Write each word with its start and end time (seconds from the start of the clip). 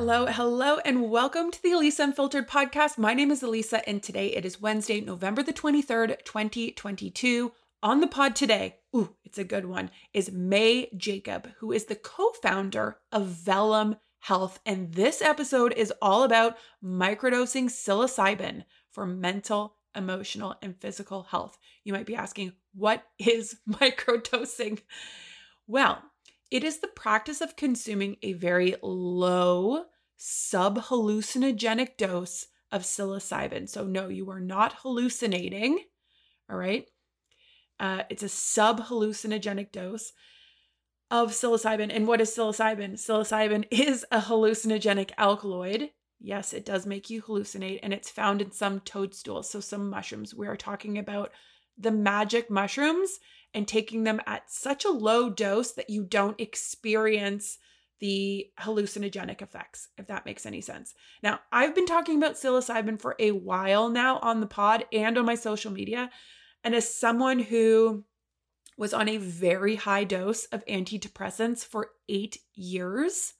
Hello, 0.00 0.26
hello, 0.26 0.78
and 0.84 1.10
welcome 1.10 1.50
to 1.50 1.60
the 1.60 1.72
Elisa 1.72 2.04
Unfiltered 2.04 2.46
podcast. 2.46 2.98
My 2.98 3.14
name 3.14 3.32
is 3.32 3.42
Elisa, 3.42 3.86
and 3.88 4.00
today 4.00 4.28
it 4.28 4.44
is 4.44 4.60
Wednesday, 4.60 5.00
November 5.00 5.42
the 5.42 5.52
23rd, 5.52 6.24
2022. 6.24 7.50
On 7.82 8.00
the 8.00 8.06
pod 8.06 8.36
today, 8.36 8.76
ooh, 8.94 9.16
it's 9.24 9.38
a 9.38 9.44
good 9.44 9.66
one, 9.66 9.90
is 10.14 10.30
May 10.30 10.88
Jacob, 10.96 11.50
who 11.58 11.72
is 11.72 11.86
the 11.86 11.96
co 11.96 12.30
founder 12.30 12.98
of 13.10 13.26
Vellum 13.26 13.96
Health. 14.20 14.60
And 14.64 14.94
this 14.94 15.20
episode 15.20 15.72
is 15.72 15.92
all 16.00 16.22
about 16.22 16.56
microdosing 16.80 17.64
psilocybin 17.64 18.66
for 18.92 19.04
mental, 19.04 19.78
emotional, 19.96 20.54
and 20.62 20.80
physical 20.80 21.24
health. 21.24 21.58
You 21.82 21.92
might 21.92 22.06
be 22.06 22.14
asking, 22.14 22.52
what 22.72 23.02
is 23.18 23.56
microdosing? 23.68 24.80
Well, 25.66 26.00
it 26.50 26.64
is 26.64 26.80
the 26.80 26.88
practice 26.88 27.40
of 27.40 27.56
consuming 27.56 28.16
a 28.22 28.32
very 28.32 28.74
low 28.82 29.84
sub 30.16 30.78
hallucinogenic 30.84 31.96
dose 31.96 32.46
of 32.72 32.82
psilocybin. 32.82 33.68
So, 33.68 33.84
no, 33.84 34.08
you 34.08 34.30
are 34.30 34.40
not 34.40 34.74
hallucinating. 34.82 35.84
All 36.50 36.56
right. 36.56 36.86
Uh, 37.78 38.02
it's 38.10 38.22
a 38.22 38.28
sub 38.28 38.86
hallucinogenic 38.86 39.72
dose 39.72 40.12
of 41.10 41.30
psilocybin. 41.30 41.94
And 41.94 42.06
what 42.06 42.20
is 42.20 42.30
psilocybin? 42.30 42.94
Psilocybin 42.94 43.66
is 43.70 44.04
a 44.10 44.20
hallucinogenic 44.20 45.10
alkaloid. 45.16 45.90
Yes, 46.20 46.52
it 46.52 46.64
does 46.64 46.84
make 46.84 47.10
you 47.10 47.22
hallucinate, 47.22 47.78
and 47.82 47.92
it's 47.92 48.10
found 48.10 48.42
in 48.42 48.50
some 48.50 48.80
toadstools. 48.80 49.48
So, 49.48 49.60
some 49.60 49.88
mushrooms. 49.88 50.34
We 50.34 50.48
are 50.48 50.56
talking 50.56 50.98
about 50.98 51.30
the 51.78 51.92
magic 51.92 52.50
mushrooms 52.50 53.20
and 53.54 53.66
taking 53.66 54.04
them 54.04 54.20
at 54.26 54.50
such 54.50 54.84
a 54.84 54.90
low 54.90 55.30
dose 55.30 55.72
that 55.72 55.90
you 55.90 56.04
don't 56.04 56.40
experience 56.40 57.58
the 58.00 58.50
hallucinogenic 58.60 59.42
effects, 59.42 59.88
if 59.96 60.06
that 60.06 60.26
makes 60.26 60.46
any 60.46 60.60
sense. 60.60 60.94
Now, 61.22 61.40
I've 61.50 61.74
been 61.74 61.86
talking 61.86 62.16
about 62.16 62.34
psilocybin 62.34 63.00
for 63.00 63.16
a 63.18 63.32
while 63.32 63.88
now 63.88 64.18
on 64.18 64.40
the 64.40 64.46
pod 64.46 64.84
and 64.92 65.18
on 65.18 65.24
my 65.24 65.34
social 65.34 65.72
media. 65.72 66.10
And 66.62 66.74
as 66.74 66.94
someone 66.94 67.40
who 67.40 68.04
was 68.76 68.94
on 68.94 69.08
a 69.08 69.16
very 69.16 69.74
high 69.74 70.04
dose 70.04 70.44
of 70.46 70.64
antidepressants 70.66 71.64
for 71.64 71.90
eight 72.08 72.38
years, 72.54 73.34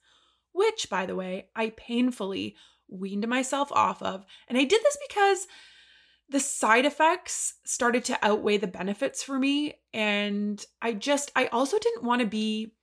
which, 0.51 0.89
by 0.89 1.05
the 1.05 1.15
way, 1.15 1.47
I 1.55 1.69
painfully 1.77 2.55
weaned 2.89 3.27
myself 3.27 3.71
off 3.71 4.01
of. 4.01 4.25
And 4.47 4.57
I 4.57 4.65
did 4.65 4.81
this 4.83 4.97
because 5.07 5.47
the 6.29 6.39
side 6.39 6.85
effects 6.85 7.55
started 7.65 8.05
to 8.05 8.19
outweigh 8.21 8.57
the 8.57 8.67
benefits 8.67 9.23
for 9.23 9.39
me. 9.39 9.75
And 9.93 10.63
I 10.81 10.93
just, 10.93 11.31
I 11.35 11.47
also 11.47 11.79
didn't 11.79 12.03
want 12.03 12.21
to 12.21 12.27
be, 12.27 12.73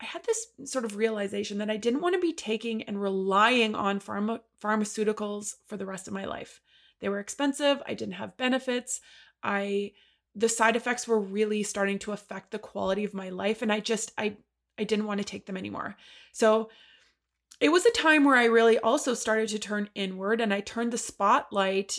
I 0.00 0.06
had 0.06 0.24
this 0.24 0.46
sort 0.64 0.84
of 0.84 0.96
realization 0.96 1.58
that 1.58 1.70
I 1.70 1.76
didn't 1.76 2.00
want 2.00 2.14
to 2.14 2.20
be 2.20 2.32
taking 2.32 2.82
and 2.84 3.00
relying 3.00 3.74
on 3.74 4.00
pharma, 4.00 4.40
pharmaceuticals 4.62 5.54
for 5.66 5.76
the 5.76 5.86
rest 5.86 6.08
of 6.08 6.14
my 6.14 6.24
life. 6.24 6.60
They 7.00 7.08
were 7.08 7.20
expensive. 7.20 7.82
I 7.86 7.94
didn't 7.94 8.14
have 8.14 8.36
benefits. 8.36 9.00
I, 9.42 9.92
the 10.34 10.48
side 10.48 10.76
effects 10.76 11.06
were 11.06 11.20
really 11.20 11.62
starting 11.62 11.98
to 12.00 12.12
affect 12.12 12.52
the 12.52 12.58
quality 12.58 13.04
of 13.04 13.12
my 13.12 13.28
life. 13.28 13.60
And 13.60 13.72
I 13.72 13.80
just, 13.80 14.12
I, 14.16 14.36
I 14.78 14.84
didn't 14.84 15.06
want 15.06 15.18
to 15.18 15.24
take 15.24 15.46
them 15.46 15.56
anymore. 15.56 15.96
So 16.32 16.70
it 17.60 17.70
was 17.70 17.84
a 17.84 17.90
time 17.90 18.24
where 18.24 18.36
I 18.36 18.44
really 18.44 18.78
also 18.78 19.14
started 19.14 19.48
to 19.50 19.58
turn 19.58 19.90
inward 19.94 20.40
and 20.40 20.54
I 20.54 20.60
turned 20.60 20.92
the 20.92 20.98
spotlight 20.98 21.98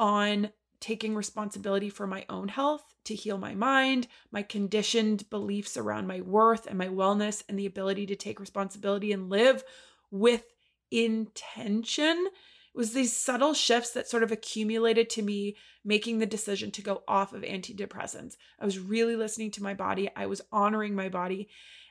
on 0.00 0.50
taking 0.80 1.14
responsibility 1.14 1.90
for 1.90 2.06
my 2.06 2.24
own 2.28 2.48
health 2.48 2.82
to 3.04 3.14
heal 3.14 3.38
my 3.38 3.54
mind, 3.54 4.08
my 4.32 4.42
conditioned 4.42 5.28
beliefs 5.30 5.76
around 5.76 6.06
my 6.06 6.20
worth 6.22 6.66
and 6.66 6.78
my 6.78 6.88
wellness, 6.88 7.42
and 7.48 7.58
the 7.58 7.66
ability 7.66 8.06
to 8.06 8.16
take 8.16 8.40
responsibility 8.40 9.12
and 9.12 9.28
live 9.28 9.62
with 10.10 10.44
intention. 10.90 12.28
It 12.74 12.78
was 12.78 12.92
these 12.92 13.14
subtle 13.14 13.52
shifts 13.52 13.90
that 13.90 14.08
sort 14.08 14.22
of 14.22 14.32
accumulated 14.32 15.10
to 15.10 15.22
me 15.22 15.56
making 15.84 16.18
the 16.18 16.26
decision 16.26 16.70
to 16.72 16.82
go 16.82 17.02
off 17.06 17.32
of 17.34 17.42
antidepressants. 17.42 18.36
I 18.58 18.64
was 18.64 18.78
really 18.78 19.16
listening 19.16 19.50
to 19.52 19.62
my 19.62 19.74
body, 19.74 20.10
I 20.16 20.26
was 20.26 20.40
honoring 20.50 20.94
my 20.94 21.10
body, 21.10 21.48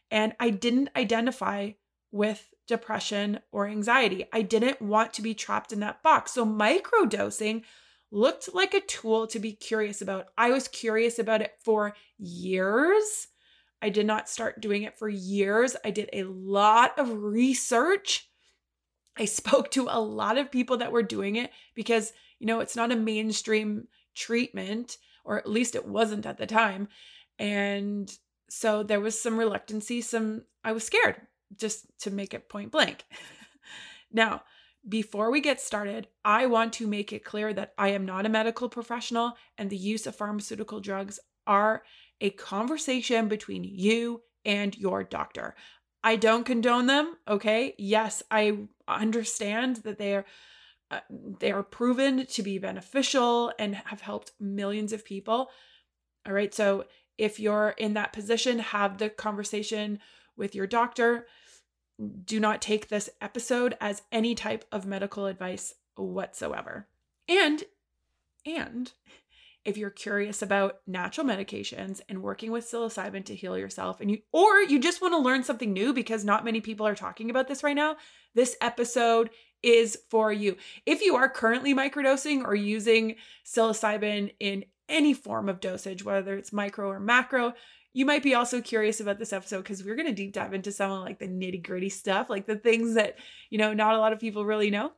and 0.09 0.33
I 0.39 0.49
didn't 0.49 0.89
identify 0.95 1.71
with 2.11 2.53
depression 2.67 3.39
or 3.51 3.67
anxiety. 3.67 4.25
I 4.33 4.41
didn't 4.41 4.81
want 4.81 5.13
to 5.13 5.21
be 5.21 5.35
trapped 5.35 5.71
in 5.71 5.79
that 5.81 6.01
box. 6.01 6.31
So, 6.31 6.45
microdosing 6.45 7.63
looked 8.11 8.53
like 8.53 8.73
a 8.73 8.81
tool 8.81 9.27
to 9.27 9.39
be 9.39 9.53
curious 9.53 10.01
about. 10.01 10.27
I 10.37 10.49
was 10.51 10.67
curious 10.67 11.19
about 11.19 11.41
it 11.41 11.53
for 11.63 11.95
years. 12.17 13.27
I 13.81 13.89
did 13.89 14.05
not 14.05 14.29
start 14.29 14.61
doing 14.61 14.83
it 14.83 14.97
for 14.97 15.07
years. 15.07 15.75
I 15.85 15.91
did 15.91 16.09
a 16.11 16.23
lot 16.23 16.97
of 16.97 17.23
research. 17.23 18.29
I 19.17 19.25
spoke 19.25 19.71
to 19.71 19.87
a 19.89 19.99
lot 19.99 20.37
of 20.37 20.51
people 20.51 20.77
that 20.77 20.91
were 20.91 21.03
doing 21.03 21.35
it 21.35 21.51
because, 21.75 22.13
you 22.39 22.47
know, 22.47 22.59
it's 22.59 22.75
not 22.75 22.91
a 22.91 22.95
mainstream 22.95 23.87
treatment, 24.15 24.97
or 25.23 25.37
at 25.37 25.49
least 25.49 25.75
it 25.75 25.87
wasn't 25.87 26.25
at 26.25 26.37
the 26.37 26.47
time. 26.47 26.87
And 27.37 28.11
so 28.49 28.83
there 28.83 28.99
was 28.99 29.19
some 29.19 29.37
reluctancy, 29.37 30.01
some, 30.01 30.43
I 30.63 30.71
was 30.71 30.83
scared 30.83 31.21
just 31.55 31.85
to 31.99 32.11
make 32.11 32.33
it 32.33 32.49
point 32.49 32.71
blank. 32.71 33.05
now, 34.11 34.43
before 34.88 35.31
we 35.31 35.41
get 35.41 35.59
started, 35.59 36.07
I 36.23 36.45
want 36.45 36.73
to 36.73 36.88
make 36.88 37.12
it 37.12 37.25
clear 37.25 37.53
that 37.53 37.73
I 37.78 37.90
am 37.90 38.06
not 38.06 38.25
a 38.25 38.29
medical 38.29 38.69
professional 38.69 39.34
and 39.57 39.69
the 39.69 39.78
use 39.78 40.07
of 40.07 40.16
pharmaceutical 40.16 40.79
drugs 40.79 41.19
are 41.45 41.84
a 42.22 42.29
conversation 42.31 43.28
between 43.28 43.63
you 43.63 44.22
and 44.45 44.78
your 44.78 45.03
doctor. 45.03 45.56
I 46.03 46.16
don't 46.16 46.45
condone 46.45 46.85
them, 46.85 47.16
okay? 47.28 47.75
Yes, 47.78 48.23
I 48.31 48.68
understand 48.88 49.78
that 49.78 49.97
they 49.97 50.16
are 50.16 50.25
uh, 50.91 51.01
they 51.39 51.51
are 51.51 51.62
proven 51.62 52.25
to 52.25 52.41
be 52.41 52.57
beneficial 52.57 53.53
and 53.59 53.75
have 53.75 54.01
helped 54.01 54.31
millions 54.39 54.91
of 54.91 55.06
people. 55.06 55.50
All 56.25 56.34
right? 56.34 56.51
So, 56.51 56.85
if 57.16 57.39
you're 57.39 57.75
in 57.78 57.94
that 57.94 58.12
position, 58.12 58.57
have 58.57 58.97
the 58.97 59.09
conversation 59.09 60.00
with 60.35 60.56
your 60.56 60.66
doctor 60.66 61.28
do 62.25 62.39
not 62.39 62.61
take 62.61 62.87
this 62.87 63.09
episode 63.21 63.75
as 63.81 64.03
any 64.11 64.35
type 64.35 64.65
of 64.71 64.85
medical 64.85 65.25
advice 65.25 65.73
whatsoever. 65.95 66.87
And 67.27 67.63
and 68.45 68.91
if 69.65 69.77
you're 69.77 69.89
curious 69.89 70.41
about 70.41 70.79
natural 70.88 71.27
medications 71.27 71.99
and 72.07 72.23
working 72.23 72.51
with 72.51 72.65
psilocybin 72.65 73.25
to 73.25 73.35
heal 73.35 73.57
yourself 73.57 73.99
and 73.99 74.09
you 74.09 74.19
or 74.31 74.61
you 74.61 74.79
just 74.79 75.01
want 75.01 75.13
to 75.13 75.19
learn 75.19 75.43
something 75.43 75.73
new 75.73 75.93
because 75.93 76.23
not 76.23 76.45
many 76.45 76.61
people 76.61 76.88
are 76.88 76.95
talking 76.95 77.29
about 77.29 77.47
this 77.47 77.63
right 77.63 77.75
now, 77.75 77.97
this 78.33 78.55
episode 78.61 79.29
is 79.61 79.97
for 80.09 80.31
you. 80.31 80.55
If 80.85 81.01
you 81.01 81.15
are 81.15 81.27
currently 81.27 81.75
microdosing 81.75 82.43
or 82.45 82.55
using 82.55 83.15
psilocybin 83.45 84.33
in 84.39 84.65
any 84.88 85.13
form 85.13 85.49
of 85.49 85.59
dosage, 85.59 86.03
whether 86.03 86.35
it's 86.35 86.53
micro 86.53 86.89
or 86.89 86.99
macro, 86.99 87.53
you 87.99 88.05
might 88.05 88.23
be 88.23 88.33
also 88.33 88.62
curious 88.62 89.01
about 89.01 89.19
this 89.19 89.33
episode 89.33 89.57
because 89.57 89.83
we're 89.83 89.97
going 89.97 90.07
to 90.07 90.13
deep 90.13 90.31
dive 90.31 90.53
into 90.53 90.71
some 90.71 90.89
of 90.89 91.01
like 91.01 91.19
the 91.19 91.27
nitty 91.27 91.62
gritty 91.62 91.89
stuff, 91.89 92.29
like 92.29 92.47
the 92.47 92.56
things 92.56 92.94
that, 92.94 93.18
you 93.50 93.57
know, 93.57 93.74
not 93.74 93.94
a 93.94 93.97
lot 93.97 94.13
of 94.13 94.21
people 94.21 94.45
really 94.45 94.69
know. 94.69 94.94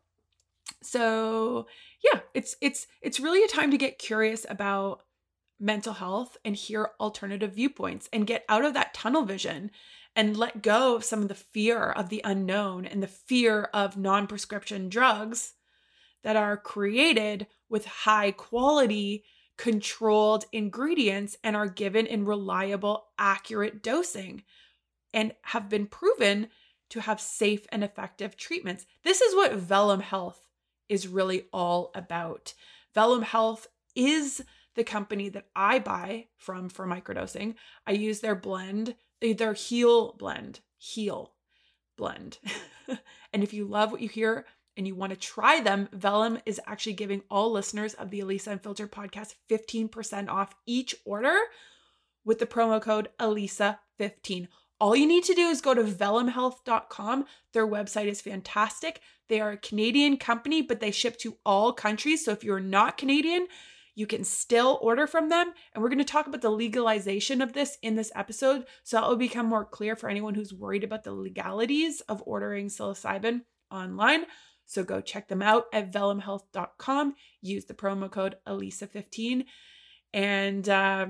So 0.83 1.65
yeah, 2.03 2.19
it's, 2.35 2.55
it's, 2.61 2.85
it's 3.01 3.19
really 3.19 3.43
a 3.43 3.47
time 3.47 3.71
to 3.71 3.77
get 3.79 3.97
curious 3.97 4.45
about 4.47 5.01
mental 5.59 5.93
health 5.93 6.37
and 6.45 6.55
hear 6.55 6.91
alternative 6.99 7.55
viewpoints 7.55 8.07
and 8.13 8.27
get 8.27 8.45
out 8.47 8.63
of 8.63 8.75
that 8.75 8.93
tunnel 8.93 9.23
vision 9.23 9.71
and 10.15 10.37
let 10.37 10.61
go 10.61 10.95
of 10.95 11.03
some 11.03 11.23
of 11.23 11.27
the 11.27 11.33
fear 11.33 11.89
of 11.89 12.09
the 12.09 12.21
unknown 12.23 12.85
and 12.85 13.01
the 13.01 13.07
fear 13.07 13.63
of 13.73 13.97
non 13.97 14.27
prescription 14.27 14.89
drugs 14.89 15.53
that 16.21 16.35
are 16.35 16.55
created 16.55 17.47
with 17.67 17.85
high 17.87 18.29
quality 18.29 19.23
controlled 19.57 20.45
ingredients 20.51 21.37
and 21.43 21.55
are 21.55 21.67
given 21.67 22.05
in 22.05 22.25
reliable, 22.25 23.05
accurate 23.17 23.83
dosing 23.83 24.43
and 25.13 25.33
have 25.43 25.69
been 25.69 25.87
proven 25.87 26.47
to 26.89 27.01
have 27.01 27.21
safe 27.21 27.65
and 27.71 27.83
effective 27.83 28.35
treatments. 28.35 28.85
This 29.03 29.21
is 29.21 29.35
what 29.35 29.53
Vellum 29.53 30.01
Health 30.01 30.47
is 30.89 31.07
really 31.07 31.45
all 31.53 31.91
about. 31.95 32.53
Vellum 32.93 33.23
Health 33.23 33.67
is 33.95 34.43
the 34.75 34.83
company 34.83 35.29
that 35.29 35.47
I 35.55 35.79
buy 35.79 36.27
from 36.37 36.69
for 36.69 36.85
microdosing. 36.85 37.55
I 37.85 37.91
use 37.91 38.19
their 38.19 38.35
blend, 38.35 38.95
eh, 39.21 39.33
their 39.33 39.53
Heal 39.53 40.13
blend, 40.13 40.61
Heal 40.77 41.33
blend. 41.97 42.39
and 43.33 43.43
if 43.43 43.53
you 43.53 43.65
love 43.65 43.91
what 43.91 44.01
you 44.01 44.09
hear 44.09 44.45
and 44.77 44.87
you 44.87 44.95
want 44.95 45.11
to 45.11 45.17
try 45.17 45.59
them, 45.59 45.89
Vellum 45.91 46.39
is 46.45 46.61
actually 46.65 46.93
giving 46.93 47.23
all 47.29 47.51
listeners 47.51 47.93
of 47.93 48.09
the 48.09 48.21
Elisa 48.21 48.51
Unfiltered 48.51 48.91
podcast 48.91 49.35
15% 49.49 50.29
off 50.29 50.55
each 50.65 50.95
order 51.05 51.37
with 52.23 52.39
the 52.39 52.45
promo 52.45 52.81
code 52.81 53.09
ELISA15. 53.19 54.47
All 54.79 54.95
you 54.95 55.05
need 55.05 55.23
to 55.25 55.35
do 55.35 55.47
is 55.47 55.61
go 55.61 55.73
to 55.73 55.83
vellumhealth.com. 55.83 57.25
Their 57.53 57.67
website 57.67 58.07
is 58.07 58.21
fantastic. 58.21 59.01
They 59.29 59.39
are 59.39 59.51
a 59.51 59.57
Canadian 59.57 60.17
company, 60.17 60.61
but 60.61 60.79
they 60.79 60.91
ship 60.91 61.17
to 61.19 61.37
all 61.45 61.71
countries. 61.71 62.25
So 62.25 62.31
if 62.31 62.43
you're 62.43 62.59
not 62.59 62.97
Canadian, 62.97 63.47
you 63.93 64.07
can 64.07 64.23
still 64.23 64.79
order 64.81 65.05
from 65.05 65.29
them. 65.29 65.53
And 65.73 65.83
we're 65.83 65.89
going 65.89 65.99
to 65.99 66.03
talk 66.03 66.25
about 66.25 66.41
the 66.41 66.49
legalization 66.49 67.41
of 67.41 67.53
this 67.53 67.77
in 67.81 67.95
this 67.95 68.11
episode. 68.15 68.65
So 68.83 68.97
that 68.97 69.07
will 69.07 69.17
become 69.17 69.45
more 69.45 69.65
clear 69.65 69.95
for 69.95 70.09
anyone 70.09 70.33
who's 70.33 70.53
worried 70.53 70.83
about 70.83 71.03
the 71.03 71.13
legalities 71.13 72.01
of 72.01 72.23
ordering 72.25 72.67
psilocybin 72.67 73.41
online. 73.69 74.25
So 74.65 74.83
go 74.83 75.01
check 75.01 75.27
them 75.27 75.41
out 75.41 75.65
at 75.73 75.91
vellumhealth.com. 75.91 77.15
Use 77.41 77.65
the 77.65 77.73
promo 77.73 78.09
code 78.09 78.37
ELISA15. 78.47 79.45
And 80.13 80.67
uh, 80.69 81.07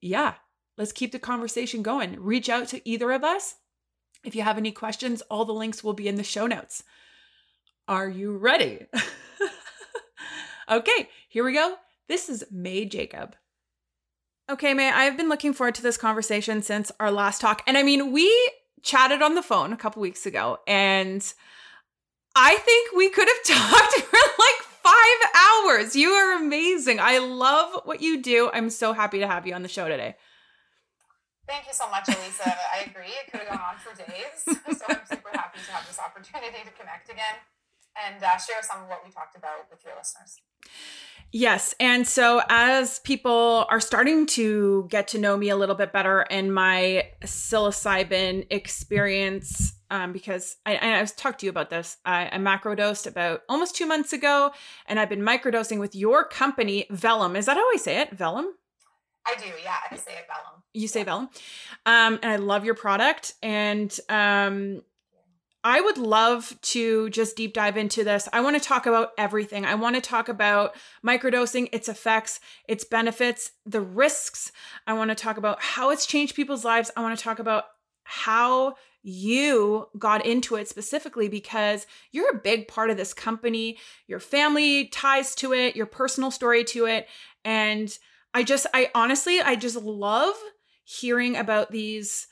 yeah, 0.00 0.34
let's 0.76 0.92
keep 0.92 1.12
the 1.12 1.18
conversation 1.18 1.82
going. 1.82 2.20
Reach 2.20 2.48
out 2.48 2.68
to 2.68 2.88
either 2.88 3.12
of 3.12 3.24
us. 3.24 3.56
If 4.24 4.34
you 4.34 4.42
have 4.42 4.58
any 4.58 4.72
questions, 4.72 5.22
all 5.22 5.44
the 5.44 5.52
links 5.52 5.84
will 5.84 5.92
be 5.92 6.08
in 6.08 6.16
the 6.16 6.24
show 6.24 6.46
notes. 6.46 6.82
Are 7.86 8.08
you 8.08 8.36
ready? 8.36 8.86
okay, 10.70 11.08
here 11.28 11.44
we 11.44 11.52
go. 11.52 11.76
This 12.08 12.28
is 12.28 12.44
May 12.50 12.86
Jacob. 12.86 13.36
Okay, 14.50 14.74
May, 14.74 14.90
I've 14.90 15.16
been 15.16 15.28
looking 15.28 15.54
forward 15.54 15.74
to 15.76 15.82
this 15.82 15.96
conversation 15.96 16.62
since 16.62 16.90
our 17.00 17.10
last 17.10 17.40
talk. 17.40 17.62
And 17.66 17.78
I 17.78 17.82
mean, 17.82 18.12
we 18.12 18.30
chatted 18.82 19.22
on 19.22 19.34
the 19.34 19.42
phone 19.42 19.72
a 19.72 19.76
couple 19.76 20.02
weeks 20.02 20.26
ago, 20.26 20.58
and 20.66 21.32
I 22.34 22.56
think 22.56 22.92
we 22.96 23.08
could 23.10 23.28
have 23.28 23.42
talked 23.44 23.94
for 23.94 24.18
like 24.38 24.60
five 24.82 25.30
hours. 25.34 25.96
You 25.96 26.10
are 26.10 26.36
amazing. 26.36 26.98
I 27.00 27.18
love 27.18 27.82
what 27.84 28.00
you 28.00 28.22
do. 28.22 28.50
I'm 28.52 28.70
so 28.70 28.92
happy 28.92 29.20
to 29.20 29.26
have 29.26 29.46
you 29.46 29.54
on 29.54 29.62
the 29.62 29.68
show 29.68 29.88
today. 29.88 30.16
Thank 31.46 31.66
you 31.66 31.74
so 31.74 31.88
much, 31.90 32.08
Elisa. 32.08 32.56
I 32.72 32.84
agree. 32.86 33.06
It 33.06 33.30
could 33.30 33.40
have 33.40 33.48
gone 33.48 33.60
on 33.60 33.76
for 33.76 33.94
days. 33.94 34.78
So 34.78 34.84
I'm 34.88 35.00
super 35.06 35.28
happy 35.32 35.58
to 35.64 35.72
have 35.72 35.86
this 35.86 35.98
opportunity 35.98 36.64
to 36.64 36.70
connect 36.70 37.10
again 37.10 37.36
and 38.02 38.22
uh, 38.22 38.36
share 38.38 38.62
some 38.62 38.82
of 38.82 38.88
what 38.88 39.04
we 39.04 39.10
talked 39.10 39.36
about 39.36 39.70
with 39.70 39.84
your 39.84 39.94
listeners. 39.96 40.40
Yes. 41.32 41.74
And 41.78 42.06
so, 42.06 42.42
as 42.48 43.00
people 43.00 43.66
are 43.68 43.80
starting 43.80 44.26
to 44.26 44.86
get 44.88 45.08
to 45.08 45.18
know 45.18 45.36
me 45.36 45.48
a 45.48 45.56
little 45.56 45.74
bit 45.74 45.92
better 45.92 46.20
and 46.30 46.54
my 46.54 47.08
psilocybin 47.24 48.46
experience, 48.50 49.73
um, 49.94 50.12
because 50.12 50.56
I, 50.66 50.76
I 50.76 51.00
was 51.00 51.12
talked 51.12 51.38
to 51.40 51.46
you 51.46 51.50
about 51.50 51.70
this, 51.70 51.98
I, 52.04 52.28
I 52.32 52.38
macrodosed 52.38 53.06
about 53.06 53.42
almost 53.48 53.76
two 53.76 53.86
months 53.86 54.12
ago, 54.12 54.50
and 54.86 54.98
I've 54.98 55.08
been 55.08 55.20
microdosing 55.20 55.78
with 55.78 55.94
your 55.94 56.24
company, 56.24 56.86
Vellum. 56.90 57.36
Is 57.36 57.46
that 57.46 57.56
how 57.56 57.70
I 57.72 57.76
say 57.76 58.00
it? 58.00 58.10
Vellum? 58.10 58.46
I 59.24 59.36
do, 59.36 59.46
yeah. 59.62 59.76
I 59.88 59.94
say 59.94 60.12
it 60.14 60.26
Vellum. 60.26 60.62
You 60.72 60.88
say 60.88 61.00
yeah. 61.00 61.04
Vellum. 61.04 61.28
Um, 61.86 62.18
and 62.24 62.32
I 62.32 62.36
love 62.36 62.64
your 62.64 62.74
product. 62.74 63.34
And 63.40 63.96
um, 64.08 64.82
I 65.62 65.80
would 65.80 65.96
love 65.96 66.58
to 66.60 67.08
just 67.10 67.36
deep 67.36 67.54
dive 67.54 67.76
into 67.76 68.02
this. 68.02 68.28
I 68.32 68.40
want 68.40 68.60
to 68.60 68.68
talk 68.68 68.86
about 68.86 69.12
everything. 69.16 69.64
I 69.64 69.76
want 69.76 69.94
to 69.94 70.02
talk 70.02 70.28
about 70.28 70.74
microdosing, 71.06 71.68
its 71.70 71.88
effects, 71.88 72.40
its 72.68 72.84
benefits, 72.84 73.52
the 73.64 73.80
risks. 73.80 74.50
I 74.88 74.94
want 74.94 75.10
to 75.10 75.14
talk 75.14 75.36
about 75.36 75.62
how 75.62 75.90
it's 75.90 76.04
changed 76.04 76.34
people's 76.34 76.64
lives. 76.64 76.90
I 76.96 77.00
want 77.00 77.16
to 77.16 77.22
talk 77.22 77.38
about 77.38 77.66
how 78.02 78.74
you 79.06 79.86
got 79.98 80.24
into 80.24 80.56
it 80.56 80.66
specifically 80.66 81.28
because 81.28 81.86
you're 82.10 82.30
a 82.30 82.40
big 82.40 82.66
part 82.66 82.88
of 82.88 82.96
this 82.96 83.12
company, 83.12 83.76
your 84.06 84.18
family 84.18 84.86
ties 84.86 85.34
to 85.36 85.52
it, 85.52 85.76
your 85.76 85.84
personal 85.84 86.30
story 86.30 86.64
to 86.64 86.86
it. 86.86 87.06
And 87.44 87.96
I 88.32 88.42
just, 88.42 88.66
I 88.72 88.90
honestly, 88.94 89.42
I 89.42 89.56
just 89.56 89.76
love 89.76 90.34
hearing 90.84 91.36
about 91.36 91.70
these 91.70 92.28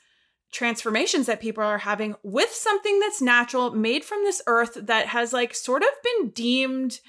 transformations 0.51 1.27
that 1.27 1.39
people 1.39 1.63
are 1.63 1.77
having 1.77 2.15
with 2.23 2.51
something 2.51 2.99
that's 2.99 3.21
natural, 3.21 3.71
made 3.71 4.03
from 4.03 4.23
this 4.23 4.41
earth 4.47 4.75
that 4.81 5.07
has 5.07 5.31
like 5.31 5.53
sort 5.53 5.83
of 5.83 5.89
been 6.03 6.29
deemed, 6.31 6.99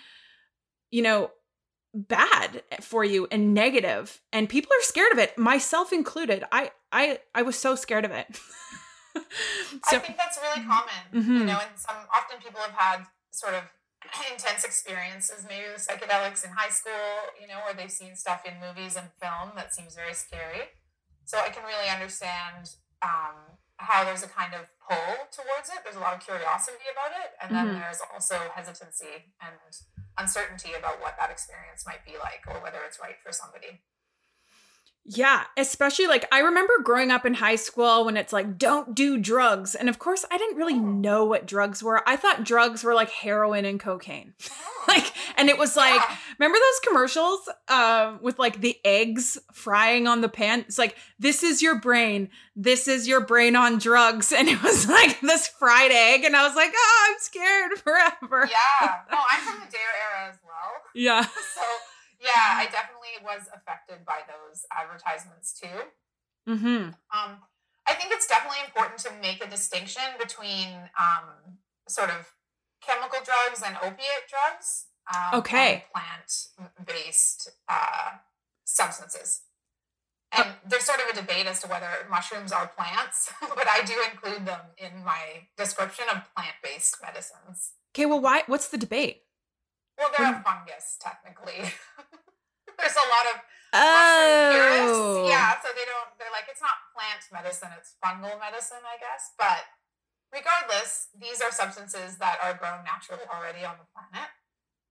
you 0.90 1.00
know, 1.00 1.30
bad 1.94 2.62
for 2.80 3.02
you 3.04 3.26
and 3.30 3.54
negative 3.54 4.20
and 4.32 4.48
people 4.48 4.72
are 4.72 4.82
scared 4.82 5.12
of 5.12 5.18
it 5.18 5.38
myself 5.38 5.92
included. 5.92 6.44
I 6.50 6.72
i 6.90 7.20
i 7.36 7.42
was 7.42 7.56
so 7.56 7.76
scared 7.76 8.04
of 8.04 8.10
it 8.10 8.26
so, 9.88 9.96
i 9.96 9.98
think 9.98 10.16
that's 10.16 10.38
really 10.42 10.66
common 10.66 11.02
mm-hmm. 11.12 11.38
you 11.38 11.44
know 11.44 11.58
and 11.58 11.74
some 11.76 11.96
often 12.14 12.38
people 12.42 12.60
have 12.60 12.76
had 12.76 13.00
sort 13.30 13.54
of 13.54 13.62
intense 14.32 14.64
experiences 14.64 15.46
maybe 15.48 15.66
with 15.72 15.80
psychedelics 15.80 16.44
in 16.44 16.50
high 16.50 16.70
school 16.70 17.32
you 17.40 17.46
know 17.46 17.58
or 17.66 17.74
they've 17.74 17.92
seen 17.92 18.14
stuff 18.16 18.42
in 18.44 18.54
movies 18.60 18.96
and 18.96 19.08
film 19.20 19.54
that 19.56 19.74
seems 19.74 19.94
very 19.94 20.14
scary 20.14 20.70
so 21.24 21.38
i 21.38 21.48
can 21.48 21.64
really 21.64 21.88
understand 21.88 22.76
um, 23.02 23.58
how 23.78 24.04
there's 24.04 24.22
a 24.22 24.30
kind 24.30 24.54
of 24.54 24.70
pull 24.78 25.28
towards 25.34 25.68
it. 25.68 25.82
There's 25.82 25.96
a 25.96 26.04
lot 26.04 26.14
of 26.14 26.22
curiosity 26.22 26.86
about 26.92 27.12
it, 27.16 27.34
and 27.42 27.50
then 27.50 27.66
mm-hmm. 27.68 27.80
there's 27.82 28.00
also 28.12 28.38
hesitancy 28.54 29.34
and 29.42 29.56
uncertainty 30.18 30.72
about 30.78 31.00
what 31.02 31.18
that 31.18 31.30
experience 31.30 31.82
might 31.86 32.04
be 32.06 32.14
like 32.22 32.46
or 32.46 32.62
whether 32.62 32.78
it's 32.86 33.00
right 33.00 33.18
for 33.18 33.32
somebody. 33.32 33.82
Yeah, 35.06 35.44
especially 35.58 36.06
like 36.06 36.26
I 36.32 36.40
remember 36.40 36.72
growing 36.82 37.10
up 37.10 37.26
in 37.26 37.34
high 37.34 37.56
school 37.56 38.06
when 38.06 38.16
it's 38.16 38.32
like, 38.32 38.56
don't 38.56 38.94
do 38.94 39.18
drugs. 39.18 39.74
And 39.74 39.90
of 39.90 39.98
course, 39.98 40.24
I 40.30 40.38
didn't 40.38 40.56
really 40.56 40.74
oh. 40.74 40.78
know 40.78 41.24
what 41.26 41.46
drugs 41.46 41.82
were. 41.82 42.02
I 42.08 42.16
thought 42.16 42.44
drugs 42.44 42.82
were 42.82 42.94
like 42.94 43.10
heroin 43.10 43.64
and 43.64 43.78
cocaine. 43.78 44.34
Oh. 44.86 44.92
like, 44.92 45.14
and 45.38 45.48
it 45.48 45.56
was 45.56 45.76
like, 45.76 45.98
yeah. 45.98 46.16
remember 46.38 46.58
those 46.58 46.88
commercials 46.90 47.48
uh, 47.68 48.18
with 48.20 48.38
like 48.38 48.60
the 48.60 48.78
eggs 48.84 49.38
frying 49.50 50.06
on 50.06 50.20
the 50.20 50.28
pan? 50.28 50.60
It's 50.60 50.76
like, 50.76 50.98
this 51.18 51.42
is 51.42 51.62
your 51.62 51.80
brain. 51.80 52.28
This 52.54 52.86
is 52.86 53.08
your 53.08 53.24
brain 53.24 53.56
on 53.56 53.78
drugs. 53.78 54.30
And 54.30 54.46
it 54.46 54.62
was 54.62 54.86
like 54.86 55.22
this 55.22 55.48
fried 55.48 55.90
egg. 55.90 56.24
And 56.24 56.36
I 56.36 56.46
was 56.46 56.54
like, 56.54 56.70
oh, 56.76 57.08
I'm 57.08 57.18
scared 57.18 57.72
forever. 57.78 58.46
Yeah. 58.50 58.96
No, 59.10 59.18
I'm 59.30 59.40
from 59.40 59.60
the 59.60 59.72
Dare 59.72 59.80
era 59.80 60.30
as 60.30 60.38
well. 60.44 60.72
Yeah. 60.94 61.22
so, 61.22 61.62
yeah, 62.24 62.56
I 62.56 62.64
definitely 62.64 63.20
was 63.22 63.48
affected 63.52 64.04
by 64.06 64.20
those 64.26 64.64
advertisements 64.72 65.52
too. 65.52 65.92
Mm-hmm. 66.48 66.96
Um, 67.12 67.38
I 67.86 67.92
think 67.92 68.12
it's 68.12 68.26
definitely 68.26 68.64
important 68.64 68.98
to 69.00 69.12
make 69.20 69.44
a 69.44 69.48
distinction 69.48 70.02
between 70.18 70.68
um, 70.98 71.58
sort 71.86 72.08
of 72.08 72.32
chemical 72.80 73.18
drugs 73.24 73.62
and 73.64 73.76
opiate 73.76 74.24
drugs. 74.28 74.86
Um, 75.14 75.40
okay. 75.40 75.84
Plant 75.92 76.48
based 76.86 77.50
uh, 77.68 78.12
substances. 78.64 79.42
And 80.32 80.48
uh, 80.48 80.52
there's 80.66 80.84
sort 80.84 81.00
of 81.00 81.16
a 81.16 81.20
debate 81.20 81.46
as 81.46 81.60
to 81.62 81.68
whether 81.68 81.86
mushrooms 82.10 82.52
are 82.52 82.66
plants, 82.66 83.30
but 83.40 83.68
I 83.68 83.84
do 83.84 83.94
include 84.10 84.46
them 84.46 84.60
in 84.78 85.04
my 85.04 85.46
description 85.56 86.06
of 86.10 86.22
plant 86.34 86.56
based 86.62 86.96
medicines. 87.02 87.72
Okay, 87.94 88.06
well, 88.06 88.20
why? 88.20 88.42
What's 88.46 88.68
the 88.68 88.78
debate? 88.78 89.22
Well, 89.96 90.10
they're 90.16 90.32
a 90.32 90.42
fungus, 90.42 90.96
technically. 91.00 91.72
There's 92.78 92.96
a 92.96 93.08
lot 93.08 93.26
of 93.34 93.40
oh. 93.74 95.26
Yeah, 95.28 95.52
so 95.62 95.68
they 95.74 95.84
don't, 95.84 96.10
they're 96.18 96.32
like, 96.32 96.46
it's 96.50 96.62
not 96.62 96.78
plant 96.94 97.22
medicine, 97.32 97.70
it's 97.78 97.94
fungal 98.02 98.38
medicine, 98.38 98.82
I 98.86 98.96
guess. 98.98 99.34
But 99.38 99.66
regardless, 100.32 101.08
these 101.18 101.40
are 101.40 101.50
substances 101.50 102.18
that 102.18 102.38
are 102.42 102.54
grown 102.54 102.84
naturally 102.84 103.24
already 103.30 103.64
on 103.64 103.74
the 103.78 103.86
planet. 103.92 104.30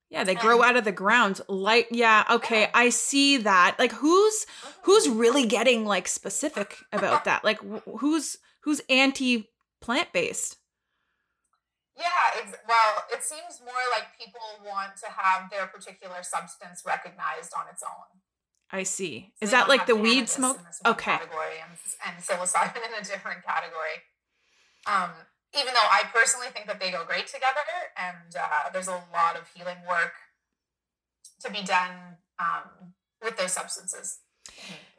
Yeah, 0.09 0.23
they 0.23 0.35
grow 0.35 0.61
out 0.61 0.75
of 0.75 0.83
the 0.83 0.91
ground. 0.91 1.41
Like, 1.47 1.87
yeah, 1.89 2.23
okay, 2.29 2.61
yeah. 2.61 2.71
I 2.75 2.89
see 2.89 3.37
that. 3.37 3.77
Like, 3.79 3.93
who's 3.93 4.45
who's 4.83 5.07
mm-hmm. 5.07 5.17
really 5.17 5.45
getting 5.47 5.85
like 5.85 6.07
specific 6.07 6.77
about 6.91 7.23
that? 7.25 7.43
Like, 7.43 7.59
who's 7.99 8.37
who's 8.61 8.79
anti 8.89 9.49
plant 9.81 10.13
based? 10.13 10.57
Yeah, 12.03 12.43
it's, 12.43 12.51
well, 12.67 13.07
it 13.07 13.24
seems 13.24 13.63
more 13.63 13.79
like 13.95 14.12
people 14.19 14.43
want 14.67 15.00
to 15.00 15.07
have 15.07 15.48
their 15.48 15.67
particular 15.67 16.19
substance 16.19 16.83
recognized 16.86 17.55
on 17.55 17.72
its 17.72 17.79
own. 17.81 18.19
I 18.72 18.83
see. 18.83 19.31
So 19.39 19.45
Is 19.45 19.51
that 19.51 19.69
like 19.69 19.86
the 19.86 19.95
weed 19.95 20.27
smoke? 20.27 20.60
Okay. 20.86 21.15
Category 21.15 21.63
and, 21.63 21.79
and 22.03 22.19
psilocybin 22.19 22.83
in 22.88 22.91
a 23.00 23.05
different 23.05 23.45
category. 23.45 24.03
Um, 24.86 25.12
even 25.55 25.74
though 25.74 25.88
I 25.88 26.03
personally 26.12 26.48
think 26.51 26.67
that 26.67 26.79
they 26.81 26.91
go 26.91 27.05
great 27.05 27.27
together, 27.27 27.63
and 27.95 28.36
uh, 28.36 28.69
there's 28.74 28.88
a 28.89 29.00
lot 29.13 29.38
of 29.39 29.48
healing 29.55 29.77
work 29.88 30.13
to 31.45 31.51
be 31.51 31.62
done 31.63 32.17
um, 32.39 32.93
with 33.24 33.38
those 33.38 33.53
substances, 33.53 34.19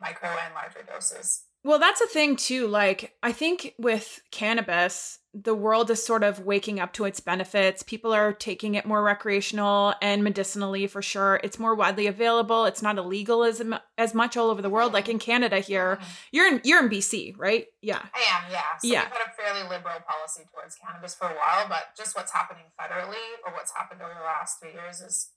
micro 0.01 0.31
and 0.31 0.55
larger 0.55 0.87
doses. 0.87 1.43
Well, 1.65 1.79
that's 1.79 2.03
a 2.03 2.07
thing 2.07 2.37
too. 2.37 2.67
Like, 2.67 3.15
I 3.23 3.33
think 3.33 3.75
with 3.79 4.21
cannabis, 4.31 5.19
the 5.33 5.55
world 5.55 5.91
is 5.91 6.05
sort 6.05 6.23
of 6.23 6.41
waking 6.41 6.79
up 6.79 6.93
to 6.93 7.07
its 7.07 7.21
benefits. 7.21 7.83
People 7.83 8.13
are 8.13 8.35
taking 8.35 8.75
it 8.75 8.85
more 8.85 9.03
recreational 9.03 9.95
and 10.03 10.23
medicinally 10.23 10.87
for 10.87 11.01
sure. 11.01 11.41
It's 11.43 11.59
more 11.59 11.75
widely 11.75 12.07
available. 12.07 12.67
It's 12.67 12.83
not 12.83 12.99
illegal 12.99 13.43
as 13.43 13.63
as 13.97 14.15
much 14.15 14.37
all 14.37 14.51
over 14.51 14.61
the 14.61 14.69
world. 14.69 14.93
Like 14.93 15.09
in 15.09 15.19
Canada 15.19 15.59
here, 15.59 15.99
you're 16.33 16.47
in 16.47 16.61
you're 16.65 16.85
in 16.85 16.91
BC, 16.91 17.35
right? 17.39 17.65
Yeah. 17.81 18.03
I 18.15 18.45
am, 18.45 18.53
yeah. 18.53 18.77
So 18.81 18.87
yeah. 18.87 19.05
we've 19.05 19.13
had 19.13 19.27
a 19.27 19.43
fairly 19.43 19.63
liberal 19.63 20.01
policy 20.07 20.43
towards 20.53 20.77
cannabis 20.77 21.15
for 21.15 21.29
a 21.29 21.35
while, 21.35 21.67
but 21.67 21.97
just 21.97 22.15
what's 22.15 22.31
happening 22.31 22.65
federally 22.79 23.25
or 23.47 23.55
what's 23.55 23.73
happened 23.75 24.03
over 24.03 24.13
the 24.13 24.25
last 24.25 24.61
three 24.61 24.73
years 24.73 25.01
is, 25.01 25.31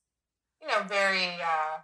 you 0.61 0.67
know, 0.67 0.83
very 0.89 1.39
uh 1.41 1.79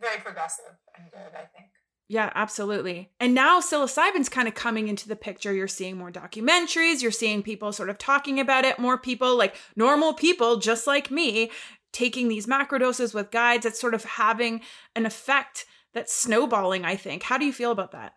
very 0.00 0.20
progressive 0.20 0.78
and 0.96 1.10
good, 1.10 1.34
I 1.34 1.46
think. 1.46 1.70
Yeah, 2.08 2.30
absolutely. 2.34 3.10
And 3.18 3.34
now 3.34 3.60
psilocybin's 3.60 4.28
kind 4.28 4.46
of 4.46 4.54
coming 4.54 4.88
into 4.88 5.08
the 5.08 5.16
picture. 5.16 5.52
You're 5.52 5.68
seeing 5.68 5.96
more 5.96 6.10
documentaries, 6.12 7.00
you're 7.00 7.10
seeing 7.10 7.42
people 7.42 7.72
sort 7.72 7.88
of 7.88 7.96
talking 7.96 8.38
about 8.38 8.64
it, 8.64 8.78
more 8.78 8.98
people 8.98 9.36
like 9.36 9.56
normal 9.76 10.12
people 10.12 10.58
just 10.58 10.86
like 10.86 11.10
me 11.10 11.50
taking 11.92 12.28
these 12.28 12.46
macro 12.48 12.78
doses 12.78 13.14
with 13.14 13.30
guides. 13.30 13.64
It's 13.64 13.80
sort 13.80 13.94
of 13.94 14.04
having 14.04 14.60
an 14.94 15.06
effect 15.06 15.64
that's 15.94 16.12
snowballing, 16.12 16.84
I 16.84 16.96
think. 16.96 17.22
How 17.22 17.38
do 17.38 17.44
you 17.44 17.52
feel 17.52 17.70
about 17.70 17.92
that? 17.92 18.14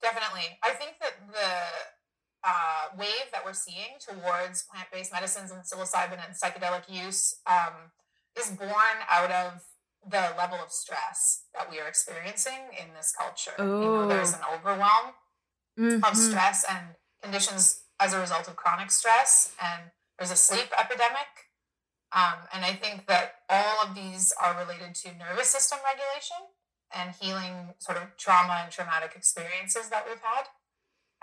Definitely. 0.00 0.58
I 0.64 0.70
think 0.70 0.96
that 1.00 1.14
the 1.32 2.48
uh, 2.48 2.96
wave 2.98 3.30
that 3.32 3.44
we're 3.44 3.52
seeing 3.52 3.98
towards 4.00 4.64
plant 4.64 4.88
based 4.92 5.12
medicines 5.12 5.52
and 5.52 5.62
psilocybin 5.62 6.18
and 6.24 6.34
psychedelic 6.34 6.82
use 6.88 7.36
um, 7.46 7.92
is 8.36 8.50
born 8.50 8.98
out 9.08 9.30
of 9.30 9.62
the 10.08 10.34
level 10.36 10.58
of 10.58 10.70
stress 10.70 11.44
that 11.54 11.70
we 11.70 11.78
are 11.78 11.86
experiencing 11.86 12.58
in 12.78 12.94
this 12.94 13.14
culture. 13.16 13.52
Oh. 13.58 13.80
You 13.80 13.86
know, 13.86 14.08
there's 14.08 14.32
an 14.32 14.40
overwhelm 14.52 15.14
mm-hmm. 15.78 16.04
of 16.04 16.16
stress 16.16 16.64
and 16.68 16.96
conditions 17.22 17.82
as 18.00 18.12
a 18.12 18.20
result 18.20 18.48
of 18.48 18.56
chronic 18.56 18.90
stress, 18.90 19.54
and 19.62 19.90
there's 20.18 20.32
a 20.32 20.36
sleep 20.36 20.68
epidemic. 20.78 21.50
Um, 22.14 22.44
and 22.52 22.64
I 22.64 22.72
think 22.72 23.06
that 23.06 23.36
all 23.48 23.86
of 23.86 23.94
these 23.94 24.32
are 24.42 24.58
related 24.58 24.94
to 24.96 25.16
nervous 25.16 25.48
system 25.48 25.78
regulation 25.84 26.36
and 26.94 27.14
healing 27.18 27.74
sort 27.78 27.96
of 27.96 28.16
trauma 28.18 28.60
and 28.64 28.72
traumatic 28.72 29.12
experiences 29.16 29.88
that 29.88 30.04
we've 30.06 30.20
had. 30.20 30.48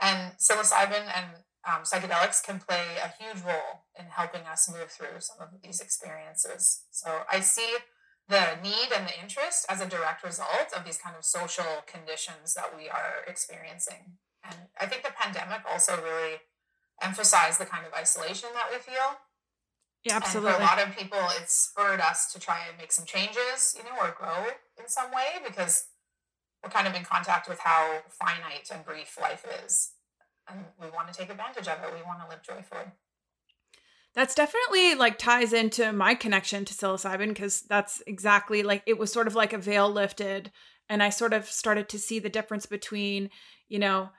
And 0.02 0.38
psilocybin 0.38 1.06
and 1.14 1.28
um, 1.68 1.84
psychedelics 1.84 2.44
can 2.44 2.60
play 2.60 2.98
a 3.04 3.14
huge 3.22 3.44
role 3.44 3.84
in 4.00 4.06
helping 4.06 4.42
us 4.52 4.72
move 4.72 4.90
through 4.90 5.20
some 5.20 5.38
of 5.42 5.50
these 5.62 5.82
experiences. 5.82 6.86
So 6.90 7.22
I 7.32 7.42
see 7.42 7.76
the 8.30 8.62
need 8.62 8.94
and 8.96 9.08
the 9.08 9.20
interest 9.22 9.66
as 9.68 9.82
a 9.82 9.88
direct 9.88 10.24
result 10.24 10.70
of 10.78 10.86
these 10.86 10.98
kind 10.98 11.16
of 11.18 11.26
social 11.26 11.84
conditions 11.88 12.54
that 12.54 12.78
we 12.78 12.88
are 12.88 13.26
experiencing. 13.28 14.22
And 14.44 14.56
I 14.80 14.86
think 14.86 15.04
the 15.04 15.12
pandemic 15.12 15.62
also 15.70 15.98
really 15.98 16.38
emphasized 17.02 17.60
the 17.60 17.66
kind 17.66 17.86
of 17.86 17.94
isolation 17.94 18.50
that 18.54 18.70
we 18.72 18.78
feel. 18.78 19.18
Yeah, 20.06 20.18
absolutely. 20.18 20.52
And 20.52 20.58
for 20.58 20.64
a 20.64 20.66
lot 20.66 20.88
of 20.88 20.96
people, 20.96 21.20
it 21.42 21.50
spurred 21.50 22.00
us 22.00 22.32
to 22.34 22.40
try 22.40 22.60
and 22.70 22.78
make 22.78 22.92
some 22.92 23.06
changes, 23.06 23.76
you 23.76 23.84
know, 23.84 23.98
or 24.00 24.16
grow 24.18 24.46
in 24.80 24.88
some 24.88 25.12
way 25.12 25.42
because 25.46 25.88
we're 26.64 26.70
kind 26.70 26.88
of 26.88 26.94
in 26.94 27.04
contact 27.04 27.50
with 27.50 27.60
how 27.60 28.00
finite 28.12 28.70
and 28.72 28.86
brief 28.86 29.18
life 29.20 29.46
is. 29.66 29.92
And 30.48 30.66
we 30.80 30.88
want 30.90 31.12
to 31.12 31.18
take 31.18 31.30
advantage 31.30 31.68
of 31.68 31.80
it. 31.84 31.94
We 31.94 32.06
want 32.06 32.22
to 32.22 32.30
live 32.30 32.44
joyfully. 32.44 32.94
That's 34.20 34.36
definitely 34.36 34.96
like 34.96 35.18
ties 35.18 35.54
into 35.54 35.94
my 35.94 36.14
connection 36.14 36.66
to 36.66 36.74
psilocybin 36.74 37.30
because 37.30 37.62
that's 37.62 38.04
exactly 38.06 38.64
like 38.64 38.84
it 38.86 38.98
was 38.98 39.14
sort 39.14 39.28
of 39.28 39.36
like 39.36 39.54
a 39.54 39.58
veil 39.58 39.90
lifted. 39.90 40.52
And 40.90 41.02
I 41.02 41.10
sort 41.10 41.32
of 41.32 41.46
started 41.46 41.88
to 41.88 41.98
see 41.98 42.20
the 42.20 42.28
difference 42.28 42.66
between, 42.66 43.30
you 43.70 43.80
know, 43.80 44.10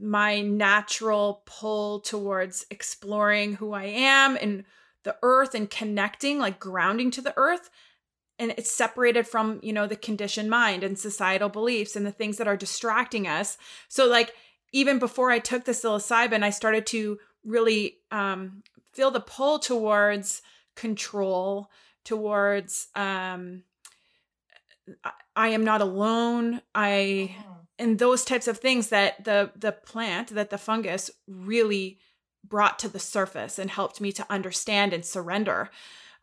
my 0.00 0.42
natural 0.42 1.42
pull 1.44 1.98
towards 1.98 2.66
exploring 2.70 3.54
who 3.54 3.72
I 3.72 3.86
am 3.86 4.36
and 4.36 4.62
the 5.02 5.16
earth 5.24 5.56
and 5.56 5.68
connecting, 5.68 6.38
like 6.38 6.60
grounding 6.60 7.10
to 7.10 7.20
the 7.20 7.34
earth. 7.36 7.68
And 8.38 8.52
it's 8.56 8.70
separated 8.70 9.26
from, 9.26 9.58
you 9.64 9.72
know, 9.72 9.88
the 9.88 9.96
conditioned 9.96 10.50
mind 10.50 10.84
and 10.84 10.96
societal 10.96 11.48
beliefs 11.48 11.96
and 11.96 12.06
the 12.06 12.12
things 12.12 12.36
that 12.36 12.46
are 12.46 12.56
distracting 12.56 13.26
us. 13.26 13.58
So, 13.88 14.06
like, 14.06 14.34
even 14.72 15.00
before 15.00 15.32
I 15.32 15.40
took 15.40 15.64
the 15.64 15.72
psilocybin, 15.72 16.44
I 16.44 16.50
started 16.50 16.86
to 16.86 17.18
really 17.44 17.96
um, 18.12 18.62
feel 18.98 19.12
the 19.12 19.20
pull 19.20 19.60
towards 19.60 20.42
control, 20.74 21.70
towards 22.04 22.88
um, 22.96 23.62
I 25.36 25.48
am 25.50 25.62
not 25.62 25.80
alone. 25.80 26.62
I 26.74 27.30
mm-hmm. 27.32 27.52
and 27.78 27.98
those 28.00 28.24
types 28.24 28.48
of 28.48 28.58
things 28.58 28.88
that 28.88 29.24
the 29.24 29.52
the 29.54 29.70
plant 29.70 30.30
that 30.30 30.50
the 30.50 30.58
fungus 30.58 31.12
really 31.28 32.00
brought 32.44 32.80
to 32.80 32.88
the 32.88 32.98
surface 32.98 33.56
and 33.56 33.70
helped 33.70 34.00
me 34.00 34.10
to 34.10 34.26
understand 34.28 34.92
and 34.92 35.04
surrender. 35.04 35.70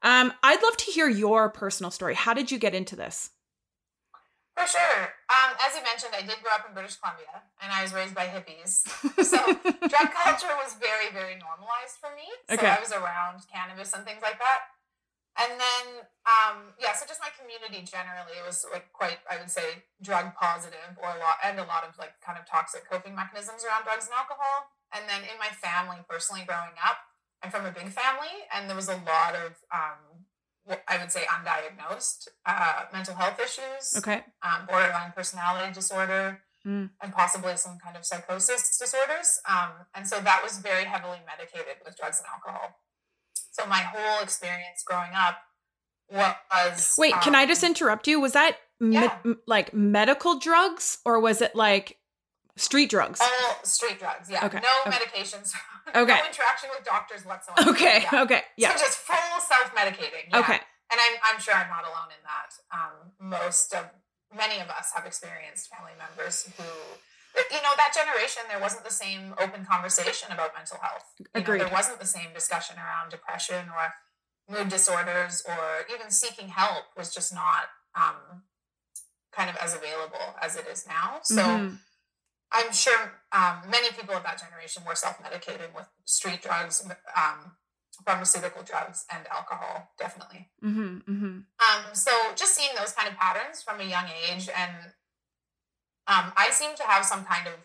Um, 0.04 0.34
I'd 0.44 0.62
love 0.62 0.76
to 0.76 0.92
hear 0.92 1.08
your 1.08 1.50
personal 1.50 1.92
story. 1.92 2.14
How 2.14 2.34
did 2.34 2.52
you 2.52 2.60
get 2.60 2.76
into 2.76 2.98
this? 2.98 3.30
For 4.56 4.68
sure. 4.72 5.12
Um, 5.28 5.52
as 5.60 5.76
you 5.76 5.84
mentioned, 5.84 6.16
I 6.16 6.24
did 6.24 6.40
grow 6.40 6.56
up 6.56 6.64
in 6.64 6.72
British 6.72 6.96
Columbia 6.96 7.44
and 7.60 7.76
I 7.76 7.84
was 7.84 7.92
raised 7.92 8.16
by 8.16 8.32
hippies. 8.32 8.88
So 9.20 9.36
drug 9.92 10.10
culture 10.16 10.56
was 10.56 10.80
very, 10.80 11.12
very 11.12 11.36
normalized 11.36 12.00
for 12.00 12.16
me. 12.16 12.24
So 12.48 12.56
okay. 12.56 12.72
I 12.72 12.80
was 12.80 12.96
around 12.96 13.44
cannabis 13.52 13.92
and 13.92 14.08
things 14.08 14.24
like 14.24 14.40
that. 14.40 14.72
And 15.36 15.60
then, 15.60 16.08
um, 16.24 16.72
yeah, 16.80 16.96
so 16.96 17.04
just 17.04 17.20
my 17.20 17.28
community 17.36 17.84
generally 17.84 18.40
was 18.48 18.64
like 18.72 18.88
quite, 18.96 19.20
I 19.28 19.36
would 19.36 19.52
say, 19.52 19.84
drug 20.00 20.32
positive 20.40 20.96
or 20.96 21.12
a 21.12 21.20
lot, 21.20 21.44
and 21.44 21.60
a 21.60 21.68
lot 21.68 21.84
of 21.84 22.00
like 22.00 22.16
kind 22.24 22.40
of 22.40 22.48
toxic 22.48 22.88
coping 22.88 23.12
mechanisms 23.12 23.68
around 23.68 23.84
drugs 23.84 24.08
and 24.08 24.16
alcohol. 24.16 24.72
And 24.96 25.04
then 25.12 25.28
in 25.28 25.36
my 25.36 25.52
family, 25.52 26.00
personally 26.08 26.48
growing 26.48 26.80
up, 26.80 27.04
I'm 27.44 27.52
from 27.52 27.68
a 27.68 27.76
big 27.76 27.92
family, 27.92 28.48
and 28.56 28.72
there 28.72 28.80
was 28.80 28.88
a 28.88 28.96
lot 29.04 29.36
of 29.36 29.60
um, 29.76 30.00
I 30.88 30.98
would 30.98 31.12
say 31.12 31.22
undiagnosed 31.22 32.28
uh, 32.46 32.84
mental 32.92 33.16
health 33.16 33.40
issues. 33.40 33.96
Okay. 33.98 34.24
Um, 34.42 34.66
borderline 34.68 35.14
personality 35.16 35.74
disorder. 35.74 36.42
Mm. 36.66 36.90
And 37.00 37.14
possibly 37.14 37.56
some 37.58 37.78
kind 37.78 37.96
of 37.96 38.04
psychosis 38.06 38.80
disorders. 38.80 39.40
Um, 39.48 39.86
and 39.94 40.08
so 40.08 40.20
that 40.20 40.42
was 40.44 40.58
very 40.58 40.86
heavily 40.86 41.20
medicated 41.28 41.78
with 41.86 41.96
drugs 41.96 42.20
and 42.20 42.28
alcohol. 42.34 42.80
So 43.52 43.68
my 43.68 43.78
whole 43.78 44.24
experience 44.24 44.84
growing 44.84 45.12
up 45.16 45.38
was. 46.12 46.96
Wait, 46.98 47.14
um, 47.14 47.22
can 47.22 47.36
I 47.36 47.46
just 47.46 47.64
um, 47.64 47.70
interrupt 47.70 48.08
you? 48.08 48.20
Was 48.20 48.32
that 48.32 48.58
yeah. 48.80 49.16
me- 49.24 49.36
like 49.46 49.74
medical 49.74 50.40
drugs 50.40 50.98
or 51.06 51.20
was 51.20 51.42
it 51.42 51.56
like 51.56 51.98
street 52.58 52.90
drugs? 52.90 53.20
All 53.22 53.64
street 53.64 54.00
drugs, 54.00 54.30
yeah. 54.30 54.46
Okay. 54.46 54.60
No 54.60 54.74
okay. 54.88 54.98
medications. 54.98 55.54
Okay. 55.88 56.18
no 56.18 56.26
interaction 56.26 56.70
with 56.76 56.84
doctors 56.84 57.24
whatsoever. 57.24 57.70
Okay. 57.70 58.06
Yeah. 58.12 58.24
Okay. 58.24 58.42
Yeah. 58.58 58.74
So 58.74 58.82
just 58.82 58.98
full 58.98 59.40
self 59.40 59.70
medicating. 59.76 60.34
Yeah. 60.34 60.40
Okay. 60.40 60.58
And 60.92 60.98
I'm, 60.98 61.16
I'm 61.22 61.40
sure 61.40 61.54
I'm 61.54 61.70
not 61.70 61.84
alone 61.84 62.10
in 62.10 62.22
that. 62.26 62.52
Um, 62.74 63.14
most 63.20 63.72
of 63.72 63.86
many 64.36 64.60
of 64.60 64.70
us 64.70 64.92
have 64.96 65.06
experienced 65.06 65.70
family 65.70 65.94
members 65.98 66.50
who 66.58 66.64
you 67.52 67.62
know 67.62 67.74
that 67.78 67.94
generation 67.94 68.44
there 68.50 68.60
wasn't 68.60 68.84
the 68.84 68.92
same 68.92 69.34
open 69.40 69.66
conversation 69.66 70.32
about 70.32 70.52
mental 70.56 70.78
health 70.82 71.04
you 71.20 71.26
Agreed. 71.36 71.60
Know, 71.60 71.66
there 71.66 71.74
wasn't 71.74 72.00
the 72.00 72.08
same 72.08 72.34
discussion 72.34 72.78
around 72.78 73.12
depression 73.12 73.68
or 73.70 73.94
mood 74.50 74.70
disorders 74.70 75.44
or 75.48 75.86
even 75.94 76.12
seeking 76.12 76.50
help 76.50 76.86
was 76.98 77.14
just 77.14 77.34
not 77.34 77.70
um, 77.96 78.44
kind 79.32 79.50
of 79.50 79.56
as 79.58 79.76
available 79.76 80.36
as 80.42 80.56
it 80.56 80.66
is 80.72 80.86
now 80.88 81.20
so 81.24 81.42
mm-hmm. 81.42 81.76
I'm 82.56 82.72
sure 82.72 83.20
um, 83.34 83.70
many 83.70 83.92
people 83.92 84.16
of 84.16 84.24
that 84.24 84.40
generation 84.40 84.84
were 84.88 84.96
self-medicating 84.96 85.76
with 85.76 85.88
street 86.06 86.42
drugs, 86.42 86.88
um, 87.16 87.52
pharmaceutical 88.06 88.64
drugs, 88.64 89.06
and 89.14 89.28
alcohol. 89.28 89.92
Definitely. 90.00 90.48
Mm-hmm, 90.64 91.12
mm-hmm. 91.12 91.38
Um, 91.60 91.84
so 91.92 92.12
just 92.36 92.56
seeing 92.56 92.72
those 92.78 92.94
kind 92.94 93.10
of 93.10 93.18
patterns 93.18 93.62
from 93.62 93.82
a 93.82 93.84
young 93.84 94.06
age, 94.08 94.48
and 94.48 94.96
um, 96.08 96.32
I 96.38 96.50
seem 96.52 96.76
to 96.78 96.84
have 96.84 97.04
some 97.04 97.26
kind 97.26 97.48
of 97.48 97.56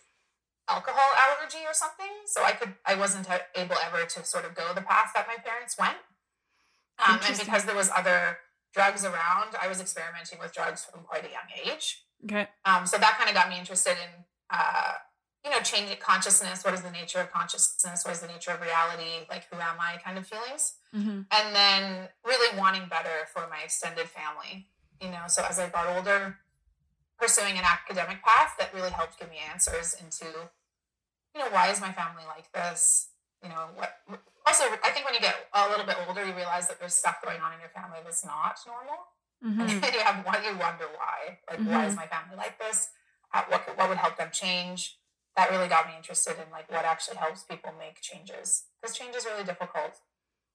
alcohol 0.69 1.11
allergy 1.17 1.63
or 1.67 1.75
something. 1.75 2.11
So 2.27 2.43
I 2.43 2.53
could, 2.53 2.75
I 2.85 2.97
wasn't 2.97 3.29
able 3.55 3.77
ever 3.87 4.05
to 4.05 4.25
sort 4.25 4.45
of 4.45 4.55
go 4.55 4.75
the 4.75 4.83
path 4.83 5.13
that 5.15 5.27
my 5.29 5.37
parents 5.43 5.79
went. 5.79 5.99
Um, 6.99 7.21
and 7.27 7.39
because 7.39 7.65
there 7.65 7.77
was 7.77 7.91
other 7.95 8.39
drugs 8.75 9.05
around, 9.05 9.55
I 9.61 9.69
was 9.69 9.81
experimenting 9.81 10.39
with 10.39 10.53
drugs 10.53 10.85
from 10.85 11.03
quite 11.03 11.25
a 11.25 11.31
young 11.31 11.49
age. 11.65 12.05
Okay. 12.25 12.49
Um, 12.65 12.87
so 12.87 12.99
that 12.99 13.17
kind 13.19 13.31
of 13.31 13.35
got 13.35 13.49
me 13.49 13.59
interested 13.59 13.93
in 13.93 14.25
uh, 14.53 14.93
you 15.45 15.51
know, 15.51 15.61
changing 15.61 15.97
consciousness. 16.01 16.65
What 16.65 16.75
is 16.75 16.83
the 16.83 16.91
nature 16.91 17.21
of 17.21 17.33
consciousness? 17.33 18.05
What 18.05 18.13
is 18.13 18.21
the 18.21 18.27
nature 18.27 18.51
of 18.51 18.61
reality? 18.61 19.25
Like, 19.31 19.47
who 19.51 19.57
am 19.57 19.77
I? 19.81 19.99
Kind 20.05 20.19
of 20.19 20.27
feelings. 20.27 20.75
Mm-hmm. 20.95 21.23
And 21.31 21.57
then 21.57 22.09
really 22.25 22.59
wanting 22.59 22.89
better 22.91 23.27
for 23.33 23.47
my 23.49 23.65
extended 23.65 24.07
family. 24.07 24.67
You 25.01 25.09
know, 25.09 25.25
so 25.29 25.43
as 25.49 25.59
I 25.59 25.69
got 25.71 25.97
older, 25.97 26.37
pursuing 27.19 27.57
an 27.57 27.65
academic 27.65 28.23
path 28.23 28.55
that 28.59 28.75
really 28.75 28.91
helped 28.91 29.19
give 29.19 29.31
me 29.31 29.37
answers 29.51 29.97
into, 30.01 30.27
you 31.35 31.41
know, 31.41 31.49
why 31.51 31.71
is 31.71 31.81
my 31.81 31.93
family 31.93 32.25
like 32.29 32.53
this? 32.53 33.09
You 33.43 33.49
know, 33.49 33.73
what. 33.77 33.97
Also, 34.47 34.65
I 34.85 34.91
think 34.91 35.07
when 35.07 35.15
you 35.15 35.21
get 35.21 35.37
a 35.55 35.69
little 35.71 35.87
bit 35.87 35.97
older, 36.07 36.27
you 36.27 36.35
realize 36.35 36.69
that 36.69 36.79
there's 36.81 36.95
stuff 36.95 37.23
going 37.25 37.41
on 37.41 37.55
in 37.55 37.61
your 37.61 37.71
family 37.71 38.01
that's 38.05 38.27
not 38.27 38.59
normal. 38.67 39.09
Mm-hmm. 39.41 39.85
And 39.85 39.95
you 39.95 40.01
have 40.01 40.27
one, 40.27 40.45
you 40.45 40.59
wonder 40.59 40.85
why. 40.93 41.39
Like, 41.49 41.61
mm-hmm. 41.61 41.71
why 41.73 41.87
is 41.87 41.95
mm-hmm. 41.95 42.01
my 42.01 42.07
family 42.09 42.37
like 42.37 42.59
this? 42.59 42.91
What 43.33 43.77
what 43.77 43.89
would 43.89 43.99
help 43.99 44.17
them 44.17 44.31
change. 44.33 44.97
That 45.37 45.51
really 45.51 45.69
got 45.69 45.87
me 45.87 45.95
interested 45.97 46.35
in 46.35 46.51
like 46.51 46.71
what 46.71 46.85
actually 46.85 47.17
helps 47.17 47.45
people 47.45 47.73
make 47.79 48.01
changes 48.01 48.65
because 48.81 48.97
change 48.97 49.15
is 49.15 49.25
really 49.25 49.45
difficult. 49.45 50.01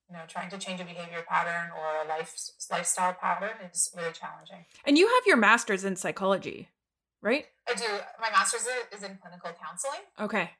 You 0.08 0.16
know, 0.16 0.22
trying 0.28 0.50
to 0.50 0.58
change 0.58 0.80
a 0.80 0.84
behavior 0.84 1.24
pattern 1.26 1.70
or 1.76 2.04
a 2.04 2.08
life 2.08 2.34
lifestyle 2.70 3.14
pattern 3.14 3.56
is 3.72 3.90
really 3.96 4.12
challenging. 4.12 4.66
And 4.84 4.96
you 4.96 5.06
have 5.08 5.26
your 5.26 5.36
master's 5.36 5.84
in 5.84 5.96
psychology, 5.96 6.68
right? 7.22 7.46
I 7.68 7.74
do. 7.74 7.84
My 8.20 8.30
master's 8.30 8.68
is 8.92 9.02
in 9.02 9.18
clinical 9.20 9.50
counseling. 9.60 10.02
Okay. 10.20 10.50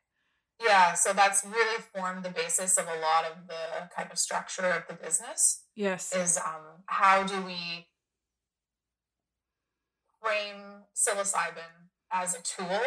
Yeah, 0.64 0.94
so 0.94 1.12
that's 1.12 1.44
really 1.44 1.82
formed 1.94 2.24
the 2.24 2.30
basis 2.30 2.78
of 2.78 2.86
a 2.86 2.98
lot 2.98 3.30
of 3.30 3.46
the 3.46 3.90
kind 3.94 4.10
of 4.10 4.18
structure 4.18 4.64
of 4.64 4.86
the 4.88 4.94
business. 4.94 5.64
Yes. 5.74 6.14
Is 6.14 6.38
um 6.38 6.82
how 6.86 7.24
do 7.24 7.42
we 7.42 7.86
frame 10.22 10.84
psilocybin 10.94 11.85
as 12.22 12.34
a 12.34 12.42
tool 12.42 12.80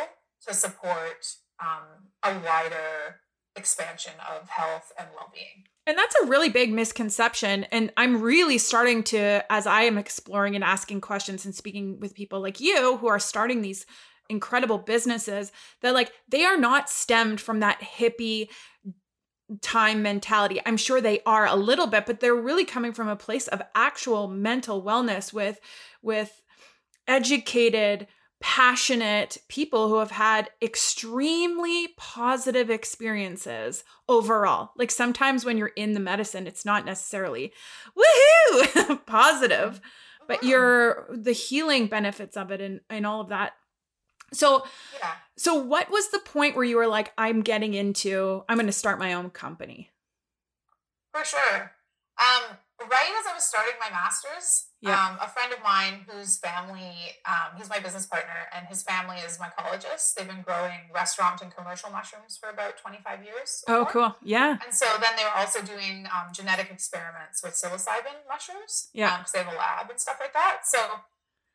to 0.47 0.53
support 0.53 1.35
um, 1.59 2.09
a 2.23 2.33
wider 2.39 3.19
expansion 3.55 4.13
of 4.19 4.49
health 4.49 4.91
and 4.97 5.07
well-being. 5.15 5.65
And 5.85 5.97
that's 5.97 6.15
a 6.21 6.27
really 6.27 6.49
big 6.49 6.71
misconception. 6.71 7.65
And 7.65 7.91
I'm 7.97 8.21
really 8.21 8.57
starting 8.57 9.03
to, 9.05 9.43
as 9.51 9.67
I 9.67 9.81
am 9.83 9.97
exploring 9.97 10.55
and 10.55 10.63
asking 10.63 11.01
questions 11.01 11.45
and 11.45 11.53
speaking 11.53 11.99
with 11.99 12.13
people 12.13 12.41
like 12.41 12.59
you 12.59 12.97
who 12.97 13.07
are 13.07 13.19
starting 13.19 13.61
these 13.61 13.85
incredible 14.29 14.77
businesses 14.77 15.51
that 15.81 15.93
like 15.93 16.11
they 16.27 16.45
are 16.45 16.57
not 16.57 16.89
stemmed 16.89 17.41
from 17.41 17.59
that 17.61 17.81
hippie 17.81 18.49
time 19.61 20.03
mentality. 20.03 20.61
I'm 20.65 20.77
sure 20.77 21.01
they 21.01 21.21
are 21.25 21.47
a 21.47 21.55
little 21.55 21.87
bit, 21.87 22.05
but 22.05 22.19
they're 22.19 22.35
really 22.35 22.65
coming 22.65 22.93
from 22.93 23.07
a 23.07 23.15
place 23.15 23.47
of 23.47 23.61
actual 23.73 24.27
mental 24.27 24.83
wellness 24.83 25.33
with 25.33 25.59
with 26.03 26.43
educated, 27.07 28.07
passionate 28.41 29.37
people 29.49 29.89
who 29.89 29.97
have 29.97 30.11
had 30.11 30.49
extremely 30.61 31.89
positive 31.97 32.69
experiences 32.69 33.83
overall. 34.07 34.71
Like 34.77 34.91
sometimes 34.91 35.43
when 35.43 35.57
you're 35.57 35.67
in 35.67 35.93
the 35.93 35.99
medicine, 35.99 36.47
it's 36.47 36.65
not 36.65 36.85
necessarily 36.85 37.51
woohoo 37.97 39.03
positive, 39.05 39.81
but 40.27 40.43
you're 40.43 41.07
the 41.11 41.33
healing 41.33 41.87
benefits 41.87 42.37
of 42.37 42.51
it 42.51 42.61
and, 42.61 42.79
and 42.89 43.05
all 43.05 43.21
of 43.21 43.29
that 43.29 43.53
so, 44.33 44.63
yeah. 44.99 45.11
so 45.37 45.55
what 45.55 45.89
was 45.89 46.09
the 46.11 46.19
point 46.19 46.55
where 46.55 46.65
you 46.65 46.77
were 46.77 46.87
like, 46.87 47.11
I'm 47.17 47.41
getting 47.41 47.73
into, 47.73 48.43
I'm 48.47 48.57
going 48.57 48.67
to 48.67 48.71
start 48.71 48.99
my 48.99 49.13
own 49.13 49.29
company? 49.29 49.89
For 51.13 51.25
sure. 51.25 51.71
Um, 52.19 52.57
right 52.87 53.11
as 53.19 53.27
I 53.27 53.33
was 53.33 53.43
starting 53.43 53.73
my 53.79 53.89
master's, 53.89 54.71
yeah. 54.79 54.95
um, 54.95 55.17
a 55.21 55.27
friend 55.27 55.51
of 55.51 55.59
mine 55.63 56.05
whose 56.07 56.37
family, 56.37 56.95
um, 57.27 57.57
he's 57.57 57.69
my 57.69 57.79
business 57.79 58.05
partner, 58.05 58.47
and 58.55 58.67
his 58.67 58.83
family 58.83 59.17
is 59.25 59.37
mycologists. 59.37 60.13
They've 60.15 60.27
been 60.27 60.41
growing 60.41 60.87
restaurant 60.93 61.41
and 61.41 61.53
commercial 61.53 61.89
mushrooms 61.91 62.37
for 62.39 62.49
about 62.49 62.77
25 62.77 63.23
years. 63.23 63.63
Oh, 63.67 63.87
cool. 63.89 64.15
Yeah. 64.23 64.57
And 64.63 64.73
so 64.73 64.85
then 65.01 65.11
they 65.17 65.23
were 65.23 65.35
also 65.35 65.61
doing 65.61 66.07
um, 66.15 66.31
genetic 66.31 66.71
experiments 66.71 67.43
with 67.43 67.53
psilocybin 67.53 68.23
mushrooms. 68.27 68.89
Yeah. 68.93 69.17
Because 69.17 69.35
um, 69.35 69.39
they 69.39 69.43
have 69.43 69.53
a 69.53 69.57
lab 69.57 69.89
and 69.89 69.99
stuff 69.99 70.17
like 70.19 70.33
that. 70.33 70.61
So 70.63 70.79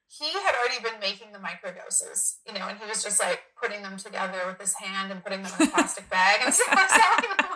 he 0.09 0.31
had 0.31 0.55
already 0.55 0.83
been 0.83 1.01
making 1.01 1.33
the 1.33 1.41
microdoses, 1.41 2.37
you 2.47 2.53
know, 2.53 2.69
and 2.69 2.79
he 2.79 2.87
was 2.87 3.03
just 3.03 3.21
like 3.21 3.43
putting 3.61 3.83
them 3.83 3.97
together 3.97 4.39
with 4.47 4.61
his 4.61 4.75
hand 4.75 5.11
and 5.11 5.23
putting 5.25 5.43
them 5.43 5.53
in 5.59 5.67
a 5.67 5.71
plastic 5.71 6.09
bag 6.11 6.41
and 6.45 6.55
selling 6.55 7.33
them. 7.39 7.49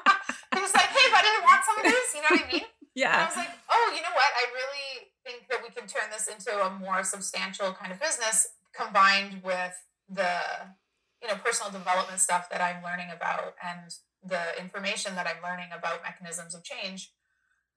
He 0.55 0.61
was 0.61 0.75
like, 0.75 0.91
"Hey, 0.91 1.07
buddy, 1.13 1.29
want 1.45 1.63
some 1.65 1.79
of 1.79 1.85
this?" 1.85 2.15
You 2.15 2.23
know 2.23 2.29
what 2.31 2.45
I 2.49 2.53
mean? 2.53 2.67
Yeah. 2.99 3.15
And 3.15 3.23
I 3.23 3.27
was 3.31 3.37
like, 3.39 3.55
"Oh, 3.71 3.87
you 3.95 4.03
know 4.03 4.11
what? 4.11 4.27
I 4.35 4.45
really 4.51 5.15
think 5.23 5.47
that 5.47 5.63
we 5.63 5.71
can 5.71 5.87
turn 5.87 6.11
this 6.11 6.27
into 6.27 6.51
a 6.51 6.71
more 6.83 7.07
substantial 7.07 7.71
kind 7.73 7.93
of 7.95 8.01
business 8.03 8.49
combined 8.75 9.43
with 9.47 9.75
the, 10.11 10.35
you 11.23 11.29
know, 11.29 11.39
personal 11.39 11.71
development 11.71 12.19
stuff 12.19 12.51
that 12.51 12.61
I'm 12.61 12.83
learning 12.83 13.15
about 13.15 13.55
and 13.63 13.95
the 14.27 14.59
information 14.59 15.15
that 15.15 15.31
I'm 15.31 15.39
learning 15.47 15.71
about 15.71 16.03
mechanisms 16.03 16.59
of 16.59 16.65
change." 16.67 17.15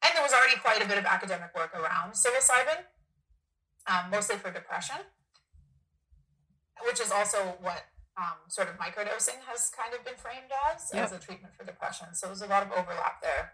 And 0.01 0.09
there 0.17 0.23
was 0.25 0.33
already 0.33 0.57
quite 0.57 0.81
a 0.81 0.87
bit 0.89 0.97
of 0.97 1.05
academic 1.05 1.53
work 1.53 1.77
around 1.77 2.17
psilocybin 2.17 2.89
um, 3.85 4.09
mostly 4.09 4.37
for 4.37 4.51
depression, 4.51 4.97
which 6.85 6.99
is 6.99 7.11
also 7.11 7.37
what 7.61 7.85
um, 8.17 8.41
sort 8.47 8.69
of 8.69 8.77
microdosing 8.77 9.37
has 9.45 9.69
kind 9.69 9.93
of 9.93 10.03
been 10.03 10.17
framed 10.17 10.49
as 10.73 10.89
yep. 10.93 11.05
as 11.05 11.11
a 11.11 11.19
treatment 11.19 11.53
for 11.53 11.63
depression. 11.63 12.07
So 12.13 12.27
there's 12.27 12.41
a 12.41 12.47
lot 12.47 12.63
of 12.63 12.71
overlap 12.71 13.21
there. 13.21 13.51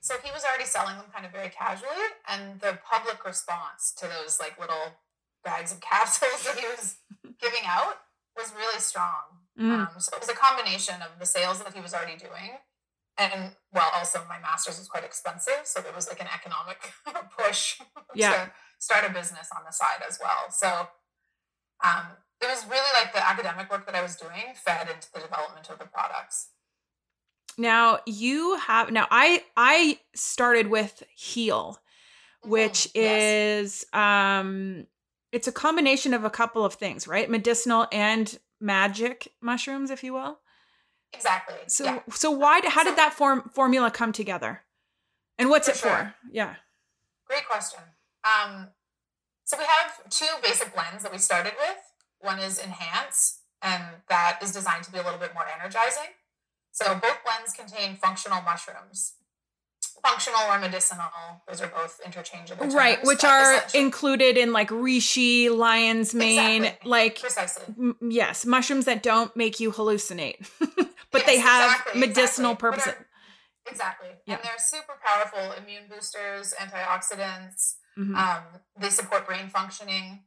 So 0.00 0.14
he 0.24 0.30
was 0.32 0.44
already 0.44 0.64
selling 0.64 0.96
them 0.96 1.12
kind 1.12 1.26
of 1.26 1.32
very 1.32 1.50
casually, 1.50 2.00
and 2.28 2.60
the 2.60 2.78
public 2.84 3.24
response 3.24 3.92
to 3.98 4.08
those 4.08 4.40
like 4.40 4.58
little 4.58 4.96
bags 5.44 5.72
of 5.72 5.80
capsules 5.80 6.42
that 6.44 6.58
he 6.58 6.66
was 6.66 6.96
giving 7.40 7.64
out 7.66 8.00
was 8.36 8.52
really 8.56 8.80
strong. 8.80 9.44
Mm. 9.58 9.70
Um, 9.70 10.00
so 10.00 10.16
it 10.16 10.20
was 10.20 10.30
a 10.30 10.34
combination 10.34 10.96
of 11.02 11.18
the 11.18 11.26
sales 11.26 11.62
that 11.62 11.74
he 11.74 11.80
was 11.80 11.92
already 11.92 12.16
doing, 12.16 12.56
and 13.18 13.52
well, 13.72 13.90
also 13.94 14.20
my 14.28 14.38
master's 14.40 14.78
was 14.78 14.88
quite 14.88 15.04
expensive, 15.04 15.64
so 15.64 15.80
there 15.80 15.92
was 15.94 16.08
like 16.08 16.20
an 16.20 16.28
economic 16.32 16.78
push 17.36 17.80
yeah. 18.14 18.32
to 18.32 18.52
start 18.78 19.04
a 19.04 19.12
business 19.12 19.48
on 19.54 19.62
the 19.66 19.72
side 19.72 20.00
as 20.08 20.18
well. 20.18 20.48
So 20.50 20.88
um, 21.84 22.16
it 22.40 22.48
was 22.48 22.64
really 22.64 22.88
like 22.94 23.12
the 23.12 23.20
academic 23.26 23.70
work 23.70 23.84
that 23.84 23.94
I 23.94 24.02
was 24.02 24.16
doing 24.16 24.56
fed 24.56 24.88
into 24.88 25.08
the 25.12 25.20
development 25.20 25.68
of 25.68 25.78
the 25.78 25.84
products. 25.84 26.48
Now 27.58 27.98
you 28.06 28.56
have 28.56 28.90
now 28.90 29.06
I 29.10 29.44
I 29.56 29.98
started 30.14 30.68
with 30.68 31.02
Heal, 31.14 31.78
which 32.42 32.88
mm-hmm. 32.94 33.00
is 33.00 33.84
yes. 33.92 33.94
um 33.94 34.86
it's 35.32 35.46
a 35.46 35.52
combination 35.52 36.14
of 36.14 36.24
a 36.24 36.30
couple 36.30 36.64
of 36.64 36.74
things, 36.74 37.06
right? 37.06 37.30
Medicinal 37.30 37.86
and 37.92 38.38
magic 38.60 39.32
mushrooms, 39.40 39.90
if 39.90 40.02
you 40.02 40.12
will. 40.12 40.38
Exactly. 41.12 41.56
So 41.66 41.84
yeah. 41.84 42.00
so 42.10 42.30
why 42.30 42.60
how 42.64 42.84
did 42.84 42.96
that 42.96 43.14
form 43.14 43.50
formula 43.52 43.90
come 43.90 44.12
together? 44.12 44.62
And 45.38 45.48
what's 45.48 45.68
for 45.68 45.72
it 45.72 45.78
sure. 45.78 45.90
for? 45.90 46.14
Yeah. 46.30 46.54
Great 47.26 47.46
question. 47.48 47.80
Um, 48.24 48.68
so 49.44 49.56
we 49.56 49.64
have 49.64 50.10
two 50.10 50.26
basic 50.42 50.74
blends 50.74 51.02
that 51.02 51.12
we 51.12 51.18
started 51.18 51.52
with. 51.58 51.78
One 52.20 52.38
is 52.38 52.58
Enhance, 52.58 53.40
and 53.62 53.82
that 54.08 54.38
is 54.42 54.52
designed 54.52 54.84
to 54.84 54.92
be 54.92 54.98
a 54.98 55.02
little 55.02 55.18
bit 55.18 55.32
more 55.32 55.46
energizing. 55.58 56.10
So 56.72 56.94
both 56.94 57.18
blends 57.24 57.52
contain 57.52 57.96
functional 57.96 58.42
mushrooms. 58.42 59.14
Functional 60.04 60.40
or 60.50 60.58
medicinal, 60.58 61.10
those 61.46 61.60
are 61.60 61.66
both 61.66 62.00
interchangeable. 62.04 62.62
Terms, 62.62 62.74
right, 62.74 62.98
which 63.04 63.22
are 63.22 63.62
included 63.74 64.38
in 64.38 64.50
like 64.50 64.70
reishi, 64.70 65.54
lion's 65.54 66.14
mane, 66.14 66.64
exactly. 66.64 66.90
like 66.90 67.20
precisely. 67.20 67.64
M- 67.78 67.96
yes, 68.08 68.46
mushrooms 68.46 68.86
that 68.86 69.02
don't 69.02 69.34
make 69.36 69.60
you 69.60 69.70
hallucinate, 69.70 70.48
but 70.58 70.86
yes, 71.12 71.26
they 71.26 71.38
have 71.38 71.70
exactly, 71.70 72.00
medicinal 72.00 72.52
exactly. 72.52 72.70
purposes. 72.70 72.94
Exactly. 73.66 74.08
Yeah. 74.26 74.34
And 74.36 74.42
they're 74.42 74.52
super 74.58 74.94
powerful 75.04 75.52
immune 75.62 75.82
boosters, 75.90 76.54
antioxidants, 76.58 77.74
Mm-hmm. 78.00 78.14
Um, 78.14 78.42
they 78.78 78.90
support 78.90 79.26
brain 79.26 79.48
functioning. 79.48 80.20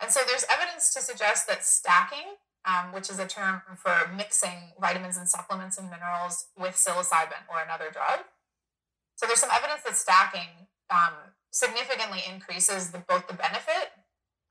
And 0.00 0.10
so 0.10 0.20
there's 0.26 0.44
evidence 0.50 0.92
to 0.94 1.00
suggest 1.00 1.46
that 1.48 1.64
stacking, 1.64 2.36
um, 2.64 2.92
which 2.92 3.10
is 3.10 3.18
a 3.18 3.26
term 3.26 3.62
for 3.76 4.10
mixing 4.14 4.72
vitamins 4.80 5.16
and 5.16 5.28
supplements 5.28 5.78
and 5.78 5.90
minerals 5.90 6.46
with 6.58 6.74
psilocybin 6.74 7.48
or 7.48 7.62
another 7.62 7.90
drug. 7.92 8.20
So 9.16 9.26
there's 9.26 9.40
some 9.40 9.50
evidence 9.52 9.82
that 9.84 9.96
stacking 9.96 10.68
um, 10.90 11.14
significantly 11.50 12.20
increases 12.28 12.90
the, 12.90 12.98
both 12.98 13.28
the 13.28 13.34
benefit 13.34 13.92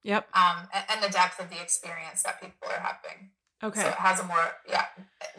yep. 0.04 0.28
Um, 0.34 0.68
and, 0.74 0.86
and 0.90 1.04
the 1.04 1.10
depth 1.10 1.40
of 1.40 1.50
the 1.50 1.62
experience 1.62 2.24
that 2.24 2.42
people 2.42 2.68
are 2.70 2.80
having. 2.80 3.32
Okay. 3.62 3.82
So 3.82 3.88
it 3.88 3.96
has 3.96 4.20
a 4.20 4.24
more, 4.24 4.56
yeah. 4.68 4.86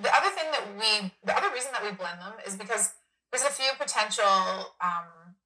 The 0.01 0.15
other 0.15 0.29
thing 0.29 0.51
that 0.53 0.67
we, 0.77 1.13
the 1.25 1.37
other 1.37 1.53
reason 1.53 1.73
that 1.73 1.83
we 1.83 1.93
blend 1.93 2.21
them 2.21 2.35
is 2.47 2.57
because 2.57 2.93
there's 3.33 3.45
a 3.45 3.51
few 3.51 3.71
potential 3.79 4.75
um, 4.81 5.37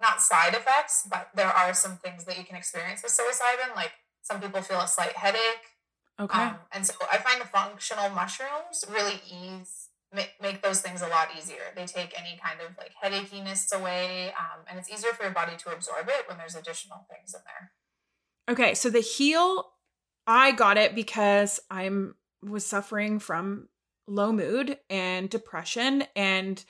not 0.00 0.20
side 0.20 0.54
effects, 0.54 1.06
but 1.08 1.30
there 1.34 1.48
are 1.48 1.74
some 1.74 1.96
things 1.96 2.24
that 2.24 2.38
you 2.38 2.44
can 2.44 2.56
experience 2.56 3.02
with 3.02 3.12
psilocybin. 3.12 3.74
Like 3.74 3.92
some 4.22 4.40
people 4.40 4.62
feel 4.62 4.80
a 4.80 4.88
slight 4.88 5.16
headache. 5.16 5.71
Okay. 6.22 6.38
Um, 6.38 6.56
and 6.72 6.86
so 6.86 6.94
I 7.10 7.18
find 7.18 7.40
the 7.40 7.46
functional 7.46 8.08
mushrooms 8.10 8.84
really 8.88 9.20
ease 9.28 9.88
make, 10.12 10.34
make 10.40 10.62
those 10.62 10.80
things 10.80 11.02
a 11.02 11.08
lot 11.08 11.28
easier. 11.36 11.72
They 11.74 11.86
take 11.86 12.14
any 12.18 12.38
kind 12.42 12.60
of 12.60 12.76
like 12.78 12.92
headachiness 13.02 13.72
away, 13.72 14.32
um, 14.38 14.64
and 14.68 14.78
it's 14.78 14.90
easier 14.90 15.12
for 15.12 15.24
your 15.24 15.32
body 15.32 15.52
to 15.58 15.72
absorb 15.72 16.08
it 16.08 16.28
when 16.28 16.38
there's 16.38 16.54
additional 16.54 17.06
things 17.10 17.34
in 17.34 17.40
there. 17.46 17.72
Okay, 18.50 18.74
so 18.74 18.90
the 18.90 19.00
heal, 19.00 19.72
I 20.26 20.52
got 20.52 20.76
it 20.76 20.94
because 20.94 21.60
I'm 21.70 22.14
was 22.42 22.66
suffering 22.66 23.18
from 23.18 23.68
low 24.08 24.32
mood 24.32 24.78
and 24.90 25.30
depression 25.30 26.04
and 26.16 26.64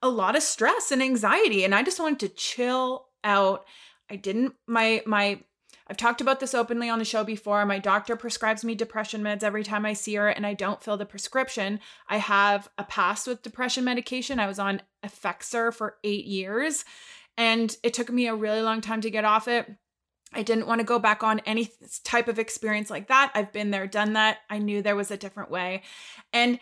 a 0.00 0.08
lot 0.08 0.36
of 0.36 0.42
stress 0.42 0.92
and 0.92 1.02
anxiety 1.02 1.64
and 1.64 1.74
I 1.74 1.82
just 1.82 1.98
wanted 1.98 2.20
to 2.20 2.28
chill 2.28 3.06
out. 3.24 3.64
I 4.08 4.14
didn't 4.14 4.54
my 4.68 5.02
my 5.04 5.40
I've 5.88 5.96
talked 5.96 6.20
about 6.20 6.40
this 6.40 6.54
openly 6.54 6.88
on 6.88 6.98
the 6.98 7.04
show 7.04 7.22
before. 7.22 7.64
My 7.64 7.78
doctor 7.78 8.16
prescribes 8.16 8.64
me 8.64 8.74
depression 8.74 9.22
meds 9.22 9.44
every 9.44 9.62
time 9.62 9.86
I 9.86 9.92
see 9.92 10.14
her 10.16 10.28
and 10.28 10.44
I 10.44 10.54
don't 10.54 10.82
fill 10.82 10.96
the 10.96 11.06
prescription. 11.06 11.78
I 12.08 12.16
have 12.16 12.68
a 12.76 12.84
past 12.84 13.26
with 13.26 13.42
depression 13.42 13.84
medication. 13.84 14.40
I 14.40 14.48
was 14.48 14.58
on 14.58 14.82
Effexor 15.04 15.72
for 15.72 15.96
8 16.02 16.24
years 16.24 16.84
and 17.38 17.76
it 17.82 17.94
took 17.94 18.10
me 18.10 18.26
a 18.26 18.34
really 18.34 18.62
long 18.62 18.80
time 18.80 19.00
to 19.02 19.10
get 19.10 19.24
off 19.24 19.46
it. 19.46 19.70
I 20.32 20.42
didn't 20.42 20.66
want 20.66 20.80
to 20.80 20.86
go 20.86 20.98
back 20.98 21.22
on 21.22 21.40
any 21.46 21.70
type 22.02 22.26
of 22.26 22.38
experience 22.38 22.90
like 22.90 23.06
that. 23.08 23.30
I've 23.34 23.52
been 23.52 23.70
there, 23.70 23.86
done 23.86 24.14
that. 24.14 24.38
I 24.50 24.58
knew 24.58 24.82
there 24.82 24.96
was 24.96 25.12
a 25.12 25.16
different 25.16 25.50
way. 25.50 25.82
And 26.32 26.58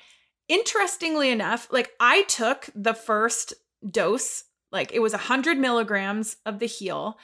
interestingly 0.48 1.30
enough, 1.30 1.68
like 1.70 1.92
I 1.98 2.24
took 2.24 2.68
the 2.74 2.92
first 2.92 3.54
dose, 3.90 4.44
like 4.70 4.92
it 4.92 5.00
was 5.00 5.12
100 5.12 5.56
milligrams 5.56 6.36
of 6.44 6.58
the 6.58 6.66
heal. 6.66 7.18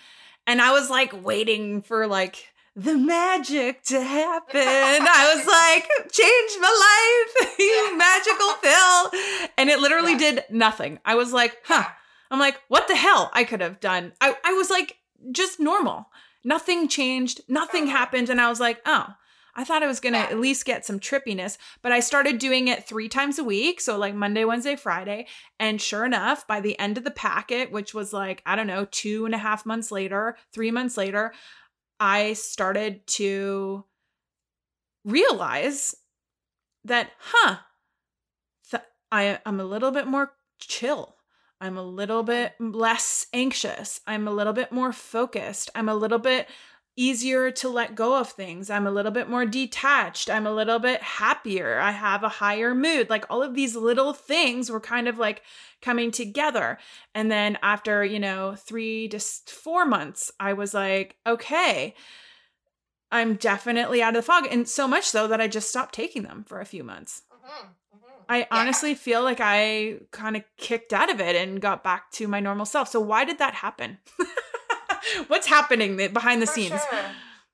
And 0.46 0.60
I 0.60 0.72
was 0.72 0.90
like 0.90 1.24
waiting 1.24 1.82
for 1.82 2.06
like 2.06 2.48
the 2.76 2.96
magic 2.96 3.82
to 3.84 4.02
happen. 4.02 4.60
I 4.60 5.34
was 5.34 5.46
like, 5.46 6.12
change 6.12 6.52
my 6.60 7.24
life, 7.38 7.54
you 7.58 7.98
magical 7.98 8.54
pill. 8.62 9.50
And 9.58 9.70
it 9.70 9.80
literally 9.80 10.12
yeah. 10.12 10.18
did 10.18 10.44
nothing. 10.50 10.98
I 11.04 11.14
was 11.14 11.32
like, 11.32 11.58
huh. 11.64 11.84
I'm 12.30 12.38
like, 12.38 12.60
what 12.68 12.86
the 12.86 12.94
hell 12.94 13.30
I 13.32 13.44
could 13.44 13.60
have 13.60 13.80
done? 13.80 14.12
I, 14.20 14.36
I 14.44 14.52
was 14.52 14.70
like, 14.70 14.98
just 15.32 15.58
normal. 15.58 16.06
Nothing 16.44 16.88
changed, 16.88 17.40
nothing 17.48 17.84
uh-huh. 17.84 17.96
happened. 17.96 18.30
And 18.30 18.40
I 18.40 18.48
was 18.48 18.60
like, 18.60 18.80
oh, 18.86 19.14
I 19.60 19.64
thought 19.64 19.82
I 19.82 19.86
was 19.86 20.00
going 20.00 20.14
to 20.14 20.18
at 20.18 20.40
least 20.40 20.64
get 20.64 20.86
some 20.86 20.98
trippiness, 20.98 21.58
but 21.82 21.92
I 21.92 22.00
started 22.00 22.38
doing 22.38 22.68
it 22.68 22.88
three 22.88 23.10
times 23.10 23.38
a 23.38 23.44
week. 23.44 23.78
So, 23.82 23.98
like 23.98 24.14
Monday, 24.14 24.46
Wednesday, 24.46 24.74
Friday. 24.74 25.26
And 25.58 25.78
sure 25.78 26.06
enough, 26.06 26.46
by 26.46 26.60
the 26.60 26.78
end 26.78 26.96
of 26.96 27.04
the 27.04 27.10
packet, 27.10 27.70
which 27.70 27.92
was 27.92 28.14
like, 28.14 28.42
I 28.46 28.56
don't 28.56 28.66
know, 28.66 28.86
two 28.90 29.26
and 29.26 29.34
a 29.34 29.38
half 29.38 29.66
months 29.66 29.92
later, 29.92 30.38
three 30.54 30.70
months 30.70 30.96
later, 30.96 31.34
I 32.00 32.32
started 32.32 33.06
to 33.08 33.84
realize 35.04 35.94
that, 36.84 37.10
huh, 37.18 37.56
th- 38.70 38.82
I, 39.12 39.40
I'm 39.44 39.60
a 39.60 39.64
little 39.64 39.90
bit 39.90 40.06
more 40.06 40.32
chill. 40.58 41.16
I'm 41.60 41.76
a 41.76 41.82
little 41.82 42.22
bit 42.22 42.54
less 42.58 43.26
anxious. 43.34 44.00
I'm 44.06 44.26
a 44.26 44.32
little 44.32 44.54
bit 44.54 44.72
more 44.72 44.94
focused. 44.94 45.68
I'm 45.74 45.90
a 45.90 45.94
little 45.94 46.18
bit 46.18 46.48
easier 46.96 47.50
to 47.50 47.68
let 47.68 47.94
go 47.94 48.18
of 48.18 48.30
things. 48.30 48.68
I'm 48.68 48.86
a 48.86 48.90
little 48.90 49.12
bit 49.12 49.28
more 49.28 49.46
detached. 49.46 50.28
I'm 50.28 50.46
a 50.46 50.52
little 50.52 50.78
bit 50.78 51.02
happier. 51.02 51.78
I 51.78 51.92
have 51.92 52.22
a 52.22 52.28
higher 52.28 52.74
mood. 52.74 53.08
Like 53.08 53.24
all 53.30 53.42
of 53.42 53.54
these 53.54 53.76
little 53.76 54.12
things 54.12 54.70
were 54.70 54.80
kind 54.80 55.08
of 55.08 55.18
like 55.18 55.42
coming 55.80 56.10
together. 56.10 56.78
And 57.14 57.30
then 57.30 57.58
after, 57.62 58.04
you 58.04 58.18
know, 58.18 58.54
three 58.56 59.08
to 59.08 59.18
four 59.18 59.86
months, 59.86 60.30
I 60.38 60.52
was 60.52 60.74
like, 60.74 61.16
okay, 61.26 61.94
I'm 63.10 63.34
definitely 63.34 64.02
out 64.02 64.16
of 64.16 64.22
the 64.22 64.26
fog. 64.26 64.46
And 64.50 64.68
so 64.68 64.86
much 64.86 65.04
so 65.04 65.26
that 65.28 65.40
I 65.40 65.48
just 65.48 65.70
stopped 65.70 65.94
taking 65.94 66.22
them 66.22 66.44
for 66.46 66.60
a 66.60 66.66
few 66.66 66.84
months. 66.84 67.22
Mm-hmm. 67.32 67.68
I 68.28 68.38
yeah. 68.38 68.46
honestly 68.52 68.94
feel 68.94 69.24
like 69.24 69.40
I 69.40 69.96
kind 70.12 70.36
of 70.36 70.44
kicked 70.56 70.92
out 70.92 71.10
of 71.10 71.20
it 71.20 71.34
and 71.34 71.60
got 71.60 71.82
back 71.82 72.12
to 72.12 72.28
my 72.28 72.38
normal 72.38 72.64
self. 72.64 72.88
So 72.88 73.00
why 73.00 73.24
did 73.24 73.38
that 73.38 73.54
happen? 73.54 73.98
What's 75.28 75.46
happening 75.46 75.96
behind 75.96 76.42
the 76.42 76.46
for 76.46 76.52
scenes? 76.52 76.80
Sure. 76.90 77.10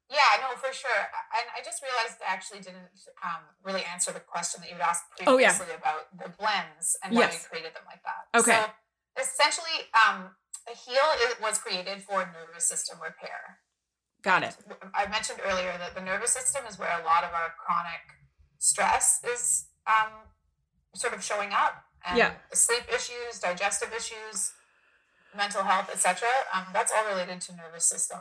Yeah, 0.09 0.39
no, 0.39 0.55
for 0.57 0.73
sure. 0.73 1.03
And 1.35 1.47
I 1.51 1.65
just 1.65 1.83
realized 1.83 2.23
I 2.23 2.33
actually 2.33 2.61
didn't 2.61 2.95
um, 3.27 3.43
really 3.65 3.83
answer 3.91 4.13
the 4.13 4.21
question 4.21 4.63
that 4.63 4.71
you 4.71 4.79
had 4.79 4.87
asked 4.87 5.03
previously 5.19 5.35
oh, 5.35 5.39
yeah. 5.39 5.83
about 5.83 6.07
the 6.15 6.31
blends 6.39 6.97
and 7.03 7.15
why 7.15 7.27
yes. 7.27 7.49
we 7.51 7.59
created 7.59 7.75
them 7.75 7.83
like 7.91 8.03
that. 8.07 8.31
Okay. 8.39 8.55
So 8.55 8.71
essentially, 9.19 9.91
um, 9.99 10.31
a 10.71 10.75
heal 10.79 11.03
was 11.43 11.59
created 11.59 12.03
for 12.03 12.23
nervous 12.23 12.69
system 12.69 12.99
repair. 13.03 13.59
Got 14.23 14.43
it. 14.43 14.57
I 14.95 15.07
mentioned 15.11 15.41
earlier 15.45 15.75
that 15.79 15.95
the 15.95 16.03
nervous 16.03 16.31
system 16.31 16.63
is 16.69 16.79
where 16.79 16.91
a 16.91 17.05
lot 17.05 17.25
of 17.25 17.31
our 17.35 17.55
chronic 17.59 18.03
stress 18.59 19.21
is 19.27 19.67
um, 19.87 20.13
sort 20.95 21.15
of 21.15 21.23
showing 21.23 21.51
up. 21.51 21.83
And 22.07 22.19
yeah. 22.19 22.33
sleep 22.53 22.85
issues, 22.89 23.41
digestive 23.43 23.93
issues, 23.93 24.53
mental 25.37 25.63
health, 25.63 25.91
etc. 25.93 26.29
Um, 26.55 26.65
that's 26.73 26.93
all 26.93 27.07
related 27.09 27.41
to 27.43 27.57
nervous 27.57 27.85
system. 27.85 28.19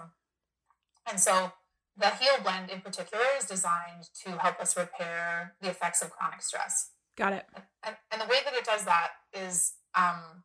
And 1.08 1.19
so 1.19 1.54
the 1.97 2.10
Heal 2.10 2.41
blend 2.43 2.69
in 2.69 2.82
particular 2.82 3.23
is 3.38 3.45
designed 3.45 4.10
to 4.23 4.38
help 4.38 4.60
us 4.60 4.75
repair 4.78 5.56
the 5.62 5.69
effects 5.69 6.01
of 6.01 6.12
chronic 6.12 6.41
stress. 6.41 6.91
Got 7.15 7.34
it. 7.34 7.45
And, 7.84 7.95
and 8.12 8.21
the 8.21 8.25
way 8.25 8.38
that 8.43 8.54
it 8.54 8.65
does 8.65 8.84
that 8.86 9.12
is 9.34 9.73
um, 9.95 10.43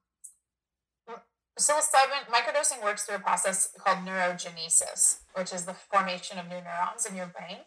psilocybin 1.58 2.26
microdosing 2.32 2.82
works 2.82 3.04
through 3.04 3.16
a 3.16 3.20
process 3.20 3.70
called 3.78 4.06
neurogenesis, 4.06 5.20
which 5.34 5.52
is 5.52 5.64
the 5.64 5.74
formation 5.74 6.38
of 6.38 6.48
new 6.48 6.56
neurons 6.56 7.06
in 7.08 7.16
your 7.16 7.26
brain. 7.26 7.58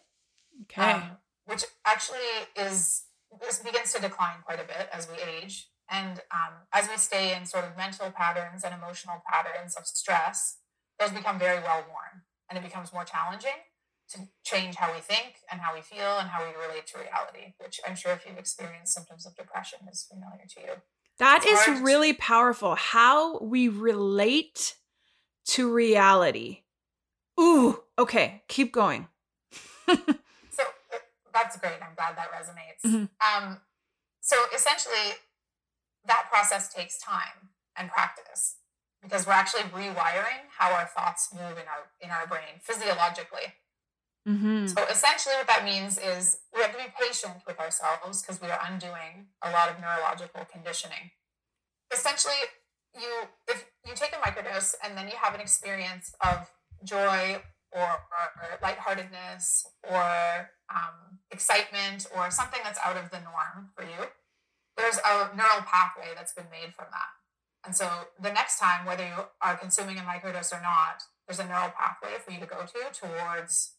Okay. 0.62 0.92
Um, 0.92 1.18
which 1.46 1.64
actually 1.84 2.18
is 2.56 3.04
this 3.40 3.58
begins 3.58 3.92
to 3.92 4.00
decline 4.00 4.36
quite 4.44 4.60
a 4.60 4.64
bit 4.64 4.88
as 4.92 5.08
we 5.08 5.16
age. 5.22 5.68
And 5.90 6.20
um, 6.30 6.64
as 6.72 6.88
we 6.88 6.96
stay 6.96 7.36
in 7.36 7.44
sort 7.46 7.64
of 7.64 7.76
mental 7.76 8.10
patterns 8.10 8.64
and 8.64 8.74
emotional 8.74 9.22
patterns 9.30 9.76
of 9.76 9.86
stress, 9.86 10.58
those 10.98 11.10
become 11.10 11.38
very 11.38 11.60
well 11.60 11.84
worn 11.88 12.22
and 12.48 12.58
it 12.58 12.64
becomes 12.64 12.92
more 12.92 13.04
challenging 13.04 13.58
to 14.10 14.20
change 14.44 14.76
how 14.76 14.92
we 14.92 15.00
think 15.00 15.36
and 15.50 15.60
how 15.60 15.74
we 15.74 15.80
feel 15.80 16.18
and 16.18 16.28
how 16.28 16.44
we 16.44 16.52
relate 16.66 16.86
to 16.88 16.98
reality, 16.98 17.54
which 17.58 17.80
I'm 17.86 17.96
sure 17.96 18.12
if 18.12 18.24
you've 18.26 18.38
experienced 18.38 18.94
symptoms 18.94 19.26
of 19.26 19.34
depression 19.34 19.80
is 19.90 20.04
familiar 20.04 20.44
to 20.54 20.60
you. 20.60 20.82
That 21.18 21.42
it's 21.46 21.68
is 21.68 21.80
really 21.80 22.12
powerful. 22.12 22.74
How 22.74 23.38
we 23.38 23.68
relate 23.68 24.74
to 25.46 25.72
reality. 25.72 26.62
Ooh, 27.40 27.80
okay, 27.98 28.42
keep 28.48 28.72
going. 28.72 29.08
so 29.88 29.92
uh, 29.92 30.98
that's 31.32 31.56
great. 31.56 31.78
I'm 31.82 31.94
glad 31.94 32.16
that 32.16 32.30
resonates. 32.32 32.90
Mm-hmm. 32.90 33.44
Um, 33.44 33.58
so 34.20 34.36
essentially, 34.54 35.14
that 36.06 36.26
process 36.30 36.72
takes 36.72 36.98
time 36.98 37.50
and 37.76 37.90
practice 37.90 38.56
because 39.02 39.26
we're 39.26 39.32
actually 39.32 39.62
rewiring 39.62 40.48
how 40.58 40.72
our 40.72 40.86
thoughts 40.86 41.28
move 41.32 41.58
in 41.58 41.68
our 41.68 41.92
in 42.00 42.10
our 42.10 42.26
brain 42.26 42.60
physiologically. 42.60 43.54
Mm-hmm. 44.26 44.66
So 44.66 44.82
essentially, 44.90 45.34
what 45.36 45.46
that 45.48 45.64
means 45.64 45.98
is 45.98 46.38
we 46.54 46.62
have 46.62 46.72
to 46.72 46.78
be 46.78 46.90
patient 46.98 47.34
with 47.46 47.60
ourselves 47.60 48.22
because 48.22 48.40
we 48.40 48.48
are 48.48 48.58
undoing 48.66 49.28
a 49.42 49.50
lot 49.50 49.68
of 49.68 49.76
neurological 49.80 50.46
conditioning. 50.50 51.12
Essentially, 51.92 52.40
you 52.94 53.28
if 53.48 53.66
you 53.86 53.92
take 53.94 54.12
a 54.12 54.26
microdose 54.26 54.74
and 54.82 54.96
then 54.96 55.06
you 55.08 55.14
have 55.20 55.34
an 55.34 55.40
experience 55.40 56.14
of 56.24 56.50
joy 56.84 57.42
or, 57.72 57.82
or 57.82 58.58
lightheartedness 58.62 59.66
or 59.90 60.50
um, 60.74 61.18
excitement 61.30 62.06
or 62.16 62.30
something 62.30 62.60
that's 62.62 62.78
out 62.84 62.96
of 62.96 63.10
the 63.10 63.18
norm 63.20 63.70
for 63.76 63.82
you, 63.82 64.08
there's 64.76 64.98
a 64.98 65.30
neural 65.36 65.62
pathway 65.66 66.12
that's 66.14 66.32
been 66.32 66.50
made 66.50 66.74
from 66.74 66.86
that. 66.90 67.12
And 67.64 67.74
so 67.74 67.88
the 68.20 68.32
next 68.32 68.58
time, 68.58 68.84
whether 68.84 69.04
you 69.04 69.24
are 69.40 69.56
consuming 69.56 69.98
a 69.98 70.02
microdose 70.02 70.52
or 70.52 70.60
not, 70.60 71.02
there's 71.26 71.40
a 71.40 71.46
neural 71.46 71.72
pathway 71.72 72.18
for 72.20 72.32
you 72.32 72.40
to 72.40 72.46
go 72.46 72.66
to 72.66 72.92
towards 72.92 73.76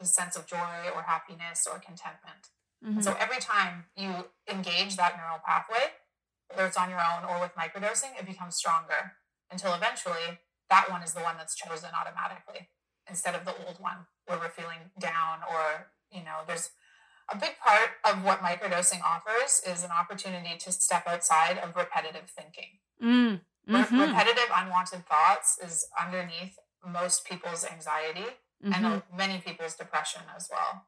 a 0.00 0.04
sense 0.04 0.36
of 0.36 0.46
joy 0.46 0.90
or 0.94 1.02
happiness 1.02 1.66
or 1.70 1.78
contentment. 1.78 2.50
Mm-hmm. 2.84 3.00
So 3.00 3.16
every 3.18 3.38
time 3.38 3.86
you 3.96 4.26
engage 4.50 4.96
that 4.96 5.16
neural 5.16 5.40
pathway, 5.44 5.94
whether 6.48 6.66
it's 6.66 6.76
on 6.76 6.90
your 6.90 7.00
own 7.00 7.28
or 7.28 7.40
with 7.40 7.54
microdosing, 7.54 8.18
it 8.18 8.26
becomes 8.26 8.56
stronger 8.56 9.18
until 9.50 9.74
eventually 9.74 10.40
that 10.70 10.90
one 10.90 11.02
is 11.02 11.14
the 11.14 11.20
one 11.20 11.36
that's 11.36 11.54
chosen 11.54 11.90
automatically 11.94 12.68
instead 13.08 13.34
of 13.34 13.44
the 13.44 13.54
old 13.66 13.80
one 13.80 14.06
where 14.26 14.38
we're 14.38 14.48
feeling 14.48 14.92
down 15.00 15.40
or, 15.48 15.90
you 16.12 16.20
know, 16.20 16.44
there's 16.46 16.70
a 17.30 17.36
big 17.36 17.52
part 17.64 17.90
of 18.04 18.24
what 18.24 18.40
microdosing 18.40 19.00
offers 19.02 19.60
is 19.66 19.84
an 19.84 19.90
opportunity 19.90 20.56
to 20.58 20.72
step 20.72 21.04
outside 21.06 21.58
of 21.58 21.76
repetitive 21.76 22.30
thinking. 22.30 22.78
Mm, 23.02 23.40
mm-hmm. 23.68 24.00
repetitive, 24.00 24.50
unwanted 24.54 25.06
thoughts 25.06 25.58
is 25.62 25.86
underneath 26.00 26.58
most 26.86 27.24
people's 27.24 27.66
anxiety 27.70 28.26
mm-hmm. 28.64 28.72
and 28.72 29.02
many 29.14 29.38
people's 29.38 29.74
depression 29.74 30.22
as 30.34 30.48
well. 30.50 30.86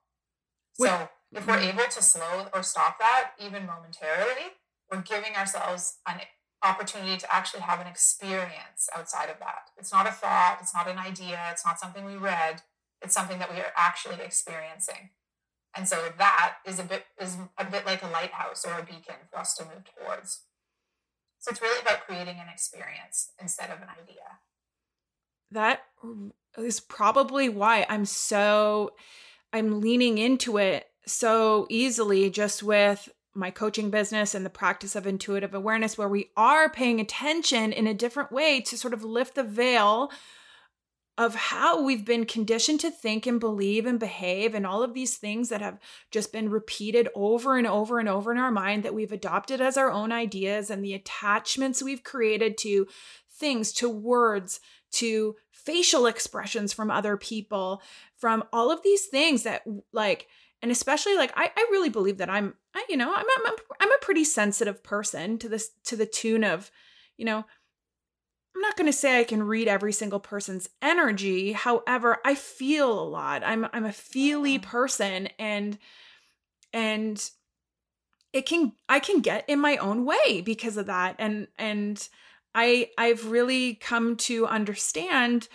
So, 0.75 1.09
if 1.33 1.47
we're 1.47 1.59
mm-hmm. 1.59 1.79
able 1.79 1.91
to 1.91 2.03
slow 2.03 2.49
or 2.55 2.63
stop 2.63 2.99
that 2.99 3.33
even 3.39 3.67
momentarily, 3.67 4.57
we're 4.91 5.03
giving 5.03 5.37
ourselves 5.37 5.99
an 6.09 6.21
opportunity 6.63 7.17
to 7.17 7.35
actually 7.35 7.61
have 7.61 7.81
an 7.81 7.87
experience 7.87 8.89
outside 8.97 9.31
of 9.31 9.39
that. 9.39 9.71
It's 9.79 9.93
not 9.93 10.07
a 10.07 10.13
thought, 10.13 10.59
it's 10.61 10.75
not 10.75 10.89
an 10.89 10.99
idea, 10.99 11.39
it's 11.51 11.65
not 11.65 11.79
something 11.79 12.05
we 12.05 12.17
read, 12.17 12.63
it's 13.03 13.15
something 13.15 13.39
that 13.39 13.53
we 13.53 13.61
are 13.61 13.73
actually 13.77 14.21
experiencing. 14.25 15.11
And 15.77 15.89
so 15.89 15.97
that 16.19 16.57
is 16.67 16.79
a 16.79 16.85
bit 16.85 17.05
is 17.21 17.37
a 17.59 17.65
bit 17.65 17.87
like 17.87 18.03
a 18.03 18.09
lighthouse 18.09 18.65
or 18.65 18.79
a 18.79 18.83
beacon 18.83 19.17
for 19.31 19.39
us 19.39 19.55
to 19.57 19.65
move 19.65 19.85
towards. 19.97 20.41
So 21.39 21.51
it's 21.51 21.63
really 21.63 21.81
about 21.81 22.07
creating 22.07 22.37
an 22.41 22.49
experience 22.53 23.33
instead 23.41 23.71
of 23.71 23.79
an 23.79 23.89
idea. 24.03 24.39
That 25.53 25.83
mm, 26.05 26.33
is 26.59 26.81
probably 26.81 27.49
why 27.49 27.87
I'm 27.89 28.05
so 28.05 28.91
I'm 29.53 29.81
leaning 29.81 30.19
into 30.19 30.59
it 30.59 30.87
so 31.07 31.67
easily 31.71 32.31
just 32.31 32.63
with 32.63 33.09
my 33.35 33.51
coaching 33.51 33.91
business 33.91 34.35
and 34.35 34.45
the 34.45 34.51
practice 34.51 34.97
of 34.97 35.07
intuitive 35.07 35.55
awareness 35.55 35.97
where 35.97 36.09
we 36.09 36.31
are 36.37 36.69
paying 36.69 37.01
attention 37.01 37.73
in 37.73 37.87
a 37.87 37.95
different 37.95 38.33
way 38.33 38.61
to 38.61 38.77
sort 38.77 38.93
of 38.93 39.05
lift 39.05 39.37
the 39.37 39.45
veil 39.45 40.11
of 41.19 41.35
how 41.35 41.83
we've 41.83 42.05
been 42.05 42.25
conditioned 42.25 42.81
to 42.81 42.91
think 42.91 43.27
and 43.27 43.41
believe 43.41 43.87
and 43.87 44.01
behave, 44.01 44.55
and 44.55 44.67
all 44.67 44.83
of 44.83 44.95
these 44.95 45.17
things 45.17 45.49
that 45.49 45.61
have 45.61 45.79
just 46.11 46.33
been 46.33 46.49
repeated 46.49 47.09
over 47.15 47.57
and 47.57 47.67
over 47.67 47.99
and 47.99 48.09
over 48.09 48.33
in 48.33 48.39
our 48.39 48.51
mind 48.51 48.83
that 48.83 48.95
we've 48.95 49.13
adopted 49.13 49.61
as 49.61 49.77
our 49.77 49.91
own 49.91 50.13
ideas, 50.13 50.71
and 50.71 50.85
the 50.85 50.95
attachments 50.95 51.83
we've 51.83 52.05
created 52.05 52.57
to 52.59 52.87
things, 53.29 53.73
to 53.73 53.89
words, 53.89 54.61
to 54.93 55.37
facial 55.51 56.07
expressions 56.07 56.73
from 56.73 56.91
other 56.91 57.17
people, 57.17 57.83
from 58.17 58.45
all 58.53 58.71
of 58.71 58.83
these 58.83 59.07
things 59.07 59.43
that 59.43 59.63
like 59.93 60.27
and 60.63 60.71
especially 60.71 61.17
like 61.17 61.33
I, 61.37 61.51
I 61.57 61.67
really 61.71 61.89
believe 61.89 62.19
that 62.19 62.31
I'm 62.31 62.55
I, 62.75 62.85
you 62.89 62.97
know 62.97 63.13
I'm, 63.15 63.27
I'm 63.47 63.55
I'm 63.81 63.93
a 63.93 63.99
pretty 64.03 64.25
sensitive 64.25 64.83
person 64.83 65.39
to 65.39 65.49
this 65.49 65.71
to 65.85 65.97
the 65.97 66.07
tune 66.07 66.45
of 66.45 66.71
you 67.17 67.25
know 67.25 67.45
I'm 68.61 68.69
not 68.69 68.77
going 68.77 68.93
to 68.93 68.93
say 68.93 69.19
I 69.19 69.25
can 69.25 69.43
read 69.43 69.69
every 69.69 69.93
single 69.93 70.21
person's 70.21 70.69
energy 70.83 71.53
however 71.53 72.19
I 72.27 72.35
feel 72.35 72.93
a 72.93 73.09
lot 73.09 73.43
I'm 73.43 73.67
I'm 73.73 73.87
a 73.87 73.93
feely 73.93 74.59
person 74.59 75.31
and 75.39 75.79
and 76.75 77.31
it 78.35 78.45
can 78.45 78.73
I 78.87 79.01
can 79.01 79.21
get 79.23 79.49
in 79.49 79.61
my 79.61 79.79
own 79.79 80.05
way 80.05 80.43
because 80.43 80.77
of 80.77 80.85
that 80.87 81.17
and 81.19 81.49
and 81.59 82.07
I 82.55 82.91
I've 82.99 83.31
really 83.31 83.77
come 83.77 84.17
to 84.17 84.47
understand 84.47 85.49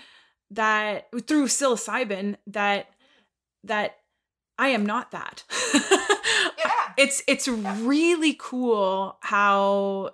that 0.50 1.08
through 1.28 1.46
psilocybin 1.46 2.38
that 2.48 2.88
that 3.65 3.98
I 4.58 4.70
am 4.70 4.84
not 4.84 5.12
that. 5.12 5.44
yeah. 5.76 6.94
It's 6.98 7.22
it's 7.28 7.48
yeah. 7.48 7.78
really 7.82 8.36
cool 8.39 9.20
how 9.22 10.10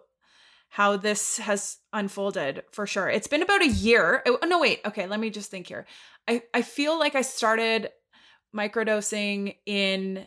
how 0.71 0.95
this 0.95 1.37
has 1.37 1.79
unfolded 1.91 2.63
for 2.71 2.87
sure. 2.87 3.09
It's 3.09 3.27
been 3.27 3.43
about 3.43 3.61
a 3.61 3.67
year. 3.67 4.23
Oh, 4.25 4.39
oh, 4.41 4.47
no, 4.47 4.57
wait. 4.57 4.79
Okay, 4.85 5.05
let 5.05 5.19
me 5.19 5.29
just 5.29 5.51
think 5.51 5.67
here. 5.67 5.85
I 6.29 6.43
I 6.53 6.61
feel 6.61 6.97
like 6.97 7.13
I 7.13 7.23
started 7.23 7.89
microdosing 8.55 9.57
in 9.65 10.25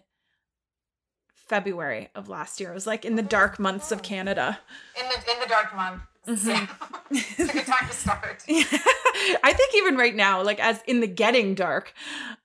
February 1.34 2.10
of 2.14 2.28
last 2.28 2.60
year. 2.60 2.70
It 2.70 2.74
was 2.74 2.86
like 2.86 3.06
in 3.06 3.16
the 3.16 3.22
dark 3.22 3.58
months 3.58 3.90
of 3.90 4.02
Canada. 4.02 4.60
In 5.00 5.08
the 5.08 5.32
in 5.32 5.40
the 5.40 5.46
dark 5.48 5.74
month. 5.74 6.02
Mm-hmm. 6.26 6.48
Yeah. 6.48 6.66
it's 7.10 7.50
a 7.50 7.52
good 7.52 7.66
time 7.66 7.86
to 7.88 7.94
start. 7.94 8.44
I 8.48 9.52
think 9.52 9.74
even 9.76 9.96
right 9.96 10.14
now, 10.14 10.42
like 10.42 10.58
as 10.58 10.80
in 10.86 11.00
the 11.00 11.06
getting 11.06 11.54
dark, 11.54 11.92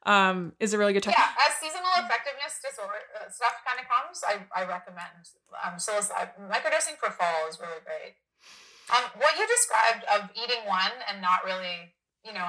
um, 0.04 0.54
is 0.60 0.74
a 0.74 0.78
really 0.78 0.94
good 0.94 1.04
time. 1.04 1.16
Yeah, 1.18 1.32
as 1.48 1.56
seasonal 1.56 1.92
effectiveness 1.98 2.60
disorder 2.60 3.00
uh, 3.16 3.30
stuff 3.32 3.56
kind 3.66 3.80
of 3.80 3.88
comes, 3.88 4.22
I, 4.28 4.44
I 4.52 4.68
recommend 4.68 5.32
um 5.64 5.80
so 5.80 5.96
uh, 5.98 6.28
microdosing 6.52 7.00
for 7.00 7.10
fall 7.12 7.48
is 7.50 7.60
really 7.60 7.80
great. 7.86 8.20
Um, 8.90 9.06
what 9.22 9.38
you 9.38 9.46
described 9.48 10.04
of 10.12 10.30
eating 10.36 10.66
one 10.66 10.92
and 11.08 11.22
not 11.22 11.46
really, 11.46 11.94
you 12.26 12.34
know, 12.34 12.48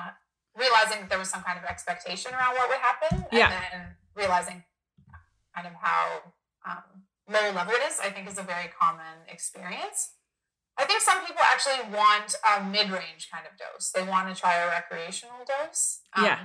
realizing 0.56 1.00
that 1.00 1.10
there 1.10 1.18
was 1.18 1.28
some 1.28 1.42
kind 1.42 1.58
of 1.58 1.64
expectation 1.64 2.32
around 2.32 2.54
what 2.54 2.68
would 2.68 2.78
happen, 2.78 3.28
and 3.30 3.38
yeah. 3.38 3.50
then 3.50 3.94
realizing 4.16 4.64
kind 5.54 5.66
of 5.66 5.74
how 5.80 6.32
um, 6.66 7.04
low 7.28 7.52
level 7.54 7.74
it 7.74 7.82
is, 7.86 8.00
I 8.00 8.10
think 8.10 8.28
is 8.28 8.38
a 8.38 8.42
very 8.42 8.68
common 8.72 9.28
experience. 9.28 10.16
I 10.80 10.84
think 10.84 11.00
some 11.02 11.20
people 11.26 11.42
actually 11.44 11.80
want 11.92 12.34
a 12.40 12.64
mid-range 12.64 13.28
kind 13.30 13.44
of 13.44 13.52
dose. 13.58 13.90
They 13.90 14.02
want 14.02 14.34
to 14.34 14.40
try 14.40 14.56
a 14.56 14.66
recreational 14.68 15.44
dose. 15.46 16.00
Um, 16.14 16.24
yeah. 16.24 16.38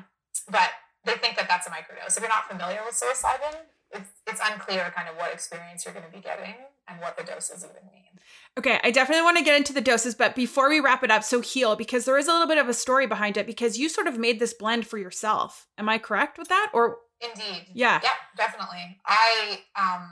But 0.50 0.70
they 1.06 1.14
think 1.14 1.38
that 1.38 1.48
that's 1.48 1.68
a 1.68 1.70
microdose. 1.70 2.18
If 2.18 2.20
you're 2.20 2.30
not 2.30 2.50
familiar 2.50 2.82
with 2.86 2.96
psilocybin, 2.96 3.56
it's, 3.92 4.10
it's 4.28 4.42
unclear 4.44 4.92
kind 4.96 5.08
of 5.08 5.16
what 5.16 5.32
experience 5.32 5.86
you're 5.86 5.94
going 5.94 6.06
to 6.06 6.12
be 6.12 6.22
getting 6.22 6.56
and 6.88 7.00
what 7.00 7.18
the 7.18 7.24
doses 7.24 7.64
even 7.64 7.90
mean. 7.94 8.20
Okay, 8.58 8.80
I 8.84 8.92
definitely 8.92 9.24
want 9.24 9.38
to 9.38 9.44
get 9.44 9.56
into 9.56 9.74
the 9.74 9.82
doses, 9.82 10.16
but 10.16 10.36
before 10.36 10.70
we 10.70 10.80
wrap 10.80 11.04
it 11.04 11.12
up, 11.12 11.24
so 11.24 11.42
heal 11.42 11.76
because 11.76 12.06
there 12.06 12.18
is 12.18 12.28
a 12.28 12.32
little 12.32 12.48
bit 12.48 12.58
of 12.58 12.68
a 12.68 12.74
story 12.74 13.08
behind 13.08 13.38
it 13.38 13.46
because 13.46 13.78
you 13.78 13.88
sort 13.88 14.08
of 14.08 14.18
made 14.18 14.40
this 14.40 14.54
blend 14.54 14.88
for 14.88 14.98
yourself. 14.98 15.68
Am 15.78 15.88
I 15.88 15.98
correct 15.98 16.38
with 16.38 16.48
that? 16.50 16.72
Or 16.74 17.00
indeed, 17.22 17.68
yeah, 17.74 18.00
yeah, 18.04 18.12
definitely. 18.38 19.00
I 19.06 19.60
um, 19.76 20.10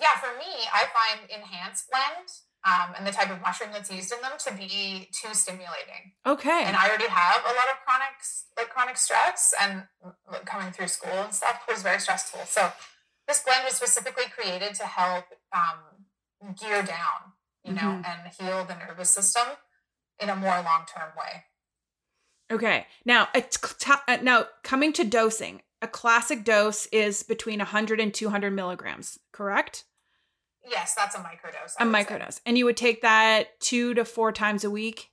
yeah, 0.00 0.16
for 0.20 0.36
me, 0.38 0.52
I 0.72 0.84
find 0.92 1.30
enhanced 1.30 1.90
blend 1.90 2.28
um, 2.64 2.94
and 2.96 3.06
the 3.06 3.12
type 3.12 3.30
of 3.30 3.40
mushroom 3.40 3.70
that's 3.72 3.92
used 3.92 4.12
in 4.12 4.20
them 4.22 4.32
to 4.38 4.54
be 4.54 5.08
too 5.12 5.34
stimulating. 5.34 6.12
Okay. 6.26 6.64
And 6.64 6.76
I 6.76 6.88
already 6.88 7.08
have 7.08 7.42
a 7.44 7.54
lot 7.54 7.66
of 7.70 7.78
chronic 7.84 8.16
like 8.56 8.70
chronic 8.70 8.96
stress, 8.96 9.54
and 9.60 9.84
coming 10.44 10.72
through 10.72 10.88
school 10.88 11.12
and 11.12 11.34
stuff 11.34 11.62
was 11.68 11.82
very 11.82 12.00
stressful. 12.00 12.40
So 12.46 12.72
this 13.28 13.42
blend 13.42 13.64
was 13.64 13.74
specifically 13.74 14.24
created 14.34 14.74
to 14.76 14.84
help 14.84 15.24
um, 15.54 16.54
gear 16.60 16.82
down, 16.82 17.34
you 17.64 17.72
know, 17.72 17.80
mm-hmm. 17.80 18.02
and 18.04 18.32
heal 18.38 18.64
the 18.64 18.74
nervous 18.74 19.10
system 19.10 19.44
in 20.20 20.28
a 20.28 20.36
more 20.36 20.56
long 20.56 20.84
term 20.92 21.10
way. 21.16 21.44
Okay. 22.50 22.86
Now, 23.04 23.28
it's 23.34 23.58
t- 23.78 23.92
uh, 24.06 24.18
now 24.22 24.46
coming 24.62 24.92
to 24.94 25.04
dosing. 25.04 25.62
A 25.82 25.88
classic 25.88 26.44
dose 26.44 26.86
is 26.86 27.22
between 27.22 27.58
100 27.58 28.00
and 28.00 28.14
200 28.14 28.50
milligrams, 28.50 29.18
correct? 29.32 29.84
Yes, 30.68 30.94
that's 30.94 31.14
a 31.14 31.18
microdose. 31.18 31.74
I 31.78 31.84
a 31.84 31.86
microdose. 31.86 32.34
Say. 32.34 32.40
And 32.46 32.58
you 32.58 32.64
would 32.64 32.76
take 32.76 33.02
that 33.02 33.58
two 33.60 33.94
to 33.94 34.04
four 34.04 34.32
times 34.32 34.64
a 34.64 34.70
week? 34.70 35.10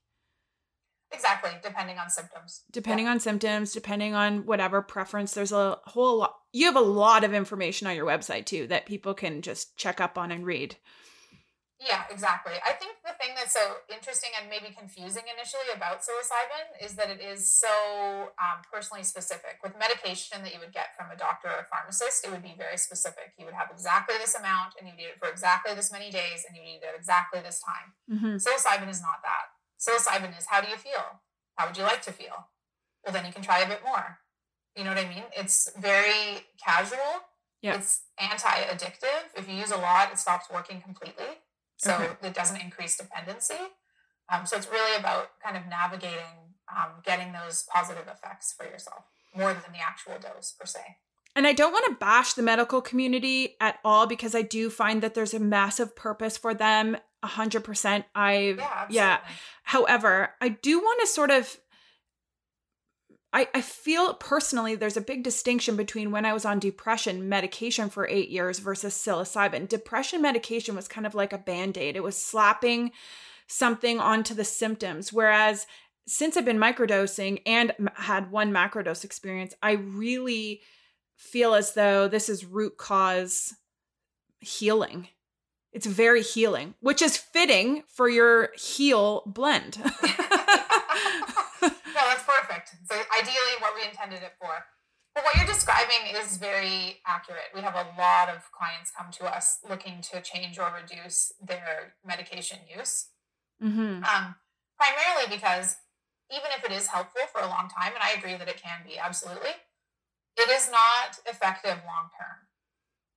Exactly, 1.11 1.51
depending 1.61 1.99
on 1.99 2.09
symptoms. 2.09 2.63
Depending 2.71 3.05
yeah. 3.05 3.11
on 3.11 3.19
symptoms, 3.19 3.71
depending 3.71 4.15
on 4.15 4.45
whatever 4.47 4.81
preference. 4.81 5.33
There's 5.33 5.51
a 5.51 5.77
whole 5.85 6.17
lot. 6.17 6.35
You 6.51 6.65
have 6.65 6.75
a 6.75 6.81
lot 6.81 7.23
of 7.23 7.33
information 7.33 7.87
on 7.87 7.95
your 7.95 8.07
website 8.07 8.45
too 8.45 8.65
that 8.67 8.87
people 8.87 9.13
can 9.13 9.43
just 9.43 9.77
check 9.77 10.01
up 10.01 10.17
on 10.17 10.31
and 10.31 10.45
read. 10.45 10.75
Yeah, 11.83 12.07
exactly. 12.07 12.55
I 12.63 12.71
think 12.71 13.03
the 13.03 13.11
thing 13.19 13.35
that's 13.35 13.51
so 13.51 13.83
interesting 13.91 14.31
and 14.39 14.47
maybe 14.47 14.71
confusing 14.71 15.27
initially 15.27 15.67
about 15.75 15.99
psilocybin 15.99 16.79
is 16.79 16.95
that 16.95 17.11
it 17.11 17.19
is 17.19 17.43
so 17.43 18.31
um, 18.39 18.63
personally 18.71 19.03
specific. 19.03 19.59
With 19.59 19.75
medication 19.75 20.39
that 20.47 20.55
you 20.55 20.63
would 20.63 20.71
get 20.71 20.95
from 20.95 21.11
a 21.11 21.19
doctor 21.19 21.51
or 21.51 21.67
a 21.67 21.67
pharmacist, 21.67 22.23
it 22.23 22.31
would 22.31 22.41
be 22.41 22.55
very 22.55 22.79
specific. 22.79 23.35
You 23.35 23.43
would 23.43 23.59
have 23.59 23.67
exactly 23.67 24.15
this 24.15 24.31
amount 24.31 24.79
and 24.79 24.87
you 24.87 24.95
need 24.95 25.11
it 25.11 25.19
for 25.19 25.27
exactly 25.27 25.75
this 25.75 25.91
many 25.91 26.07
days 26.07 26.47
and 26.47 26.55
you 26.55 26.63
need 26.63 26.79
it 26.79 26.87
at 26.87 26.95
exactly 26.95 27.43
this 27.43 27.59
time. 27.59 27.91
Mm-hmm. 28.07 28.39
Psilocybin 28.39 28.87
is 28.87 29.03
not 29.03 29.19
that. 29.27 29.51
Psilocybin 29.75 30.31
is 30.39 30.47
how 30.47 30.63
do 30.63 30.71
you 30.71 30.79
feel? 30.79 31.19
How 31.59 31.67
would 31.67 31.75
you 31.75 31.83
like 31.83 32.01
to 32.07 32.15
feel? 32.15 32.47
Well, 33.03 33.11
then 33.11 33.27
you 33.27 33.35
can 33.35 33.43
try 33.43 33.59
a 33.59 33.67
bit 33.67 33.83
more. 33.83 34.23
You 34.79 34.87
know 34.87 34.95
what 34.95 35.03
I 35.03 35.09
mean? 35.11 35.27
It's 35.35 35.69
very 35.75 36.47
casual. 36.63 37.27
Yeah. 37.61 37.75
It's 37.75 38.07
anti 38.17 38.71
addictive. 38.71 39.35
If 39.35 39.49
you 39.49 39.55
use 39.55 39.71
a 39.71 39.77
lot, 39.77 40.11
it 40.11 40.17
stops 40.17 40.47
working 40.47 40.79
completely 40.79 41.43
so 41.83 41.95
okay. 41.95 42.27
it 42.27 42.33
doesn't 42.33 42.61
increase 42.61 42.97
dependency. 42.97 43.55
Um, 44.31 44.45
so 44.45 44.55
it's 44.55 44.69
really 44.71 44.97
about 44.97 45.31
kind 45.43 45.57
of 45.57 45.63
navigating, 45.67 46.55
um, 46.75 46.91
getting 47.03 47.33
those 47.33 47.65
positive 47.71 48.07
effects 48.07 48.53
for 48.57 48.65
yourself 48.65 49.03
more 49.35 49.53
than 49.53 49.71
the 49.73 49.79
actual 49.79 50.13
dose 50.19 50.53
per 50.57 50.65
se. 50.65 50.79
And 51.35 51.47
I 51.47 51.53
don't 51.53 51.71
want 51.71 51.85
to 51.87 51.95
bash 51.95 52.33
the 52.33 52.43
medical 52.43 52.81
community 52.81 53.55
at 53.59 53.79
all 53.83 54.05
because 54.05 54.35
I 54.35 54.43
do 54.43 54.69
find 54.69 55.01
that 55.01 55.15
there's 55.15 55.33
a 55.33 55.39
massive 55.39 55.95
purpose 55.95 56.37
for 56.37 56.53
them. 56.53 56.95
100%. 57.23 58.05
I, 58.13 58.55
yeah, 58.57 58.85
yeah. 58.89 59.19
However, 59.63 60.35
I 60.41 60.49
do 60.49 60.79
want 60.79 61.01
to 61.01 61.07
sort 61.07 61.31
of 61.31 61.57
I, 63.33 63.47
I 63.55 63.61
feel 63.61 64.13
personally 64.13 64.75
there's 64.75 64.95
a 64.95 65.01
big 65.01 65.23
distinction 65.23 65.75
between 65.75 66.11
when 66.11 66.23
I 66.23 66.33
was 66.33 66.45
on 66.45 66.59
depression 66.59 67.27
medication 67.27 67.89
for 67.89 68.07
eight 68.07 68.29
years 68.29 68.59
versus 68.59 68.93
psilocybin. 68.93 69.67
Depression 69.67 70.21
medication 70.21 70.75
was 70.75 70.87
kind 70.87 71.07
of 71.07 71.15
like 71.15 71.33
a 71.33 71.39
band 71.39 71.77
aid, 71.77 71.95
it 71.95 72.03
was 72.03 72.15
slapping 72.15 72.91
something 73.47 73.99
onto 73.99 74.33
the 74.33 74.45
symptoms. 74.45 75.11
Whereas 75.11 75.65
since 76.07 76.37
I've 76.37 76.45
been 76.45 76.57
microdosing 76.57 77.41
and 77.45 77.73
had 77.95 78.31
one 78.31 78.51
macrodose 78.51 79.03
experience, 79.03 79.55
I 79.61 79.73
really 79.73 80.61
feel 81.15 81.55
as 81.55 81.73
though 81.73 82.07
this 82.07 82.29
is 82.29 82.45
root 82.45 82.77
cause 82.77 83.53
healing. 84.39 85.07
It's 85.71 85.87
very 85.87 86.21
healing, 86.21 86.75
which 86.81 87.01
is 87.01 87.17
fitting 87.17 87.83
for 87.87 88.07
your 88.07 88.51
heal 88.55 89.23
blend. 89.25 89.81
So 92.93 93.01
ideally 93.17 93.57
what 93.59 93.73
we 93.75 93.87
intended 93.87 94.21
it 94.21 94.33
for. 94.39 94.65
But 95.15 95.23
what 95.25 95.35
you're 95.35 95.45
describing 95.45 96.13
is 96.13 96.37
very 96.37 97.01
accurate. 97.05 97.49
We 97.53 97.61
have 97.61 97.75
a 97.75 97.89
lot 97.97 98.29
of 98.29 98.51
clients 98.51 98.91
come 98.95 99.11
to 99.13 99.25
us 99.25 99.59
looking 99.67 100.01
to 100.13 100.21
change 100.21 100.57
or 100.57 100.69
reduce 100.73 101.33
their 101.41 101.93
medication 102.05 102.59
use. 102.69 103.09
Mm-hmm. 103.61 104.03
Um, 104.03 104.35
primarily 104.77 105.29
because 105.29 105.77
even 106.29 106.49
if 106.57 106.65
it 106.65 106.71
is 106.71 106.87
helpful 106.87 107.21
for 107.31 107.41
a 107.41 107.47
long 107.47 107.69
time, 107.69 107.93
and 107.93 108.01
I 108.01 108.17
agree 108.17 108.37
that 108.37 108.47
it 108.47 108.61
can 108.61 108.81
be 108.85 108.97
absolutely, 108.97 109.53
it 110.37 110.49
is 110.49 110.69
not 110.69 111.17
effective 111.25 111.77
long 111.85 112.09
term 112.17 112.49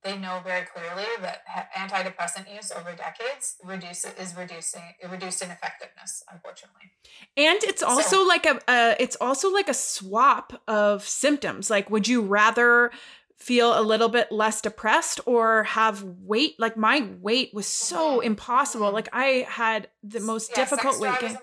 they 0.03 0.17
know 0.17 0.41
very 0.43 0.65
clearly 0.65 1.05
that 1.21 1.43
antidepressant 1.77 2.53
use 2.53 2.71
over 2.71 2.93
decades 2.93 3.55
reduces 3.63 4.13
is 4.19 4.35
reducing 4.37 4.81
reduced 5.09 5.41
in 5.41 5.49
effectiveness 5.49 6.23
unfortunately. 6.31 6.91
And 7.35 7.63
it's 7.63 7.83
also 7.83 8.17
so, 8.17 8.27
like 8.27 8.45
a, 8.45 8.59
a 8.67 8.95
it's 8.99 9.17
also 9.19 9.51
like 9.51 9.69
a 9.69 9.73
swap 9.73 10.61
of 10.67 11.03
symptoms. 11.03 11.69
Like 11.69 11.89
would 11.89 12.07
you 12.07 12.21
rather 12.21 12.91
feel 13.37 13.79
a 13.79 13.81
little 13.81 14.09
bit 14.09 14.31
less 14.31 14.61
depressed 14.61 15.19
or 15.25 15.63
have 15.63 16.03
weight? 16.03 16.55
Like 16.59 16.77
my 16.77 17.07
weight 17.21 17.53
was 17.53 17.67
so 17.67 18.17
mm-hmm. 18.17 18.27
impossible. 18.27 18.91
Like 18.91 19.09
i 19.13 19.45
had 19.49 19.89
the 20.03 20.19
most 20.19 20.51
yeah, 20.51 20.63
difficult 20.63 20.99
weight 20.99 21.19
gain 21.19 21.37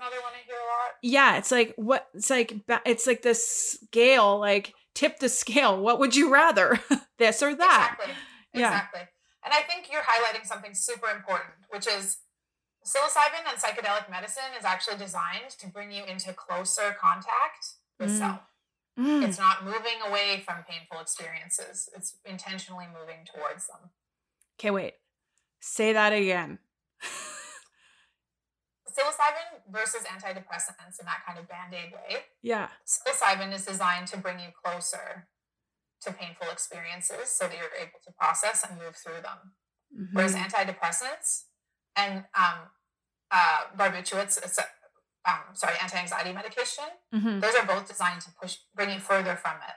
yeah 1.03 1.37
it's 1.37 1.51
like 1.51 1.75
what 1.77 2.09
it's 2.15 2.31
like 2.31 2.55
it's 2.87 3.07
like 3.07 3.21
this 3.21 3.47
scale 3.47 4.39
like 4.39 4.73
tip 4.95 5.19
the 5.19 5.29
scale. 5.29 5.81
What 5.81 5.99
would 5.99 6.17
you 6.17 6.33
rather? 6.33 6.81
This 7.17 7.45
or 7.45 7.55
that? 7.55 7.97
Exactly. 7.97 8.15
Exactly. 8.61 9.01
And 9.45 9.53
I 9.53 9.61
think 9.61 9.91
you're 9.93 10.03
highlighting 10.03 10.47
something 10.47 10.75
super 10.75 11.09
important, 11.09 11.53
which 11.69 11.87
is 11.87 12.19
psilocybin 12.85 13.45
and 13.49 13.59
psychedelic 13.59 14.11
medicine 14.11 14.57
is 14.59 14.65
actually 14.65 14.97
designed 14.97 15.51
to 15.59 15.67
bring 15.67 15.93
you 15.93 16.05
into 16.05 16.33
closer 16.33 16.97
contact 16.99 17.77
with 17.99 18.11
mm. 18.11 18.19
self. 18.19 18.41
Mm. 18.99 19.27
It's 19.27 19.39
not 19.39 19.65
moving 19.65 20.01
away 20.07 20.43
from 20.47 20.65
painful 20.69 21.01
experiences, 21.01 21.89
it's 21.97 22.17
intentionally 22.25 22.87
moving 22.87 23.27
towards 23.27 23.67
them. 23.67 23.91
Okay, 24.59 24.71
wait. 24.71 24.95
Say 25.61 25.93
that 25.93 26.13
again. 26.13 26.59
Psilocybin 28.95 29.73
versus 29.73 30.03
antidepressants 30.03 31.01
in 31.01 31.07
that 31.07 31.25
kind 31.27 31.39
of 31.39 31.49
band 31.49 31.75
aid 31.75 31.93
way. 31.93 32.21
Yeah. 32.43 32.69
Psilocybin 32.87 33.53
is 33.53 33.65
designed 33.67 34.07
to 34.09 34.17
bring 34.17 34.39
you 34.39 34.51
closer 34.63 35.27
to 36.05 36.13
painful 36.13 36.49
experiences 36.51 37.29
so 37.29 37.45
that 37.45 37.57
you're 37.57 37.75
able 37.81 37.99
to 38.05 38.13
process 38.13 38.65
and 38.69 38.79
move 38.79 38.97
through 38.97 39.23
them. 39.23 39.53
Mm-hmm. 39.93 40.17
Whereas 40.17 40.35
antidepressants 40.35 41.45
and 41.97 42.25
um, 42.35 42.71
uh, 43.31 43.61
barbiturates, 43.77 44.39
um, 45.27 45.55
sorry, 45.55 45.75
anti-anxiety 45.83 46.33
medication, 46.33 46.85
mm-hmm. 47.15 47.41
those 47.41 47.55
are 47.55 47.67
both 47.67 47.89
designed 47.89 48.21
to 48.23 48.31
push, 48.41 48.57
bring 48.75 48.91
you 48.91 49.01
further 49.01 49.37
from 49.37 49.57
it, 49.67 49.77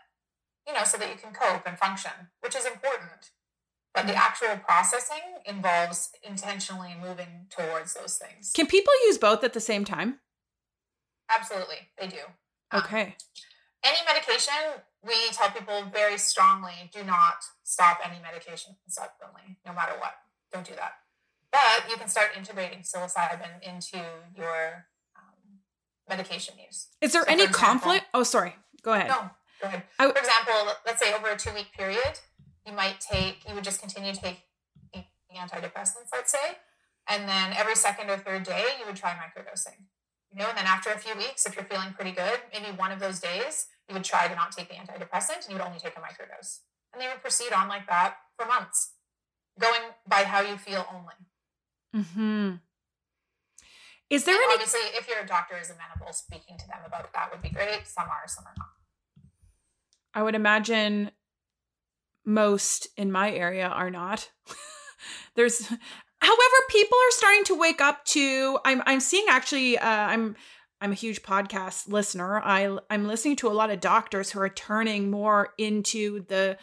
you 0.67 0.73
know, 0.73 0.83
so 0.83 0.97
that 0.97 1.09
you 1.09 1.15
can 1.15 1.33
cope 1.33 1.63
and 1.65 1.77
function, 1.77 2.11
which 2.41 2.55
is 2.55 2.65
important. 2.65 3.31
But 3.93 4.01
mm-hmm. 4.01 4.09
the 4.09 4.15
actual 4.15 4.57
processing 4.57 5.41
involves 5.45 6.09
intentionally 6.23 6.95
moving 6.99 7.47
towards 7.49 7.93
those 7.93 8.17
things. 8.17 8.51
Can 8.53 8.67
people 8.67 8.93
use 9.05 9.17
both 9.17 9.43
at 9.43 9.53
the 9.53 9.61
same 9.61 9.85
time? 9.85 10.19
Absolutely, 11.29 11.89
they 11.99 12.07
do. 12.07 12.19
Um, 12.71 12.81
okay. 12.83 13.03
Um, 13.03 13.13
any 13.83 13.97
medication, 14.05 14.53
we 15.07 15.15
tell 15.31 15.49
people 15.49 15.83
very 15.91 16.17
strongly 16.17 16.89
do 16.93 17.03
not 17.03 17.45
stop 17.63 17.99
any 18.03 18.19
medication 18.21 18.75
suddenly, 18.87 19.57
no 19.65 19.73
matter 19.73 19.93
what. 19.99 20.13
Don't 20.51 20.65
do 20.65 20.75
that. 20.75 20.93
But 21.51 21.89
you 21.89 21.97
can 21.97 22.07
start 22.09 22.31
integrating 22.37 22.79
psilocybin 22.79 23.63
into 23.63 24.03
your 24.35 24.85
um, 25.15 25.59
medication 26.09 26.55
use. 26.63 26.87
Is 27.01 27.13
there 27.13 27.23
so 27.23 27.31
any 27.31 27.43
example, 27.43 27.67
conflict? 27.67 28.05
Oh, 28.13 28.23
sorry. 28.23 28.55
Go 28.83 28.93
ahead. 28.93 29.07
No, 29.07 29.29
go 29.61 29.67
ahead. 29.67 29.83
I, 29.97 30.11
for 30.11 30.19
example, 30.19 30.73
let's 30.85 31.01
say 31.01 31.13
over 31.13 31.29
a 31.29 31.37
two 31.37 31.53
week 31.53 31.71
period, 31.75 32.19
you 32.65 32.73
might 32.73 32.99
take, 32.99 33.47
you 33.47 33.55
would 33.55 33.63
just 33.63 33.79
continue 33.81 34.13
to 34.13 34.21
take 34.21 34.43
the 34.93 35.03
antidepressants, 35.35 36.11
let's 36.13 36.31
say. 36.31 36.57
And 37.07 37.27
then 37.27 37.53
every 37.55 37.75
second 37.75 38.09
or 38.09 38.17
third 38.17 38.43
day, 38.43 38.65
you 38.79 38.85
would 38.85 38.97
try 38.97 39.11
microdosing. 39.11 39.87
You 40.33 40.39
know, 40.39 40.49
and 40.49 40.57
then 40.57 40.65
after 40.65 40.89
a 40.89 40.97
few 40.97 41.15
weeks, 41.15 41.45
if 41.45 41.55
you're 41.55 41.65
feeling 41.65 41.93
pretty 41.93 42.11
good, 42.11 42.39
maybe 42.51 42.75
one 42.75 42.91
of 42.91 42.99
those 42.99 43.19
days, 43.19 43.67
you 43.87 43.93
would 43.93 44.03
try 44.03 44.27
to 44.27 44.35
not 44.35 44.51
take 44.51 44.69
the 44.69 44.75
antidepressant 44.75 45.43
and 45.43 45.49
you 45.49 45.53
would 45.53 45.65
only 45.65 45.79
take 45.79 45.95
a 45.95 45.99
microdose. 45.99 46.59
And 46.93 47.01
they 47.01 47.07
would 47.07 47.21
proceed 47.21 47.53
on 47.53 47.67
like 47.67 47.87
that 47.87 48.15
for 48.37 48.45
months, 48.45 48.93
going 49.59 49.81
by 50.07 50.23
how 50.23 50.41
you 50.41 50.57
feel 50.57 50.85
only. 50.93 52.05
Hmm. 52.13 52.55
Is 54.09 54.23
there 54.23 54.35
and 54.35 54.43
any? 54.45 54.53
Obviously, 54.53 54.79
if 54.93 55.07
your 55.07 55.25
doctor 55.25 55.57
is 55.57 55.69
amenable, 55.69 56.13
speaking 56.13 56.57
to 56.57 56.67
them 56.67 56.79
about 56.85 57.11
that 57.13 57.29
would 57.31 57.41
be 57.41 57.49
great. 57.49 57.85
Some 57.85 58.05
are, 58.05 58.27
some 58.27 58.45
are 58.45 58.53
not. 58.57 58.67
I 60.13 60.23
would 60.23 60.35
imagine 60.35 61.11
most 62.25 62.87
in 62.97 63.11
my 63.11 63.31
area 63.31 63.67
are 63.67 63.91
not. 63.91 64.31
There's, 65.35 65.65
however, 65.67 66.57
people 66.69 66.97
are 66.97 67.11
starting 67.11 67.43
to 67.45 67.55
wake 67.55 67.81
up 67.81 68.05
to. 68.05 68.59
I'm 68.65 68.81
I'm 68.85 68.99
seeing 68.99 69.25
actually. 69.29 69.77
Uh, 69.77 69.87
I'm 69.87 70.35
I'm 70.79 70.91
a 70.91 70.95
huge 70.95 71.23
podcast 71.23 71.89
listener. 71.89 72.39
I 72.39 72.77
I'm 72.89 73.07
listening 73.07 73.35
to 73.37 73.47
a 73.47 73.53
lot 73.53 73.71
of 73.71 73.79
doctors 73.79 74.31
who 74.31 74.39
are 74.39 74.49
turning 74.49 75.09
more 75.09 75.53
into 75.57 76.25
the 76.27 76.57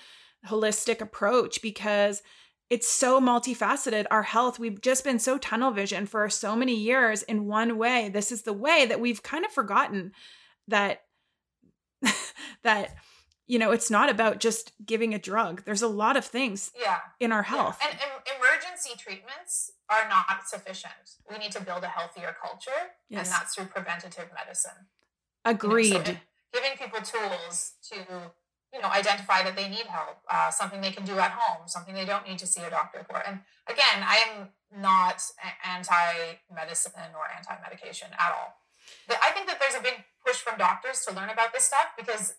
holistic 0.46 1.00
approach 1.00 1.62
because 1.62 2.22
it's 2.70 2.88
so 2.88 3.20
multifaceted. 3.20 4.06
Our 4.10 4.22
health, 4.22 4.58
we've 4.58 4.80
just 4.80 5.04
been 5.04 5.18
so 5.18 5.38
tunnel 5.38 5.70
vision 5.70 6.06
for 6.06 6.28
so 6.30 6.56
many 6.56 6.74
years 6.74 7.22
in 7.22 7.46
one 7.46 7.76
way. 7.76 8.08
This 8.08 8.32
is 8.32 8.42
the 8.42 8.52
way 8.52 8.86
that 8.86 9.00
we've 9.00 9.22
kind 9.22 9.44
of 9.44 9.50
forgotten 9.50 10.12
that 10.68 11.02
that 12.62 12.96
you 13.46 13.58
know, 13.58 13.72
it's 13.72 13.90
not 13.90 14.08
about 14.08 14.40
just 14.40 14.72
giving 14.84 15.12
a 15.12 15.18
drug. 15.18 15.64
There's 15.64 15.82
a 15.82 15.88
lot 15.88 16.16
of 16.16 16.24
things 16.24 16.72
yeah. 16.78 16.98
in 17.20 17.30
our 17.30 17.42
health. 17.42 17.78
Yeah. 17.80 17.88
And, 17.90 17.98
and 18.00 18.38
emergency 18.38 18.94
treatments 18.96 19.70
are 19.90 20.08
not 20.08 20.46
sufficient. 20.46 21.18
We 21.30 21.38
need 21.38 21.52
to 21.52 21.62
build 21.62 21.82
a 21.84 21.88
healthier 21.88 22.34
culture, 22.40 22.70
yes. 23.08 23.26
and 23.26 23.32
that's 23.32 23.54
through 23.54 23.66
preventative 23.66 24.30
medicine. 24.34 24.88
Agreed. 25.44 25.86
You 25.86 25.98
know, 25.98 26.04
so 26.04 26.16
giving 26.54 26.78
people 26.78 27.00
tools 27.00 27.72
to 27.90 27.96
you 28.72 28.80
know 28.80 28.88
identify 28.88 29.42
that 29.42 29.54
they 29.56 29.68
need 29.68 29.86
help 29.86 30.18
uh, 30.28 30.50
something 30.50 30.80
they 30.80 30.90
can 30.90 31.04
do 31.04 31.18
at 31.18 31.30
home 31.30 31.66
something 31.66 31.94
they 31.94 32.04
don't 32.04 32.26
need 32.26 32.38
to 32.38 32.46
see 32.46 32.60
a 32.62 32.70
doctor 32.70 33.04
for 33.08 33.22
and 33.26 33.40
again 33.68 34.02
i 34.02 34.16
am 34.26 34.48
not 34.80 35.22
anti-medicine 35.64 37.14
or 37.14 37.24
anti-medication 37.36 38.08
at 38.18 38.32
all 38.32 38.58
i 39.22 39.30
think 39.30 39.46
that 39.46 39.60
there's 39.60 39.78
a 39.78 39.82
big 39.82 40.04
push 40.26 40.36
from 40.36 40.58
doctors 40.58 41.04
to 41.06 41.14
learn 41.14 41.28
about 41.28 41.52
this 41.52 41.64
stuff 41.64 41.94
because 41.96 42.34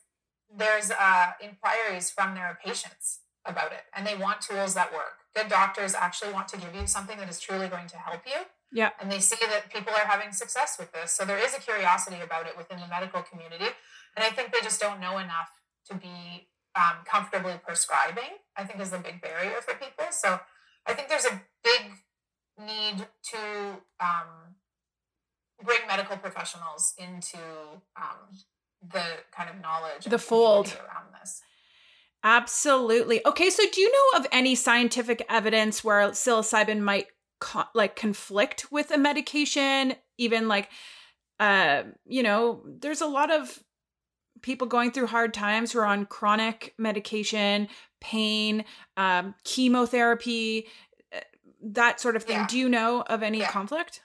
there's 0.54 0.92
uh, 0.92 1.32
inquiries 1.42 2.10
from 2.10 2.36
their 2.36 2.58
patients 2.64 3.20
about 3.46 3.72
it 3.72 3.84
and 3.96 4.06
they 4.06 4.16
want 4.16 4.42
tools 4.42 4.74
that 4.74 4.92
work. 4.92 5.24
Good 5.36 5.50
doctors 5.50 5.94
actually 5.94 6.34
want 6.34 6.48
to 6.50 6.58
give 6.58 6.74
you 6.74 6.88
something 6.88 7.18
that 7.18 7.30
is 7.30 7.40
truly 7.40 7.68
going 7.68 7.88
to 7.88 7.98
help 7.98 8.22
you. 8.26 8.42
Yeah. 8.72 8.90
And 9.00 9.12
they 9.12 9.20
see 9.20 9.38
that 9.42 9.72
people 9.72 9.94
are 9.94 10.08
having 10.08 10.32
success 10.32 10.78
with 10.80 10.92
this. 10.92 11.12
So 11.12 11.26
there 11.26 11.38
is 11.38 11.56
a 11.56 11.60
curiosity 11.60 12.18
about 12.24 12.48
it 12.48 12.58
within 12.58 12.80
the 12.80 12.88
medical 12.88 13.22
community 13.22 13.72
and 14.16 14.24
i 14.24 14.30
think 14.30 14.54
they 14.54 14.62
just 14.62 14.80
don't 14.80 15.00
know 15.00 15.18
enough 15.18 15.50
to 15.90 15.96
be 15.96 16.48
um, 16.76 17.06
comfortably 17.06 17.54
prescribing, 17.66 18.42
I 18.58 18.64
think 18.64 18.82
is 18.82 18.92
a 18.92 18.98
big 18.98 19.22
barrier 19.22 19.62
for 19.62 19.76
people. 19.76 20.06
So 20.12 20.40
I 20.86 20.94
think 20.94 21.08
there's 21.08 21.26
a 21.26 21.42
big 21.64 21.92
need 22.60 23.08
to 23.32 23.38
um, 24.00 24.56
bring 25.64 25.80
medical 25.88 26.18
professionals 26.18 26.94
into 26.98 27.40
um, 27.96 28.36
the 28.92 29.04
kind 29.32 29.50
of 29.50 29.62
knowledge, 29.62 30.06
the 30.06 30.20
fold 30.20 30.68
around 30.68 31.14
this. 31.20 31.42
Absolutely. 32.24 33.26
Okay, 33.26 33.50
so 33.50 33.64
do 33.72 33.82
you 33.82 33.92
know 33.92 34.20
of 34.20 34.28
any 34.32 34.56
scientific 34.56 35.24
evidence 35.30 35.84
where 35.84 36.10
psilocybin 36.10 36.80
might 36.80 37.06
co- 37.40 37.66
like 37.76 37.96
conflict 37.96 38.72
with 38.72 38.90
a 38.92 38.98
medication? 38.98 39.94
Even 40.18 40.48
like, 40.48 40.70
uh, 41.40 41.84
you 42.06 42.24
know, 42.24 42.64
there's 42.66 43.02
a 43.02 43.06
lot 43.06 43.32
of 43.32 43.60
people 44.42 44.68
going 44.68 44.92
through 44.92 45.08
hard 45.08 45.34
times 45.34 45.72
who 45.72 45.80
are 45.80 45.86
on 45.86 46.06
chronic 46.06 46.74
medication, 46.78 47.68
pain, 48.02 48.66
um, 48.98 49.36
chemotherapy, 49.44 50.68
eh, 51.12 51.22
that 51.62 52.00
sort 52.00 52.16
of 52.16 52.24
thing. 52.24 52.38
Yeah. 52.38 52.48
Do 52.48 52.58
you 52.58 52.70
know 52.70 53.02
of 53.02 53.22
any 53.22 53.40
yeah. 53.40 53.52
conflict? 53.52 54.02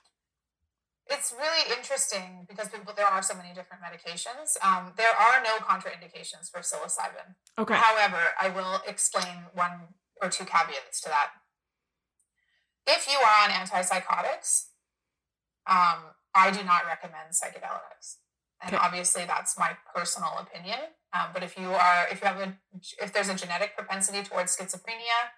It's 1.11 1.35
really 1.37 1.77
interesting 1.77 2.47
because 2.49 2.69
people, 2.69 2.95
there 2.97 3.07
are 3.07 3.23
so 3.23 3.35
many 3.35 3.49
different 3.53 3.83
medications. 3.83 4.57
Um, 4.63 4.93
there 4.97 5.11
are 5.11 5.43
no 5.43 5.59
contraindications 5.59 6.51
for 6.51 6.61
psilocybin. 6.61 7.35
Okay. 7.59 7.75
However, 7.75 8.19
I 8.41 8.49
will 8.49 8.81
explain 8.87 9.51
one 9.53 9.95
or 10.23 10.29
two 10.29 10.45
caveats 10.45 11.01
to 11.03 11.09
that. 11.09 11.31
If 12.87 13.09
you 13.11 13.19
are 13.19 13.45
on 13.45 13.51
antipsychotics, 13.51 14.71
um, 15.67 16.15
I 16.35 16.51
do 16.51 16.63
not 16.65 16.87
recommend 16.87 17.33
psychedelics 17.33 18.17
and 18.63 18.75
okay. 18.75 18.85
obviously 18.85 19.25
that's 19.25 19.59
my 19.59 19.77
personal 19.95 20.31
opinion. 20.39 20.79
Um, 21.13 21.31
but 21.33 21.43
if 21.43 21.59
you 21.59 21.69
are, 21.69 22.07
if 22.11 22.21
you 22.21 22.29
have 22.29 22.41
a, 22.41 22.55
if 23.03 23.13
there's 23.13 23.29
a 23.29 23.35
genetic 23.35 23.77
propensity 23.77 24.23
towards 24.23 24.57
schizophrenia 24.57 25.33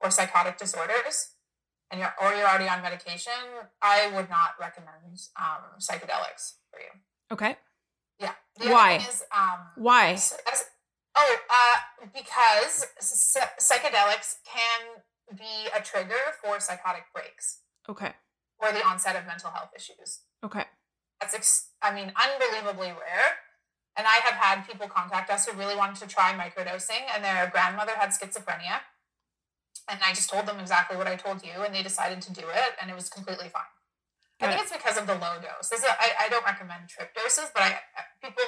or 0.00 0.10
psychotic 0.10 0.58
disorders, 0.58 1.34
and 1.90 2.00
you're 2.00 2.14
or 2.20 2.34
you're 2.34 2.48
already 2.48 2.68
on 2.68 2.82
medication, 2.82 3.32
I 3.82 4.10
would 4.14 4.28
not 4.28 4.50
recommend 4.60 5.18
um, 5.36 5.78
psychedelics 5.78 6.54
for 6.70 6.80
you. 6.80 6.90
Okay. 7.32 7.56
Yeah. 8.18 8.32
The 8.58 8.70
Why? 8.70 8.96
Is, 8.96 9.24
um, 9.34 9.60
Why? 9.76 10.12
As, 10.12 10.34
oh, 11.16 11.36
uh, 11.50 12.06
because 12.14 12.86
psychedelics 13.00 14.36
can 14.44 15.02
be 15.36 15.68
a 15.76 15.82
trigger 15.82 16.34
for 16.42 16.58
psychotic 16.60 17.04
breaks. 17.14 17.60
Okay. 17.88 18.12
Or 18.58 18.72
the 18.72 18.84
onset 18.84 19.16
of 19.16 19.26
mental 19.26 19.50
health 19.50 19.70
issues. 19.76 20.20
Okay. 20.44 20.64
That's, 21.20 21.34
ex- 21.34 21.70
I 21.82 21.94
mean, 21.94 22.12
unbelievably 22.16 22.88
rare. 22.88 23.28
And 23.96 24.06
I 24.06 24.20
have 24.24 24.34
had 24.34 24.66
people 24.66 24.88
contact 24.88 25.30
us 25.30 25.46
who 25.46 25.58
really 25.58 25.76
wanted 25.76 25.96
to 26.00 26.06
try 26.06 26.32
microdosing, 26.32 27.02
and 27.14 27.24
their 27.24 27.50
grandmother 27.50 27.92
had 27.96 28.10
schizophrenia. 28.10 28.80
And 29.88 30.00
I 30.04 30.10
just 30.12 30.30
told 30.30 30.46
them 30.46 30.58
exactly 30.58 30.96
what 30.96 31.06
I 31.06 31.16
told 31.16 31.44
you, 31.44 31.62
and 31.64 31.74
they 31.74 31.82
decided 31.82 32.22
to 32.22 32.32
do 32.32 32.42
it, 32.48 32.70
and 32.80 32.90
it 32.90 32.94
was 32.94 33.08
completely 33.08 33.48
fine. 33.48 33.72
I 34.40 34.54
think 34.54 34.62
it's 34.62 34.72
because 34.72 34.96
of 34.96 35.06
the 35.06 35.14
low 35.14 35.42
dose. 35.42 35.68
This 35.68 35.80
is, 35.80 35.90
I, 35.90 36.26
I 36.26 36.28
don't 36.28 36.46
recommend 36.46 36.88
trip 36.88 37.10
doses, 37.14 37.50
but 37.52 37.62
I 37.62 37.80
people 38.22 38.44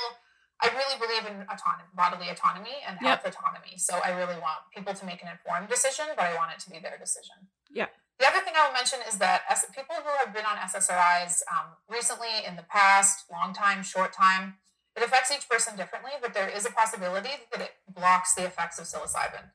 I 0.63 0.69
really 0.77 1.01
believe 1.01 1.25
in 1.25 1.41
autonomy, 1.49 1.89
bodily 1.97 2.29
autonomy 2.29 2.85
and 2.87 3.01
health 3.01 3.25
yep. 3.25 3.33
autonomy. 3.33 3.81
So 3.81 3.97
I 4.05 4.13
really 4.13 4.37
want 4.37 4.61
people 4.75 4.93
to 4.93 5.05
make 5.07 5.23
an 5.23 5.29
informed 5.29 5.69
decision, 5.69 6.05
but 6.17 6.29
I 6.29 6.37
want 6.37 6.53
it 6.53 6.61
to 6.61 6.71
be 6.71 6.79
their 6.79 7.01
decision. 7.01 7.49
Yeah. 7.73 7.89
The 8.21 8.29
other 8.29 8.45
thing 8.45 8.53
I 8.55 8.69
will 8.69 8.77
mention 8.77 9.01
is 9.09 9.17
that 9.19 9.49
as 9.49 9.65
people 9.75 9.97
who 9.97 10.13
have 10.21 10.35
been 10.35 10.45
on 10.45 10.61
SSRIs 10.61 11.41
um, 11.49 11.81
recently, 11.89 12.45
in 12.47 12.57
the 12.57 12.69
past, 12.69 13.25
long 13.33 13.55
time, 13.55 13.83
short 13.83 14.13
time, 14.13 14.61
it 14.95 15.03
affects 15.03 15.33
each 15.33 15.49
person 15.49 15.77
differently, 15.77 16.13
but 16.21 16.35
there 16.35 16.49
is 16.49 16.67
a 16.67 16.71
possibility 16.71 17.49
that 17.53 17.63
it 17.63 17.73
blocks 17.89 18.35
the 18.35 18.45
effects 18.45 18.79
of 18.79 18.85
psilocybin. 18.85 19.49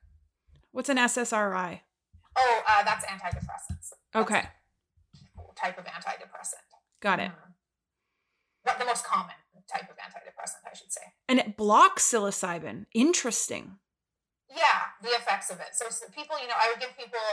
What's 0.76 0.92
an 0.92 1.00
SSRI? 1.00 1.80
Oh, 2.36 2.62
uh, 2.68 2.84
that's 2.84 3.06
antidepressants. 3.08 3.96
Okay. 4.14 4.44
type 5.56 5.78
of 5.78 5.86
antidepressant. 5.88 6.68
Got 7.00 7.18
it. 7.18 7.32
Um, 7.32 8.76
the 8.78 8.84
most 8.84 9.02
common 9.02 9.40
type 9.72 9.88
of 9.88 9.96
antidepressant, 9.96 10.68
I 10.70 10.76
should 10.76 10.92
say. 10.92 11.00
And 11.30 11.38
it 11.38 11.56
blocks 11.56 12.04
psilocybin. 12.04 12.84
Interesting. 12.92 13.80
Yeah, 14.50 14.92
the 15.00 15.16
effects 15.16 15.48
of 15.48 15.60
it. 15.60 15.72
So, 15.72 15.86
so 15.88 16.12
people, 16.12 16.36
you 16.42 16.46
know, 16.46 16.60
I 16.60 16.68
would 16.70 16.78
give 16.78 16.92
people, 16.92 17.24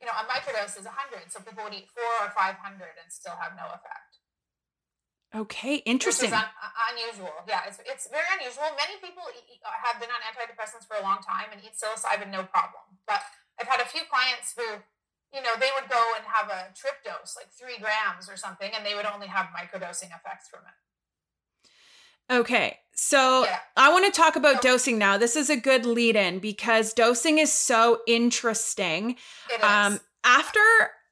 you 0.00 0.06
know, 0.06 0.12
a 0.18 0.26
microdose 0.26 0.74
is 0.76 0.82
100. 0.82 1.30
So 1.30 1.46
people 1.46 1.62
would 1.62 1.74
eat 1.74 1.86
four 1.94 2.26
or 2.26 2.32
500 2.34 2.58
and 2.58 3.06
still 3.06 3.38
have 3.38 3.54
no 3.54 3.66
effect. 3.70 4.18
Okay, 5.34 5.82
interesting. 5.82 6.32
Un- 6.32 6.54
unusual. 6.94 7.34
Yeah, 7.48 7.66
it's, 7.66 7.82
it's 7.82 8.06
very 8.06 8.26
unusual. 8.38 8.70
Many 8.78 9.02
people 9.02 9.26
eat, 9.34 9.58
have 9.66 9.98
been 9.98 10.10
on 10.14 10.22
antidepressants 10.22 10.86
for 10.86 10.94
a 10.94 11.02
long 11.02 11.18
time 11.26 11.50
and 11.50 11.60
eat 11.60 11.74
psilocybin 11.74 12.30
no 12.30 12.44
problem. 12.46 12.86
But 13.06 13.20
I've 13.58 13.66
had 13.66 13.80
a 13.80 13.84
few 13.84 14.02
clients 14.06 14.54
who, 14.54 14.78
you 15.34 15.42
know, 15.42 15.58
they 15.58 15.70
would 15.74 15.90
go 15.90 16.02
and 16.14 16.24
have 16.26 16.48
a 16.50 16.70
trip 16.78 17.02
dose, 17.02 17.34
like 17.34 17.50
three 17.50 17.82
grams 17.82 18.30
or 18.30 18.36
something, 18.36 18.70
and 18.76 18.86
they 18.86 18.94
would 18.94 19.06
only 19.06 19.26
have 19.26 19.46
microdosing 19.50 20.14
effects 20.14 20.46
from 20.48 20.60
it. 20.70 20.76
Okay, 22.32 22.78
so 22.94 23.44
yeah. 23.44 23.58
I 23.76 23.92
want 23.92 24.06
to 24.06 24.18
talk 24.18 24.36
about 24.36 24.62
dosing 24.62 24.96
now. 24.96 25.18
This 25.18 25.36
is 25.36 25.50
a 25.50 25.56
good 25.56 25.84
lead 25.84 26.16
in 26.16 26.38
because 26.38 26.94
dosing 26.94 27.38
is 27.38 27.52
so 27.52 28.00
interesting. 28.06 29.16
It 29.50 29.58
is. 29.58 29.62
Um, 29.62 30.00
after 30.24 30.60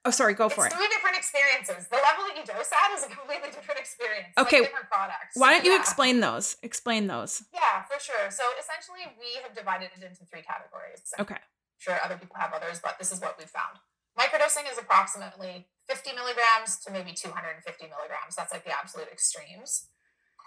Oh, 0.05 0.11
sorry, 0.11 0.35
go 0.35 0.47
it's 0.47 0.55
for 0.55 0.67
it. 0.67 0.73
Three 0.73 0.91
different 0.91 1.17
experiences. 1.17 1.87
The 1.87 2.03
level 2.03 2.27
that 2.27 2.35
you 2.35 2.43
dose 2.43 2.71
at 2.75 2.91
is 2.99 3.07
a 3.07 3.11
completely 3.11 3.55
different 3.55 3.79
experience. 3.79 4.35
Okay. 4.35 4.67
Like 4.67 4.75
different 4.75 4.91
products. 4.91 5.39
Why 5.39 5.55
don't 5.55 5.65
you 5.65 5.73
yeah. 5.73 5.79
explain 5.79 6.19
those? 6.19 6.57
Explain 6.63 7.07
those. 7.07 7.47
Yeah, 7.55 7.87
for 7.87 8.03
sure. 8.03 8.27
So 8.35 8.43
essentially, 8.59 9.07
we 9.15 9.39
have 9.47 9.55
divided 9.55 9.95
it 9.95 10.03
into 10.03 10.27
three 10.27 10.43
categories. 10.43 11.07
Okay. 11.23 11.39
I'm 11.39 11.79
sure 11.79 11.95
other 12.03 12.19
people 12.19 12.35
have 12.35 12.51
others, 12.51 12.83
but 12.83 12.99
this 12.99 13.13
is 13.15 13.21
what 13.21 13.39
we 13.39 13.47
found. 13.47 13.79
Microdosing 14.19 14.67
is 14.71 14.77
approximately 14.77 15.71
50 15.89 16.19
milligrams 16.19 16.83
to 16.85 16.91
maybe 16.91 17.15
250 17.15 17.63
milligrams. 17.87 18.35
That's 18.37 18.53
like 18.53 18.65
the 18.65 18.75
absolute 18.75 19.09
extremes. 19.09 19.87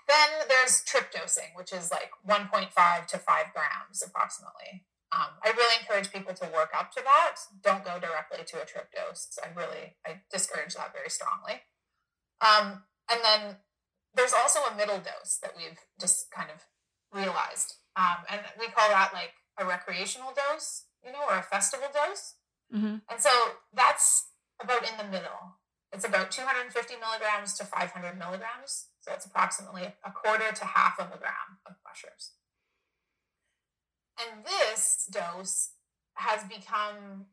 Then 0.08 0.46
there's 0.50 0.84
trip 0.84 1.12
dosing, 1.12 1.56
which 1.56 1.74
is 1.74 1.90
like 1.90 2.12
1.5 2.28 2.70
to 3.08 3.18
5 3.18 3.46
grams 3.56 4.04
approximately. 4.06 4.86
Um, 5.16 5.32
I 5.44 5.56
really 5.56 5.80
encourage 5.80 6.12
people 6.12 6.34
to 6.34 6.52
work 6.52 6.72
up 6.76 6.92
to 6.92 7.02
that. 7.02 7.40
Don't 7.64 7.86
go 7.86 8.00
directly 8.00 8.44
to 8.44 8.62
a 8.62 8.66
trip 8.66 8.92
dose. 8.92 9.40
I 9.40 9.48
really 9.58 9.96
I 10.06 10.22
discourage 10.30 10.76
that 10.76 10.92
very 10.92 11.10
strongly. 11.10 11.64
Um, 12.44 12.84
and 13.10 13.22
then 13.24 13.58
there's 14.14 14.34
also 14.34 14.60
a 14.60 14.76
middle 14.76 15.00
dose 15.00 15.40
that 15.42 15.54
we've 15.56 15.80
just 16.00 16.32
kind 16.32 16.50
of 16.52 16.68
realized, 17.16 17.76
um, 17.96 18.28
and 18.30 18.42
we 18.60 18.68
call 18.68 18.90
that 18.90 19.14
like 19.14 19.32
a 19.58 19.66
recreational 19.66 20.34
dose, 20.36 20.84
you 21.04 21.14
know, 21.14 21.24
or 21.30 21.40
a 21.40 21.44
festival 21.44 21.88
dose. 21.94 22.36
Mm-hmm. 22.76 23.08
And 23.10 23.20
so 23.20 23.32
that's 23.74 24.28
about 24.62 24.84
in 24.84 24.98
the 24.98 25.10
middle. 25.10 25.56
It's 25.94 26.04
about 26.04 26.32
250 26.32 26.96
milligrams 27.00 27.54
to 27.56 27.64
500 27.64 28.20
milligrams. 28.20 28.88
So 29.00 29.14
it's 29.14 29.26
approximately 29.26 29.96
a 30.04 30.12
quarter 30.12 30.52
to 30.52 30.66
half 30.66 31.00
of 31.00 31.08
a 31.08 31.18
gram 31.18 31.64
of 31.66 31.76
mushrooms. 31.88 32.32
And 34.20 34.46
this 34.46 35.08
dose 35.12 35.72
has 36.16 36.44
become 36.44 37.26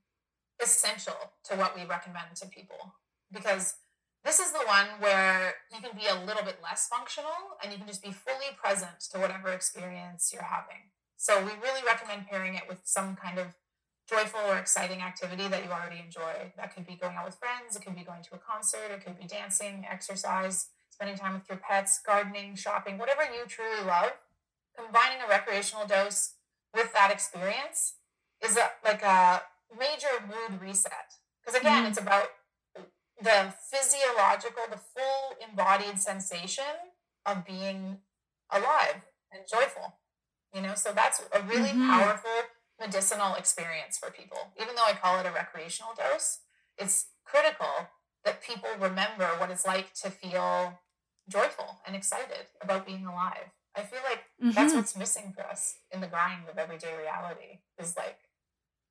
essential 0.63 1.33
to 1.45 1.57
what 1.57 1.77
we 1.77 1.85
recommend 1.85 2.37
to 2.37 2.47
people 2.47 2.95
because 3.33 3.77
this 4.25 4.39
is 4.39 4.53
the 4.53 4.63
one 4.67 4.87
where 5.01 5.55
you 5.73 5.81
can 5.81 5.97
be 5.97 6.07
a 6.07 6.25
little 6.25 6.45
bit 6.45 6.59
less 6.63 6.87
functional 6.87 7.59
and 7.63 7.73
you 7.73 7.79
can 7.79 7.87
just 7.87 8.03
be 8.03 8.13
fully 8.13 8.55
present 8.63 9.01
to 9.11 9.19
whatever 9.19 9.49
experience 9.49 10.31
you're 10.33 10.43
having. 10.43 10.93
So 11.17 11.39
we 11.41 11.53
really 11.63 11.83
recommend 11.85 12.29
pairing 12.29 12.55
it 12.55 12.65
with 12.69 12.81
some 12.85 13.17
kind 13.17 13.39
of 13.39 13.55
joyful 14.09 14.41
or 14.49 14.59
exciting 14.59 15.01
activity 15.01 15.49
that 15.49 15.65
you 15.65 15.71
already 15.71 16.01
enjoy. 16.05 16.53
That 16.57 16.75
could 16.75 16.87
be 16.87 16.95
going 16.95 17.17
out 17.17 17.25
with 17.25 17.37
friends, 17.37 17.77
it 17.77 17.85
could 17.85 17.97
be 17.97 18.05
going 18.05 18.23
to 18.23 18.35
a 18.35 18.39
concert, 18.39 18.91
it 18.91 19.05
could 19.05 19.19
be 19.19 19.27
dancing, 19.27 19.87
exercise, 19.91 20.69
spending 20.91 21.17
time 21.17 21.35
with 21.35 21.49
your 21.49 21.59
pets, 21.59 22.01
gardening, 22.05 22.55
shopping, 22.55 22.99
whatever 22.99 23.23
you 23.23 23.47
truly 23.49 23.85
love. 23.87 24.13
Combining 24.77 25.19
a 25.25 25.29
recreational 25.29 25.87
dose 25.87 26.35
with 26.75 26.93
that 26.93 27.11
experience 27.11 27.95
is 28.45 28.57
a, 28.57 28.71
like 28.85 29.03
a 29.03 29.43
major 29.79 30.09
mood 30.27 30.61
reset. 30.61 31.15
Because 31.41 31.61
again, 31.61 31.83
mm-hmm. 31.83 31.91
it's 31.91 32.01
about 32.01 32.29
the 33.21 33.55
physiological, 33.71 34.63
the 34.71 34.79
full 34.79 35.37
embodied 35.49 35.99
sensation 35.99 36.93
of 37.27 37.45
being 37.45 37.99
alive 38.51 39.07
and 39.33 39.43
joyful. 39.51 39.99
You 40.55 40.63
know, 40.63 40.75
so 40.75 40.93
that's 40.93 41.23
a 41.33 41.43
really 41.43 41.71
mm-hmm. 41.71 41.89
powerful 41.89 42.31
medicinal 42.81 43.35
experience 43.35 43.99
for 43.99 44.11
people. 44.11 44.39
Even 44.61 44.75
though 44.75 44.85
I 44.85 44.93
call 44.93 45.19
it 45.21 45.27
a 45.27 45.33
recreational 45.33 45.93
dose, 45.97 46.41
it's 46.77 47.07
critical 47.25 47.89
that 48.25 48.43
people 48.43 48.69
remember 48.79 49.27
what 49.39 49.51
it's 49.51 49.67
like 49.67 49.95
to 49.95 50.11
feel 50.11 50.81
joyful 51.29 51.81
and 51.87 51.97
excited 51.97 52.47
about 52.61 52.87
being 52.87 53.07
alive. 53.07 53.51
I 53.77 53.83
feel 53.83 54.01
like 54.09 54.21
mm-hmm. 54.43 54.51
that's 54.51 54.75
what's 54.75 54.97
missing 54.97 55.33
for 55.35 55.47
us 55.47 55.77
in 55.91 56.01
the 56.01 56.07
grind 56.07 56.49
of 56.51 56.59
everyday 56.59 56.95
reality 56.97 57.61
is 57.79 57.97
like 57.97 58.19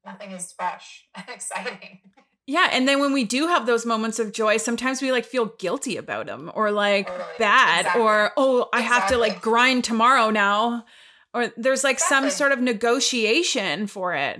nothing 0.05 0.31
is 0.31 0.51
fresh 0.51 1.05
and 1.15 1.25
exciting. 1.29 1.99
Yeah, 2.47 2.69
and 2.71 2.87
then 2.87 2.99
when 2.99 3.13
we 3.13 3.23
do 3.23 3.47
have 3.47 3.65
those 3.65 3.85
moments 3.85 4.19
of 4.19 4.33
joy, 4.33 4.57
sometimes 4.57 5.01
we 5.01 5.11
like 5.11 5.25
feel 5.25 5.53
guilty 5.59 5.97
about 5.97 6.25
them 6.25 6.51
or 6.55 6.71
like 6.71 7.07
totally. 7.07 7.29
bad 7.37 7.81
exactly. 7.81 8.01
or 8.01 8.31
oh, 8.35 8.67
I 8.73 8.79
exactly. 8.79 8.83
have 8.83 9.09
to 9.09 9.17
like 9.17 9.41
grind 9.41 9.83
tomorrow 9.83 10.31
now. 10.31 10.85
Or 11.33 11.53
there's 11.55 11.83
like 11.83 11.95
exactly. 11.95 12.29
some 12.29 12.37
sort 12.37 12.51
of 12.51 12.59
negotiation 12.59 13.87
for 13.87 14.13
it. 14.15 14.39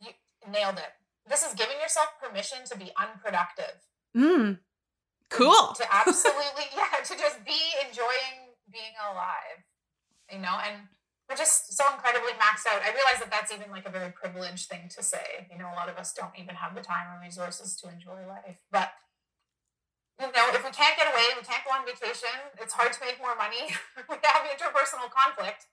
You 0.00 0.12
nailed 0.50 0.78
it. 0.78 0.92
This 1.28 1.44
is 1.44 1.52
giving 1.54 1.78
yourself 1.80 2.08
permission 2.22 2.58
to 2.70 2.78
be 2.78 2.90
unproductive. 2.98 3.74
Mm. 4.16 4.60
Cool. 5.28 5.74
To 5.76 5.94
absolutely, 5.94 6.64
yeah, 6.76 7.04
to 7.04 7.18
just 7.18 7.44
be 7.44 7.58
enjoying 7.86 8.45
being 8.70 8.94
alive, 8.98 9.64
you 10.30 10.38
know, 10.38 10.58
and 10.60 10.88
we're 11.28 11.38
just 11.38 11.74
so 11.74 11.82
incredibly 11.90 12.32
maxed 12.38 12.70
out. 12.70 12.82
I 12.82 12.94
realize 12.94 13.18
that 13.18 13.30
that's 13.30 13.50
even 13.50 13.70
like 13.70 13.86
a 13.86 13.90
very 13.90 14.14
privileged 14.14 14.70
thing 14.70 14.86
to 14.94 15.02
say. 15.02 15.50
You 15.50 15.58
know, 15.58 15.66
a 15.66 15.74
lot 15.74 15.90
of 15.90 15.98
us 15.98 16.14
don't 16.14 16.34
even 16.38 16.54
have 16.54 16.74
the 16.74 16.82
time 16.82 17.10
or 17.10 17.18
resources 17.18 17.74
to 17.82 17.90
enjoy 17.90 18.22
life. 18.26 18.62
But, 18.70 18.94
you 20.22 20.30
know, 20.30 20.46
if 20.54 20.62
we 20.62 20.70
can't 20.70 20.94
get 20.94 21.10
away, 21.10 21.34
we 21.34 21.42
can't 21.42 21.66
go 21.66 21.74
on 21.74 21.82
vacation, 21.82 22.30
it's 22.62 22.74
hard 22.74 22.94
to 22.94 23.00
make 23.02 23.18
more 23.18 23.34
money, 23.34 23.74
we 24.10 24.16
have 24.22 24.46
interpersonal 24.46 25.10
conflict. 25.10 25.66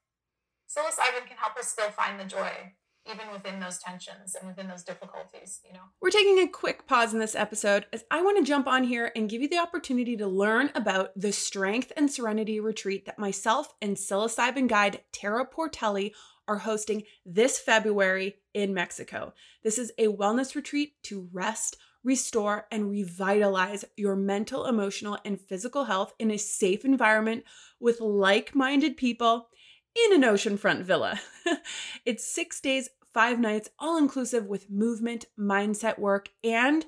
Psilocybin 0.65 1.29
can 1.29 1.37
help 1.37 1.55
us 1.57 1.69
still 1.69 1.93
find 1.93 2.19
the 2.19 2.25
joy 2.25 2.73
even 3.11 3.31
within 3.31 3.59
those 3.59 3.79
tensions 3.79 4.35
and 4.35 4.47
within 4.47 4.67
those 4.67 4.83
difficulties, 4.83 5.59
you 5.65 5.73
know. 5.73 5.81
We're 6.01 6.09
taking 6.09 6.39
a 6.39 6.47
quick 6.47 6.87
pause 6.87 7.13
in 7.13 7.19
this 7.19 7.35
episode 7.35 7.85
as 7.91 8.05
I 8.09 8.21
want 8.21 8.37
to 8.37 8.43
jump 8.43 8.67
on 8.67 8.83
here 8.83 9.11
and 9.15 9.29
give 9.29 9.41
you 9.41 9.49
the 9.49 9.59
opportunity 9.59 10.15
to 10.17 10.27
learn 10.27 10.71
about 10.75 11.11
the 11.15 11.33
Strength 11.33 11.91
and 11.97 12.09
Serenity 12.09 12.59
retreat 12.59 13.05
that 13.05 13.19
myself 13.19 13.73
and 13.81 13.97
psilocybin 13.97 14.67
guide 14.67 15.01
Tara 15.11 15.45
Portelli 15.45 16.13
are 16.47 16.57
hosting 16.57 17.03
this 17.25 17.59
February 17.59 18.35
in 18.53 18.73
Mexico. 18.73 19.33
This 19.63 19.77
is 19.77 19.91
a 19.97 20.07
wellness 20.07 20.55
retreat 20.55 21.01
to 21.03 21.27
rest, 21.31 21.77
restore, 22.03 22.67
and 22.71 22.89
revitalize 22.89 23.85
your 23.95 24.15
mental, 24.15 24.65
emotional, 24.65 25.17
and 25.23 25.39
physical 25.39 25.85
health 25.85 26.13
in 26.19 26.31
a 26.31 26.37
safe 26.37 26.83
environment 26.83 27.43
with 27.79 28.01
like 28.01 28.55
minded 28.55 28.97
people 28.97 29.47
in 29.95 30.13
an 30.13 30.29
oceanfront 30.29 30.83
villa. 30.83 31.19
it's 32.05 32.25
six 32.25 32.59
days, 32.59 32.89
five 33.13 33.39
nights, 33.39 33.69
all 33.79 33.97
inclusive 33.97 34.45
with 34.45 34.69
movement, 34.69 35.25
mindset 35.39 35.99
work, 35.99 36.29
and 36.43 36.85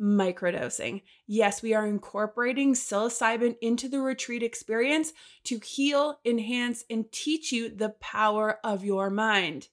microdosing. 0.00 1.02
Yes, 1.26 1.62
we 1.62 1.74
are 1.74 1.86
incorporating 1.86 2.74
psilocybin 2.74 3.56
into 3.60 3.88
the 3.88 4.00
retreat 4.00 4.42
experience 4.42 5.12
to 5.44 5.58
heal, 5.58 6.18
enhance, 6.24 6.84
and 6.88 7.10
teach 7.10 7.52
you 7.52 7.68
the 7.68 7.90
power 8.00 8.58
of 8.62 8.84
your 8.84 9.10
mind. 9.10 9.68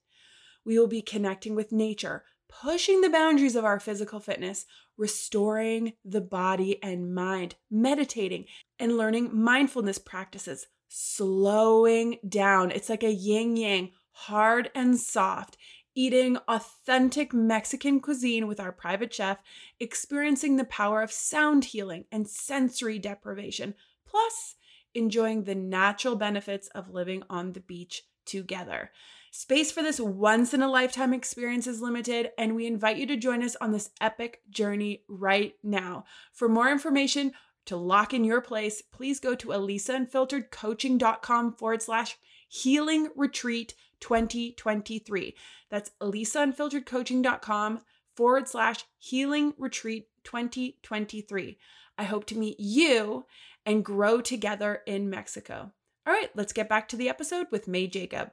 We 0.66 0.80
will 0.80 0.88
be 0.88 1.02
connecting 1.02 1.54
with 1.54 1.72
nature, 1.72 2.24
pushing 2.50 3.02
the 3.02 3.10
boundaries 3.10 3.56
of 3.56 3.66
our 3.66 3.80
physical 3.80 4.20
fitness, 4.20 4.66
restoring 4.98 5.94
the 6.04 6.22
body 6.22 6.82
and 6.82 7.14
mind, 7.14 7.56
meditating, 7.70 8.46
and 8.80 8.98
learning 8.98 9.30
mindfulness 9.38 10.00
practices 10.00 10.68
slowing 10.88 12.18
down. 12.28 12.72
It's 12.72 12.90
like 12.90 13.04
a 13.04 13.14
yin 13.14 13.58
yang, 13.58 13.92
hard 14.12 14.72
and 14.76 15.00
soft, 15.00 15.58
eating 15.96 16.38
authentic 16.48 17.34
Mexican 17.34 18.00
cuisine 18.00 18.48
with 18.48 18.60
our 18.60 18.72
private 18.72 19.14
chef, 19.14 19.38
experiencing 19.80 20.56
the 20.56 20.66
power 20.66 21.02
of 21.02 21.12
sound 21.12 21.66
healing 21.66 22.06
and 22.12 22.28
sensory 22.28 23.00
deprivation, 23.00 23.74
plus 24.06 24.56
enjoying 24.94 25.44
the 25.44 25.56
natural 25.56 26.16
benefits 26.16 26.68
of 26.70 26.90
living 26.90 27.24
on 27.30 27.54
the 27.54 27.60
beach 27.60 28.04
together. 28.26 28.92
Space 29.32 29.70
for 29.70 29.84
this 29.84 30.00
once 30.00 30.54
in 30.54 30.62
a 30.62 30.72
lifetime 30.72 31.14
experience 31.14 31.68
is 31.68 31.82
limited, 31.82 32.30
and 32.38 32.56
we 32.56 32.66
invite 32.66 32.96
you 32.96 33.06
to 33.08 33.18
join 33.18 33.44
us 33.44 33.58
on 33.60 33.74
this 33.74 33.90
epic 34.00 34.42
journey 34.50 35.04
right 35.10 35.56
now. 35.62 36.06
For 36.32 36.48
more 36.48 36.72
information, 36.72 37.34
to 37.66 37.76
lock 37.76 38.14
in 38.14 38.24
your 38.24 38.40
place, 38.42 38.82
please 38.82 39.20
go 39.20 39.36
to 39.36 39.50
elisaunfilteredcoaching.com 39.50 41.54
forward 41.54 41.82
slash 41.82 42.18
healing 42.48 43.10
retreat 43.16 43.74
2023. 44.00 45.36
That's 45.70 45.92
elisaunfilteredcoaching.com 46.02 47.82
forward 48.16 48.48
slash 48.48 48.86
healing 48.98 49.54
retreat 49.58 50.08
2023. 50.24 51.58
I 51.98 52.04
hope 52.04 52.26
to 52.26 52.38
meet 52.38 52.60
you 52.60 53.26
and 53.66 53.84
grow 53.84 54.22
together 54.22 54.84
in 54.86 55.10
Mexico. 55.10 55.72
All 56.06 56.14
right, 56.14 56.30
let's 56.36 56.54
get 56.54 56.70
back 56.70 56.88
to 56.90 56.96
the 56.96 57.10
episode 57.10 57.48
with 57.52 57.68
May 57.68 57.88
Jacob. 57.88 58.30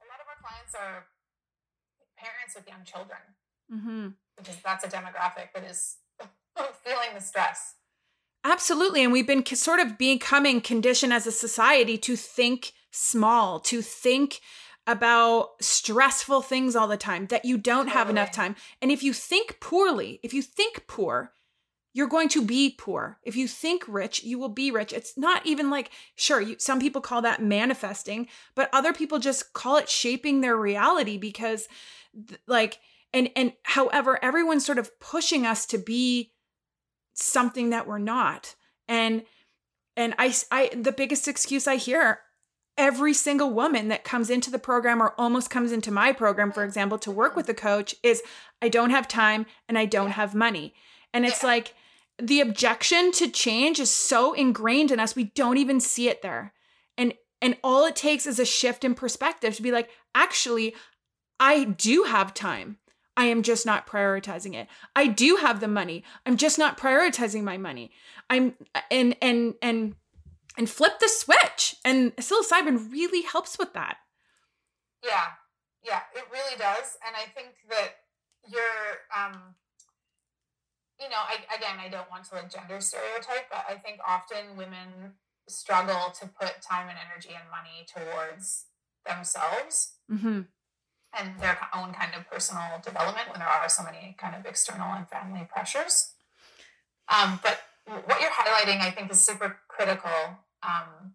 A 0.00 0.06
lot 0.10 0.18
of 0.20 0.26
our 0.28 0.34
clients 0.42 0.74
are 0.74 1.06
parents 2.18 2.56
with 2.56 2.66
young 2.66 2.82
children, 2.84 3.20
mm-hmm. 3.72 4.08
because 4.36 4.56
that's 4.64 4.84
a 4.84 4.88
demographic 4.88 5.52
that 5.54 5.62
is 5.70 5.98
feeling 6.82 7.14
the 7.14 7.20
stress. 7.20 7.76
Absolutely. 8.44 9.02
And 9.02 9.12
we've 9.12 9.26
been 9.26 9.44
sort 9.46 9.80
of 9.80 9.96
becoming 9.96 10.60
conditioned 10.60 11.12
as 11.12 11.26
a 11.26 11.32
society 11.32 11.96
to 11.98 12.14
think 12.14 12.72
small, 12.90 13.58
to 13.60 13.80
think 13.80 14.40
about 14.86 15.52
stressful 15.62 16.42
things 16.42 16.76
all 16.76 16.86
the 16.86 16.98
time, 16.98 17.26
that 17.28 17.46
you 17.46 17.56
don't 17.56 17.88
have 17.88 18.10
enough 18.10 18.30
time. 18.30 18.54
And 18.82 18.92
if 18.92 19.02
you 19.02 19.14
think 19.14 19.58
poorly, 19.60 20.20
if 20.22 20.34
you 20.34 20.42
think 20.42 20.84
poor, 20.86 21.32
you're 21.94 22.06
going 22.06 22.28
to 22.30 22.42
be 22.42 22.74
poor. 22.76 23.18
If 23.22 23.34
you 23.34 23.48
think 23.48 23.84
rich, 23.88 24.22
you 24.24 24.38
will 24.38 24.50
be 24.50 24.70
rich. 24.70 24.92
It's 24.92 25.16
not 25.16 25.46
even 25.46 25.70
like, 25.70 25.90
sure, 26.16 26.40
you, 26.40 26.56
some 26.58 26.80
people 26.80 27.00
call 27.00 27.22
that 27.22 27.40
manifesting, 27.40 28.28
but 28.54 28.68
other 28.74 28.92
people 28.92 29.18
just 29.18 29.54
call 29.54 29.76
it 29.76 29.88
shaping 29.88 30.40
their 30.40 30.56
reality 30.56 31.16
because, 31.16 31.66
like, 32.46 32.78
and 33.14 33.30
and 33.36 33.52
however, 33.62 34.22
everyone's 34.22 34.66
sort 34.66 34.78
of 34.78 34.98
pushing 34.98 35.46
us 35.46 35.64
to 35.66 35.78
be 35.78 36.33
something 37.14 37.70
that 37.70 37.86
we're 37.86 37.98
not. 37.98 38.54
And 38.88 39.22
and 39.96 40.14
I 40.18 40.34
I 40.50 40.70
the 40.74 40.92
biggest 40.92 41.28
excuse 41.28 41.66
I 41.66 41.76
hear 41.76 42.20
every 42.76 43.14
single 43.14 43.50
woman 43.52 43.88
that 43.88 44.04
comes 44.04 44.30
into 44.30 44.50
the 44.50 44.58
program 44.58 45.00
or 45.00 45.14
almost 45.16 45.48
comes 45.48 45.70
into 45.70 45.90
my 45.90 46.12
program 46.12 46.50
for 46.50 46.60
mm-hmm. 46.60 46.68
example 46.68 46.98
to 46.98 47.10
work 47.10 47.30
mm-hmm. 47.30 47.38
with 47.38 47.48
a 47.48 47.54
coach 47.54 47.94
is 48.02 48.22
I 48.60 48.68
don't 48.68 48.90
have 48.90 49.06
time 49.06 49.46
and 49.68 49.78
I 49.78 49.84
don't 49.84 50.10
have 50.10 50.34
money. 50.34 50.74
And 51.12 51.24
it's 51.24 51.44
like 51.44 51.74
the 52.20 52.40
objection 52.40 53.12
to 53.12 53.30
change 53.30 53.78
is 53.78 53.90
so 53.90 54.32
ingrained 54.32 54.90
in 54.90 55.00
us 55.00 55.16
we 55.16 55.24
don't 55.24 55.58
even 55.58 55.80
see 55.80 56.08
it 56.08 56.22
there. 56.22 56.52
And 56.98 57.14
and 57.40 57.56
all 57.62 57.84
it 57.84 57.96
takes 57.96 58.26
is 58.26 58.38
a 58.38 58.44
shift 58.44 58.84
in 58.84 58.94
perspective 58.94 59.54
to 59.56 59.62
be 59.62 59.70
like 59.70 59.88
actually 60.14 60.74
I 61.38 61.64
do 61.64 62.04
have 62.04 62.34
time. 62.34 62.78
I 63.16 63.26
am 63.26 63.42
just 63.42 63.64
not 63.64 63.86
prioritizing 63.86 64.54
it. 64.54 64.68
I 64.96 65.06
do 65.06 65.36
have 65.36 65.60
the 65.60 65.68
money. 65.68 66.02
I'm 66.26 66.36
just 66.36 66.58
not 66.58 66.78
prioritizing 66.78 67.42
my 67.42 67.56
money. 67.56 67.92
I'm 68.28 68.54
and 68.90 69.16
and 69.22 69.54
and 69.62 69.94
and 70.56 70.68
flip 70.68 70.98
the 71.00 71.08
switch. 71.08 71.76
And 71.84 72.14
psilocybin 72.16 72.90
really 72.90 73.22
helps 73.22 73.58
with 73.58 73.72
that. 73.74 73.98
Yeah. 75.04 75.26
Yeah, 75.84 76.00
it 76.14 76.24
really 76.32 76.56
does. 76.58 76.96
And 77.06 77.14
I 77.14 77.28
think 77.30 77.54
that 77.68 77.90
you're 78.50 78.62
um 79.16 79.54
you 81.00 81.08
know, 81.08 81.16
I 81.16 81.36
again 81.54 81.76
I 81.80 81.88
don't 81.88 82.10
want 82.10 82.24
to 82.24 82.34
like 82.34 82.50
gender 82.50 82.80
stereotype, 82.80 83.48
but 83.50 83.64
I 83.68 83.76
think 83.76 84.00
often 84.06 84.56
women 84.56 85.14
struggle 85.48 86.12
to 86.20 86.26
put 86.26 86.62
time 86.62 86.88
and 86.88 86.98
energy 86.98 87.30
and 87.30 87.48
money 87.50 87.86
towards 87.86 88.66
themselves. 89.06 89.92
Mm-hmm 90.10 90.40
and 91.18 91.38
their 91.40 91.58
own 91.74 91.92
kind 91.92 92.12
of 92.16 92.28
personal 92.30 92.80
development 92.84 93.28
when 93.30 93.38
there 93.38 93.48
are 93.48 93.68
so 93.68 93.82
many 93.82 94.16
kind 94.18 94.34
of 94.34 94.46
external 94.46 94.92
and 94.94 95.08
family 95.08 95.46
pressures. 95.52 96.12
Um, 97.08 97.40
but 97.42 97.60
what 97.86 98.20
you're 98.20 98.30
highlighting, 98.30 98.80
I 98.80 98.90
think, 98.90 99.10
is 99.10 99.20
super 99.20 99.58
critical, 99.68 100.10
um, 100.62 101.14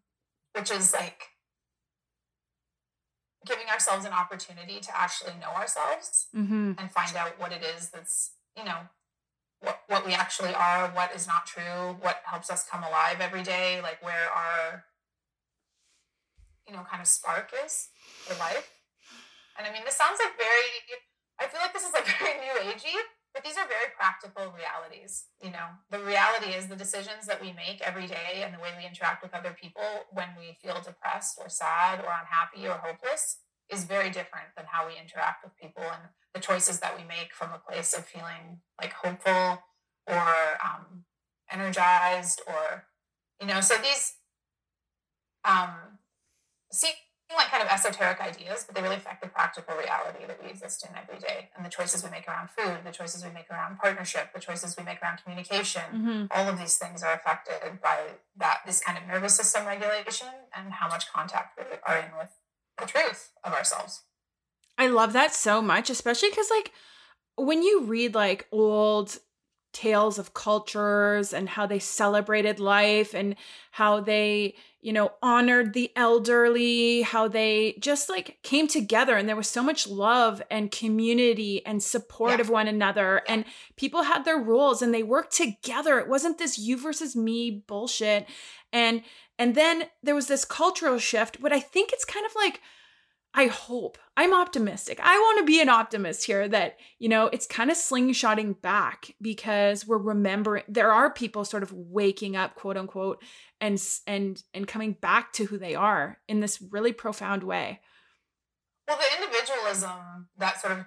which 0.56 0.72
is 0.72 0.94
like 0.94 1.24
giving 3.46 3.68
ourselves 3.68 4.06
an 4.06 4.12
opportunity 4.12 4.80
to 4.80 5.00
actually 5.00 5.34
know 5.42 5.50
ourselves 5.50 6.28
mm-hmm. 6.36 6.74
and 6.78 6.92
find 6.92 7.16
out 7.16 7.40
what 7.40 7.52
it 7.52 7.64
is 7.64 7.90
that's, 7.90 8.32
you 8.58 8.64
know, 8.64 8.78
what, 9.62 9.80
what 9.88 10.06
we 10.06 10.14
actually 10.14 10.54
are, 10.54 10.90
what 10.90 11.14
is 11.16 11.28
not 11.28 11.46
true, 11.46 11.98
what 12.02 12.22
helps 12.26 12.50
us 12.50 12.66
come 12.70 12.84
alive 12.84 13.18
every 13.20 13.44
day, 13.44 13.80
like 13.82 14.04
where 14.04 14.30
our, 14.36 14.86
you 16.68 16.74
know, 16.74 16.86
kind 16.90 17.02
of 17.02 17.08
spark 17.08 17.52
is 17.66 17.90
for 18.26 18.38
life. 18.38 18.79
And 19.60 19.68
I 19.68 19.76
mean, 19.76 19.84
this 19.84 20.00
sounds 20.00 20.16
like 20.24 20.40
very, 20.40 20.72
I 21.36 21.52
feel 21.52 21.60
like 21.60 21.76
this 21.76 21.84
is 21.84 21.92
like 21.92 22.08
very 22.24 22.40
new 22.40 22.56
agey, 22.64 22.96
but 23.36 23.44
these 23.44 23.60
are 23.60 23.68
very 23.68 23.92
practical 23.92 24.56
realities. 24.56 25.28
You 25.44 25.52
know, 25.52 25.76
the 25.92 26.00
reality 26.00 26.56
is 26.56 26.72
the 26.72 26.80
decisions 26.80 27.28
that 27.28 27.44
we 27.44 27.52
make 27.52 27.84
every 27.84 28.08
day 28.08 28.42
and 28.42 28.56
the 28.56 28.64
way 28.64 28.72
we 28.80 28.88
interact 28.88 29.22
with 29.22 29.36
other 29.36 29.52
people 29.52 30.08
when 30.16 30.32
we 30.40 30.56
feel 30.64 30.80
depressed 30.80 31.38
or 31.44 31.52
sad 31.52 32.00
or 32.00 32.08
unhappy 32.08 32.72
or 32.72 32.80
hopeless 32.80 33.44
is 33.70 33.84
very 33.84 34.10
different 34.10 34.56
than 34.56 34.66
how 34.72 34.88
we 34.88 34.96
interact 34.96 35.44
with 35.44 35.54
people 35.60 35.84
and 35.84 36.10
the 36.34 36.40
choices 36.40 36.80
that 36.80 36.98
we 36.98 37.04
make 37.04 37.36
from 37.36 37.52
a 37.52 37.60
place 37.60 37.94
of 37.94 38.06
feeling 38.06 38.64
like 38.82 38.94
hopeful 38.94 39.60
or 40.08 40.34
um, 40.64 41.04
energized 41.52 42.42
or 42.48 42.86
you 43.42 43.48
know 43.48 43.62
so 43.62 43.76
these 43.76 44.16
um 45.46 46.00
see 46.72 46.92
like 47.38 47.50
kind 47.50 47.62
of 47.62 47.70
esoteric 47.70 48.20
ideas, 48.20 48.64
but 48.66 48.76
they 48.76 48.82
really 48.82 48.96
affect 48.96 49.22
the 49.22 49.28
practical 49.28 49.76
reality 49.76 50.26
that 50.26 50.42
we 50.44 50.50
exist 50.50 50.86
in 50.88 50.96
every 50.98 51.20
day 51.20 51.50
and 51.56 51.66
the 51.66 51.70
choices 51.70 52.04
we 52.04 52.10
make 52.10 52.28
around 52.28 52.50
food, 52.50 52.80
the 52.84 52.92
choices 52.92 53.24
we 53.24 53.30
make 53.32 53.50
around 53.52 53.78
partnership, 53.78 54.34
the 54.34 54.40
choices 54.40 54.76
we 54.78 54.84
make 54.84 55.02
around 55.02 55.20
communication. 55.24 55.84
Mm-hmm. 55.94 56.26
All 56.32 56.48
of 56.48 56.58
these 56.58 56.78
things 56.78 57.04
are 57.04 57.14
affected 57.14 57.82
by 57.82 58.00
that 58.38 58.62
this 58.66 58.82
kind 58.82 58.98
of 58.98 59.08
nervous 59.08 59.36
system 59.36 59.66
regulation 59.68 60.28
and 60.58 60.74
how 60.74 60.88
much 60.88 61.12
contact 61.12 61.58
we 61.58 61.66
are 61.86 61.98
in 61.98 62.18
with 62.18 62.30
the 62.80 62.86
truth 62.86 63.32
of 63.44 63.54
ourselves. 63.54 64.04
I 64.78 64.88
love 64.88 65.14
that 65.14 65.36
so 65.36 65.62
much, 65.62 65.90
especially 65.90 66.30
because 66.30 66.50
like 66.50 66.72
when 67.36 67.62
you 67.62 67.84
read 67.84 68.16
like 68.16 68.48
old 68.52 69.20
tales 69.72 70.18
of 70.18 70.34
cultures 70.34 71.34
and 71.34 71.48
how 71.48 71.66
they 71.66 71.80
celebrated 71.80 72.60
life 72.60 73.14
and 73.14 73.36
how 73.72 74.00
they 74.00 74.56
you 74.82 74.94
know, 74.94 75.12
honored 75.22 75.74
the 75.74 75.92
elderly, 75.96 77.02
how 77.02 77.28
they 77.28 77.76
just 77.80 78.10
like 78.10 78.38
came 78.44 78.68
together 78.68 79.18
and 79.18 79.28
there 79.28 79.36
was 79.36 79.50
so 79.50 79.62
much 79.62 79.88
love 79.88 80.42
and 80.50 80.72
community 80.72 81.66
and 81.66 81.84
support 81.84 82.36
yeah. 82.36 82.42
of 82.42 82.50
one 82.50 82.68
another. 82.68 83.22
And 83.28 83.44
people 83.76 84.04
had 84.04 84.24
their 84.24 84.38
roles 84.38 84.82
and 84.82 84.94
they 84.94 85.04
worked 85.04 85.34
together. 85.34 86.00
It 86.00 86.08
wasn't 86.08 86.38
this 86.38 86.58
you 86.58 86.78
versus 86.78 87.16
me 87.16 87.64
bullshit. 87.68 88.28
And 88.72 89.04
and 89.38 89.56
then 89.56 89.84
there 90.04 90.16
was 90.16 90.28
this 90.28 90.46
cultural 90.46 91.00
shift, 91.00 91.42
but 91.42 91.54
I 91.54 91.60
think 91.60 91.92
it's 91.92 92.06
kind 92.06 92.26
of 92.26 92.32
like 92.36 92.62
I 93.34 93.46
hope 93.46 93.98
I'm 94.18 94.34
optimistic. 94.34 95.00
I 95.02 95.18
want 95.18 95.40
to 95.40 95.46
be 95.46 95.62
an 95.62 95.70
optimist 95.70 96.26
here 96.26 96.48
that, 96.48 96.78
you 96.98 97.08
know, 97.08 97.28
it's 97.28 97.46
kind 97.46 97.70
of 97.70 97.78
slingshotting 97.78 98.60
back 98.62 99.14
because 99.22 99.86
we're 99.86 100.00
remembering 100.00 100.64
there 100.68 100.92
are 100.92 101.14
people 101.14 101.46
sort 101.46 101.62
of 101.62 101.72
waking 101.72 102.36
up, 102.36 102.56
quote 102.56 102.76
unquote, 102.76 103.22
and 103.62 103.82
and 104.08 104.42
and 104.54 104.68
coming 104.68 104.94
back 104.94 105.32
to 105.34 105.46
who 105.46 105.60
they 105.60 105.76
are 105.76 106.20
in 106.28 106.40
this 106.40 106.62
really 106.72 106.92
profound 106.92 107.44
way. 107.44 107.82
Well, 108.88 108.98
the 108.98 109.24
individualism 109.24 110.28
that 110.38 110.60
sort 110.60 110.74
of 110.74 110.86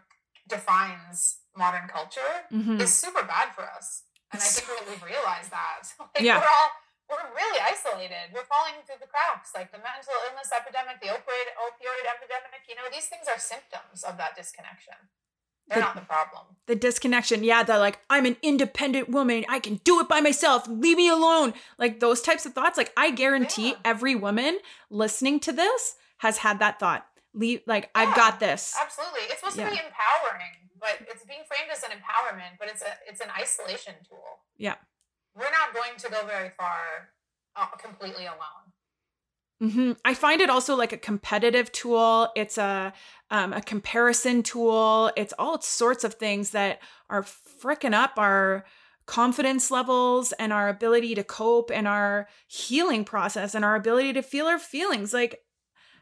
defines 0.48 1.38
modern 1.56 1.88
culture 1.88 2.20
mm-hmm. 2.52 2.80
is 2.80 2.92
super 2.92 3.22
bad 3.22 3.54
for 3.54 3.62
us. 3.62 4.02
And 4.32 4.40
I 4.40 4.44
think 4.44 4.88
we've 4.88 5.04
realized 5.04 5.50
that. 5.52 5.88
Like 6.14 6.24
yeah. 6.24 6.38
we're 6.38 6.44
all 6.44 6.70
we're 7.12 7.36
really 7.36 7.60
isolated. 7.60 8.32
We're 8.32 8.48
falling 8.48 8.80
through 8.88 9.00
the 9.04 9.10
cracks, 9.10 9.52
like 9.54 9.70
the 9.70 9.78
mental 9.78 10.16
illness 10.28 10.48
epidemic, 10.48 11.00
the 11.04 11.12
opioid 11.12 11.48
opioid 11.60 12.04
epidemic. 12.08 12.64
You 12.68 12.76
know, 12.76 12.88
these 12.88 13.06
things 13.06 13.28
are 13.28 13.38
symptoms 13.38 14.02
of 14.02 14.16
that 14.16 14.34
disconnection. 14.36 14.96
They're 15.68 15.78
the, 15.78 15.84
not 15.84 15.94
the 15.94 16.02
problem. 16.02 16.56
The 16.66 16.74
disconnection, 16.74 17.44
yeah. 17.44 17.62
They're 17.62 17.78
like, 17.78 18.00
I'm 18.10 18.26
an 18.26 18.36
independent 18.42 19.08
woman. 19.08 19.44
I 19.48 19.60
can 19.60 19.80
do 19.84 20.00
it 20.00 20.08
by 20.08 20.20
myself. 20.20 20.66
Leave 20.66 20.96
me 20.96 21.08
alone. 21.08 21.54
Like 21.78 22.00
those 22.00 22.20
types 22.20 22.46
of 22.46 22.52
thoughts. 22.52 22.76
Like 22.76 22.92
I 22.96 23.10
guarantee 23.10 23.70
yeah. 23.70 23.84
every 23.84 24.14
woman 24.14 24.58
listening 24.90 25.38
to 25.40 25.52
this 25.52 25.96
has 26.18 26.38
had 26.38 26.58
that 26.58 26.80
thought. 26.80 27.06
Leave. 27.34 27.60
Like 27.66 27.90
yeah, 27.94 28.02
I've 28.02 28.16
got 28.16 28.40
this. 28.40 28.74
Absolutely. 28.80 29.28
It's 29.30 29.40
supposed 29.40 29.56
yeah. 29.56 29.68
to 29.68 29.70
be 29.70 29.80
empowering, 29.80 30.68
but 30.80 31.06
it's 31.08 31.24
being 31.24 31.42
framed 31.46 31.70
as 31.70 31.82
an 31.84 31.90
empowerment, 31.90 32.58
but 32.58 32.68
it's 32.68 32.82
a 32.82 32.92
it's 33.08 33.20
an 33.20 33.28
isolation 33.38 33.94
tool. 34.08 34.40
Yeah 34.56 34.76
we're 35.36 35.44
not 35.44 35.74
going 35.74 35.96
to 35.98 36.10
go 36.10 36.26
very 36.26 36.50
far 36.50 37.10
uh, 37.56 37.66
completely 37.78 38.26
alone. 38.26 38.72
Mm-hmm. 39.62 39.92
I 40.04 40.14
find 40.14 40.40
it 40.40 40.50
also 40.50 40.74
like 40.74 40.92
a 40.92 40.98
competitive 40.98 41.70
tool. 41.70 42.30
It's 42.34 42.58
a 42.58 42.92
um, 43.30 43.52
a 43.52 43.62
comparison 43.62 44.42
tool. 44.42 45.12
It's 45.16 45.32
all 45.38 45.60
sorts 45.60 46.02
of 46.04 46.14
things 46.14 46.50
that 46.50 46.80
are 47.08 47.22
fricking 47.22 47.94
up 47.94 48.14
our 48.16 48.64
confidence 49.06 49.70
levels 49.70 50.32
and 50.32 50.52
our 50.52 50.68
ability 50.68 51.14
to 51.14 51.24
cope 51.24 51.70
and 51.72 51.86
our 51.86 52.28
healing 52.46 53.04
process 53.04 53.54
and 53.54 53.64
our 53.64 53.76
ability 53.76 54.12
to 54.14 54.22
feel 54.22 54.46
our 54.46 54.58
feelings. 54.58 55.12
Like, 55.12 55.40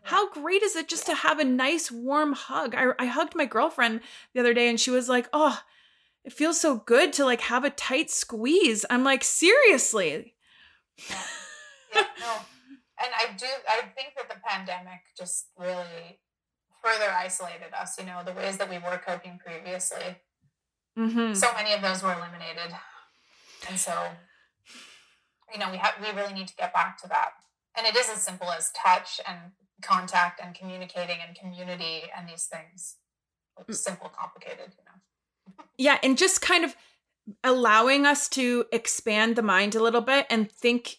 how 0.04 0.30
great 0.30 0.62
is 0.62 0.74
it 0.74 0.88
just 0.88 1.06
to 1.06 1.14
have 1.14 1.38
a 1.38 1.44
nice 1.44 1.90
warm 1.90 2.32
hug? 2.32 2.74
I, 2.74 2.92
I 2.98 3.06
hugged 3.06 3.34
my 3.34 3.44
girlfriend 3.44 4.00
the 4.32 4.40
other 4.40 4.54
day 4.54 4.68
and 4.68 4.80
she 4.80 4.90
was 4.90 5.08
like, 5.08 5.28
"Oh, 5.34 5.60
it 6.24 6.32
feels 6.32 6.60
so 6.60 6.76
good 6.76 7.12
to 7.14 7.24
like 7.24 7.42
have 7.42 7.64
a 7.64 7.70
tight 7.70 8.10
squeeze. 8.10 8.84
I'm 8.90 9.04
like, 9.04 9.24
seriously. 9.24 10.34
Yeah. 11.08 11.22
yeah, 11.94 12.04
no. 12.20 12.34
And 13.02 13.10
I 13.16 13.32
do 13.36 13.46
I 13.68 13.86
think 13.96 14.14
that 14.16 14.28
the 14.28 14.40
pandemic 14.46 15.00
just 15.16 15.46
really 15.58 16.20
further 16.82 17.10
isolated 17.10 17.72
us, 17.78 17.98
you 17.98 18.06
know, 18.06 18.22
the 18.24 18.32
ways 18.32 18.58
that 18.58 18.68
we 18.68 18.78
were 18.78 19.00
coping 19.04 19.38
previously 19.44 20.16
mm-hmm. 20.98 21.34
so 21.34 21.48
many 21.54 21.72
of 21.72 21.82
those 21.82 22.02
were 22.02 22.12
eliminated. 22.12 22.76
And 23.68 23.78
so, 23.78 23.94
you 25.52 25.58
know, 25.58 25.70
we 25.70 25.78
have 25.78 25.94
we 26.00 26.08
really 26.18 26.34
need 26.34 26.48
to 26.48 26.56
get 26.56 26.72
back 26.72 27.00
to 27.02 27.08
that. 27.08 27.32
And 27.76 27.86
it 27.86 27.96
is 27.96 28.08
as 28.08 28.22
simple 28.22 28.50
as 28.50 28.72
touch 28.72 29.20
and 29.26 29.52
contact 29.82 30.40
and 30.42 30.54
communicating 30.54 31.18
and 31.26 31.36
community 31.36 32.02
and 32.16 32.28
these 32.28 32.44
things. 32.44 32.96
It's 33.68 33.78
mm. 33.78 33.82
simple, 33.82 34.08
complicated, 34.08 34.74
you 34.76 34.84
know. 34.84 34.89
Yeah, 35.78 35.98
and 36.02 36.18
just 36.18 36.42
kind 36.42 36.64
of 36.64 36.76
allowing 37.44 38.06
us 38.06 38.28
to 38.30 38.64
expand 38.72 39.36
the 39.36 39.42
mind 39.42 39.74
a 39.74 39.82
little 39.82 40.00
bit 40.00 40.26
and 40.30 40.50
think 40.50 40.98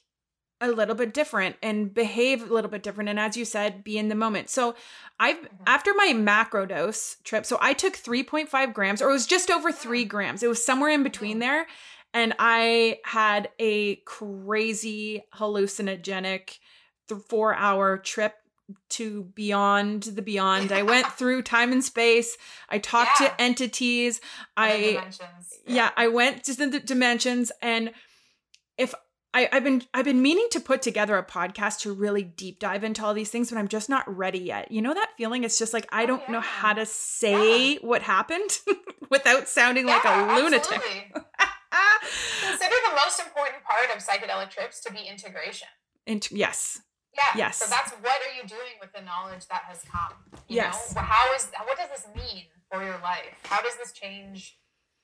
a 0.62 0.70
little 0.70 0.96
bit 0.96 1.14
different 1.14 1.56
and 1.64 1.94
behave 1.94 2.50
a 2.50 2.54
little 2.54 2.70
bit 2.70 2.84
different 2.84 3.10
and 3.10 3.20
as 3.20 3.36
you 3.36 3.44
said 3.44 3.84
be 3.84 3.98
in 3.98 4.10
the 4.10 4.16
moment. 4.16 4.50
So 4.50 4.76
i've 5.20 5.38
mm-hmm. 5.38 5.64
after 5.66 5.92
my 5.96 6.14
macro 6.14 6.66
dose 6.66 7.18
trip 7.24 7.46
so 7.46 7.58
i 7.60 7.74
took 7.74 7.98
3.5 7.98 8.74
grams 8.74 9.02
or 9.02 9.10
it 9.10 9.14
was 9.14 9.26
just 9.26 9.50
over 9.50 9.72
3 9.72 10.06
grams. 10.06 10.44
It 10.44 10.48
was 10.48 10.64
somewhere 10.64 10.92
in 10.92 11.04
between 11.04 11.40
there 11.40 11.66
and 12.14 12.34
i 12.38 13.00
had 13.04 13.50
a 13.60 13.96
crazy 14.06 15.24
hallucinogenic 15.36 16.60
th- 17.10 17.22
four 17.28 17.56
hour 17.56 17.98
trip 17.98 18.36
to 18.90 19.24
beyond 19.36 20.04
the 20.04 20.22
beyond. 20.22 20.72
I 20.72 20.84
went 20.84 21.08
through 21.18 21.44
time 21.44 21.72
and 21.72 21.84
space. 21.84 22.38
I 22.70 22.80
talked 22.80 23.20
yeah. 23.20 23.30
to 23.30 23.42
entities. 23.42 24.22
I 24.58 24.76
yeah. 24.76 25.12
yeah. 25.66 25.90
I 25.98 26.08
went 26.08 26.44
to 26.46 26.54
the 26.54 26.80
dimensions 26.80 27.52
and 27.62 27.92
if 28.78 28.94
I, 29.34 29.48
have 29.52 29.64
been 29.64 29.84
I've 29.94 30.06
been 30.06 30.22
meaning 30.22 30.48
to 30.52 30.60
put 30.60 30.82
together 30.82 31.18
a 31.18 31.26
podcast 31.26 31.80
to 31.82 31.94
really 31.94 32.24
deep 32.24 32.60
dive 32.60 32.84
into 32.84 33.04
all 33.04 33.14
these 33.14 33.30
things, 33.30 33.50
but 33.50 33.58
I'm 33.58 33.70
just 33.70 33.90
not 33.90 34.04
ready 34.14 34.40
yet. 34.40 34.72
You 34.72 34.82
know 34.82 34.94
that 34.94 35.12
feeling? 35.18 35.44
It's 35.44 35.58
just 35.58 35.74
like 35.74 35.88
I 35.92 36.04
oh, 36.04 36.08
don't 36.08 36.22
oh, 36.22 36.26
yeah. 36.28 36.34
know 36.34 36.42
how 36.42 36.74
to 36.74 36.86
say 36.86 37.78
what 37.78 38.02
happened 38.02 38.60
without 39.10 39.48
sounding 39.48 39.86
like 39.86 40.04
a 40.04 40.36
lunatic. 40.36 40.82
Consider 42.42 42.76
the 42.90 42.96
most 42.96 43.20
important 43.20 43.64
part 43.64 43.96
of 43.96 44.04
psychedelic 44.04 44.50
trips 44.50 44.82
to 44.82 44.92
be 44.92 45.00
integration. 45.10 45.70
Int- 46.06 46.32
yes. 46.32 46.82
Yeah. 47.16 47.24
Yes. 47.36 47.58
So 47.58 47.70
that's 47.70 47.92
what 47.92 48.22
are 48.22 48.36
you 48.42 48.48
doing 48.48 48.80
with 48.80 48.94
the 48.94 49.02
knowledge 49.02 49.48
that 49.48 49.64
has 49.68 49.84
come? 49.84 50.14
You 50.48 50.58
yes. 50.58 50.96
Know? 50.96 51.02
How 51.02 51.34
is 51.36 51.50
what 51.66 51.78
does 51.78 51.90
this 51.90 52.08
mean 52.16 52.46
for 52.72 52.84
your 52.84 53.00
life? 53.04 53.36
How 53.44 53.62
does 53.62 53.76
this 53.78 53.92
change 53.92 54.58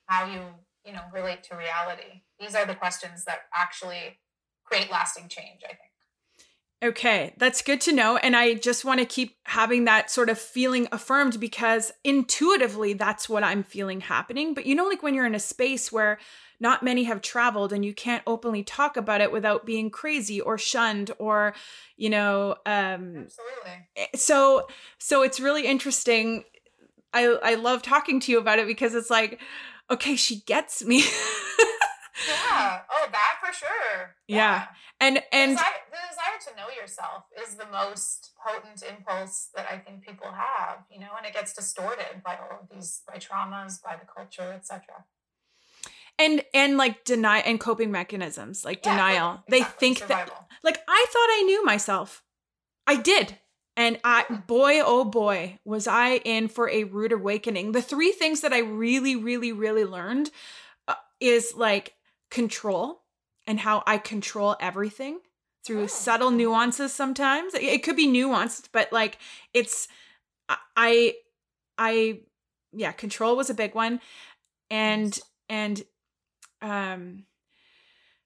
how 0.06 0.26
you 0.26 0.42
you 0.86 0.94
know 0.94 1.02
relate 1.14 1.44
to 1.44 1.56
reality? 1.56 2.24
These 2.40 2.56
are 2.56 2.66
the 2.66 2.76
questions 2.76 3.26
that 3.26 3.42
actually 3.54 4.20
create 4.64 4.90
lasting 4.90 5.28
change. 5.28 5.62
I 5.66 5.70
think. 5.70 5.80
Okay, 6.84 7.34
that's 7.38 7.64
good 7.64 7.82
to 7.82 7.92
know. 7.92 8.18
And 8.18 8.36
I 8.36 8.54
just 8.54 8.86
want 8.86 9.00
to 9.00 9.06
keep 9.06 9.36
having 9.46 9.86
that 9.86 10.12
sort 10.12 10.30
of 10.30 10.38
feeling 10.38 10.88
affirmed 10.92 11.40
because 11.40 11.92
intuitively 12.04 12.94
that's 12.94 13.28
what 13.28 13.44
I'm 13.44 13.64
feeling 13.64 14.02
happening. 14.02 14.54
But 14.54 14.68
you 14.68 14.76
know, 14.76 14.86
like 14.86 15.02
when 15.02 15.16
you're 15.16 15.26
in 15.26 15.34
a 15.34 15.40
space 15.40 15.92
where 15.92 16.20
not 16.60 16.84
many 16.84 17.04
have 17.04 17.22
traveled 17.22 17.72
and 17.72 17.86
you 17.86 17.94
can't 17.94 18.24
openly 18.26 18.64
talk 18.64 18.98
about 18.98 19.22
it 19.22 19.32
without 19.32 19.66
being 19.66 19.90
crazy 19.90 20.42
or 20.42 20.58
shunned 20.58 21.12
or 21.20 21.54
you 21.96 22.10
know 22.10 22.56
um 22.66 23.26
absolutely. 23.26 23.88
eh, 23.96 24.08
so 24.16 24.68
so 24.98 25.24
it's 25.24 25.40
really 25.40 25.66
interesting. 25.66 26.44
I 27.14 27.38
i 27.44 27.56
love 27.56 27.82
talking 27.82 28.20
to 28.22 28.32
you 28.32 28.40
about 28.40 28.60
it 28.60 28.68
because 28.68 28.96
it's 28.96 29.10
like 29.10 29.40
okay 29.90 30.16
she 30.16 30.42
gets 30.42 30.84
me. 30.84 31.04
Yeah. 32.28 32.82
Oh 32.90 33.08
that 33.12 33.36
for 33.44 33.54
sure. 33.54 34.16
Yeah, 34.28 34.38
yeah. 34.38 34.66
and 35.00 35.24
and 35.32 35.52
the 35.52 35.56
desire, 35.56 35.74
the 35.92 35.98
desire 36.10 36.40
to 36.50 36.56
know 36.58 36.82
yourself 36.82 37.24
is 37.42 37.56
the 37.56 37.68
most 37.72 38.32
potent 38.44 38.84
impulse 38.90 39.50
that 39.56 39.68
i 39.72 39.78
think 39.78 40.02
people 40.02 40.28
have 40.28 40.80
you 40.92 41.00
know 41.00 41.08
and 41.18 41.26
it 41.26 41.34
gets 41.34 41.54
distorted 41.54 42.24
by 42.24 42.36
all 42.36 42.60
of 42.62 42.70
these 42.74 43.02
by 43.08 43.18
traumas 43.18 43.82
by 43.84 43.96
the 43.96 44.06
culture 44.06 44.54
etc 44.54 45.06
and 46.20 46.44
and 46.54 46.78
like 46.78 47.04
deny 47.04 47.40
and 47.40 47.60
coping 47.60 47.92
mechanisms 47.92 48.66
like 48.66 48.86
yeah, 48.86 48.92
denial 48.92 49.44
exactly. 49.48 49.60
they 49.60 49.64
think 49.80 49.98
Survival. 50.00 50.34
that 50.38 50.48
like 50.64 50.80
i 50.88 51.06
thought 51.10 51.30
i 51.30 51.44
knew 51.46 51.64
myself 51.66 52.24
i 52.86 52.96
did 52.96 53.38
and 53.76 54.00
i 54.04 54.24
boy 54.48 54.82
oh 54.84 55.04
boy 55.04 55.60
was 55.66 55.88
i 55.88 56.18
in 56.18 56.48
for 56.48 56.70
a 56.70 56.84
rude 56.86 57.12
awakening 57.12 57.72
the 57.72 57.82
three 57.82 58.12
things 58.12 58.42
that 58.42 58.54
i 58.54 58.60
really 58.60 59.16
really 59.16 59.52
really 59.52 59.86
learned 59.86 60.32
uh, 60.88 60.96
is 61.20 61.54
like 61.56 61.94
control 62.30 63.02
and 63.46 63.60
how 63.60 63.84
i 63.86 63.98
control 63.98 64.56
everything 64.60 65.20
through 65.66 65.84
oh. 65.84 65.88
subtle 65.88 66.32
nuances 66.32 66.94
sometimes 66.94 67.54
it 67.54 67.84
could 67.84 67.96
be 67.96 68.08
nuanced 68.08 68.70
but 68.72 68.92
like 68.92 69.18
it's 69.54 69.88
i 70.76 71.14
i 71.78 72.20
yeah 72.74 72.92
control 72.92 73.36
was 73.36 73.50
a 73.50 73.54
big 73.54 73.76
one 73.76 74.00
and 74.70 75.20
and 75.50 75.84
um 76.62 77.26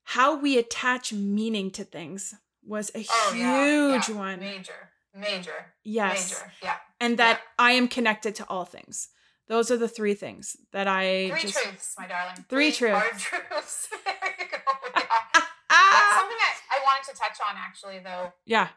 how 0.04 0.36
we 0.36 0.58
attach 0.58 1.12
meaning 1.12 1.70
to 1.72 1.84
things 1.84 2.34
was 2.64 2.90
a 2.94 3.04
oh, 3.08 3.30
huge 3.32 3.40
yeah, 3.42 4.02
yeah. 4.08 4.14
one. 4.14 4.40
Major, 4.40 4.90
major. 5.14 5.74
Yes. 5.84 6.30
Major. 6.30 6.52
Yeah. 6.62 6.76
And 7.00 7.18
that 7.18 7.40
yeah. 7.40 7.64
I 7.64 7.72
am 7.72 7.88
connected 7.88 8.34
to 8.36 8.46
all 8.48 8.64
things. 8.64 9.08
Those 9.48 9.70
are 9.70 9.76
the 9.76 9.88
three 9.88 10.14
things 10.14 10.56
that 10.72 10.86
I 10.86 11.30
three 11.30 11.40
just, 11.40 11.58
truths, 11.58 11.94
my 11.98 12.06
darling. 12.06 12.36
Three, 12.48 12.70
three 12.70 12.90
truths. 12.90 13.26
Hard 13.26 13.48
truths. 13.50 13.88
there 14.04 14.14
you 14.38 14.46
go. 14.50 14.58
That's 14.94 16.16
something 16.16 16.40
I, 16.40 16.52
I 16.70 16.78
wanted 16.84 17.12
to 17.12 17.18
touch 17.18 17.38
on 17.48 17.56
actually 17.56 17.98
though. 17.98 18.32
Yeah. 18.46 18.68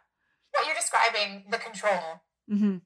What 0.52 0.66
you're 0.66 0.76
describing, 0.76 1.46
the 1.50 1.58
control. 1.58 2.24
Mm-hmm. 2.52 2.78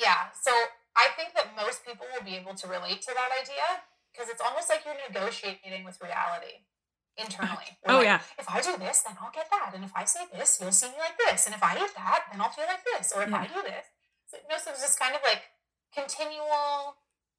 Yeah. 0.00 0.28
So 0.42 0.52
I 0.96 1.08
think 1.16 1.34
that 1.34 1.56
most 1.56 1.84
people 1.84 2.06
will 2.14 2.24
be 2.24 2.36
able 2.36 2.54
to 2.54 2.66
relate 2.68 3.02
to 3.02 3.12
that 3.14 3.30
idea 3.42 3.82
because 4.18 4.30
it's 4.32 4.42
almost 4.42 4.68
like 4.68 4.82
you're 4.84 4.98
negotiating 5.06 5.84
with 5.84 6.02
reality 6.02 6.66
internally. 7.16 7.78
oh 7.86 7.98
like, 7.98 8.04
yeah. 8.04 8.20
If 8.38 8.50
I 8.50 8.60
do 8.60 8.76
this, 8.76 9.02
then 9.02 9.14
I'll 9.22 9.30
get 9.30 9.46
that, 9.50 9.70
and 9.74 9.84
if 9.84 9.92
I 9.94 10.04
say 10.04 10.26
this, 10.34 10.58
you'll 10.60 10.72
see 10.72 10.88
me 10.88 10.94
like 10.98 11.16
this, 11.18 11.46
and 11.46 11.54
if 11.54 11.62
I 11.62 11.76
eat 11.76 11.94
that, 11.96 12.24
then 12.30 12.40
I'll 12.40 12.50
feel 12.50 12.66
like 12.66 12.82
this, 12.82 13.12
or 13.14 13.22
if 13.22 13.30
yeah. 13.30 13.38
I 13.42 13.46
do 13.46 13.62
this, 13.62 13.86
so, 14.26 14.36
you 14.42 14.48
know, 14.48 14.58
so 14.58 14.72
it's 14.72 14.82
just 14.82 14.98
kind 14.98 15.14
of 15.14 15.20
like 15.22 15.42
continual 15.94 16.96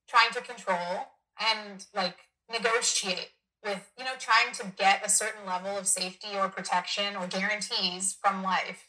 trying 0.08 0.32
to 0.32 0.42
control 0.42 1.12
and 1.40 1.86
like 1.94 2.18
negotiate 2.52 3.30
with 3.64 3.92
you 3.98 4.06
know 4.06 4.14
trying 4.18 4.54
to 4.54 4.66
get 4.78 5.06
a 5.06 5.10
certain 5.10 5.46
level 5.46 5.78
of 5.78 5.86
safety 5.86 6.30
or 6.36 6.48
protection 6.48 7.16
or 7.16 7.28
guarantees 7.28 8.18
from 8.22 8.42
life. 8.42 8.86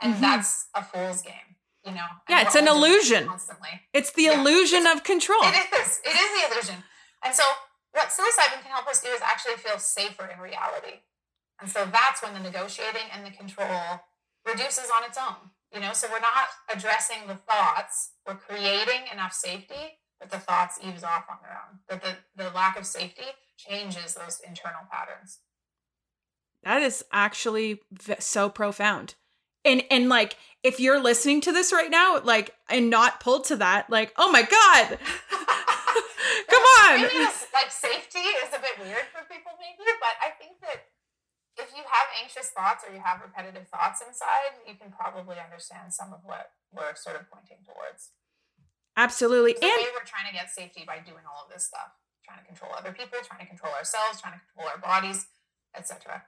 And 0.00 0.12
mm-hmm. 0.12 0.22
that's 0.22 0.68
a 0.74 0.84
fool's 0.84 1.22
game 1.22 1.56
you 1.84 1.92
know 1.92 2.06
yeah 2.28 2.42
it's 2.42 2.54
an 2.54 2.68
illusion. 2.68 3.26
constantly. 3.26 3.68
It's 3.92 4.12
the 4.12 4.22
yeah, 4.22 4.40
illusion 4.40 4.86
of 4.86 5.02
control. 5.02 5.40
It 5.42 5.54
is. 5.74 6.00
It 6.04 6.10
is 6.10 6.50
the 6.50 6.54
illusion 6.54 6.84
and 7.24 7.34
so 7.34 7.42
what 7.92 8.08
psilocybin 8.08 8.62
can 8.62 8.70
help 8.70 8.86
us 8.86 9.02
do 9.02 9.08
is 9.08 9.20
actually 9.22 9.56
feel 9.56 9.78
safer 9.78 10.26
in 10.26 10.40
reality. 10.40 11.02
And 11.60 11.68
so 11.70 11.86
that's 11.90 12.22
when 12.22 12.34
the 12.34 12.40
negotiating 12.40 13.10
and 13.12 13.26
the 13.26 13.30
control 13.30 14.00
reduces 14.46 14.88
on 14.96 15.04
its 15.04 15.18
own. 15.18 15.50
You 15.74 15.80
know, 15.80 15.92
so 15.92 16.08
we're 16.10 16.20
not 16.20 16.48
addressing 16.72 17.26
the 17.26 17.34
thoughts, 17.34 18.12
we're 18.26 18.36
creating 18.36 19.10
enough 19.12 19.32
safety 19.32 19.98
that 20.20 20.30
the 20.30 20.38
thoughts 20.38 20.78
ease 20.82 21.04
off 21.04 21.24
on 21.30 21.36
their 21.42 21.52
own. 21.52 21.80
That 21.88 22.02
the, 22.02 22.42
the 22.42 22.50
lack 22.54 22.78
of 22.78 22.86
safety 22.86 23.26
changes 23.56 24.14
those 24.14 24.40
internal 24.46 24.80
patterns. 24.90 25.40
That 26.62 26.82
is 26.82 27.04
actually 27.12 27.80
so 28.18 28.48
profound. 28.48 29.14
And 29.64 29.82
and 29.90 30.08
like 30.08 30.36
if 30.62 30.80
you're 30.80 31.02
listening 31.02 31.40
to 31.42 31.52
this 31.52 31.72
right 31.72 31.90
now, 31.90 32.20
like 32.20 32.54
and 32.70 32.88
not 32.90 33.20
pulled 33.20 33.44
to 33.46 33.56
that, 33.56 33.90
like, 33.90 34.12
oh 34.16 34.30
my 34.32 34.42
God. 34.42 34.98
On. 36.78 37.02
like 37.54 37.70
safety 37.74 38.22
is 38.22 38.54
a 38.54 38.60
bit 38.62 38.78
weird 38.78 39.10
for 39.10 39.26
people, 39.26 39.52
maybe, 39.58 39.82
but 39.98 40.14
I 40.22 40.30
think 40.38 40.60
that 40.62 40.88
if 41.58 41.74
you 41.74 41.82
have 41.82 42.06
anxious 42.22 42.54
thoughts 42.54 42.86
or 42.86 42.94
you 42.94 43.02
have 43.02 43.20
repetitive 43.20 43.66
thoughts 43.66 44.00
inside, 44.00 44.62
you 44.66 44.78
can 44.78 44.94
probably 44.94 45.36
understand 45.42 45.92
some 45.92 46.14
of 46.14 46.22
what 46.22 46.54
we're 46.70 46.94
sort 46.94 47.18
of 47.18 47.26
pointing 47.30 47.58
towards. 47.66 48.14
Absolutely. 48.96 49.58
So 49.58 49.66
and 49.66 49.90
we're 49.94 50.06
trying 50.06 50.30
to 50.30 50.34
get 50.34 50.50
safety 50.50 50.84
by 50.86 50.98
doing 51.02 51.26
all 51.26 51.46
of 51.46 51.52
this 51.52 51.66
stuff, 51.66 51.90
trying 52.24 52.38
to 52.38 52.46
control 52.46 52.70
other 52.78 52.92
people, 52.92 53.18
trying 53.26 53.40
to 53.40 53.46
control 53.46 53.72
ourselves, 53.74 54.22
trying 54.22 54.38
to 54.38 54.40
control 54.46 54.70
our 54.70 54.78
bodies, 54.78 55.26
etc. 55.76 56.22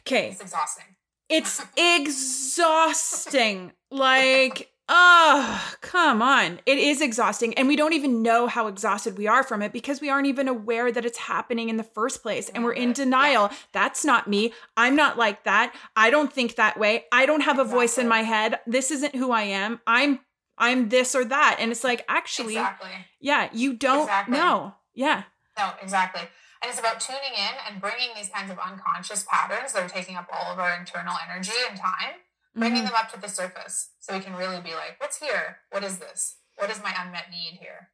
Okay. 0.00 0.30
It's 0.30 0.40
exhausting. 0.40 0.96
It's 1.28 1.62
exhausting. 1.76 3.72
like 3.90 4.71
Oh, 4.88 5.74
come 5.80 6.20
on. 6.22 6.60
It 6.66 6.78
is 6.78 7.00
exhausting. 7.00 7.54
And 7.54 7.68
we 7.68 7.76
don't 7.76 7.92
even 7.92 8.22
know 8.22 8.46
how 8.46 8.66
exhausted 8.66 9.16
we 9.16 9.26
are 9.26 9.42
from 9.42 9.62
it 9.62 9.72
because 9.72 10.00
we 10.00 10.10
aren't 10.10 10.26
even 10.26 10.48
aware 10.48 10.90
that 10.90 11.04
it's 11.04 11.18
happening 11.18 11.68
in 11.68 11.76
the 11.76 11.84
first 11.84 12.22
place. 12.22 12.48
And 12.48 12.64
we're 12.64 12.72
in 12.72 12.92
denial. 12.92 13.50
That's 13.72 14.04
not 14.04 14.28
me. 14.28 14.52
I'm 14.76 14.96
not 14.96 15.16
like 15.16 15.44
that. 15.44 15.74
I 15.96 16.10
don't 16.10 16.32
think 16.32 16.56
that 16.56 16.78
way. 16.78 17.04
I 17.12 17.26
don't 17.26 17.42
have 17.42 17.58
a 17.58 17.62
exactly. 17.62 17.80
voice 17.80 17.98
in 17.98 18.08
my 18.08 18.22
head. 18.22 18.58
This 18.66 18.90
isn't 18.90 19.14
who 19.14 19.30
I 19.30 19.42
am. 19.42 19.80
I'm 19.86 20.20
I'm 20.58 20.90
this 20.90 21.14
or 21.14 21.24
that. 21.24 21.56
And 21.58 21.70
it's 21.70 21.84
like 21.84 22.04
actually 22.08 22.54
exactly. 22.54 22.90
yeah, 23.20 23.48
you 23.52 23.74
don't 23.74 24.02
exactly. 24.02 24.36
know. 24.36 24.74
Yeah. 24.94 25.22
No, 25.56 25.70
exactly. 25.80 26.22
And 26.62 26.70
it's 26.70 26.78
about 26.78 27.00
tuning 27.00 27.32
in 27.34 27.54
and 27.68 27.80
bringing 27.80 28.10
these 28.14 28.28
kinds 28.28 28.50
of 28.50 28.58
unconscious 28.58 29.24
patterns 29.28 29.72
that 29.72 29.82
are 29.82 29.88
taking 29.88 30.16
up 30.16 30.28
all 30.32 30.52
of 30.52 30.58
our 30.58 30.76
internal 30.78 31.14
energy 31.28 31.52
and 31.68 31.78
time 31.78 32.20
bringing 32.54 32.78
mm-hmm. 32.78 32.86
them 32.86 32.94
up 32.96 33.12
to 33.12 33.20
the 33.20 33.28
surface 33.28 33.90
so 34.00 34.14
we 34.14 34.20
can 34.20 34.34
really 34.34 34.60
be 34.60 34.74
like, 34.74 34.96
what's 34.98 35.18
here? 35.18 35.58
What 35.70 35.84
is 35.84 35.98
this? 35.98 36.36
What 36.56 36.70
is 36.70 36.82
my 36.82 36.94
unmet 36.98 37.30
need 37.30 37.58
here? 37.60 37.90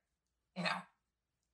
you 0.59 0.65
know, 0.65 0.79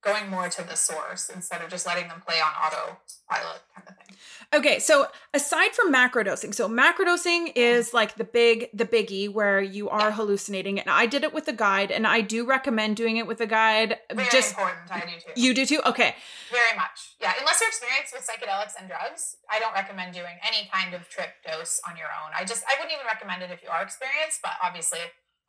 going 0.04 0.28
more 0.30 0.48
to 0.48 0.62
the 0.62 0.76
source 0.76 1.30
instead 1.34 1.62
of 1.62 1.70
just 1.70 1.86
letting 1.86 2.08
them 2.08 2.20
play 2.26 2.40
on 2.40 2.52
autopilot 2.52 3.62
kind 3.74 3.88
of 3.88 3.96
thing. 3.96 4.16
Okay, 4.52 4.78
so 4.78 5.08
aside 5.32 5.72
from 5.72 5.92
macrodosing, 5.92 6.54
so 6.54 6.68
macrodosing 6.68 7.52
is 7.56 7.94
like 7.94 8.16
the 8.16 8.24
big 8.24 8.68
the 8.72 8.84
biggie 8.84 9.32
where 9.32 9.60
you 9.60 9.88
are 9.88 10.10
yeah. 10.10 10.12
hallucinating 10.12 10.78
and 10.78 10.90
I 10.90 11.06
did 11.06 11.24
it 11.24 11.32
with 11.32 11.48
a 11.48 11.52
guide 11.52 11.90
and 11.90 12.06
I 12.06 12.20
do 12.20 12.46
recommend 12.46 12.96
doing 12.96 13.16
it 13.16 13.26
with 13.26 13.40
a 13.40 13.46
guide. 13.46 13.98
Very 14.12 14.28
just 14.30 14.50
important, 14.50 14.90
I 14.90 15.00
do 15.00 15.06
too. 15.06 15.40
You 15.40 15.54
do 15.54 15.66
too? 15.66 15.80
Okay. 15.86 16.14
Very 16.50 16.76
much. 16.76 17.16
Yeah, 17.20 17.32
unless 17.40 17.60
you're 17.60 17.70
experienced 17.70 18.14
with 18.14 18.28
psychedelics 18.28 18.78
and 18.78 18.88
drugs, 18.88 19.36
I 19.50 19.58
don't 19.58 19.74
recommend 19.74 20.14
doing 20.14 20.36
any 20.46 20.68
kind 20.72 20.94
of 20.94 21.08
trip 21.08 21.30
dose 21.46 21.80
on 21.88 21.96
your 21.96 22.08
own. 22.08 22.30
I 22.38 22.44
just 22.44 22.64
I 22.68 22.74
wouldn't 22.78 22.92
even 22.92 23.06
recommend 23.06 23.42
it 23.42 23.50
if 23.50 23.62
you 23.62 23.70
are 23.70 23.82
experienced, 23.82 24.40
but 24.42 24.52
obviously 24.62 25.00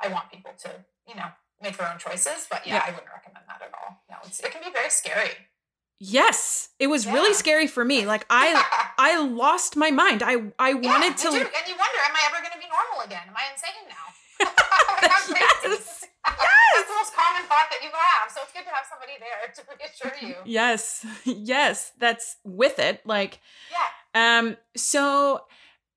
I 0.01 0.07
want 0.07 0.31
people 0.31 0.51
to, 0.63 0.71
you 1.07 1.15
know, 1.15 1.29
make 1.61 1.77
their 1.77 1.91
own 1.91 1.99
choices. 1.99 2.47
But 2.49 2.65
yeah, 2.65 2.75
yeah. 2.75 2.83
I 2.87 2.89
wouldn't 2.91 3.11
recommend 3.13 3.45
that 3.47 3.61
at 3.61 3.71
all. 3.73 4.03
No, 4.09 4.17
it 4.25 4.51
can 4.51 4.61
be 4.63 4.71
very 4.71 4.89
scary. 4.89 5.31
Yes, 5.99 6.69
it 6.77 6.87
was 6.87 7.05
yeah. 7.05 7.13
really 7.13 7.33
scary 7.33 7.67
for 7.67 7.85
me. 7.85 8.05
Like 8.05 8.25
I, 8.29 8.61
I 8.97 9.21
lost 9.21 9.77
my 9.77 9.91
mind. 9.91 10.21
I, 10.23 10.51
I 10.59 10.73
wanted 10.73 11.17
to. 11.17 11.27
And 11.27 11.37
you 11.37 11.75
wonder, 11.79 11.99
am 12.03 12.15
I 12.15 12.29
ever 12.29 12.41
going 12.41 12.51
to 12.51 12.59
be 12.59 12.67
normal 12.67 13.05
again? 13.05 13.23
Am 13.27 13.35
I 13.35 13.51
insane 13.53 13.87
now? 13.87 14.05
yes. 15.01 15.31
yes. 15.31 16.05
That's 16.25 16.87
the 16.89 16.95
most 16.95 17.15
common 17.15 17.43
thought 17.47 17.67
that 17.71 17.79
you 17.81 17.89
have. 17.93 18.31
So 18.31 18.41
it's 18.43 18.51
good 18.51 18.63
to 18.63 18.71
have 18.71 18.85
somebody 18.89 19.13
there 19.19 19.53
to 19.55 19.61
reassure 19.79 20.27
you. 20.27 20.35
Yes. 20.45 21.05
Yes. 21.23 21.93
That's 21.97 22.37
with 22.43 22.79
it. 22.79 23.01
Like, 23.05 23.39
yeah. 23.71 24.39
Um, 24.39 24.57
so 24.75 25.41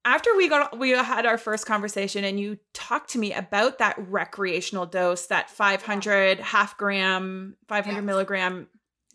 after 0.05 0.35
we 0.37 0.49
got 0.49 0.79
we 0.79 0.91
had 0.91 1.27
our 1.27 1.39
first 1.39 1.67
conversation 1.67 2.25
and 2.25 2.39
you 2.39 2.59
talked 2.73 3.11
to 3.11 3.19
me 3.19 3.33
about 3.33 3.79
that 3.79 3.97
recreational 4.09 4.87
dose 4.87 5.27
that 5.27 5.51
500 5.51 6.41
half 6.41 6.77
gram 6.77 7.57
500 7.69 7.97
yeah. 7.97 8.01
milligram 8.01 8.69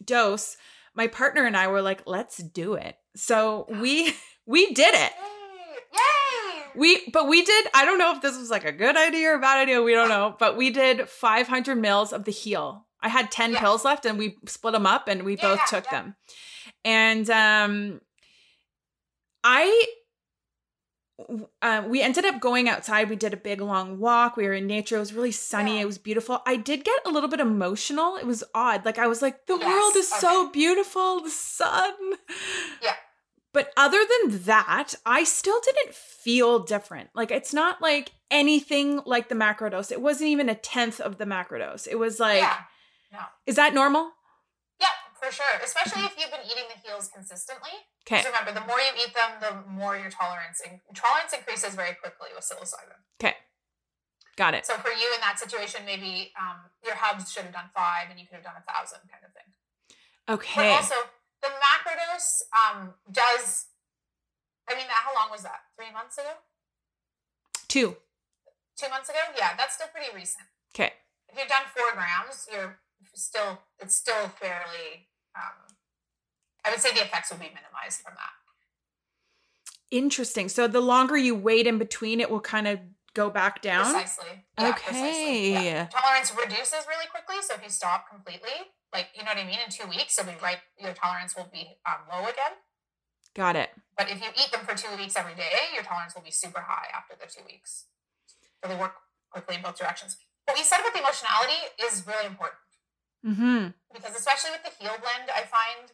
dose 0.03 0.57
my 0.95 1.07
partner 1.07 1.45
and 1.45 1.57
i 1.57 1.67
were 1.67 1.81
like 1.81 2.03
let's 2.05 2.37
do 2.37 2.73
it. 2.75 2.97
So 3.15 3.65
we 3.69 4.13
we 4.45 4.73
did 4.73 4.93
it. 4.93 5.11
We 6.75 7.07
but 7.11 7.27
we 7.27 7.43
did 7.43 7.67
i 7.75 7.85
don't 7.85 7.99
know 7.99 8.15
if 8.15 8.21
this 8.23 8.35
was 8.35 8.49
like 8.49 8.65
a 8.65 8.71
good 8.71 8.97
idea 8.97 9.29
or 9.29 9.35
a 9.35 9.39
bad 9.39 9.59
idea 9.59 9.83
we 9.83 9.93
don't 9.93 10.09
know 10.09 10.35
but 10.39 10.57
we 10.57 10.71
did 10.71 11.07
500 11.07 11.75
mils 11.75 12.11
of 12.11 12.23
the 12.23 12.31
heal 12.31 12.87
i 12.99 13.09
had 13.09 13.29
10 13.29 13.51
yeah. 13.51 13.59
pills 13.59 13.85
left 13.85 14.07
and 14.07 14.17
we 14.17 14.37
split 14.47 14.73
them 14.73 14.87
up 14.87 15.07
and 15.07 15.21
we 15.21 15.37
yeah, 15.37 15.55
both 15.55 15.59
took 15.69 15.87
them. 15.91 16.15
And 16.83 17.29
um 17.29 18.01
i 19.43 19.85
uh, 21.61 21.83
we 21.87 22.01
ended 22.01 22.25
up 22.25 22.39
going 22.39 22.67
outside. 22.69 23.09
We 23.09 23.15
did 23.15 23.33
a 23.33 23.37
big 23.37 23.61
long 23.61 23.99
walk. 23.99 24.37
We 24.37 24.45
were 24.45 24.53
in 24.53 24.67
nature. 24.67 24.97
It 24.97 24.99
was 24.99 25.13
really 25.13 25.31
sunny. 25.31 25.75
Yeah. 25.75 25.83
It 25.83 25.85
was 25.85 25.97
beautiful. 25.97 26.41
I 26.45 26.55
did 26.55 26.83
get 26.83 26.99
a 27.05 27.09
little 27.09 27.29
bit 27.29 27.39
emotional. 27.39 28.17
It 28.17 28.25
was 28.25 28.43
odd. 28.53 28.85
Like 28.85 28.97
I 28.97 29.07
was 29.07 29.21
like, 29.21 29.45
the 29.45 29.57
yes. 29.57 29.65
world 29.65 29.95
is 29.95 30.11
okay. 30.11 30.19
so 30.19 30.49
beautiful. 30.49 31.21
The 31.21 31.29
sun. 31.29 31.93
Yeah. 32.81 32.95
But 33.53 33.71
other 33.77 33.99
than 33.99 34.43
that, 34.45 34.95
I 35.05 35.23
still 35.23 35.59
didn't 35.63 35.93
feel 35.93 36.59
different. 36.59 37.09
Like 37.13 37.29
it's 37.29 37.53
not 37.53 37.81
like 37.81 38.11
anything 38.31 39.01
like 39.05 39.29
the 39.29 39.35
macrodose. 39.35 39.91
It 39.91 40.01
wasn't 40.01 40.31
even 40.31 40.49
a 40.49 40.55
tenth 40.55 40.99
of 40.99 41.19
the 41.19 41.25
macrodose. 41.25 41.87
It 41.87 41.99
was 41.99 42.19
like, 42.19 42.41
yeah. 42.41 42.57
no. 43.11 43.19
Is 43.45 43.55
that 43.57 43.75
normal? 43.75 44.11
For 45.23 45.31
sure. 45.31 45.55
Especially 45.63 46.03
if 46.03 46.19
you've 46.19 46.31
been 46.31 46.43
eating 46.43 46.67
the 46.67 46.75
Heals 46.83 47.07
consistently. 47.07 47.71
Okay. 48.03 48.19
remember, 48.27 48.51
the 48.51 48.67
more 48.67 48.75
you 48.75 48.91
eat 48.99 49.15
them, 49.15 49.39
the 49.39 49.55
more 49.71 49.95
your 49.95 50.11
tolerance 50.11 50.59
in- 50.59 50.83
tolerance 50.91 51.31
increases 51.31 51.79
very 51.79 51.95
quickly 51.95 52.27
with 52.35 52.43
psilocybin. 52.43 52.99
Okay. 53.15 53.39
Got 54.35 54.53
it. 54.53 54.65
So 54.67 54.75
for 54.83 54.91
you 54.91 55.07
in 55.15 55.21
that 55.23 55.39
situation, 55.39 55.87
maybe 55.87 56.35
um, 56.35 56.67
your 56.83 56.95
hubs 56.99 57.31
should 57.31 57.47
have 57.47 57.53
done 57.53 57.71
five, 57.71 58.11
and 58.11 58.19
you 58.19 58.27
could 58.27 58.35
have 58.35 58.43
done 58.43 58.59
a 58.59 58.65
thousand, 58.67 59.07
kind 59.07 59.23
of 59.23 59.31
thing. 59.31 59.47
Okay. 60.27 60.75
But 60.75 60.83
also, 60.83 60.99
the 61.39 61.55
macrodose 61.55 62.43
um, 62.51 62.99
does. 63.07 63.71
I 64.67 64.75
mean, 64.75 64.87
how 64.89 65.15
long 65.15 65.31
was 65.31 65.43
that? 65.43 65.71
Three 65.79 65.93
months 65.93 66.17
ago. 66.17 66.35
Two. 67.69 67.95
Two 68.75 68.89
months 68.89 69.07
ago. 69.07 69.19
Yeah, 69.37 69.55
that's 69.55 69.75
still 69.75 69.87
pretty 69.87 70.11
recent. 70.13 70.43
Okay. 70.75 70.91
If 71.31 71.39
you've 71.39 71.47
done 71.47 71.63
four 71.71 71.95
grams, 71.95 72.49
you're 72.51 72.79
still. 73.15 73.63
It's 73.79 73.95
still 73.95 74.27
fairly. 74.27 75.12
Um, 75.35 75.75
I 76.65 76.71
would 76.71 76.79
say 76.79 76.91
the 76.93 77.01
effects 77.01 77.31
will 77.31 77.39
be 77.39 77.49
minimized 77.49 78.01
from 78.01 78.13
that. 78.15 78.33
Interesting. 79.91 80.49
So 80.49 80.67
the 80.67 80.81
longer 80.81 81.17
you 81.17 81.35
wait 81.35 81.67
in 81.67 81.77
between, 81.77 82.19
it 82.19 82.29
will 82.29 82.41
kind 82.41 82.67
of 82.67 82.79
go 83.13 83.29
back 83.29 83.61
down. 83.61 83.93
Precisely. 83.93 84.45
Yeah, 84.57 84.69
okay. 84.69 84.89
Precisely. 84.89 85.53
Yeah. 85.53 85.85
Tolerance 85.85 86.33
reduces 86.35 86.85
really 86.87 87.07
quickly. 87.11 87.35
So 87.41 87.53
if 87.55 87.63
you 87.63 87.69
stop 87.69 88.09
completely, 88.09 88.73
like 88.93 89.09
you 89.13 89.23
know 89.23 89.29
what 89.29 89.37
I 89.37 89.45
mean, 89.45 89.59
in 89.63 89.69
two 89.69 89.87
weeks, 89.89 90.17
you'll 90.17 90.27
be 90.27 90.39
right. 90.41 90.57
Your 90.81 90.93
tolerance 90.93 91.35
will 91.35 91.49
be 91.51 91.77
um, 91.85 92.05
low 92.09 92.23
again. 92.23 92.57
Got 93.35 93.55
it. 93.55 93.69
But 93.97 94.09
if 94.09 94.21
you 94.21 94.29
eat 94.37 94.51
them 94.51 94.65
for 94.65 94.75
two 94.75 94.95
weeks 94.97 95.17
every 95.17 95.33
day, 95.33 95.73
your 95.73 95.83
tolerance 95.83 96.13
will 96.15 96.21
be 96.21 96.31
super 96.31 96.61
high 96.61 96.87
after 96.93 97.13
the 97.19 97.25
two 97.25 97.45
weeks. 97.45 97.85
So 98.63 98.69
they 98.69 98.77
work 98.77 98.93
quickly 99.31 99.55
in 99.55 99.61
both 99.61 99.77
directions. 99.77 100.17
What 100.45 100.57
we 100.57 100.63
said 100.63 100.79
about 100.81 100.93
the 100.93 100.99
emotionality 100.99 101.57
is 101.81 102.03
really 102.05 102.25
important. 102.25 102.57
Mm-hmm. 103.25 103.67
Because 103.93 104.15
especially 104.15 104.51
with 104.51 104.63
the 104.63 104.83
Heal 104.83 104.95
blend, 104.99 105.31
I 105.33 105.43
find 105.47 105.91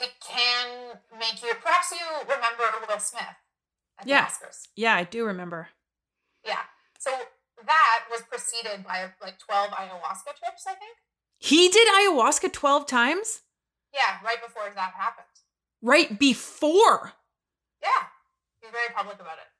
it 0.00 0.12
can 0.20 0.98
make 1.18 1.42
you 1.42 1.52
perhaps 1.62 1.92
you 1.92 1.98
remember 2.22 2.64
Will 2.88 2.98
Smith 2.98 3.22
at 3.98 4.06
yeah. 4.06 4.26
the 4.26 4.46
Oscars. 4.46 4.68
Yeah, 4.74 4.94
I 4.94 5.04
do 5.04 5.24
remember. 5.24 5.68
Yeah. 6.44 6.62
So 6.98 7.10
that 7.66 8.04
was 8.10 8.22
preceded 8.22 8.84
by 8.84 9.10
like 9.22 9.38
12 9.38 9.70
ayahuasca 9.70 10.36
trips, 10.38 10.64
I 10.66 10.74
think. 10.74 10.96
He 11.38 11.68
did 11.68 11.88
ayahuasca 11.88 12.52
12 12.52 12.86
times? 12.86 13.42
Yeah, 13.92 14.18
right 14.24 14.42
before 14.44 14.62
that 14.74 14.94
happened. 14.96 15.26
Right 15.82 16.18
before? 16.18 17.12
Yeah. 17.82 18.08
He's 18.60 18.70
very 18.70 18.92
public 18.94 19.20
about 19.20 19.38
it. 19.38 19.50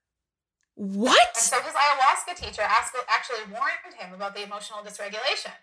What? 0.74 1.28
And 1.36 1.36
so 1.36 1.60
his 1.60 1.74
ayahuasca 1.74 2.34
teacher 2.36 2.62
actually 2.62 3.44
warned 3.52 3.94
him 3.96 4.14
about 4.14 4.34
the 4.34 4.42
emotional 4.42 4.80
dysregulation. 4.80 5.54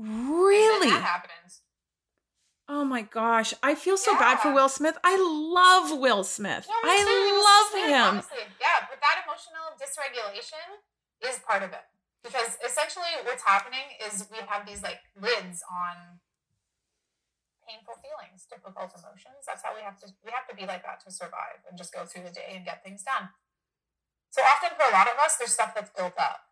Really? 0.00 0.88
that 0.88 1.04
happens. 1.04 1.60
Oh 2.70 2.86
my 2.86 3.02
gosh, 3.02 3.52
I 3.62 3.74
feel 3.74 3.98
so 3.98 4.12
yeah. 4.12 4.18
bad 4.18 4.36
for 4.40 4.54
Will 4.54 4.70
Smith. 4.70 4.96
I 5.04 5.18
love 5.18 5.98
Will 5.98 6.24
Smith. 6.24 6.64
I 6.70 7.02
love 7.04 7.68
him. 7.74 8.22
Honestly. 8.22 8.46
Yeah, 8.56 8.86
but 8.88 9.02
that 9.02 9.26
emotional 9.26 9.74
dysregulation 9.76 10.80
is 11.20 11.42
part 11.44 11.66
of 11.66 11.74
it. 11.74 11.84
Because 12.22 12.56
essentially 12.64 13.10
what's 13.24 13.42
happening 13.44 13.98
is 14.06 14.28
we 14.30 14.38
have 14.46 14.64
these 14.64 14.80
like 14.86 15.00
lids 15.18 15.60
on 15.68 16.20
painful 17.66 17.98
feelings, 18.00 18.46
difficult 18.48 18.94
emotions. 18.96 19.44
That's 19.44 19.66
how 19.66 19.74
we 19.74 19.82
have 19.82 19.98
to 20.00 20.08
we 20.24 20.30
have 20.30 20.46
to 20.48 20.54
be 20.54 20.64
like 20.64 20.86
that 20.86 21.02
to 21.04 21.10
survive 21.10 21.66
and 21.68 21.76
just 21.76 21.92
go 21.92 22.06
through 22.06 22.24
the 22.24 22.32
day 22.32 22.54
and 22.56 22.64
get 22.64 22.86
things 22.86 23.02
done. 23.02 23.34
So 24.30 24.46
often 24.46 24.78
for 24.78 24.86
a 24.86 24.94
lot 24.94 25.10
of 25.10 25.18
us, 25.18 25.36
there's 25.36 25.52
stuff 25.52 25.74
that's 25.74 25.90
built 25.90 26.14
up. 26.14 26.49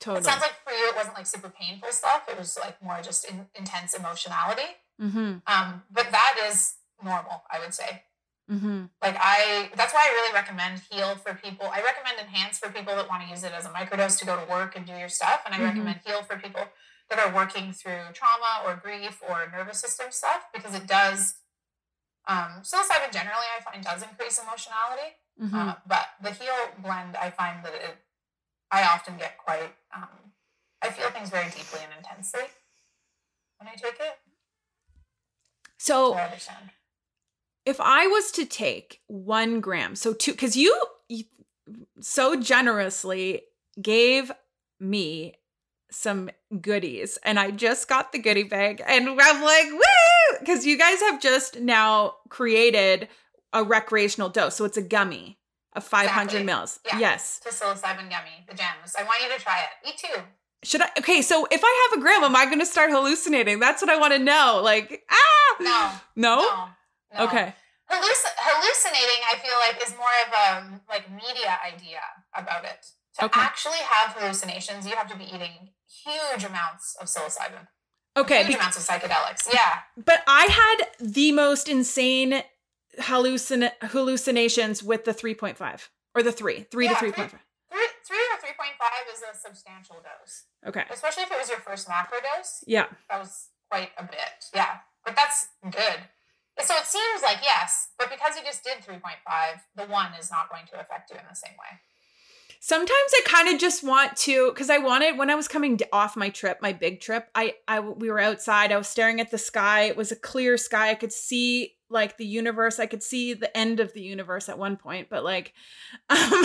Totally. 0.00 0.20
It 0.20 0.24
sounds 0.24 0.40
like 0.40 0.54
for 0.64 0.72
you, 0.72 0.88
it 0.88 0.96
wasn't 0.96 1.16
like 1.16 1.26
super 1.26 1.48
painful 1.48 1.90
stuff. 1.90 2.22
It 2.28 2.38
was 2.38 2.56
like 2.58 2.82
more 2.82 3.00
just 3.02 3.28
in, 3.28 3.46
intense 3.54 3.94
emotionality. 3.94 4.78
Mm-hmm. 5.00 5.38
Um, 5.46 5.82
but 5.90 6.10
that 6.10 6.36
is 6.48 6.74
normal, 7.02 7.42
I 7.50 7.58
would 7.58 7.74
say. 7.74 8.02
Mm-hmm. 8.50 8.84
Like 9.02 9.16
I, 9.20 9.70
that's 9.76 9.92
why 9.92 10.08
I 10.08 10.12
really 10.14 10.32
recommend 10.32 10.80
Heal 10.90 11.16
for 11.16 11.34
people. 11.34 11.66
I 11.66 11.82
recommend 11.82 12.18
Enhance 12.18 12.58
for 12.58 12.70
people 12.70 12.96
that 12.96 13.08
want 13.08 13.22
to 13.24 13.28
use 13.28 13.44
it 13.44 13.52
as 13.52 13.66
a 13.66 13.68
microdose 13.68 14.18
to 14.20 14.24
go 14.24 14.36
to 14.36 14.50
work 14.50 14.74
and 14.74 14.86
do 14.86 14.92
your 14.92 15.10
stuff, 15.10 15.42
and 15.44 15.54
I 15.54 15.58
mm-hmm. 15.58 15.66
recommend 15.66 16.00
Heal 16.06 16.22
for 16.22 16.38
people 16.38 16.62
that 17.10 17.18
are 17.18 17.34
working 17.34 17.72
through 17.72 18.12
trauma 18.14 18.64
or 18.64 18.76
grief 18.76 19.20
or 19.28 19.52
nervous 19.52 19.80
system 19.80 20.06
stuff 20.10 20.48
because 20.54 20.74
it 20.74 20.86
does. 20.86 21.34
Um, 22.26 22.60
psilocybin 22.60 23.12
generally, 23.12 23.48
I 23.56 23.62
find 23.62 23.82
does 23.84 24.02
increase 24.02 24.40
emotionality, 24.40 25.16
mm-hmm. 25.40 25.54
uh, 25.54 25.74
but 25.86 26.08
the 26.22 26.30
Heal 26.30 26.72
blend, 26.82 27.16
I 27.16 27.30
find 27.30 27.64
that 27.64 27.74
it, 27.74 27.96
I 28.70 28.82
often 28.84 29.16
get 29.16 29.38
quite. 29.38 29.74
Um, 29.94 30.08
I 30.82 30.90
feel 30.90 31.10
things 31.10 31.30
very 31.30 31.46
deeply 31.46 31.80
and 31.82 31.92
intensely 31.98 32.44
when 33.58 33.68
I 33.68 33.74
take 33.74 33.98
it. 34.00 34.18
So, 35.78 36.14
I 36.14 36.38
if 37.68 37.80
I 37.80 38.06
was 38.06 38.32
to 38.32 38.46
take 38.46 39.02
one 39.08 39.60
gram, 39.60 39.94
so 39.94 40.14
two, 40.14 40.32
because 40.32 40.56
you, 40.56 40.74
you 41.08 41.24
so 42.00 42.40
generously 42.40 43.42
gave 43.80 44.32
me 44.80 45.34
some 45.90 46.30
goodies 46.60 47.18
and 47.22 47.38
I 47.38 47.50
just 47.50 47.88
got 47.88 48.12
the 48.12 48.18
goodie 48.18 48.44
bag 48.44 48.82
and 48.86 49.08
I'm 49.08 49.42
like, 49.42 49.70
woo! 49.70 50.38
Because 50.40 50.66
you 50.66 50.78
guys 50.78 51.00
have 51.00 51.20
just 51.20 51.60
now 51.60 52.14
created 52.28 53.08
a 53.52 53.62
recreational 53.62 54.28
dose. 54.28 54.56
So 54.56 54.64
it's 54.64 54.76
a 54.76 54.82
gummy 54.82 55.38
of 55.74 55.84
500 55.84 56.22
exactly. 56.22 56.44
mils. 56.44 56.80
Yeah. 56.86 56.98
Yes. 56.98 57.40
A 57.46 57.50
psilocybin 57.50 58.10
gummy, 58.10 58.44
the 58.48 58.54
gems. 58.54 58.94
I 58.98 59.04
want 59.04 59.22
you 59.22 59.28
to 59.36 59.42
try 59.42 59.60
it. 59.60 59.86
Me 59.86 59.92
too. 59.96 60.22
Should 60.64 60.82
I? 60.82 60.88
Okay, 60.98 61.22
so 61.22 61.46
if 61.50 61.60
I 61.62 61.88
have 61.90 61.98
a 61.98 62.02
gram, 62.02 62.24
am 62.24 62.34
I 62.34 62.46
going 62.46 62.58
to 62.58 62.66
start 62.66 62.90
hallucinating? 62.90 63.60
That's 63.60 63.80
what 63.80 63.90
I 63.90 63.96
want 63.96 64.12
to 64.14 64.18
know. 64.18 64.60
Like, 64.62 65.04
ah, 65.08 65.56
no, 65.60 65.90
no, 66.16 66.36
no, 66.36 66.68
no. 67.14 67.24
okay. 67.26 67.54
Halluc- 67.90 68.36
hallucinating, 68.36 69.22
I 69.32 69.36
feel 69.38 69.54
like, 69.66 69.82
is 69.82 69.94
more 69.96 70.08
of 70.26 70.32
a 70.34 70.80
like 70.88 71.10
media 71.10 71.58
idea 71.64 72.00
about 72.34 72.64
it. 72.64 72.86
To 73.18 73.26
okay. 73.26 73.40
actually 73.40 73.78
have 73.88 74.14
hallucinations, 74.16 74.86
you 74.86 74.96
have 74.96 75.08
to 75.10 75.16
be 75.16 75.24
eating 75.24 75.70
huge 76.04 76.44
amounts 76.44 76.96
of 77.00 77.06
psilocybin. 77.06 77.68
Okay. 78.16 78.38
Huge 78.38 78.48
be- 78.48 78.54
amounts 78.54 78.76
of 78.76 78.82
psychedelics. 78.82 79.48
Yeah. 79.52 79.78
But 79.96 80.22
I 80.26 80.46
had 80.46 80.88
the 81.00 81.32
most 81.32 81.68
insane 81.68 82.42
hallucin- 82.98 83.72
hallucinations 83.82 84.82
with 84.82 85.04
the 85.04 85.12
3.5 85.12 85.88
or 86.14 86.22
the 86.22 86.32
3, 86.32 86.66
3 86.70 86.84
yeah, 86.84 86.94
to 86.94 87.06
3.5. 87.06 87.30
3, 87.30 87.38
3 87.70 88.16
or 88.16 88.38
3.5 88.38 89.14
is 89.14 89.22
a 89.22 89.38
substantial 89.38 89.96
dose. 89.96 90.44
Okay. 90.66 90.84
Especially 90.90 91.24
if 91.24 91.30
it 91.30 91.38
was 91.38 91.48
your 91.48 91.60
first 91.60 91.88
macro 91.88 92.18
dose. 92.18 92.64
Yeah. 92.66 92.86
That 93.10 93.20
was 93.20 93.48
quite 93.70 93.90
a 93.98 94.02
bit. 94.02 94.50
Yeah. 94.54 94.78
But 95.04 95.16
that's 95.16 95.48
good. 95.64 96.04
So 96.60 96.74
it 96.74 96.86
seems 96.86 97.22
like 97.22 97.38
yes, 97.42 97.90
but 97.98 98.10
because 98.10 98.36
you 98.36 98.42
just 98.42 98.64
did 98.64 98.78
3.5, 98.78 99.00
the 99.76 99.84
one 99.84 100.12
is 100.18 100.30
not 100.30 100.50
going 100.50 100.66
to 100.72 100.80
affect 100.80 101.10
you 101.10 101.16
in 101.16 101.22
the 101.28 101.36
same 101.36 101.52
way. 101.52 101.78
Sometimes 102.60 102.90
I 102.90 103.22
kind 103.24 103.48
of 103.54 103.60
just 103.60 103.84
want 103.84 104.16
to 104.16 104.52
cuz 104.54 104.68
I 104.68 104.78
wanted 104.78 105.16
when 105.16 105.30
I 105.30 105.36
was 105.36 105.46
coming 105.46 105.78
off 105.92 106.16
my 106.16 106.28
trip, 106.28 106.60
my 106.60 106.72
big 106.72 107.00
trip, 107.00 107.30
I 107.34 107.54
I 107.68 107.78
we 107.78 108.10
were 108.10 108.18
outside, 108.18 108.72
I 108.72 108.76
was 108.76 108.88
staring 108.88 109.20
at 109.20 109.30
the 109.30 109.38
sky. 109.38 109.82
It 109.82 109.96
was 109.96 110.10
a 110.10 110.16
clear 110.16 110.56
sky. 110.56 110.90
I 110.90 110.96
could 110.96 111.12
see 111.12 111.77
like 111.90 112.16
the 112.16 112.26
universe. 112.26 112.78
I 112.78 112.86
could 112.86 113.02
see 113.02 113.34
the 113.34 113.54
end 113.56 113.80
of 113.80 113.92
the 113.92 114.02
universe 114.02 114.48
at 114.48 114.58
one 114.58 114.76
point, 114.76 115.08
but 115.08 115.24
like 115.24 115.54
um 116.10 116.44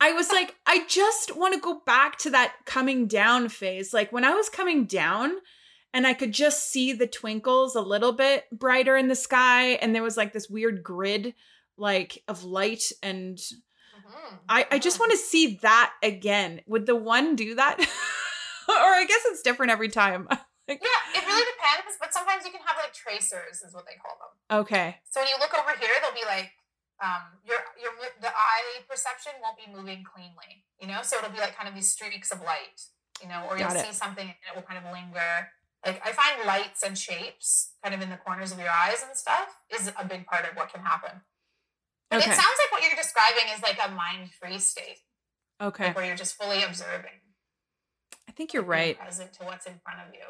I 0.00 0.12
was 0.12 0.30
like 0.30 0.56
I 0.66 0.84
just 0.86 1.36
want 1.36 1.54
to 1.54 1.60
go 1.60 1.80
back 1.86 2.18
to 2.18 2.30
that 2.30 2.54
coming 2.64 3.06
down 3.06 3.48
phase. 3.48 3.92
Like 3.92 4.12
when 4.12 4.24
I 4.24 4.34
was 4.34 4.48
coming 4.48 4.84
down, 4.84 5.36
and 5.94 6.06
I 6.06 6.14
could 6.14 6.32
just 6.32 6.70
see 6.70 6.92
the 6.92 7.06
twinkles 7.06 7.74
a 7.74 7.80
little 7.80 8.12
bit 8.12 8.44
brighter 8.50 8.96
in 8.96 9.08
the 9.08 9.14
sky 9.14 9.72
and 9.72 9.94
there 9.94 10.02
was 10.02 10.16
like 10.16 10.32
this 10.32 10.48
weird 10.48 10.82
grid 10.82 11.34
like 11.76 12.22
of 12.28 12.44
light 12.44 12.92
and 13.02 13.36
mm-hmm. 13.36 14.36
I, 14.48 14.66
I 14.70 14.78
just 14.78 14.96
mm-hmm. 14.96 15.02
want 15.02 15.12
to 15.12 15.18
see 15.18 15.58
that 15.62 15.92
again. 16.02 16.60
Would 16.66 16.86
the 16.86 16.96
one 16.96 17.36
do 17.36 17.54
that? 17.56 17.78
or 18.68 18.74
I 18.74 19.04
guess 19.06 19.22
it's 19.26 19.42
different 19.42 19.72
every 19.72 19.88
time. 19.88 20.28
yeah, 20.80 21.00
it 21.18 21.26
really 21.26 21.44
depends, 21.44 21.98
but 22.00 22.14
sometimes 22.14 22.46
you 22.46 22.52
can 22.54 22.62
have 22.64 22.78
like 22.78 22.94
tracers 22.94 23.60
is 23.60 23.74
what 23.74 23.84
they 23.84 23.98
call 23.98 24.16
them. 24.16 24.32
Okay. 24.64 25.02
So 25.10 25.20
when 25.20 25.28
you 25.28 25.36
look 25.42 25.52
over 25.52 25.74
here, 25.76 25.92
they'll 26.00 26.16
be 26.16 26.24
like 26.24 26.54
um, 27.02 27.36
your 27.44 27.60
your 27.76 27.92
the 28.22 28.30
eye 28.30 28.80
perception 28.88 29.36
won't 29.42 29.60
be 29.60 29.68
moving 29.68 30.06
cleanly, 30.06 30.64
you 30.80 30.86
know. 30.86 31.04
So 31.04 31.18
it'll 31.18 31.34
be 31.34 31.42
like 31.42 31.58
kind 31.58 31.68
of 31.68 31.74
these 31.74 31.90
streaks 31.90 32.32
of 32.32 32.40
light, 32.46 32.80
you 33.20 33.28
know, 33.28 33.44
or 33.50 33.58
Got 33.58 33.74
you'll 33.74 33.84
it. 33.84 33.90
see 33.90 33.96
something 33.96 34.24
and 34.24 34.38
it 34.48 34.54
will 34.54 34.64
kind 34.64 34.80
of 34.80 34.88
linger 34.88 35.50
like 35.84 36.00
I 36.06 36.12
find 36.12 36.46
lights 36.46 36.82
and 36.82 36.96
shapes 36.96 37.72
kind 37.82 37.94
of 37.94 38.00
in 38.00 38.10
the 38.10 38.16
corners 38.16 38.52
of 38.52 38.58
your 38.58 38.70
eyes 38.70 39.04
and 39.06 39.16
stuff 39.16 39.58
is 39.74 39.90
a 39.98 40.06
big 40.06 40.26
part 40.26 40.48
of 40.48 40.56
what 40.56 40.72
can 40.72 40.82
happen. 40.82 41.22
But 42.10 42.20
okay. 42.20 42.30
it 42.30 42.34
sounds 42.34 42.56
like 42.60 42.70
what 42.70 42.82
you're 42.82 42.96
describing 42.96 43.44
is 43.54 43.62
like 43.62 43.78
a 43.84 43.90
mind-free 43.90 44.58
state. 44.58 44.98
Okay. 45.60 45.86
Like 45.86 45.96
where 45.96 46.06
you're 46.06 46.16
just 46.16 46.34
fully 46.34 46.62
observing. 46.62 47.18
I 48.28 48.32
think 48.32 48.52
you're 48.52 48.62
right. 48.62 48.98
Present 48.98 49.32
to 49.34 49.44
what's 49.44 49.66
in 49.66 49.74
front 49.82 50.00
of 50.06 50.14
you. 50.14 50.26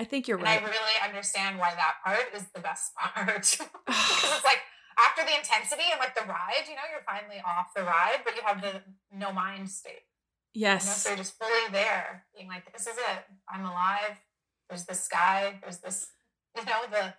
I 0.00 0.04
think 0.04 0.26
you're 0.26 0.38
and 0.38 0.46
right. 0.46 0.62
I 0.62 0.64
really 0.64 0.98
understand 1.04 1.58
why 1.58 1.74
that 1.74 1.96
part 2.04 2.32
is 2.34 2.46
the 2.54 2.60
best 2.60 2.94
part. 2.98 3.44
because 3.86 4.32
it's 4.32 4.44
like 4.44 4.64
after 4.96 5.22
the 5.22 5.36
intensity 5.36 5.84
and 5.92 6.00
like 6.00 6.14
the 6.14 6.26
ride, 6.26 6.64
you 6.68 6.74
know, 6.74 6.88
you're 6.90 7.04
finally 7.04 7.42
off 7.44 7.74
the 7.76 7.82
ride, 7.82 8.24
but 8.24 8.34
you 8.34 8.42
have 8.44 8.62
the 8.62 8.80
no 9.14 9.32
mind 9.32 9.68
state. 9.68 10.08
Yes. 10.54 10.82
You 10.82 10.88
know, 10.88 10.94
so 10.94 11.08
you're 11.10 11.18
just 11.18 11.38
fully 11.38 11.70
there, 11.70 12.24
being 12.34 12.48
like, 12.48 12.72
this 12.72 12.86
is 12.88 12.96
it. 12.96 13.24
I'm 13.48 13.64
alive 13.64 14.16
there's 14.70 14.86
the 14.86 14.94
sky 14.94 15.58
there's 15.60 15.78
this 15.78 16.08
you 16.56 16.64
know 16.64 16.80
the 16.90 17.12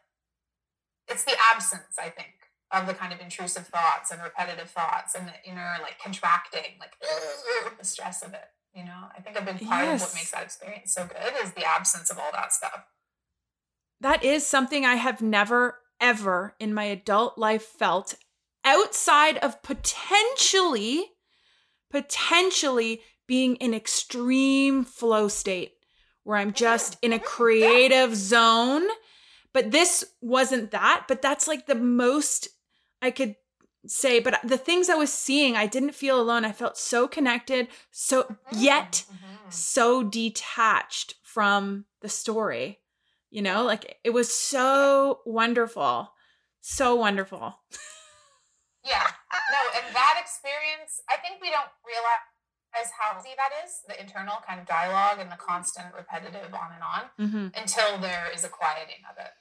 it's 1.08 1.26
the 1.26 1.36
absence 1.54 2.00
i 2.00 2.10
think 2.10 2.34
of 2.72 2.88
the 2.88 2.94
kind 2.94 3.12
of 3.12 3.20
intrusive 3.20 3.68
thoughts 3.68 4.12
and 4.12 4.22
repetitive 4.24 4.70
thoughts 4.70 5.14
and 5.14 5.28
the 5.28 5.50
inner 5.50 5.76
like 5.82 6.00
contracting 6.02 6.80
like 6.80 6.94
the 7.78 7.86
stress 7.86 8.24
of 8.24 8.34
it 8.34 8.48
you 8.74 8.84
know? 8.84 9.06
I 9.16 9.22
think 9.22 9.38
a 9.38 9.42
big 9.42 9.68
part 9.68 9.86
yes. 9.86 10.02
of 10.02 10.08
what 10.08 10.16
makes 10.16 10.32
that 10.32 10.44
experience 10.44 10.94
so 10.94 11.06
good 11.06 11.44
is 11.44 11.54
the 11.54 11.66
absence 11.66 12.10
of 12.10 12.18
all 12.20 12.32
that 12.34 12.54
stuff. 12.54 12.86
That 14.00 14.24
is 14.24 14.46
something 14.48 14.86
i 14.86 14.96
have 14.96 15.22
never 15.22 15.78
ever 16.00 16.56
in 16.60 16.74
my 16.74 16.86
adult 16.86 17.38
life 17.38 17.64
felt 17.64 18.16
outside 18.66 19.38
of 19.38 19.62
potentially 19.62 21.06
potentially 21.92 23.02
being 23.28 23.56
in 23.58 23.74
extreme 23.74 24.84
flow 24.84 25.28
state 25.28 25.74
where 26.24 26.38
I'm 26.38 26.50
mm-hmm. 26.50 26.56
just 26.56 26.98
in 27.02 27.14
a 27.14 27.18
mm-hmm. 27.18 27.26
creative 27.26 28.16
zone. 28.16 28.84
But 29.54 29.72
this 29.72 30.06
wasn't 30.22 30.72
that, 30.72 31.06
but 31.08 31.22
that's 31.22 31.48
like 31.48 31.66
the 31.66 31.76
most 31.76 32.48
I 33.02 33.12
could 33.12 33.36
say. 33.86 34.20
But 34.20 34.40
the 34.44 34.58
things 34.58 34.90
I 34.90 34.96
was 34.96 35.12
seeing, 35.12 35.56
I 35.56 35.66
didn't 35.68 35.96
feel 35.96 36.20
alone. 36.20 36.46
I 36.46 36.52
felt 36.52 36.78
so 36.78 37.08
connected, 37.08 37.68
so 37.92 38.24
mm-hmm, 38.24 38.58
yet 38.58 39.06
mm-hmm. 39.08 39.50
so 39.50 40.04
detached 40.04 41.16
from 41.24 41.86
the 42.02 42.10
story. 42.10 42.80
You 43.30 43.42
know, 43.42 43.64
like 43.64 43.98
it 44.04 44.12
was 44.12 44.34
so 44.34 45.22
wonderful. 45.26 46.12
So 46.62 46.96
wonderful. 46.96 47.60
yeah. 48.86 49.08
No, 49.52 49.62
and 49.76 49.96
that 49.96 50.20
experience, 50.22 51.02
I 51.10 51.18
think 51.18 51.42
we 51.42 51.50
don't 51.50 51.72
realize 51.86 52.28
as 52.80 52.88
how 52.96 53.20
easy 53.20 53.36
that 53.36 53.52
is, 53.66 53.84
the 53.88 54.00
internal 54.00 54.40
kind 54.48 54.60
of 54.60 54.66
dialogue 54.66 55.20
and 55.20 55.32
the 55.32 55.36
constant 55.36 55.94
repetitive 55.94 56.54
on 56.54 56.72
and 56.72 56.84
on 56.84 57.04
mm-hmm. 57.20 57.48
until 57.60 58.00
there 58.00 58.32
is 58.34 58.44
a 58.46 58.50
quieting 58.50 59.04
of 59.12 59.18
it. 59.20 59.32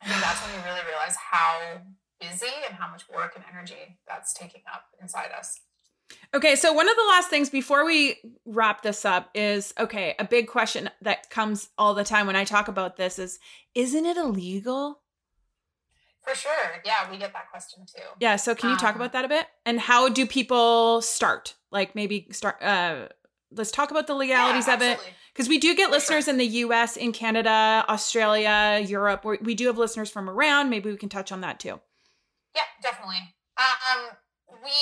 I 0.00 0.08
think 0.08 0.20
that's 0.20 0.40
when 0.44 0.54
you 0.54 0.64
really 0.64 0.84
realize 0.88 1.16
how 1.16 1.84
busy 2.20 2.46
and 2.68 2.76
how 2.76 2.90
much 2.90 3.08
work 3.08 3.32
and 3.36 3.44
energy 3.52 3.98
that's 4.08 4.32
taking 4.32 4.62
up 4.72 4.84
inside 5.00 5.30
us. 5.36 5.60
Okay, 6.34 6.54
so 6.54 6.72
one 6.72 6.88
of 6.88 6.96
the 6.96 7.06
last 7.08 7.28
things 7.30 7.50
before 7.50 7.84
we 7.84 8.16
wrap 8.44 8.82
this 8.82 9.04
up 9.04 9.30
is 9.34 9.74
okay, 9.78 10.14
a 10.18 10.24
big 10.24 10.46
question 10.48 10.90
that 11.02 11.30
comes 11.30 11.68
all 11.78 11.94
the 11.94 12.04
time 12.04 12.26
when 12.26 12.36
I 12.36 12.44
talk 12.44 12.68
about 12.68 12.96
this 12.96 13.18
is 13.18 13.38
isn't 13.74 14.06
it 14.06 14.16
illegal? 14.16 15.00
For 16.22 16.34
sure. 16.34 16.82
Yeah, 16.84 17.10
we 17.10 17.18
get 17.18 17.32
that 17.32 17.50
question 17.50 17.86
too. 17.86 18.02
Yeah, 18.20 18.36
so 18.36 18.54
can 18.54 18.70
you 18.70 18.74
um, 18.74 18.80
talk 18.80 18.96
about 18.96 19.12
that 19.12 19.24
a 19.24 19.28
bit? 19.28 19.46
And 19.64 19.78
how 19.78 20.08
do 20.08 20.26
people 20.26 21.00
start? 21.00 21.54
Like 21.70 21.94
maybe 21.94 22.28
start 22.32 22.62
uh 22.62 23.08
let's 23.52 23.70
talk 23.70 23.90
about 23.90 24.06
the 24.06 24.14
legalities 24.14 24.66
yeah, 24.66 24.74
of 24.74 24.82
it 24.82 24.98
because 25.32 25.48
we 25.48 25.58
do 25.58 25.74
get 25.74 25.86
For 25.86 25.92
listeners 25.92 26.24
sure. 26.24 26.34
in 26.34 26.38
the 26.38 26.46
US, 26.46 26.96
in 26.96 27.12
Canada, 27.12 27.84
Australia, 27.88 28.84
Europe. 28.86 29.24
we 29.24 29.38
we 29.40 29.54
do 29.54 29.66
have 29.66 29.78
listeners 29.78 30.10
from 30.10 30.28
around. 30.28 30.70
Maybe 30.70 30.90
we 30.90 30.96
can 30.96 31.08
touch 31.08 31.32
on 31.32 31.40
that 31.42 31.60
too. 31.60 31.80
Yeah, 32.56 32.66
definitely. 32.82 33.36
Um 33.60 34.16
we 34.64 34.72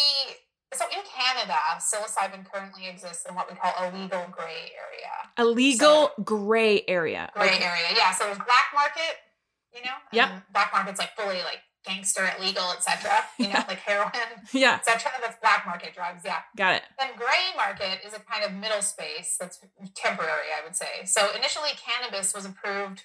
so 0.75 0.85
in 0.91 1.03
Canada, 1.07 1.59
psilocybin 1.79 2.51
currently 2.51 2.89
exists 2.89 3.25
in 3.29 3.35
what 3.35 3.51
we 3.51 3.57
call 3.57 3.73
a 3.79 3.91
legal 3.95 4.27
gray 4.31 4.73
area. 4.75 5.15
A 5.37 5.45
legal 5.45 6.11
so, 6.17 6.23
gray 6.23 6.83
area. 6.89 7.31
Gray 7.35 7.47
okay. 7.47 7.65
area, 7.65 7.95
yeah. 7.97 8.13
So 8.13 8.25
there's 8.25 8.39
black 8.39 8.75
market, 8.75 9.15
you 9.73 9.83
know? 9.83 9.95
Yeah. 10.13 10.41
Black 10.53 10.73
market's 10.73 10.99
like 10.99 11.15
fully 11.17 11.43
like 11.43 11.61
gangster, 11.85 12.29
illegal, 12.39 12.73
etc. 12.73 13.11
You 13.39 13.49
know, 13.49 13.63
like 13.69 13.79
heroin, 13.79 14.13
yeah, 14.53 14.77
etc. 14.77 15.13
That's 15.21 15.37
black 15.41 15.67
market 15.67 15.95
drugs. 15.95 16.23
Yeah, 16.25 16.39
got 16.57 16.77
it. 16.77 16.83
Then 16.99 17.11
gray 17.17 17.53
market 17.57 18.01
is 18.07 18.15
a 18.15 18.21
kind 18.21 18.45
of 18.45 18.53
middle 18.53 18.81
space 18.81 19.37
that's 19.39 19.59
temporary, 19.95 20.49
I 20.57 20.65
would 20.65 20.77
say. 20.77 21.05
So 21.05 21.29
initially, 21.37 21.71
cannabis 21.77 22.33
was 22.33 22.47
approved 22.47 23.03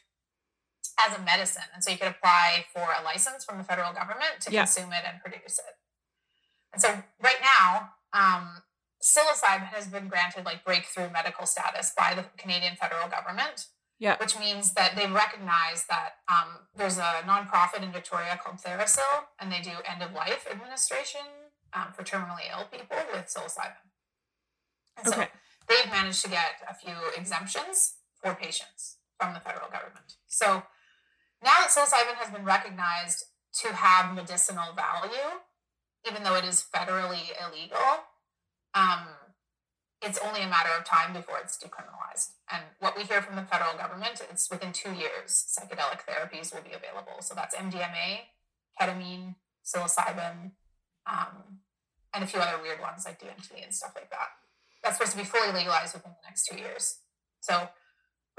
as 0.99 1.17
a 1.17 1.21
medicine, 1.21 1.63
and 1.73 1.83
so 1.83 1.91
you 1.91 1.97
could 1.97 2.09
apply 2.09 2.65
for 2.73 2.83
a 2.99 3.03
license 3.03 3.45
from 3.45 3.57
the 3.57 3.63
federal 3.63 3.93
government 3.93 4.41
to 4.41 4.51
yeah. 4.51 4.65
consume 4.65 4.91
it 4.91 5.03
and 5.07 5.21
produce 5.21 5.59
it. 5.59 5.75
And 6.73 6.81
so 6.81 6.89
right 7.21 7.39
now, 7.41 7.91
um, 8.13 8.61
psilocybin 9.01 9.71
has 9.73 9.87
been 9.87 10.07
granted 10.07 10.45
like 10.45 10.65
breakthrough 10.65 11.09
medical 11.11 11.45
status 11.45 11.93
by 11.97 12.13
the 12.13 12.25
Canadian 12.37 12.75
federal 12.75 13.07
government. 13.07 13.67
Yeah. 13.99 14.15
Which 14.15 14.39
means 14.39 14.71
that 14.75 14.95
they 14.95 15.07
recognize 15.07 15.83
that 15.89 16.23
um, 16.31 16.63
there's 16.73 16.97
a 16.97 17.21
nonprofit 17.27 17.83
in 17.83 17.91
Victoria 17.91 18.39
called 18.41 18.55
TheraPsil, 18.55 19.27
and 19.41 19.51
they 19.51 19.59
do 19.59 19.71
end 19.83 20.01
of 20.01 20.13
life 20.13 20.47
administration 20.49 21.19
um, 21.73 21.87
for 21.93 22.03
terminally 22.03 22.47
ill 22.49 22.63
people 22.71 22.95
with 23.11 23.25
psilocybin. 23.25 23.91
And 24.97 25.05
okay. 25.05 25.23
so 25.23 25.27
they've 25.67 25.91
managed 25.91 26.23
to 26.23 26.29
get 26.29 26.61
a 26.69 26.73
few 26.73 26.95
exemptions 27.17 27.95
for 28.23 28.33
patients 28.35 28.98
from 29.19 29.33
the 29.33 29.39
federal 29.39 29.69
government. 29.69 30.15
So 30.27 30.63
now 31.43 31.55
that 31.59 31.69
psilocybin 31.69 32.15
has 32.15 32.31
been 32.31 32.45
recognized 32.45 33.25
to 33.61 33.73
have 33.73 34.15
medicinal 34.15 34.73
value, 34.73 35.41
even 36.07 36.23
though 36.23 36.35
it 36.35 36.45
is 36.45 36.63
federally 36.73 37.31
illegal, 37.43 38.07
um, 38.73 39.07
it's 40.01 40.19
only 40.25 40.41
a 40.41 40.47
matter 40.47 40.69
of 40.77 40.85
time 40.85 41.11
before 41.11 41.39
it's 41.43 41.57
decriminalized. 41.57 42.31
And 42.49 42.63
what 42.79 42.95
we 42.95 43.03
hear 43.03 43.21
from 43.21 43.35
the 43.35 43.43
federal 43.43 43.77
government, 43.77 44.21
it's 44.31 44.49
within 44.49 44.71
two 44.71 44.93
years, 44.93 45.27
psychedelic 45.27 46.07
therapies 46.07 46.53
will 46.53 46.61
be 46.61 46.71
available. 46.71 47.21
So 47.21 47.35
that's 47.35 47.55
MDMA, 47.55 48.31
ketamine, 48.79 49.35
psilocybin, 49.65 50.51
um, 51.05 51.59
and 52.13 52.23
a 52.23 52.27
few 52.27 52.39
other 52.39 52.61
weird 52.61 52.79
ones 52.79 53.05
like 53.05 53.19
DMT 53.19 53.63
and 53.63 53.73
stuff 53.73 53.91
like 53.95 54.09
that. 54.09 54.29
That's 54.83 54.97
supposed 54.97 55.11
to 55.11 55.17
be 55.17 55.25
fully 55.25 55.51
legalized 55.51 55.93
within 55.93 56.11
the 56.11 56.27
next 56.27 56.45
two 56.45 56.57
years. 56.57 56.99
So 57.41 57.67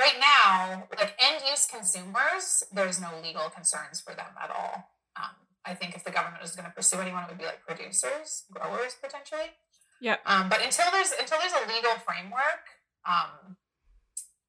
right 0.00 0.16
now, 0.18 0.88
like 0.98 1.14
end 1.20 1.42
use 1.48 1.66
consumers, 1.66 2.64
there's 2.72 3.00
no 3.00 3.10
legal 3.22 3.50
concerns 3.50 4.00
for 4.00 4.14
them 4.14 4.32
at 4.42 4.50
all. 4.50 4.88
Um, 5.16 5.36
I 5.64 5.74
think 5.74 5.94
if 5.94 6.02
the 6.04 6.10
government 6.10 6.40
was 6.40 6.56
going 6.56 6.64
to 6.64 6.72
pursue 6.72 6.98
anyone, 6.98 7.24
it 7.24 7.28
would 7.28 7.38
be 7.38 7.44
like 7.44 7.60
producers, 7.66 8.44
growers 8.50 8.96
potentially. 9.00 9.52
Yeah. 10.00 10.16
Um, 10.24 10.48
but 10.48 10.64
until 10.64 10.86
there's 10.90 11.12
until 11.12 11.38
there's 11.38 11.52
a 11.52 11.68
legal 11.68 11.92
framework, 12.00 12.80
um, 13.04 13.60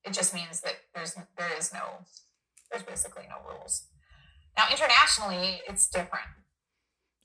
it 0.05 0.13
just 0.13 0.33
means 0.33 0.61
that 0.61 0.75
there's 0.95 1.15
there 1.37 1.51
is 1.59 1.73
no 1.73 2.07
there's 2.71 2.83
basically 2.83 3.23
no 3.27 3.43
rules. 3.43 3.87
Now 4.57 4.71
internationally, 4.71 5.61
it's 5.67 5.87
different. 5.89 6.31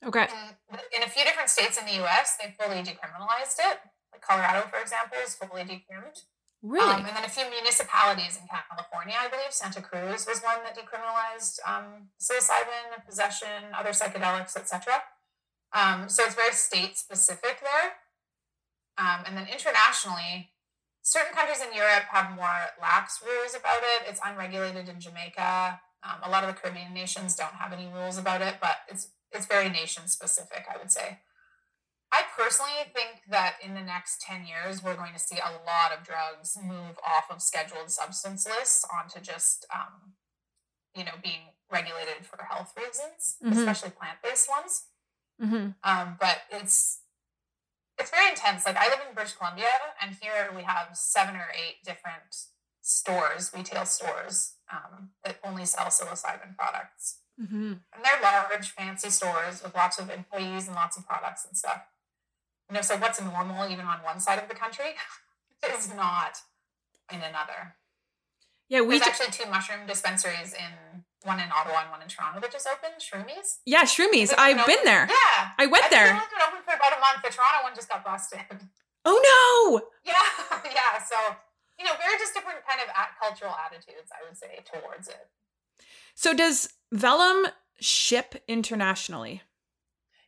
Okay. 0.05 0.27
In, 0.71 0.79
in 0.97 1.03
a 1.03 1.09
few 1.09 1.23
different 1.23 1.49
states 1.49 1.79
in 1.79 1.85
the 1.85 1.95
U.S., 2.03 2.37
they 2.37 2.53
fully 2.59 2.83
decriminalized 2.83 3.57
it. 3.57 3.79
Like 4.11 4.21
Colorado, 4.21 4.67
for 4.69 4.79
example, 4.79 5.17
is 5.23 5.33
fully 5.33 5.63
decriminalized. 5.63 6.27
Really? 6.67 6.99
Um, 6.99 7.05
and 7.05 7.15
then 7.15 7.23
a 7.23 7.29
few 7.29 7.49
municipalities 7.49 8.35
in 8.35 8.43
California, 8.51 9.15
I 9.15 9.29
believe 9.29 9.55
Santa 9.55 9.81
Cruz 9.81 10.27
was 10.27 10.41
one 10.43 10.59
that 10.67 10.75
decriminalized 10.75 11.59
um, 11.63 12.11
psilocybin, 12.19 13.05
possession, 13.07 13.71
other 13.71 13.91
psychedelics, 13.91 14.57
etc. 14.57 14.99
Um, 15.71 16.09
so 16.09 16.23
it's 16.25 16.35
very 16.35 16.51
state 16.51 16.97
specific 16.97 17.63
there. 17.63 17.95
Um, 18.97 19.23
and 19.25 19.37
then 19.37 19.47
internationally, 19.47 20.51
certain 21.03 21.33
countries 21.33 21.61
in 21.61 21.73
Europe 21.73 22.11
have 22.11 22.35
more 22.35 22.75
lax 22.81 23.23
rules 23.23 23.55
about 23.55 23.79
it. 23.79 24.09
It's 24.09 24.19
unregulated 24.25 24.89
in 24.89 24.99
Jamaica. 24.99 25.79
Um, 26.03 26.19
a 26.23 26.29
lot 26.29 26.43
of 26.43 26.53
the 26.53 26.59
Caribbean 26.59 26.93
nations 26.93 27.35
don't 27.35 27.55
have 27.55 27.71
any 27.71 27.87
rules 27.87 28.17
about 28.17 28.41
it, 28.41 28.55
but 28.59 28.77
it's 28.89 29.07
it's 29.31 29.45
very 29.45 29.69
nation 29.69 30.07
specific, 30.07 30.65
I 30.73 30.77
would 30.77 30.91
say. 30.91 31.19
I 32.11 32.23
personally 32.37 32.71
think 32.93 33.23
that 33.29 33.55
in 33.63 33.73
the 33.73 33.81
next 33.81 34.21
10 34.21 34.45
years, 34.45 34.81
we're 34.81 34.95
going 34.95 35.13
to 35.13 35.19
see 35.19 35.37
a 35.37 35.51
lot 35.65 35.91
of 35.91 36.05
drugs 36.05 36.57
move 36.61 36.97
off 37.05 37.25
of 37.29 37.41
scheduled 37.41 37.91
substance 37.91 38.47
lists 38.47 38.85
onto 38.95 39.19
just, 39.19 39.65
um, 39.73 40.13
you 40.95 41.03
know, 41.03 41.19
being 41.21 41.51
regulated 41.71 42.25
for 42.25 42.43
health 42.49 42.73
reasons, 42.77 43.35
mm-hmm. 43.43 43.57
especially 43.57 43.89
plant 43.89 44.19
based 44.23 44.49
ones. 44.49 44.83
Mm-hmm. 45.41 45.69
Um, 45.83 46.15
but 46.19 46.37
it's, 46.49 47.01
it's 47.99 48.09
very 48.09 48.29
intense. 48.29 48.65
Like 48.65 48.77
I 48.77 48.87
live 48.87 48.99
in 49.07 49.13
British 49.13 49.33
Columbia, 49.33 49.67
and 50.01 50.15
here 50.21 50.49
we 50.55 50.63
have 50.63 50.89
seven 50.93 51.35
or 51.35 51.47
eight 51.53 51.83
different 51.83 52.47
stores, 52.81 53.51
retail 53.53 53.85
stores, 53.85 54.53
um, 54.71 55.09
that 55.25 55.39
only 55.43 55.65
sell 55.65 55.87
psilocybin 55.87 56.55
products. 56.57 57.19
Mm-hmm. 57.41 57.73
And 57.93 58.03
they're 58.03 58.21
large, 58.23 58.69
fancy 58.69 59.09
stores 59.09 59.61
with 59.61 59.75
lots 59.75 59.99
of 59.99 60.09
employees 60.09 60.67
and 60.67 60.75
lots 60.75 60.97
of 60.97 61.05
products 61.05 61.45
and 61.45 61.55
stuff. 61.55 61.81
You 62.69 62.75
know, 62.75 62.81
so 62.81 62.97
what's 62.97 63.21
normal 63.21 63.69
even 63.69 63.85
on 63.85 63.99
one 64.03 64.19
side 64.19 64.39
of 64.39 64.49
the 64.49 64.55
country 64.55 64.95
is 65.77 65.93
not 65.93 66.39
in 67.11 67.21
another. 67.21 67.75
Yeah, 68.69 68.81
we 68.81 68.99
There's 68.99 69.07
actually 69.07 69.31
two 69.31 69.49
mushroom 69.49 69.87
dispensaries 69.87 70.53
in 70.53 71.03
one 71.23 71.39
in 71.39 71.47
Ottawa 71.51 71.83
and 71.83 71.91
one 71.91 72.01
in 72.01 72.09
Toronto 72.09 72.41
that 72.41 72.51
just 72.51 72.67
opened. 72.67 72.99
Shroomies. 72.99 73.63
Yeah, 73.65 73.83
Shroomies. 73.83 74.33
I've 74.37 74.65
been, 74.65 74.75
been 74.75 74.85
there. 74.85 75.07
Yeah, 75.07 75.51
I 75.57 75.65
went 75.67 75.85
I 75.85 75.89
there. 75.89 76.15
It's 76.15 76.27
been 76.27 76.43
open 76.43 76.59
for 76.65 76.75
about 76.75 76.91
a 76.91 76.99
month. 76.99 77.23
The 77.23 77.31
Toronto 77.31 77.63
one 77.63 77.75
just 77.75 77.87
got 77.87 78.03
busted. 78.03 78.67
Oh 79.05 79.15
no! 79.15 79.87
Yeah, 80.03 80.59
yeah. 80.65 81.03
So 81.03 81.15
you 81.79 81.85
know, 81.85 81.91
very 81.99 82.17
just 82.17 82.33
different 82.33 82.59
kind 82.67 82.81
of 82.81 82.89
at 82.89 83.09
cultural 83.21 83.53
attitudes, 83.53 84.11
I 84.11 84.27
would 84.27 84.37
say, 84.37 84.59
towards 84.65 85.07
it. 85.07 85.29
So 86.15 86.33
does 86.33 86.73
Vellum 86.91 87.47
ship 87.79 88.43
internationally? 88.47 89.43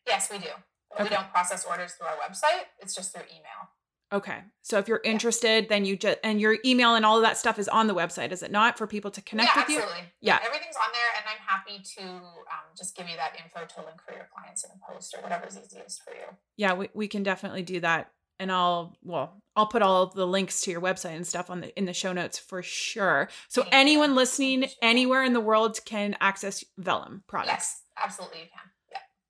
Yes, 0.06 0.30
we 0.32 0.38
do. 0.38 0.50
Okay. 0.94 1.04
We 1.04 1.10
don't 1.10 1.32
process 1.32 1.66
orders 1.66 1.94
through 1.94 2.08
our 2.08 2.18
website. 2.18 2.66
It's 2.80 2.96
just 2.96 3.14
through 3.14 3.24
email. 3.30 3.70
Okay. 4.12 4.40
So 4.64 4.80
if 4.80 4.88
you're 4.88 5.02
interested, 5.04 5.66
yeah. 5.66 5.70
then 5.70 5.86
you 5.86 5.96
just 5.96 6.18
and 6.24 6.42
your 6.42 6.58
email 6.66 6.96
and 6.96 7.06
all 7.06 7.18
of 7.18 7.22
that 7.24 7.38
stuff 7.38 7.60
is 7.60 7.68
on 7.68 7.88
the 7.88 7.94
website, 7.94 8.32
is 8.32 8.42
it 8.42 8.52
not? 8.52 8.78
For 8.78 8.88
people 8.88 9.12
to 9.12 9.22
connect 9.22 9.52
yeah, 9.56 9.62
with 9.62 9.70
absolutely. 9.70 10.00
you? 10.00 10.06
Yeah. 10.22 10.40
Everything's 10.44 10.76
on 10.76 10.90
there 10.92 11.12
and 11.18 11.26
I'm 11.30 11.38
happy 11.46 11.84
to 11.98 12.04
um, 12.04 12.66
just 12.76 12.96
give 12.96 13.08
you 13.08 13.16
that 13.18 13.36
info 13.44 13.66
to 13.66 13.86
link 13.86 14.02
for 14.02 14.14
your 14.14 14.28
clients 14.36 14.64
in 14.64 14.72
a 14.72 14.92
post 14.92 15.14
or 15.16 15.22
whatever's 15.22 15.58
easiest 15.64 16.04
for 16.04 16.12
you. 16.12 16.26
Yeah, 16.58 16.74
we, 16.74 16.90
we 16.94 17.08
can 17.08 17.22
definitely 17.22 17.62
do 17.62 17.80
that. 17.82 18.12
And 18.40 18.52
I'll 18.52 18.98
well, 19.04 19.44
I'll 19.56 19.68
put 19.68 19.82
all 19.82 20.08
the 20.08 20.26
links 20.26 20.62
to 20.62 20.72
your 20.72 20.82
website 20.82 21.16
and 21.16 21.28
stuff 21.28 21.50
on 21.50 21.60
the 21.60 21.78
in 21.78 21.86
the 21.86 21.94
show 21.94 22.14
notes 22.14 22.40
for 22.40 22.64
sure. 22.64 23.30
So 23.50 23.64
Thank 23.64 23.76
anyone 23.76 24.12
you. 24.12 24.16
listening 24.16 24.66
anywhere 24.82 25.24
in 25.24 25.34
the 25.34 25.42
world 25.42 25.78
can 25.86 26.16
access 26.22 26.64
Vellum 26.80 27.22
products. 27.28 27.52
Yes, 27.52 27.82
absolutely 28.02 28.40
you 28.40 28.46
can. 28.46 28.72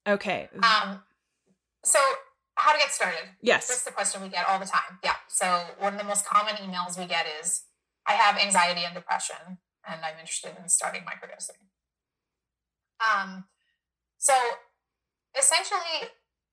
Yeah. 0.06 0.14
Okay. 0.14 0.50
Um 0.62 1.02
so, 1.84 2.00
how 2.56 2.74
to 2.74 2.78
get 2.78 2.92
started? 2.92 3.30
Yes. 3.42 3.68
That's 3.68 3.84
the 3.84 3.92
question 3.92 4.22
we 4.22 4.30
get 4.30 4.48
all 4.48 4.60
the 4.60 4.66
time. 4.66 5.00
Yeah. 5.04 5.16
So, 5.28 5.64
one 5.80 5.94
of 5.94 6.00
the 6.00 6.06
most 6.06 6.26
common 6.26 6.56
emails 6.56 7.00
we 7.00 7.06
get 7.06 7.26
is 7.42 7.64
I 8.06 8.14
have 8.14 8.38
anxiety 8.38 8.82
and 8.84 8.94
depression, 8.94 9.60
and 9.88 10.02
I'm 10.04 10.20
interested 10.20 10.52
in 10.62 10.68
starting 10.70 11.02
microdosing. 11.02 11.62
Um, 13.00 13.46
so, 14.18 14.34
essentially, 15.38 16.10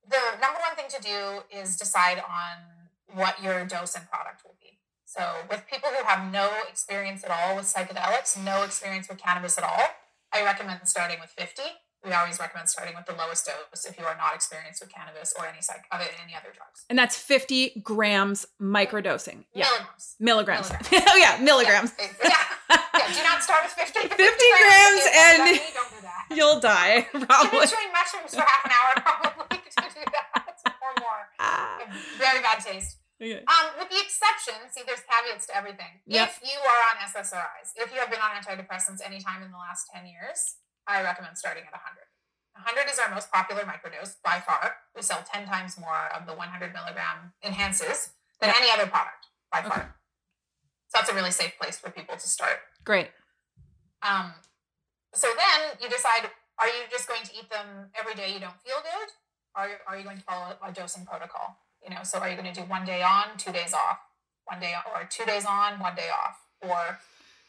the 0.09 0.39
number 0.41 0.61
one 0.61 0.77
thing 0.77 0.87
to 0.91 1.03
do 1.03 1.59
is 1.59 1.77
decide 1.77 2.19
on 2.19 3.17
what 3.17 3.43
your 3.43 3.65
dose 3.65 3.95
and 3.95 4.09
product 4.09 4.45
will 4.45 4.57
be. 4.61 4.79
So, 5.05 5.23
with 5.51 5.65
people 5.71 5.91
who 5.91 6.05
have 6.05 6.33
no 6.33 6.51
experience 6.69 7.25
at 7.25 7.31
all 7.31 7.57
with 7.57 7.67
psychedelics, 7.67 8.43
no 8.43 8.63
experience 8.63 9.09
with 9.09 9.19
cannabis 9.19 9.59
at 9.59 9.65
all, 9.65 9.87
I 10.33 10.45
recommend 10.45 10.81
starting 10.85 11.19
with 11.21 11.31
50 11.31 11.63
we 12.07 12.13
always 12.13 12.39
recommend 12.39 12.69
starting 12.69 12.95
with 12.95 13.05
the 13.07 13.13
lowest 13.15 13.47
dose 13.47 13.85
if 13.85 13.99
you 13.99 14.05
are 14.05 14.17
not 14.17 14.35
experienced 14.35 14.81
with 14.81 14.95
cannabis 14.95 15.35
or 15.37 15.47
any 15.47 15.61
psych 15.61 15.85
other 15.91 16.05
any 16.23 16.35
other 16.35 16.55
drugs. 16.55 16.87
And 16.89 16.99
that's 16.99 17.19
50 17.19 17.83
grams 17.83 18.47
microdosing. 18.63 19.45
Yeah. 19.53 19.67
Milligrams. 20.21 20.71
Milligrams. 20.71 20.71
oh 21.11 21.17
yeah, 21.17 21.43
milligrams. 21.43 21.93
Yeah. 21.99 22.07
yeah. 22.23 22.81
yeah. 22.95 23.13
Do 23.13 23.23
not 23.25 23.43
start 23.43 23.65
with 23.65 23.73
50. 23.73 24.01
50, 24.09 24.15
50 24.15 24.23
grams, 24.23 25.05
and 25.19 25.59
do 25.59 26.37
you'll 26.37 26.61
die. 26.61 27.07
Probably. 27.11 27.67
Chewing 27.67 27.93
mushrooms 27.93 28.35
for 28.35 28.47
half 28.47 28.65
an 28.65 28.73
hour, 28.73 28.91
probably 29.35 29.59
to 29.59 29.89
do 29.91 30.05
that 30.13 30.57
or 30.81 30.93
more. 31.03 31.29
Ah. 31.39 31.83
Very 32.19 32.41
bad 32.41 32.61
taste. 32.61 32.99
Okay. 33.21 33.41
Um, 33.49 33.67
with 33.81 33.89
the 33.89 33.97
exception, 33.97 34.61
see, 34.69 34.83
there's 34.85 35.01
caveats 35.09 35.49
to 35.49 35.57
everything. 35.57 36.05
Yep. 36.05 36.29
If 36.29 36.35
you 36.45 36.59
are 36.61 36.83
on 36.93 36.97
SSRIs, 37.09 37.73
if 37.77 37.89
you 37.93 37.99
have 38.01 38.11
been 38.11 38.21
on 38.21 38.37
antidepressants 38.37 39.01
anytime 39.01 39.43
in 39.43 39.51
the 39.51 39.57
last 39.57 39.89
10 39.95 40.05
years, 40.05 40.61
I 40.87 41.03
recommend 41.03 41.37
starting 41.37 41.65
at 41.67 41.73
100. 41.73 42.07
100 42.65 42.91
is 42.91 42.99
our 42.99 43.13
most 43.13 43.31
popular 43.31 43.63
microdose 43.63 44.17
by 44.25 44.41
far. 44.41 44.77
We 44.95 45.03
sell 45.03 45.23
10 45.23 45.47
times 45.47 45.79
more 45.79 46.09
of 46.15 46.27
the 46.27 46.33
100 46.33 46.73
milligram 46.73 47.33
enhances 47.45 48.11
than 48.41 48.53
any 48.57 48.71
other 48.71 48.87
product 48.87 49.29
by 49.53 49.63
far. 49.63 49.79
Okay. 49.79 49.89
So 50.89 50.99
that's 50.99 51.11
a 51.11 51.15
really 51.15 51.33
safe 51.33 51.53
place 51.61 51.79
for 51.79 51.91
people 51.91 52.17
to 52.17 52.29
start. 52.29 52.59
Great. 52.85 53.09
Um, 54.03 54.33
so 55.13 55.29
then 55.37 55.77
you 55.83 55.89
decide 55.89 56.31
are 56.59 56.69
you 56.69 56.89
just 56.91 57.07
going 57.07 57.23
to 57.25 57.33
eat 57.37 57.51
them 57.51 57.91
every 57.99 58.15
day 58.15 58.33
you 58.33 58.41
don't 58.41 58.59
feel 58.65 58.81
good? 58.81 59.11
Or 59.55 59.69
are 59.87 59.99
you 59.99 60.05
going 60.05 60.17
to 60.17 60.23
follow 60.23 60.57
a 60.65 60.73
dosing 60.73 61.05
protocol? 61.05 61.59
You 61.85 61.95
know, 61.95 62.03
so 62.03 62.19
are 62.19 62.29
you 62.29 62.37
going 62.37 62.53
to 62.53 62.61
do 62.61 62.67
one 62.67 62.85
day 62.85 63.03
on, 63.03 63.37
two 63.37 63.53
days 63.53 63.75
off, 63.75 63.99
one 64.45 64.61
day 64.61 64.73
or 64.95 65.07
two 65.09 65.25
days 65.25 65.45
on, 65.45 65.79
one 65.81 65.95
day 65.95 66.09
off, 66.09 66.41
or 66.63 66.99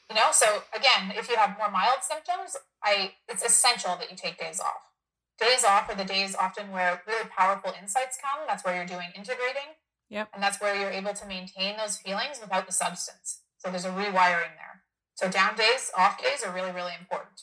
you 0.10 0.16
know, 0.16 0.30
so 0.32 0.64
again, 0.74 1.14
if 1.16 1.30
you 1.30 1.36
have 1.36 1.58
more 1.58 1.70
mild 1.70 2.01
symptoms, 2.01 2.55
I 2.84 3.14
it's 3.28 3.43
essential 3.43 3.95
that 3.99 4.10
you 4.10 4.16
take 4.16 4.39
days 4.39 4.60
off. 4.60 4.91
Days 5.39 5.64
off 5.64 5.89
are 5.89 5.95
the 5.95 6.05
days 6.05 6.36
often 6.36 6.72
where 6.72 7.01
really 7.05 7.30
powerful 7.30 7.74
insights 7.80 8.18
come. 8.22 8.45
That's 8.47 8.64
where 8.64 8.76
you're 8.76 8.86
doing 8.86 9.10
integrating. 9.16 9.76
Yep. 10.10 10.30
And 10.34 10.41
that's 10.41 10.60
where 10.62 10.76
you're 10.76 10.89
able 10.89 11.14
to 11.14 11.28
maintain 11.28 11.78
those 11.78 11.97
feelings 11.97 12.39
without 12.41 12.66
the 12.66 12.74
substance. 12.74 13.41
So 13.58 13.70
there's 13.70 13.86
a 13.86 13.89
rewiring 13.89 14.55
there. 14.55 14.84
So 15.16 15.30
down 15.30 15.55
days, 15.55 15.91
off 15.97 16.22
days 16.22 16.43
are 16.43 16.53
really, 16.53 16.72
really 16.72 16.93
important. 16.99 17.41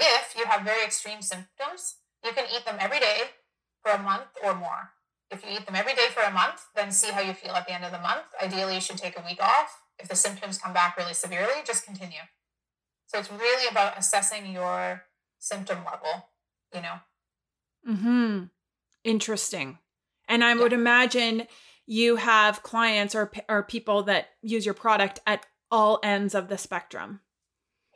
If 0.00 0.34
you 0.36 0.46
have 0.46 0.62
very 0.62 0.84
extreme 0.84 1.22
symptoms, 1.22 1.96
you 2.24 2.32
can 2.32 2.44
eat 2.54 2.64
them 2.64 2.76
every 2.80 2.98
day 2.98 3.38
for 3.82 3.92
a 3.92 3.98
month 3.98 4.36
or 4.42 4.54
more. 4.54 4.90
If 5.30 5.44
you 5.44 5.52
eat 5.52 5.66
them 5.66 5.76
every 5.76 5.94
day 5.94 6.08
for 6.12 6.22
a 6.22 6.30
month, 6.30 6.66
then 6.74 6.90
see 6.90 7.12
how 7.12 7.20
you 7.20 7.32
feel 7.32 7.52
at 7.52 7.66
the 7.66 7.72
end 7.72 7.84
of 7.84 7.92
the 7.92 8.00
month. 8.00 8.26
Ideally, 8.42 8.74
you 8.74 8.80
should 8.80 8.98
take 8.98 9.18
a 9.18 9.24
week 9.24 9.42
off 9.42 9.81
if 9.98 10.08
the 10.08 10.16
symptoms 10.16 10.58
come 10.58 10.72
back 10.72 10.96
really 10.96 11.14
severely, 11.14 11.54
just 11.64 11.84
continue. 11.84 12.20
So 13.06 13.18
it's 13.18 13.30
really 13.30 13.68
about 13.70 13.98
assessing 13.98 14.52
your 14.52 15.04
symptom 15.38 15.78
level, 15.84 16.28
you 16.74 16.80
know. 16.80 17.00
Mhm. 17.86 18.50
Interesting. 19.04 19.78
And 20.28 20.44
I 20.44 20.54
yeah. 20.54 20.62
would 20.62 20.72
imagine 20.72 21.46
you 21.86 22.16
have 22.16 22.62
clients 22.62 23.14
or 23.14 23.30
or 23.48 23.62
people 23.62 24.02
that 24.04 24.30
use 24.40 24.64
your 24.64 24.74
product 24.74 25.20
at 25.26 25.46
all 25.70 25.98
ends 26.02 26.34
of 26.34 26.48
the 26.48 26.56
spectrum. 26.56 27.20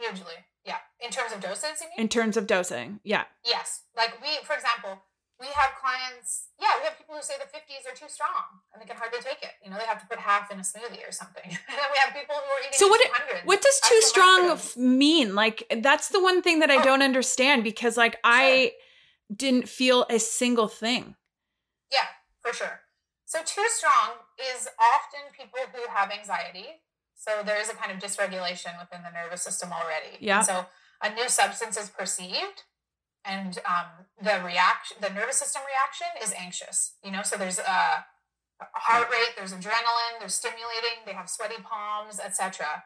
Usually. 0.00 0.34
Yeah. 0.64 0.78
In 1.00 1.10
terms 1.10 1.32
of 1.32 1.40
doses, 1.40 1.80
you 1.80 1.86
mean? 1.86 1.98
In 1.98 2.08
terms 2.08 2.36
of 2.36 2.46
dosing. 2.46 3.00
Yeah. 3.04 3.24
Yes. 3.44 3.82
Like 3.96 4.20
we 4.20 4.36
for 4.44 4.54
example, 4.54 5.02
we 5.38 5.46
have 5.48 5.76
clients, 5.80 6.48
yeah, 6.60 6.80
we 6.80 6.84
have 6.84 6.96
people 6.96 7.14
who 7.14 7.22
say 7.22 7.34
the 7.36 7.44
50s 7.44 7.84
are 7.84 7.94
too 7.94 8.08
strong 8.08 8.64
and 8.72 8.80
they 8.80 8.86
can 8.86 8.96
hardly 8.96 9.20
take 9.20 9.42
it. 9.42 9.52
You 9.62 9.70
know, 9.70 9.76
they 9.76 9.84
have 9.84 10.00
to 10.00 10.06
put 10.06 10.18
half 10.18 10.50
in 10.50 10.58
a 10.58 10.62
smoothie 10.62 11.06
or 11.06 11.12
something. 11.12 11.44
and 11.44 11.76
then 11.76 11.88
we 11.92 11.98
have 12.00 12.14
people 12.14 12.34
who 12.34 12.50
are 12.50 12.60
eating 12.60 12.72
so 12.72 12.88
what, 12.88 13.00
what 13.44 13.60
does 13.60 13.80
too 13.80 14.00
strong 14.00 14.58
mean? 14.76 15.34
Like, 15.34 15.64
that's 15.82 16.08
the 16.08 16.22
one 16.22 16.40
thing 16.40 16.60
that 16.60 16.70
I 16.70 16.76
oh. 16.76 16.84
don't 16.84 17.02
understand 17.02 17.64
because, 17.64 17.96
like, 17.96 18.12
sure. 18.12 18.20
I 18.24 18.72
didn't 19.34 19.68
feel 19.68 20.06
a 20.08 20.18
single 20.18 20.68
thing. 20.68 21.16
Yeah, 21.92 22.08
for 22.40 22.54
sure. 22.54 22.80
So, 23.26 23.40
too 23.44 23.66
strong 23.68 24.16
is 24.54 24.68
often 24.80 25.32
people 25.36 25.58
who 25.74 25.82
have 25.92 26.10
anxiety. 26.10 26.80
So, 27.14 27.42
there 27.44 27.60
is 27.60 27.68
a 27.68 27.74
kind 27.74 27.92
of 27.92 27.98
dysregulation 27.98 28.78
within 28.80 29.02
the 29.02 29.10
nervous 29.12 29.42
system 29.42 29.70
already. 29.72 30.16
Yeah. 30.20 30.38
And 30.38 30.46
so, 30.46 30.66
a 31.02 31.12
new 31.12 31.28
substance 31.28 31.76
is 31.76 31.90
perceived 31.90 32.62
and 33.26 33.58
um, 33.66 34.06
the 34.20 34.40
reaction 34.44 34.96
the 35.00 35.10
nervous 35.10 35.36
system 35.36 35.62
reaction 35.66 36.08
is 36.22 36.32
anxious 36.38 36.94
you 37.04 37.10
know? 37.10 37.22
So 37.22 37.36
there's 37.36 37.58
a 37.58 38.06
heart 38.74 39.08
rate, 39.10 39.36
there's 39.36 39.52
adrenaline, 39.52 40.18
there's 40.18 40.34
stimulating, 40.34 41.04
they 41.04 41.12
have 41.12 41.28
sweaty 41.28 41.60
palms, 41.62 42.20
etc. 42.20 42.84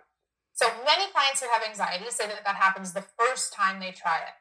So 0.53 0.67
many 0.85 1.11
clients 1.13 1.41
who 1.41 1.49
have 1.53 1.63
anxiety 1.67 2.11
say 2.11 2.27
that 2.27 2.45
that 2.45 2.57
happens 2.57 2.93
the 2.93 3.05
first 3.19 3.53
time 3.53 3.81
they 3.81 3.93
try 3.93 4.19
it 4.19 4.35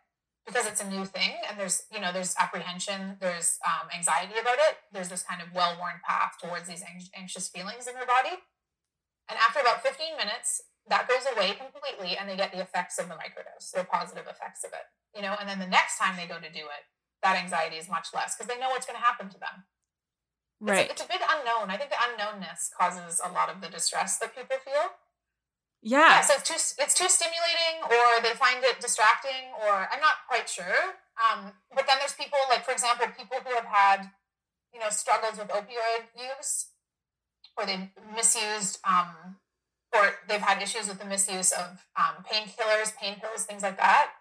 because 0.46 0.66
it's 0.66 0.82
a 0.82 0.90
new 0.90 1.06
thing 1.06 1.38
and 1.48 1.60
there's 1.60 1.84
you 1.94 2.00
know 2.00 2.12
there's 2.12 2.34
apprehension 2.40 3.18
there's 3.22 3.60
um, 3.66 3.88
anxiety 3.96 4.34
about 4.40 4.58
it. 4.58 4.78
There's 4.92 5.10
this 5.10 5.24
kind 5.24 5.42
of 5.42 5.54
well-worn 5.54 6.02
path 6.08 6.34
towards 6.42 6.68
these 6.68 6.84
anxious 7.16 7.48
feelings 7.50 7.88
in 7.88 7.94
their 7.94 8.08
body. 8.08 8.42
And 9.30 9.38
after 9.38 9.60
about 9.60 9.84
15 9.84 10.18
minutes 10.18 10.62
that 10.90 11.08
goes 11.08 11.26
away 11.36 11.54
completely 11.54 12.18
and 12.18 12.30
they 12.30 12.36
get 12.36 12.52
the 12.52 12.62
effects 12.62 12.98
of 13.00 13.08
the 13.08 13.16
microdose 13.16 13.72
the 13.72 13.84
positive 13.84 14.26
effects 14.28 14.64
of 14.64 14.72
it 14.74 14.90
you 15.16 15.22
know 15.22 15.36
and 15.40 15.48
then 15.48 15.60
the 15.60 15.70
next 15.70 15.98
time 15.98 16.18
they 16.18 16.28
go 16.28 16.38
to 16.38 16.52
do 16.52 16.66
it 16.66 16.84
that 17.24 17.38
anxiety 17.38 17.78
is 17.78 17.90
much 17.90 18.10
less 18.14 18.36
because 18.36 18.48
they 18.48 18.60
know 18.60 18.70
what's 18.70 18.86
going 18.86 18.98
to 18.98 19.06
happen 19.06 19.30
to 19.30 19.40
them 19.40 19.66
right 20.62 20.90
it's 20.90 21.02
a, 21.02 21.06
it's 21.06 21.06
a 21.06 21.14
big 21.14 21.22
unknown 21.24 21.70
i 21.70 21.78
think 21.78 21.90
the 21.90 22.02
unknownness 22.02 22.70
causes 22.74 23.22
a 23.24 23.32
lot 23.32 23.50
of 23.50 23.62
the 23.62 23.70
distress 23.70 24.18
that 24.18 24.36
people 24.36 24.58
feel 24.66 24.92
yeah. 25.82 26.20
yeah. 26.20 26.22
So 26.22 26.34
it's 26.36 26.48
too 26.48 26.60
it's 26.84 26.94
too 26.94 27.08
stimulating, 27.08 27.88
or 27.88 28.22
they 28.22 28.36
find 28.36 28.64
it 28.64 28.80
distracting, 28.82 29.56
or 29.64 29.88
I'm 29.88 30.02
not 30.02 30.28
quite 30.28 30.50
sure. 30.50 31.00
Um, 31.20 31.54
but 31.74 31.88
then 31.88 31.98
there's 32.00 32.14
people 32.14 32.40
like, 32.50 32.66
for 32.66 32.72
example, 32.72 33.08
people 33.18 33.38
who 33.46 33.56
have 33.56 33.66
had, 33.66 34.12
you 34.74 34.80
know, 34.80 34.90
struggles 34.90 35.38
with 35.38 35.48
opioid 35.50 36.08
use, 36.16 36.68
or 37.58 37.66
they've 37.66 37.90
misused, 38.16 38.80
um, 38.88 39.39
or 39.94 40.16
they've 40.28 40.42
had 40.42 40.62
issues 40.62 40.88
with 40.88 41.00
the 41.00 41.06
misuse 41.06 41.52
of 41.52 41.86
um, 41.98 42.24
painkillers, 42.32 42.96
pain 42.98 43.16
pills, 43.20 43.46
things 43.46 43.64
like 43.64 43.78
that. 43.78 44.12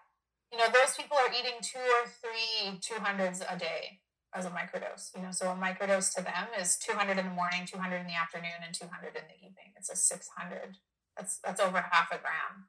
You 0.51 0.57
know, 0.57 0.65
those 0.65 0.95
people 0.97 1.17
are 1.17 1.31
eating 1.31 1.59
two 1.61 1.79
or 1.79 2.07
three 2.07 2.79
two 2.81 2.99
hundreds 2.99 3.41
a 3.41 3.57
day 3.57 3.99
as 4.33 4.45
a 4.45 4.49
microdose. 4.49 5.15
You 5.15 5.23
know, 5.23 5.31
so 5.31 5.51
a 5.51 5.55
microdose 5.55 6.13
to 6.15 6.23
them 6.23 6.47
is 6.59 6.77
200 6.77 7.17
in 7.17 7.25
the 7.25 7.31
morning, 7.31 7.65
200 7.65 7.97
in 7.97 8.07
the 8.07 8.15
afternoon, 8.15 8.61
and 8.65 8.73
200 8.73 9.15
in 9.15 9.23
the 9.27 9.35
evening. 9.35 9.73
It's 9.75 9.89
a 9.89 9.95
600 9.95 10.77
that's 11.17 11.39
that's 11.43 11.59
over 11.59 11.83
half 11.91 12.11
a 12.11 12.17
gram. 12.17 12.67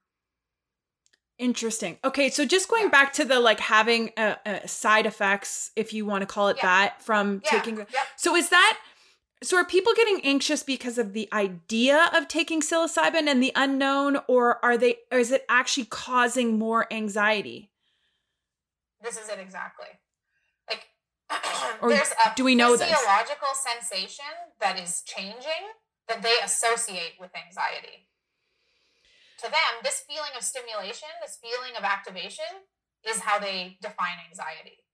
Interesting. 1.38 1.96
Okay, 2.04 2.28
so 2.28 2.44
just 2.44 2.68
going 2.68 2.84
yeah. 2.84 2.90
back 2.90 3.14
to 3.14 3.24
the 3.24 3.40
like 3.40 3.60
having 3.60 4.10
a, 4.18 4.36
a, 4.44 4.68
side 4.68 5.06
effects, 5.06 5.70
if 5.74 5.94
you 5.94 6.04
want 6.04 6.20
to 6.20 6.26
call 6.26 6.48
it 6.48 6.58
yeah. 6.58 6.66
that, 6.66 7.02
from 7.02 7.40
yeah. 7.44 7.50
taking. 7.50 7.78
Yep. 7.78 7.88
So 8.16 8.36
is 8.36 8.50
that 8.50 8.78
so? 9.42 9.56
Are 9.56 9.64
people 9.64 9.92
getting 9.94 10.20
anxious 10.24 10.62
because 10.62 10.98
of 10.98 11.12
the 11.12 11.28
idea 11.32 12.10
of 12.14 12.28
taking 12.28 12.60
psilocybin 12.60 13.26
and 13.26 13.42
the 13.42 13.52
unknown, 13.54 14.18
or 14.28 14.64
are 14.64 14.76
they? 14.76 14.96
Or 15.10 15.18
is 15.18 15.32
it 15.32 15.44
actually 15.48 15.86
causing 15.86 16.58
more 16.58 16.92
anxiety? 16.92 17.70
This 19.02 19.16
is 19.16 19.28
it 19.28 19.38
exactly. 19.38 19.88
Like 20.68 20.88
there's 21.82 22.12
a 22.24 22.34
do 22.36 22.44
we 22.44 22.54
know 22.54 22.76
physiological 22.76 23.48
this? 23.52 23.66
sensation 23.80 24.24
that 24.60 24.78
is 24.78 25.02
changing 25.02 25.72
that 26.08 26.22
they 26.22 26.34
associate 26.42 27.14
with 27.18 27.30
anxiety 27.36 28.08
to 29.40 29.48
them, 29.48 29.80
this 29.82 30.04
feeling 30.04 30.36
of 30.36 30.44
stimulation, 30.44 31.08
this 31.24 31.40
feeling 31.40 31.72
of 31.76 31.84
activation 31.84 32.68
is 33.08 33.20
how 33.20 33.38
they 33.38 33.78
define 33.80 34.20
anxiety. 34.28 34.84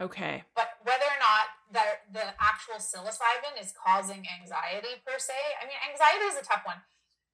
Okay. 0.00 0.44
But 0.54 0.76
whether 0.84 1.04
or 1.04 1.20
not 1.20 1.46
the 1.72 1.86
the 2.12 2.26
actual 2.36 2.76
psilocybin 2.76 3.60
is 3.60 3.72
causing 3.72 4.26
anxiety 4.28 5.00
per 5.06 5.18
se, 5.18 5.34
I 5.60 5.64
mean, 5.64 5.76
anxiety 5.90 6.26
is 6.26 6.36
a 6.36 6.44
tough 6.44 6.62
one. 6.64 6.84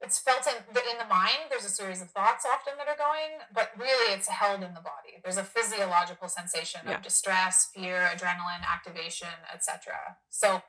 It's 0.02 0.18
felt 0.18 0.46
in 0.46 0.54
the, 0.74 0.80
in 0.90 0.98
the 0.98 1.06
mind. 1.06 1.46
There's 1.48 1.64
a 1.64 1.70
series 1.70 2.02
of 2.02 2.10
thoughts 2.10 2.44
often 2.44 2.74
that 2.78 2.88
are 2.88 2.98
going, 2.98 3.46
but 3.54 3.70
really 3.78 4.12
it's 4.12 4.26
held 4.26 4.62
in 4.62 4.74
the 4.74 4.82
body. 4.82 5.22
There's 5.22 5.36
a 5.36 5.44
physiological 5.44 6.28
sensation 6.28 6.80
yeah. 6.84 6.96
of 6.96 7.02
distress, 7.02 7.70
fear, 7.72 8.10
adrenaline, 8.12 8.66
activation, 8.66 9.30
etc. 9.52 10.18
So 10.28 10.62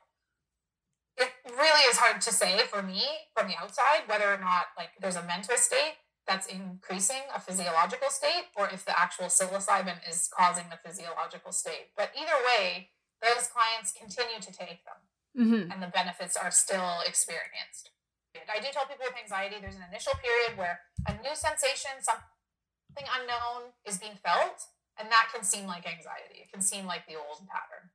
it 1.16 1.30
really 1.46 1.82
is 1.90 1.98
hard 1.98 2.20
to 2.22 2.32
say 2.32 2.58
for 2.70 2.82
me 2.82 3.02
from 3.34 3.48
the 3.48 3.56
outside 3.56 4.06
whether 4.06 4.32
or 4.32 4.38
not 4.38 4.66
like 4.76 4.90
there's 5.00 5.16
a 5.16 5.22
mental 5.22 5.56
state 5.56 5.98
that's 6.26 6.46
increasing 6.46 7.22
a 7.34 7.40
physiological 7.40 8.08
state 8.08 8.48
or 8.56 8.68
if 8.68 8.84
the 8.84 8.98
actual 8.98 9.26
psilocybin 9.26 9.98
is 10.08 10.28
causing 10.32 10.64
the 10.70 10.78
physiological 10.84 11.52
state. 11.52 11.92
But 11.96 12.10
either 12.16 12.36
way, 12.44 12.90
those 13.22 13.48
clients 13.48 13.92
continue 13.92 14.40
to 14.40 14.52
take 14.52 14.84
them 14.84 15.00
mm-hmm. 15.36 15.70
and 15.70 15.82
the 15.82 15.92
benefits 15.92 16.36
are 16.36 16.50
still 16.50 17.00
experienced. 17.06 17.90
I 18.34 18.60
do 18.60 18.66
tell 18.72 18.86
people 18.86 19.06
with 19.06 19.20
anxiety 19.20 19.56
there's 19.60 19.76
an 19.76 19.86
initial 19.88 20.12
period 20.22 20.58
where 20.58 20.80
a 21.06 21.12
new 21.22 21.34
sensation, 21.34 21.92
something 22.00 23.08
unknown 23.20 23.72
is 23.86 23.98
being 23.98 24.18
felt, 24.24 24.68
and 24.98 25.08
that 25.10 25.28
can 25.32 25.44
seem 25.44 25.66
like 25.66 25.86
anxiety. 25.86 26.42
It 26.42 26.52
can 26.52 26.60
seem 26.60 26.86
like 26.86 27.06
the 27.06 27.14
old 27.14 27.46
pattern. 27.46 27.90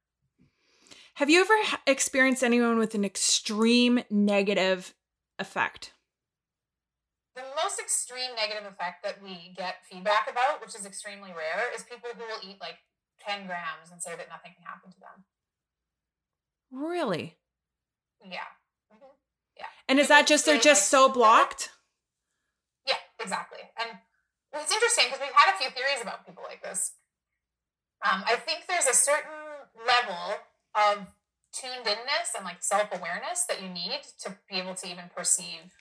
Have 1.15 1.30
you 1.30 1.41
ever 1.41 1.53
experienced 1.88 2.43
anyone 2.43 2.77
with 2.77 2.95
an 2.95 3.03
extreme 3.03 4.01
negative 4.09 4.93
effect? 5.38 5.93
The 7.40 7.56
most 7.64 7.80
extreme 7.80 8.36
negative 8.36 8.68
effect 8.68 9.00
that 9.08 9.24
we 9.24 9.56
get 9.56 9.88
feedback 9.88 10.28
about, 10.30 10.60
which 10.60 10.76
is 10.76 10.86
extremely 10.86 11.32
rare, 11.32 11.72
is 11.74 11.84
people 11.84 12.10
who 12.12 12.20
will 12.20 12.44
eat 12.44 12.60
like 12.60 12.84
10 13.24 13.48
grams 13.48 13.92
and 13.92 14.04
say 14.04 14.12
that 14.12 14.28
nothing 14.28 14.52
can 14.60 14.68
happen 14.68 14.92
to 14.92 15.00
them. 15.00 15.24
Really? 16.68 17.40
Yeah. 18.20 18.52
Mm-hmm. 18.92 19.16
Yeah. 19.56 19.72
And 19.88 20.00
is 20.00 20.10
that 20.10 20.28
just 20.28 20.46
they're 20.46 20.60
just 20.60 20.92
like, 20.92 21.00
so 21.00 21.08
blocked? 21.08 21.70
Yeah, 22.86 23.00
exactly. 23.24 23.64
And 23.80 24.00
it's 24.54 24.74
interesting 24.74 25.06
because 25.08 25.22
we've 25.24 25.32
had 25.32 25.56
a 25.56 25.58
few 25.58 25.70
theories 25.72 26.02
about 26.02 26.26
people 26.28 26.44
like 26.44 26.62
this. 26.62 26.92
Um, 28.04 28.24
I 28.28 28.36
think 28.36 28.68
there's 28.68 28.88
a 28.88 28.94
certain 28.94 29.64
level 29.88 30.44
of 30.76 31.08
tuned 31.52 31.88
inness 31.88 32.36
and 32.36 32.44
like 32.44 32.60
self 32.60 32.92
awareness 32.92 33.46
that 33.48 33.62
you 33.62 33.70
need 33.70 34.02
to 34.24 34.36
be 34.50 34.58
able 34.60 34.76
to 34.76 34.88
even 34.88 35.06
perceive 35.16 35.78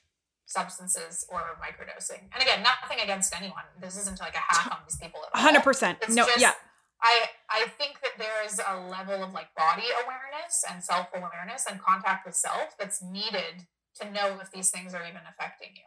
substances 0.49 1.25
or 1.29 1.41
microdosing. 1.63 2.27
And 2.33 2.43
again, 2.43 2.65
nothing 2.65 2.99
against 3.03 3.37
anyone. 3.37 3.69
This 3.81 3.97
isn't 4.01 4.19
like 4.19 4.35
a 4.35 4.43
hack 4.43 4.73
on 4.73 4.79
these 4.85 4.99
people. 4.99 5.21
Hundred 5.33 5.63
percent. 5.63 5.99
No, 6.09 6.27
just, 6.27 6.41
yeah. 6.41 6.53
I 7.01 7.31
I 7.49 7.69
think 7.79 8.01
that 8.03 8.19
there 8.19 8.45
is 8.45 8.59
a 8.59 8.81
level 8.89 9.23
of 9.23 9.33
like 9.33 9.55
body 9.55 9.87
awareness 10.03 10.65
and 10.69 10.83
self 10.83 11.09
awareness 11.15 11.65
and 11.71 11.81
contact 11.81 12.27
with 12.27 12.35
self 12.35 12.75
that's 12.79 13.01
needed 13.01 13.69
to 14.03 14.11
know 14.11 14.39
if 14.43 14.51
these 14.51 14.71
things 14.71 14.95
are 14.95 15.03
even 15.07 15.23
affecting 15.29 15.71
you. 15.77 15.87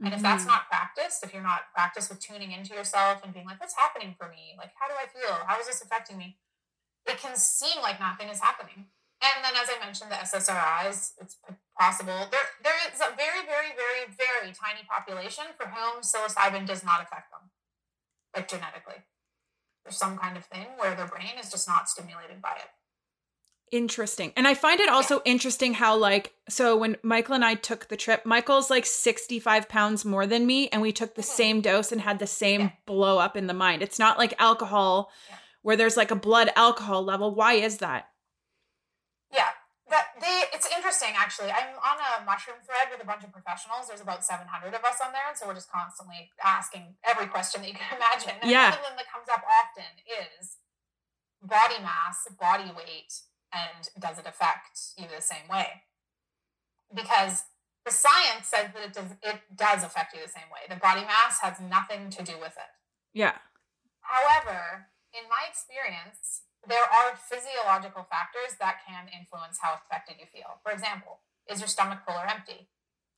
And 0.00 0.08
mm-hmm. 0.08 0.16
if 0.16 0.22
that's 0.22 0.44
not 0.46 0.68
practiced, 0.68 1.24
if 1.24 1.32
you're 1.32 1.42
not 1.42 1.72
practiced 1.74 2.10
with 2.10 2.20
tuning 2.20 2.52
into 2.52 2.74
yourself 2.74 3.22
and 3.24 3.32
being 3.32 3.46
like, 3.46 3.60
what's 3.60 3.76
happening 3.76 4.14
for 4.18 4.28
me? 4.28 4.56
Like, 4.58 4.72
how 4.74 4.88
do 4.88 4.94
I 4.98 5.06
feel? 5.06 5.36
How 5.46 5.60
is 5.60 5.66
this 5.66 5.82
affecting 5.82 6.18
me? 6.18 6.38
it 7.06 7.18
can 7.18 7.36
seem 7.36 7.82
like 7.82 8.00
nothing 8.00 8.28
is 8.28 8.40
happening. 8.40 8.86
And 9.22 9.44
then, 9.44 9.52
as 9.54 9.70
I 9.70 9.78
mentioned, 9.84 10.10
the 10.10 10.16
SSRIs, 10.16 11.12
it's 11.20 11.36
possible. 11.78 12.26
There, 12.30 12.48
there 12.64 12.74
is 12.92 13.00
a 13.00 13.14
very, 13.14 13.46
very, 13.46 13.70
very, 13.70 14.10
very 14.18 14.52
tiny 14.52 14.82
population 14.88 15.44
for 15.56 15.68
whom 15.68 16.02
psilocybin 16.02 16.66
does 16.66 16.84
not 16.84 17.00
affect 17.00 17.30
them, 17.30 17.50
like 18.34 18.48
genetically. 18.48 19.04
There's 19.84 19.96
some 19.96 20.18
kind 20.18 20.36
of 20.36 20.44
thing 20.46 20.66
where 20.76 20.96
their 20.96 21.06
brain 21.06 21.38
is 21.40 21.50
just 21.50 21.68
not 21.68 21.88
stimulated 21.88 22.42
by 22.42 22.56
it. 22.56 22.68
Interesting. 23.70 24.32
And 24.36 24.46
I 24.46 24.54
find 24.54 24.80
it 24.80 24.88
also 24.88 25.16
yeah. 25.16 25.32
interesting 25.32 25.74
how, 25.74 25.96
like, 25.96 26.34
so 26.48 26.76
when 26.76 26.96
Michael 27.04 27.36
and 27.36 27.44
I 27.44 27.54
took 27.54 27.88
the 27.88 27.96
trip, 27.96 28.26
Michael's 28.26 28.70
like 28.70 28.84
65 28.84 29.68
pounds 29.68 30.04
more 30.04 30.26
than 30.26 30.46
me, 30.46 30.68
and 30.68 30.82
we 30.82 30.92
took 30.92 31.14
the 31.14 31.22
mm-hmm. 31.22 31.30
same 31.30 31.60
dose 31.60 31.92
and 31.92 32.00
had 32.00 32.18
the 32.18 32.26
same 32.26 32.60
yeah. 32.60 32.70
blow 32.86 33.18
up 33.18 33.36
in 33.36 33.46
the 33.46 33.54
mind. 33.54 33.82
It's 33.82 34.00
not 34.00 34.18
like 34.18 34.34
alcohol. 34.40 35.10
Yeah 35.30 35.36
where 35.62 35.76
there's 35.76 35.96
like 35.96 36.10
a 36.10 36.16
blood 36.16 36.50
alcohol 36.56 37.04
level. 37.04 37.34
Why 37.34 37.54
is 37.54 37.78
that? 37.78 38.08
Yeah, 39.32 39.48
that 39.90 40.14
they 40.20 40.44
it's 40.52 40.68
interesting 40.70 41.16
actually. 41.16 41.50
I'm 41.50 41.74
on 41.80 41.96
a 41.98 42.24
mushroom 42.24 42.60
thread 42.62 42.92
with 42.92 43.02
a 43.02 43.08
bunch 43.08 43.24
of 43.24 43.32
professionals. 43.32 43.88
There's 43.88 44.04
about 44.04 44.24
700 44.24 44.44
of 44.72 44.84
us 44.84 45.00
on 45.02 45.12
there, 45.12 45.26
and 45.26 45.36
so 45.36 45.48
we're 45.48 45.58
just 45.58 45.72
constantly 45.72 46.30
asking 46.38 46.94
every 47.02 47.26
question 47.26 47.62
that 47.62 47.68
you 47.68 47.76
can 47.76 47.88
imagine. 47.98 48.38
And 48.40 48.50
yeah. 48.50 48.70
one 48.70 48.78
of 48.78 48.84
them 48.84 48.96
that 49.00 49.08
comes 49.10 49.26
up 49.32 49.42
often 49.42 49.88
is 50.06 50.60
body 51.42 51.80
mass, 51.82 52.28
body 52.38 52.70
weight, 52.70 53.12
and 53.50 53.90
does 53.98 54.18
it 54.18 54.26
affect 54.26 54.96
you 54.96 55.08
the 55.10 55.22
same 55.22 55.50
way? 55.50 55.82
Because 56.94 57.44
the 57.84 57.90
science 57.90 58.46
says 58.46 58.70
that 58.72 58.82
it 58.84 58.92
does 58.94 59.10
it 59.22 59.40
does 59.54 59.82
affect 59.82 60.14
you 60.14 60.22
the 60.22 60.30
same 60.30 60.48
way. 60.52 60.64
The 60.68 60.78
body 60.78 61.02
mass 61.02 61.40
has 61.42 61.58
nothing 61.58 62.10
to 62.10 62.22
do 62.22 62.38
with 62.38 62.54
it. 62.54 62.72
Yeah. 63.12 63.36
However, 64.00 64.92
in 65.12 65.28
my 65.28 65.44
experience, 65.48 66.48
there 66.68 66.84
are 66.84 67.18
physiological 67.18 68.06
factors 68.08 68.58
that 68.60 68.86
can 68.86 69.08
influence 69.10 69.58
how 69.60 69.74
affected 69.74 70.16
you 70.20 70.26
feel. 70.30 70.62
For 70.62 70.72
example, 70.72 71.20
is 71.50 71.60
your 71.60 71.68
stomach 71.68 72.00
full 72.06 72.14
or 72.14 72.26
empty? 72.26 72.68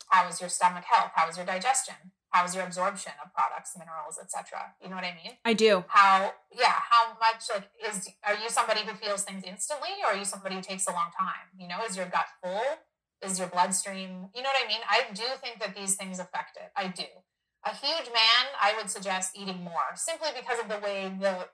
How 0.09 0.29
is 0.29 0.41
your 0.41 0.51
stomach 0.51 0.85
health? 0.85 1.13
How 1.15 1.29
is 1.29 1.37
your 1.37 1.47
digestion? 1.47 2.13
How 2.31 2.45
is 2.45 2.55
your 2.55 2.65
absorption 2.65 3.13
of 3.25 3.33
products, 3.33 3.77
minerals, 3.79 4.19
etc.? 4.21 4.75
You 4.83 4.89
know 4.89 4.97
what 4.97 5.05
I 5.05 5.15
mean? 5.15 5.39
I 5.45 5.55
do. 5.55 5.85
How 5.89 6.35
yeah, 6.51 6.75
how 6.91 7.15
much 7.21 7.47
like 7.53 7.71
is 7.89 8.11
are 8.27 8.35
you 8.35 8.49
somebody 8.49 8.81
who 8.81 8.95
feels 8.95 9.23
things 9.23 9.45
instantly 9.47 9.91
or 10.03 10.13
are 10.13 10.17
you 10.17 10.25
somebody 10.25 10.57
who 10.57 10.63
takes 10.63 10.87
a 10.87 10.93
long 10.93 11.11
time? 11.17 11.47
You 11.59 11.69
know, 11.69 11.79
is 11.89 11.97
your 11.97 12.07
gut 12.07 12.27
full? 12.43 12.61
Is 13.23 13.39
your 13.39 13.49
bloodstream, 13.49 14.29
you 14.35 14.43
know 14.43 14.51
what 14.53 14.65
I 14.65 14.69
mean? 14.69 14.81
I 14.89 15.05
do 15.15 15.25
think 15.41 15.59
that 15.61 15.75
these 15.75 15.95
things 15.95 16.19
affect 16.19 16.57
it. 16.57 16.71
I 16.77 16.89
do. 16.89 17.09
A 17.65 17.71
huge 17.71 18.09
man, 18.13 18.45
I 18.61 18.75
would 18.77 18.91
suggest 18.91 19.33
eating 19.35 19.65
more 19.65 19.95
simply 19.95 20.29
because 20.39 20.59
of 20.61 20.69
the 20.69 20.79
way 20.85 21.11
the 21.19 21.49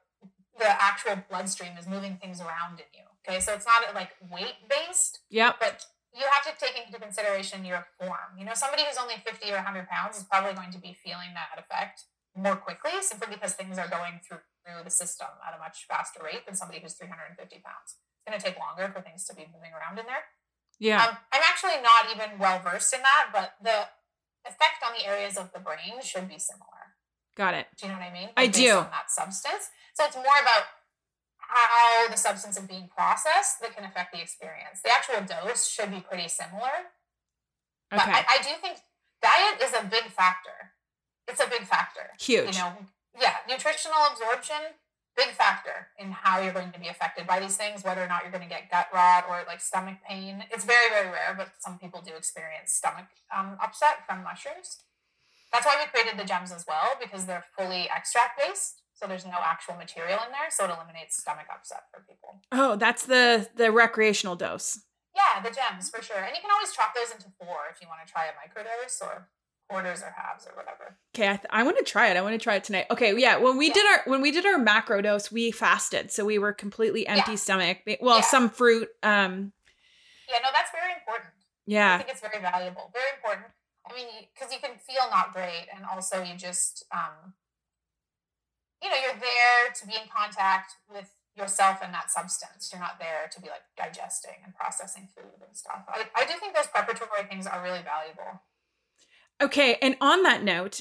the 0.58 0.68
actual 0.68 1.22
bloodstream 1.28 1.72
is 1.78 1.86
moving 1.86 2.16
things 2.16 2.40
around 2.40 2.80
in 2.80 2.88
you. 2.92 3.06
Okay, 3.22 3.40
so 3.40 3.52
it's 3.52 3.66
not 3.66 3.94
like 3.94 4.10
weight 4.30 4.56
based. 4.68 5.20
Yep. 5.30 5.56
But 5.60 5.84
you 6.12 6.24
have 6.26 6.44
to 6.48 6.54
take 6.58 6.74
into 6.74 6.98
consideration 6.98 7.64
your 7.64 7.86
form. 8.00 8.34
You 8.36 8.44
know, 8.44 8.54
somebody 8.54 8.82
who's 8.82 8.98
only 8.98 9.22
50 9.22 9.50
or 9.52 9.62
100 9.62 9.88
pounds 9.88 10.18
is 10.18 10.24
probably 10.24 10.54
going 10.54 10.72
to 10.72 10.80
be 10.80 10.96
feeling 10.96 11.36
that 11.38 11.54
effect 11.54 12.04
more 12.36 12.56
quickly 12.56 12.90
simply 13.00 13.28
because 13.30 13.54
things 13.54 13.78
are 13.78 13.88
going 13.88 14.22
through, 14.26 14.42
through 14.62 14.82
the 14.82 14.90
system 14.90 15.28
at 15.46 15.54
a 15.54 15.58
much 15.58 15.86
faster 15.86 16.20
rate 16.22 16.46
than 16.46 16.54
somebody 16.54 16.80
who's 16.80 16.94
350 16.94 17.38
pounds. 17.62 17.98
It's 17.98 18.26
going 18.26 18.38
to 18.38 18.42
take 18.42 18.58
longer 18.58 18.90
for 18.90 19.02
things 19.02 19.26
to 19.26 19.34
be 19.34 19.46
moving 19.50 19.70
around 19.74 19.98
in 19.98 20.06
there. 20.06 20.30
Yeah. 20.78 21.04
Um, 21.04 21.16
I'm 21.32 21.44
actually 21.44 21.78
not 21.82 22.08
even 22.10 22.38
well 22.38 22.58
versed 22.58 22.94
in 22.94 23.02
that, 23.02 23.30
but 23.32 23.54
the 23.62 23.90
effect 24.48 24.80
on 24.80 24.96
the 24.96 25.06
areas 25.06 25.36
of 25.36 25.52
the 25.52 25.60
brain 25.60 26.00
should 26.02 26.28
be 26.28 26.38
similar. 26.38 26.79
Got 27.40 27.54
it. 27.54 27.72
Do 27.80 27.86
you 27.86 27.92
know 27.92 27.98
what 27.98 28.04
I 28.04 28.12
mean? 28.12 28.28
Like 28.36 28.36
I 28.36 28.46
do. 28.52 28.84
that 28.92 29.08
substance. 29.08 29.72
So 29.96 30.04
it's 30.04 30.14
more 30.14 30.36
about 30.44 30.68
how 31.38 32.06
the 32.12 32.20
substance 32.20 32.60
is 32.60 32.68
being 32.68 32.92
processed 32.94 33.64
that 33.64 33.74
can 33.74 33.88
affect 33.88 34.12
the 34.12 34.20
experience. 34.20 34.84
The 34.84 34.92
actual 34.92 35.24
dose 35.24 35.66
should 35.66 35.90
be 35.90 36.04
pretty 36.04 36.28
similar. 36.28 36.92
Okay. 37.88 37.96
But 37.96 38.12
I, 38.12 38.24
I 38.28 38.38
do 38.44 38.52
think 38.60 38.84
diet 39.24 39.56
is 39.64 39.72
a 39.72 39.88
big 39.88 40.12
factor. 40.12 40.76
It's 41.28 41.40
a 41.40 41.48
big 41.48 41.64
factor. 41.64 42.12
Huge. 42.20 42.56
You 42.56 42.60
know, 42.60 42.72
yeah, 43.18 43.36
nutritional 43.48 43.96
absorption, 44.12 44.76
big 45.16 45.28
factor 45.28 45.88
in 45.98 46.12
how 46.12 46.40
you're 46.42 46.52
going 46.52 46.72
to 46.72 46.78
be 46.78 46.88
affected 46.88 47.26
by 47.26 47.40
these 47.40 47.56
things, 47.56 47.82
whether 47.82 48.04
or 48.04 48.06
not 48.06 48.20
you're 48.20 48.36
going 48.36 48.44
to 48.44 48.52
get 48.52 48.70
gut 48.70 48.88
rot 48.92 49.24
or 49.30 49.44
like 49.46 49.62
stomach 49.62 49.96
pain. 50.06 50.44
It's 50.50 50.66
very, 50.66 50.90
very 50.90 51.08
rare, 51.08 51.32
but 51.34 51.52
some 51.58 51.78
people 51.78 52.02
do 52.04 52.12
experience 52.14 52.72
stomach 52.72 53.06
um, 53.34 53.56
upset 53.64 54.04
from 54.06 54.22
mushrooms. 54.22 54.84
That's 55.52 55.66
why 55.66 55.76
we 55.82 55.90
created 55.90 56.18
the 56.18 56.24
gems 56.24 56.52
as 56.52 56.64
well, 56.66 56.96
because 57.00 57.26
they're 57.26 57.44
fully 57.58 57.88
extract 57.94 58.40
based. 58.40 58.82
So 58.94 59.06
there's 59.06 59.24
no 59.24 59.38
actual 59.42 59.76
material 59.76 60.18
in 60.26 60.30
there, 60.30 60.50
so 60.50 60.64
it 60.64 60.70
eliminates 60.70 61.16
stomach 61.16 61.46
upset 61.52 61.84
for 61.90 62.04
people. 62.06 62.42
Oh, 62.52 62.76
that's 62.76 63.06
the 63.06 63.48
the 63.56 63.72
recreational 63.72 64.36
dose. 64.36 64.80
Yeah, 65.16 65.42
the 65.42 65.50
gems 65.50 65.88
for 65.90 66.02
sure, 66.02 66.18
and 66.18 66.36
you 66.36 66.42
can 66.42 66.50
always 66.52 66.72
chop 66.72 66.94
those 66.94 67.10
into 67.10 67.26
four 67.38 67.56
if 67.72 67.80
you 67.80 67.88
want 67.88 68.06
to 68.06 68.12
try 68.12 68.26
a 68.26 68.36
microdose 68.36 69.00
or 69.00 69.28
quarters 69.70 70.02
or 70.02 70.14
halves 70.16 70.46
or 70.46 70.54
whatever. 70.54 70.98
Okay, 71.14 71.28
I, 71.28 71.36
th- 71.36 71.46
I 71.50 71.62
want 71.62 71.78
to 71.78 71.84
try 71.84 72.08
it. 72.08 72.16
I 72.16 72.22
want 72.22 72.34
to 72.34 72.42
try 72.42 72.56
it 72.56 72.64
tonight. 72.64 72.86
Okay, 72.90 73.16
yeah. 73.16 73.38
When 73.38 73.56
we 73.56 73.68
yeah. 73.68 73.74
did 73.74 73.86
our 73.86 74.02
when 74.04 74.20
we 74.20 74.30
did 74.30 74.44
our 74.44 74.58
macro 74.58 75.00
dose, 75.00 75.32
we 75.32 75.50
fasted, 75.50 76.10
so 76.10 76.24
we 76.24 76.38
were 76.38 76.52
completely 76.52 77.06
empty 77.06 77.32
yeah. 77.32 77.36
stomach. 77.36 77.78
Well, 78.00 78.16
yeah. 78.16 78.22
some 78.22 78.50
fruit. 78.50 78.88
Um. 79.02 79.52
Yeah, 80.28 80.38
no, 80.42 80.50
that's 80.52 80.70
very 80.70 80.92
important. 80.92 81.32
Yeah, 81.66 81.94
I 81.94 81.98
think 81.98 82.10
it's 82.10 82.20
very 82.20 82.40
valuable, 82.40 82.90
very 82.92 83.08
important. 83.16 83.46
I 83.90 83.96
mean, 83.96 84.06
because 84.32 84.52
you 84.52 84.60
can 84.60 84.78
feel 84.78 85.10
not 85.10 85.32
great, 85.32 85.66
and 85.74 85.84
also 85.84 86.22
you 86.22 86.36
just 86.36 86.84
um, 86.92 87.34
you 88.82 88.88
know, 88.88 88.96
you're 88.96 89.20
there 89.20 89.72
to 89.74 89.86
be 89.86 89.94
in 89.94 90.08
contact 90.14 90.74
with 90.92 91.10
yourself 91.36 91.78
and 91.82 91.92
that 91.94 92.10
substance. 92.10 92.70
You're 92.72 92.80
not 92.80 92.98
there 92.98 93.28
to 93.32 93.40
be 93.40 93.48
like 93.48 93.62
digesting 93.76 94.36
and 94.44 94.54
processing 94.54 95.08
food 95.14 95.46
and 95.46 95.56
stuff. 95.56 95.84
I, 95.88 96.04
I 96.16 96.24
do 96.24 96.34
think 96.38 96.54
those 96.54 96.66
preparatory 96.66 97.24
things 97.28 97.46
are 97.46 97.62
really 97.62 97.82
valuable. 97.82 98.42
Okay. 99.40 99.76
And 99.80 99.96
on 100.00 100.22
that 100.22 100.42
note, 100.42 100.80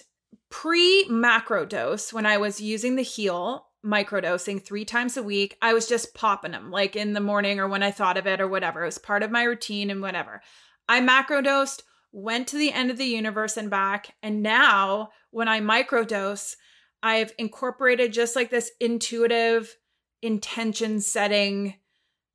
pre 0.49 1.05
macro 1.09 1.65
dose, 1.65 2.11
when 2.13 2.25
I 2.25 2.37
was 2.37 2.61
using 2.61 2.95
the 2.95 3.03
Heal 3.03 3.65
microdosing 3.85 4.63
three 4.63 4.85
times 4.85 5.15
a 5.15 5.23
week, 5.23 5.57
I 5.61 5.73
was 5.73 5.87
just 5.87 6.13
popping 6.13 6.51
them 6.51 6.71
like 6.71 6.95
in 6.95 7.13
the 7.13 7.21
morning 7.21 7.59
or 7.59 7.67
when 7.67 7.83
I 7.83 7.91
thought 7.91 8.17
of 8.17 8.27
it 8.27 8.41
or 8.41 8.47
whatever. 8.47 8.83
It 8.83 8.87
was 8.87 8.97
part 8.97 9.23
of 9.23 9.31
my 9.31 9.43
routine 9.43 9.89
and 9.89 10.01
whatever. 10.01 10.41
I 10.87 11.01
macrodosed, 11.01 11.83
went 12.11 12.47
to 12.47 12.57
the 12.57 12.71
end 12.71 12.91
of 12.91 12.97
the 12.97 13.05
universe 13.05 13.57
and 13.57 13.69
back. 13.69 14.15
And 14.23 14.41
now 14.41 15.09
when 15.31 15.47
I 15.47 15.61
microdose, 15.61 16.55
I've 17.01 17.33
incorporated 17.37 18.13
just 18.13 18.35
like 18.35 18.49
this 18.49 18.71
intuitive 18.79 19.75
intention 20.21 20.99
setting 20.99 21.75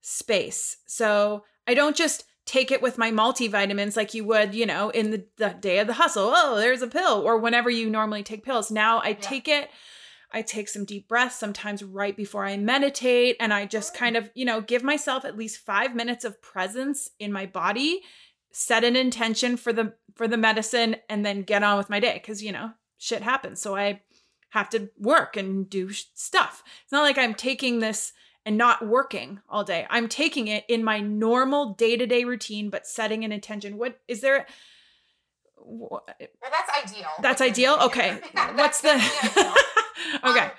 space. 0.00 0.76
So 0.86 1.44
I 1.66 1.74
don't 1.74 1.96
just 1.96 2.24
take 2.46 2.70
it 2.70 2.82
with 2.82 2.98
my 2.98 3.10
multivitamins 3.10 3.96
like 3.96 4.14
you 4.14 4.24
would, 4.24 4.54
you 4.54 4.66
know, 4.66 4.90
in 4.90 5.10
the, 5.10 5.26
the 5.38 5.56
day 5.58 5.78
of 5.78 5.86
the 5.86 5.94
hustle. 5.94 6.30
Oh, 6.34 6.56
there's 6.56 6.82
a 6.82 6.86
pill, 6.86 7.22
or 7.24 7.38
whenever 7.38 7.70
you 7.70 7.88
normally 7.88 8.22
take 8.22 8.44
pills. 8.44 8.70
Now 8.70 8.98
I 8.98 9.08
yeah. 9.08 9.14
take 9.20 9.48
it. 9.48 9.70
I 10.30 10.42
take 10.42 10.68
some 10.68 10.84
deep 10.84 11.08
breaths 11.08 11.36
sometimes 11.36 11.82
right 11.82 12.16
before 12.16 12.44
I 12.44 12.56
meditate, 12.56 13.36
and 13.38 13.54
I 13.54 13.66
just 13.66 13.94
kind 13.94 14.16
of, 14.16 14.30
you 14.34 14.44
know, 14.44 14.60
give 14.60 14.82
myself 14.82 15.24
at 15.24 15.38
least 15.38 15.64
five 15.64 15.94
minutes 15.94 16.24
of 16.24 16.42
presence 16.42 17.08
in 17.18 17.32
my 17.32 17.46
body, 17.46 18.00
set 18.54 18.84
an 18.84 18.96
intention 18.96 19.56
for 19.56 19.72
the 19.72 19.94
for 20.14 20.28
the 20.28 20.36
medicine, 20.36 20.96
and 21.08 21.26
then 21.26 21.42
get 21.42 21.62
on 21.62 21.76
with 21.76 21.90
my 21.90 22.00
day 22.00 22.14
because 22.14 22.42
you 22.42 22.52
know 22.52 22.70
shit 22.98 23.22
happens. 23.22 23.60
So 23.60 23.76
I 23.76 24.00
have 24.50 24.70
to 24.70 24.88
work 24.98 25.36
and 25.36 25.68
do 25.68 25.90
stuff. 25.90 26.62
It's 26.84 26.92
not 26.92 27.02
like 27.02 27.18
I'm 27.18 27.34
taking 27.34 27.80
this 27.80 28.12
and 28.46 28.56
not 28.56 28.86
working 28.86 29.40
all 29.48 29.64
day. 29.64 29.86
I'm 29.90 30.08
taking 30.08 30.48
it 30.48 30.64
in 30.68 30.84
my 30.84 31.00
normal 31.00 31.74
day-to-day 31.74 32.24
routine 32.24 32.70
but 32.70 32.86
setting 32.86 33.24
an 33.24 33.32
intention. 33.32 33.76
What 33.78 34.00
is 34.06 34.20
there 34.20 34.46
well, 35.66 36.04
that's 36.42 36.92
ideal. 36.92 37.08
That's 37.20 37.40
ideal. 37.40 37.78
Okay. 37.84 38.20
yeah, 38.34 38.54
What's 38.54 38.80
the 38.80 38.94
Okay. 40.24 40.50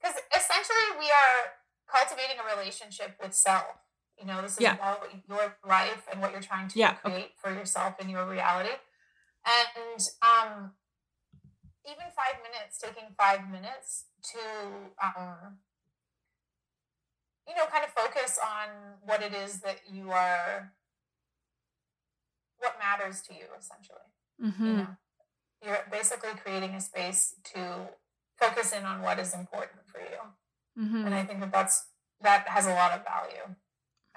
Because 0.00 0.16
um, 0.16 0.22
essentially 0.34 0.88
we 0.98 1.06
are 1.06 1.52
cultivating 1.86 2.36
a 2.40 2.56
relationship 2.56 3.16
with 3.22 3.34
self. 3.34 3.64
You 4.20 4.26
know, 4.26 4.42
this 4.42 4.52
is 4.52 4.60
yeah. 4.60 4.74
about 4.74 5.06
your 5.28 5.56
life 5.66 6.06
and 6.10 6.20
what 6.20 6.32
you're 6.32 6.40
trying 6.40 6.68
to 6.68 6.78
yeah. 6.78 6.94
create 6.94 7.16
okay. 7.16 7.32
for 7.36 7.52
yourself 7.52 7.94
and 8.00 8.10
your 8.10 8.28
reality. 8.28 8.74
And 9.46 10.00
um 10.22 10.72
even 11.88 12.04
five 12.12 12.36
minutes, 12.44 12.78
taking 12.78 13.14
five 13.16 13.48
minutes 13.50 14.04
to, 14.32 14.38
um, 15.02 15.56
you 17.48 17.54
know, 17.54 17.64
kind 17.72 17.84
of 17.84 17.90
focus 17.90 18.38
on 18.42 18.68
what 19.04 19.22
it 19.22 19.32
is 19.32 19.60
that 19.60 19.80
you 19.90 20.10
are, 20.10 20.72
what 22.58 22.76
matters 22.78 23.22
to 23.22 23.34
you, 23.34 23.46
essentially. 23.58 23.98
Mm-hmm. 24.42 24.66
You 24.66 24.72
know, 24.72 24.86
you're 25.64 25.84
basically 25.90 26.30
creating 26.42 26.74
a 26.74 26.80
space 26.80 27.34
to 27.54 27.88
focus 28.36 28.72
in 28.72 28.84
on 28.84 29.00
what 29.00 29.18
is 29.18 29.32
important 29.32 29.80
for 29.86 30.00
you. 30.00 30.84
Mm-hmm. 30.84 31.06
And 31.06 31.14
I 31.14 31.24
think 31.24 31.40
that 31.40 31.52
that's, 31.52 31.86
that 32.20 32.46
has 32.48 32.66
a 32.66 32.74
lot 32.74 32.92
of 32.92 33.02
value. 33.04 33.56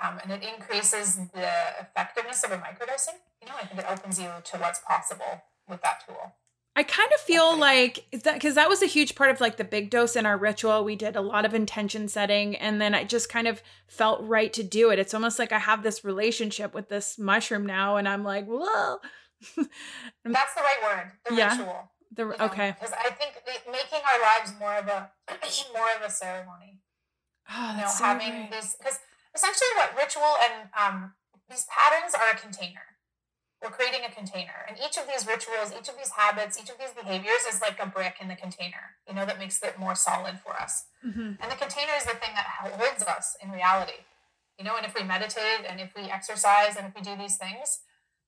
Um, 0.02 0.20
and 0.24 0.32
it 0.32 0.44
increases 0.44 1.16
the 1.16 1.50
effectiveness 1.80 2.44
of 2.44 2.52
a 2.52 2.58
microdosing. 2.58 3.20
You 3.42 3.48
know, 3.48 3.56
I 3.62 3.66
think 3.66 3.80
it 3.80 3.86
opens 3.90 4.20
you 4.20 4.30
to 4.44 4.58
what's 4.58 4.80
possible 4.80 5.44
with 5.70 5.82
that 5.84 6.04
tool. 6.06 6.34
I 6.76 6.84
kind 6.84 7.10
of 7.14 7.20
feel 7.20 7.58
like 7.58 8.06
is 8.12 8.24
that 8.24 8.36
because 8.36 8.56
that 8.56 8.70
was 8.70 8.82
a 8.82 8.86
huge 8.86 9.16
part 9.16 9.30
of 9.30 9.42
like 9.42 9.58
the 9.58 9.66
big 9.66 9.90
dose 9.90 10.16
in 10.16 10.26
our 10.26 10.38
ritual. 10.38 10.86
We 10.86 10.96
did 10.96 11.18
a 11.18 11.22
lot 11.22 11.46
of 11.46 11.54
intention 11.54 12.08
setting, 12.08 12.56
and 12.56 12.82
then 12.82 12.96
I 12.96 13.04
just 13.04 13.28
kind 13.28 13.48
of 13.48 13.62
felt 13.88 14.24
right 14.24 14.52
to 14.54 14.64
do 14.64 14.90
it. 14.90 14.98
It's 14.98 15.14
almost 15.14 15.38
like 15.38 15.52
I 15.52 15.60
have 15.60 15.84
this 15.84 16.06
relationship 16.06 16.74
with 16.74 16.88
this 16.88 17.20
mushroom 17.20 17.66
now, 17.66 17.98
and 17.98 18.08
I'm 18.08 18.24
like, 18.24 18.46
whoa. 18.48 18.98
That's 20.24 20.54
the 20.54 20.62
right 20.62 20.78
word. 20.84 21.12
The 21.30 21.36
yeah. 21.36 21.52
ritual. 21.52 21.92
The 22.14 22.24
you 22.24 22.30
know? 22.30 22.46
okay. 22.46 22.76
Because 22.80 22.94
I 22.94 23.10
think 23.10 23.34
making 23.70 24.00
our 24.14 24.22
lives 24.22 24.54
more 24.58 24.76
of 24.76 24.88
a 24.88 25.12
more 25.78 25.90
of 26.00 26.08
a 26.08 26.10
ceremony. 26.10 26.80
Oh, 27.50 27.74
that's 27.76 27.78
you 27.78 27.82
know, 27.82 27.90
so 27.90 28.04
having 28.06 28.48
great. 28.48 28.52
this 28.52 28.76
because 28.80 29.00
essentially 29.36 29.70
what 29.76 29.96
ritual 29.98 30.36
and 30.44 30.70
um 30.78 31.14
these 31.50 31.66
patterns 31.68 32.16
are 32.16 32.32
a 32.32 32.38
container 32.38 32.92
we're 33.62 33.70
creating 33.70 34.02
a 34.06 34.12
container. 34.12 34.66
And 34.68 34.78
each 34.78 34.98
of 34.98 35.06
these 35.06 35.28
rituals, 35.28 35.72
each 35.72 35.88
of 35.88 35.96
these 35.96 36.10
habits, 36.18 36.58
each 36.58 36.70
of 36.70 36.80
these 36.80 36.92
behaviors 36.98 37.46
is 37.48 37.62
like 37.62 37.78
a 37.80 37.86
brick 37.86 38.16
in 38.20 38.28
the 38.28 38.36
container, 38.36 38.98
you 39.08 39.14
know, 39.14 39.26
that 39.26 39.38
makes 39.38 39.62
it 39.62 39.78
more 39.78 39.94
solid 39.94 40.40
for 40.40 40.54
us. 40.58 40.86
Mm-hmm. 41.06 41.38
And 41.38 41.52
the 41.52 41.56
container 41.56 41.94
is 41.96 42.04
the 42.04 42.18
thing 42.18 42.34
that 42.34 42.50
holds 42.50 43.04
us 43.04 43.38
in 43.42 43.52
reality. 43.52 44.02
You 44.58 44.66
know, 44.66 44.76
and 44.78 44.86
if 44.86 44.96
we 44.96 45.04
meditate 45.04 45.66
and 45.70 45.80
if 45.80 45.94
we 45.96 46.10
exercise 46.10 46.76
and 46.76 46.88
if 46.88 46.96
we 46.96 47.02
do 47.02 47.16
these 47.16 47.38
things, 47.38 47.82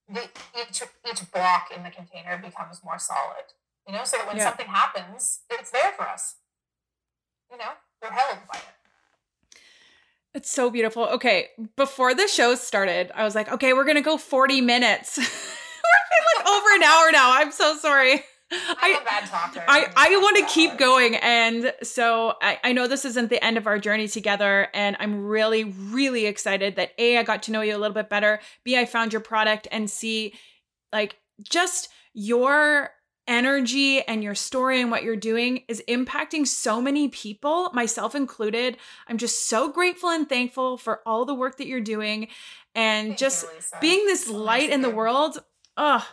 the, 0.08 0.30
each, 0.54 0.82
each 1.10 1.32
block 1.32 1.70
in 1.76 1.84
the 1.84 1.90
container 1.90 2.38
becomes 2.38 2.82
more 2.84 3.00
solid. 3.00 3.58
You 3.88 3.94
know, 3.94 4.04
so 4.06 4.18
that 4.18 4.28
when 4.28 4.38
yeah. 4.38 4.46
something 4.46 4.68
happens, 4.68 5.42
it's 5.50 5.72
there 5.72 5.92
for 5.98 6.08
us. 6.08 6.36
You 7.52 7.58
know, 7.58 7.74
we're 8.02 8.12
held 8.12 8.38
by 8.52 8.60
it. 8.60 8.83
It's 10.34 10.50
so 10.50 10.70
beautiful. 10.70 11.04
Okay, 11.06 11.50
before 11.76 12.16
the 12.16 12.28
show 12.28 12.56
started, 12.56 13.12
I 13.14 13.24
was 13.24 13.36
like, 13.36 13.52
okay, 13.52 13.74
we're 13.74 13.86
gonna 13.86 14.02
go 14.02 14.18
40 14.18 14.62
minutes. 14.62 15.18
we're 15.18 16.44
like 16.44 16.48
over 16.48 16.76
an 16.76 16.84
hour 16.84 17.12
now. 17.12 17.34
I'm 17.34 17.52
so 17.52 17.78
sorry. 17.78 18.24
I'm 18.52 18.96
I, 18.96 19.00
a 19.00 19.04
bad 19.04 19.26
talker. 19.28 19.64
I, 19.68 19.92
I 19.96 20.18
want 20.18 20.38
to 20.38 20.54
keep 20.54 20.78
going. 20.78 21.16
And 21.16 21.74
so 21.82 22.36
I, 22.42 22.60
I 22.64 22.74
know 22.74 22.88
this 22.88 23.06
isn't 23.06 23.30
the 23.30 23.44
end 23.44 23.58
of 23.58 23.68
our 23.68 23.80
journey 23.80 24.08
together. 24.08 24.68
And 24.74 24.96
I'm 25.00 25.26
really, 25.26 25.64
really 25.64 26.26
excited 26.26 26.76
that 26.76 26.92
A, 26.98 27.18
I 27.18 27.24
got 27.24 27.44
to 27.44 27.52
know 27.52 27.62
you 27.62 27.76
a 27.76 27.80
little 27.80 27.96
bit 27.96 28.10
better. 28.10 28.40
B, 28.64 28.78
I 28.78 28.86
found 28.86 29.12
your 29.12 29.22
product 29.22 29.68
and 29.72 29.90
C, 29.90 30.34
like 30.92 31.18
just 31.42 31.90
your 32.14 32.92
energy 33.28 34.02
and 34.02 34.24
your 34.24 34.36
story 34.36 34.82
and 34.82 34.92
what 34.92 35.04
you're 35.04 35.16
doing 35.16 35.64
is 35.68 35.82
impacting 35.88 36.46
so 36.46 36.82
many 36.82 37.08
people, 37.10 37.70
myself 37.74 38.16
included. 38.16 38.78
I'm 39.08 39.18
just 39.18 39.48
so 39.48 39.72
grateful 39.72 40.10
and 40.10 40.28
thankful 40.28 40.78
for 40.78 41.02
all 41.06 41.26
the 41.26 41.34
work 41.34 41.58
that 41.58 41.68
you're 41.68 41.82
doing 41.82 42.28
and 42.76 43.10
Thank 43.10 43.20
just 43.20 43.44
you, 43.44 43.80
being 43.82 44.06
this 44.06 44.26
so 44.26 44.36
light 44.36 44.70
nice 44.70 44.76
in 44.76 44.82
the 44.82 44.90
world. 44.90 45.40
Oh, 45.78 46.08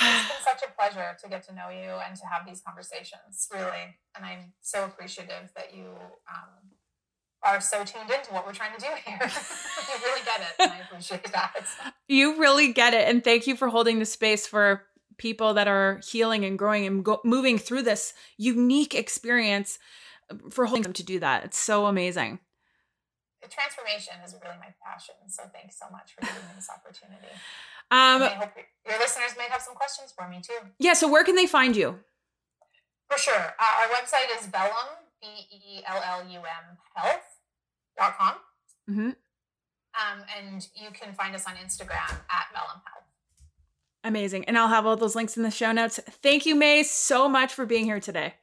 it's 0.00 0.28
been 0.28 0.44
such 0.44 0.62
a 0.68 0.72
pleasure 0.74 1.16
to 1.22 1.28
get 1.28 1.46
to 1.48 1.54
know 1.54 1.68
you 1.68 1.90
and 2.06 2.16
to 2.16 2.26
have 2.26 2.46
these 2.46 2.60
conversations, 2.60 3.48
really. 3.52 3.96
And 4.16 4.24
I'm 4.24 4.52
so 4.60 4.84
appreciative 4.84 5.50
that 5.56 5.74
you 5.74 5.86
um, 6.28 6.70
are 7.42 7.60
so 7.60 7.84
tuned 7.84 8.10
into 8.10 8.32
what 8.32 8.46
we're 8.46 8.52
trying 8.52 8.74
to 8.76 8.80
do 8.80 8.88
here. 9.04 9.18
you 9.20 10.04
really 10.04 10.24
get 10.24 10.40
it, 10.40 10.54
and 10.58 10.72
I 10.72 10.78
appreciate 10.78 11.24
that. 11.32 11.66
You 12.08 12.38
really 12.38 12.72
get 12.72 12.94
it, 12.94 13.08
and 13.08 13.22
thank 13.22 13.46
you 13.46 13.56
for 13.56 13.68
holding 13.68 13.98
the 13.98 14.04
space 14.04 14.46
for 14.46 14.84
people 15.20 15.52
that 15.52 15.68
are 15.68 16.00
healing 16.02 16.46
and 16.46 16.58
growing 16.58 16.86
and 16.86 17.04
go- 17.04 17.20
moving 17.24 17.58
through 17.58 17.82
this 17.82 18.14
unique 18.38 18.94
experience 18.94 19.78
for 20.50 20.64
holding 20.64 20.82
them 20.82 20.94
to 20.94 21.02
do 21.04 21.20
that. 21.20 21.44
It's 21.44 21.58
so 21.58 21.84
amazing. 21.84 22.40
The 23.42 23.48
transformation 23.48 24.14
is 24.24 24.32
really 24.42 24.56
my 24.58 24.72
passion. 24.82 25.14
So 25.28 25.42
thanks 25.52 25.78
so 25.78 25.86
much 25.92 26.14
for 26.14 26.22
giving 26.22 26.42
me 26.48 26.56
this 26.56 26.68
opportunity. 26.68 27.28
Um, 27.92 28.22
I 28.22 28.28
hope 28.38 28.50
your 28.88 29.00
listeners 29.00 29.34
may 29.36 29.48
have 29.50 29.60
some 29.60 29.74
questions 29.74 30.14
for 30.16 30.28
me 30.28 30.40
too. 30.40 30.54
Yeah. 30.78 30.92
So 30.92 31.10
where 31.10 31.24
can 31.24 31.34
they 31.34 31.48
find 31.48 31.74
you? 31.74 31.98
For 33.10 33.18
sure. 33.18 33.34
Uh, 33.34 33.82
our 33.82 33.88
website 33.88 34.30
is 34.38 34.46
Vellum, 34.46 34.94
V 35.20 35.26
E 35.50 35.82
L 35.84 36.00
L 36.00 36.22
U 36.30 36.38
M 36.38 36.78
health.com. 36.94 38.34
Mm-hmm. 38.88 39.10
Um, 39.10 40.18
and 40.38 40.68
you 40.76 40.90
can 40.92 41.12
find 41.14 41.34
us 41.34 41.46
on 41.48 41.54
Instagram 41.54 42.14
at 42.30 42.46
Vellum 42.54 42.80
Health. 42.86 43.09
Amazing. 44.02 44.44
And 44.46 44.56
I'll 44.56 44.68
have 44.68 44.86
all 44.86 44.96
those 44.96 45.14
links 45.14 45.36
in 45.36 45.42
the 45.42 45.50
show 45.50 45.72
notes. 45.72 46.00
Thank 46.22 46.46
you, 46.46 46.54
May, 46.54 46.82
so 46.82 47.28
much 47.28 47.52
for 47.52 47.66
being 47.66 47.84
here 47.84 48.00
today. 48.00 48.34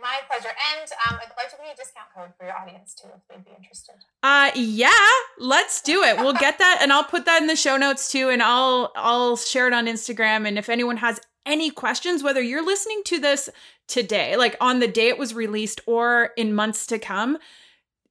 My 0.00 0.18
pleasure. 0.28 0.48
And 0.48 0.90
um, 1.08 1.18
I'd 1.22 1.32
like 1.36 1.50
to 1.50 1.56
give 1.56 1.66
you 1.66 1.72
a 1.72 1.76
discount 1.76 2.08
code 2.14 2.30
for 2.38 2.44
your 2.46 2.56
audience 2.56 2.94
too, 2.94 3.08
if 3.14 3.20
they'd 3.28 3.44
be 3.44 3.50
interested. 3.58 3.94
Uh, 4.22 4.50
yeah, 4.54 4.90
let's 5.38 5.80
do 5.80 6.02
it. 6.02 6.16
We'll 6.18 6.34
get 6.34 6.58
that, 6.58 6.78
and 6.82 6.92
I'll 6.92 7.04
put 7.04 7.24
that 7.24 7.40
in 7.40 7.48
the 7.48 7.56
show 7.56 7.76
notes 7.76 8.10
too, 8.12 8.28
and 8.28 8.42
I'll 8.42 8.92
I'll 8.94 9.36
share 9.36 9.66
it 9.66 9.72
on 9.72 9.86
Instagram. 9.86 10.46
And 10.46 10.58
if 10.58 10.68
anyone 10.68 10.98
has 10.98 11.18
any 11.46 11.70
questions, 11.70 12.22
whether 12.22 12.42
you're 12.42 12.64
listening 12.64 13.02
to 13.06 13.18
this 13.18 13.48
today, 13.88 14.36
like 14.36 14.56
on 14.60 14.80
the 14.80 14.88
day 14.88 15.08
it 15.08 15.18
was 15.18 15.34
released, 15.34 15.80
or 15.86 16.30
in 16.36 16.54
months 16.54 16.86
to 16.88 16.98
come, 16.98 17.38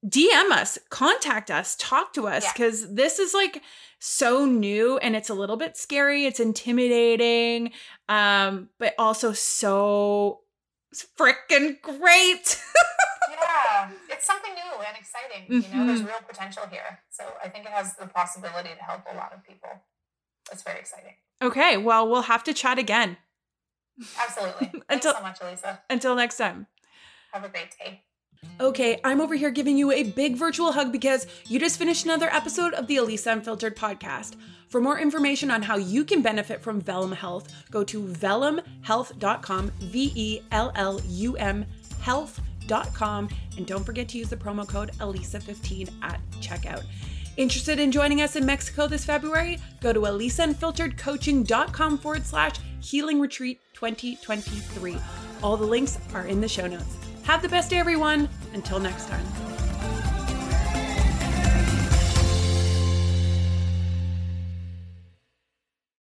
DM 0.05 0.51
us, 0.51 0.77
contact 0.89 1.49
us, 1.49 1.75
talk 1.79 2.13
to 2.13 2.27
us, 2.27 2.51
because 2.53 2.81
yeah. 2.81 2.87
this 2.91 3.19
is 3.19 3.33
like 3.33 3.61
so 3.99 4.45
new 4.45 4.97
and 4.97 5.15
it's 5.15 5.29
a 5.29 5.33
little 5.33 5.57
bit 5.57 5.75
scary. 5.77 6.25
It's 6.25 6.39
intimidating, 6.39 7.71
um, 8.07 8.69
but 8.77 8.93
also 8.99 9.33
so 9.33 10.41
freaking 11.19 11.81
great. 11.81 12.61
yeah, 13.29 13.89
it's 14.09 14.25
something 14.25 14.53
new 14.53 14.83
and 14.87 14.97
exciting. 14.97 15.45
You 15.49 15.77
know, 15.77 15.87
there's 15.87 15.99
mm-hmm. 15.99 16.07
real 16.07 16.19
potential 16.27 16.63
here. 16.69 16.99
So 17.09 17.23
I 17.43 17.49
think 17.49 17.65
it 17.65 17.71
has 17.71 17.95
the 17.95 18.07
possibility 18.07 18.69
to 18.77 18.83
help 18.83 19.01
a 19.11 19.15
lot 19.15 19.33
of 19.33 19.43
people. 19.43 19.69
It's 20.51 20.63
very 20.63 20.79
exciting. 20.79 21.13
Okay, 21.41 21.77
well, 21.77 22.07
we'll 22.07 22.23
have 22.23 22.43
to 22.45 22.53
chat 22.53 22.77
again. 22.77 23.17
Absolutely. 24.19 24.67
Thanks 24.67 24.85
until, 24.89 25.13
so 25.13 25.21
much, 25.21 25.39
Elisa. 25.41 25.81
Until 25.89 26.15
next 26.15 26.37
time. 26.37 26.67
Have 27.33 27.43
a 27.43 27.49
great 27.49 27.75
day. 27.77 28.04
Okay, 28.59 28.99
I'm 29.03 29.19
over 29.19 29.35
here 29.35 29.51
giving 29.51 29.77
you 29.77 29.91
a 29.91 30.03
big 30.03 30.35
virtual 30.35 30.71
hug 30.71 30.91
because 30.91 31.27
you 31.47 31.59
just 31.59 31.77
finished 31.77 32.05
another 32.05 32.29
episode 32.31 32.73
of 32.73 32.87
the 32.87 32.97
Elisa 32.97 33.31
Unfiltered 33.31 33.75
podcast. 33.75 34.35
For 34.69 34.81
more 34.81 34.99
information 34.99 35.51
on 35.51 35.61
how 35.61 35.77
you 35.77 36.03
can 36.03 36.21
benefit 36.21 36.61
from 36.61 36.81
Vellum 36.81 37.13
Health, 37.13 37.53
go 37.71 37.83
to 37.83 38.03
vellumhealth.com, 38.03 39.71
V 39.79 40.11
E 40.15 40.41
L 40.51 40.71
L 40.75 41.01
U 41.05 41.37
M 41.37 41.65
health.com, 42.01 43.29
and 43.57 43.65
don't 43.65 43.83
forget 43.83 44.07
to 44.09 44.17
use 44.17 44.29
the 44.29 44.37
promo 44.37 44.67
code 44.67 44.91
ELISA15 44.99 45.89
at 46.01 46.19
checkout. 46.39 46.83
Interested 47.37 47.79
in 47.79 47.91
joining 47.91 48.21
us 48.21 48.35
in 48.35 48.45
Mexico 48.45 48.87
this 48.87 49.03
February? 49.03 49.59
Go 49.81 49.91
to 49.91 49.99
elisaunfilteredcoaching.com 50.01 51.97
forward 51.97 52.25
slash 52.25 52.55
healing 52.79 53.19
retreat 53.19 53.59
2023. 53.73 54.97
All 55.43 55.57
the 55.57 55.65
links 55.65 55.99
are 56.13 56.25
in 56.25 56.39
the 56.39 56.47
show 56.47 56.67
notes. 56.67 57.04
Have 57.25 57.41
the 57.41 57.49
best 57.49 57.71
day, 57.71 57.77
everyone. 57.77 58.29
Until 58.53 58.79
next 58.79 59.07
time. 59.07 59.54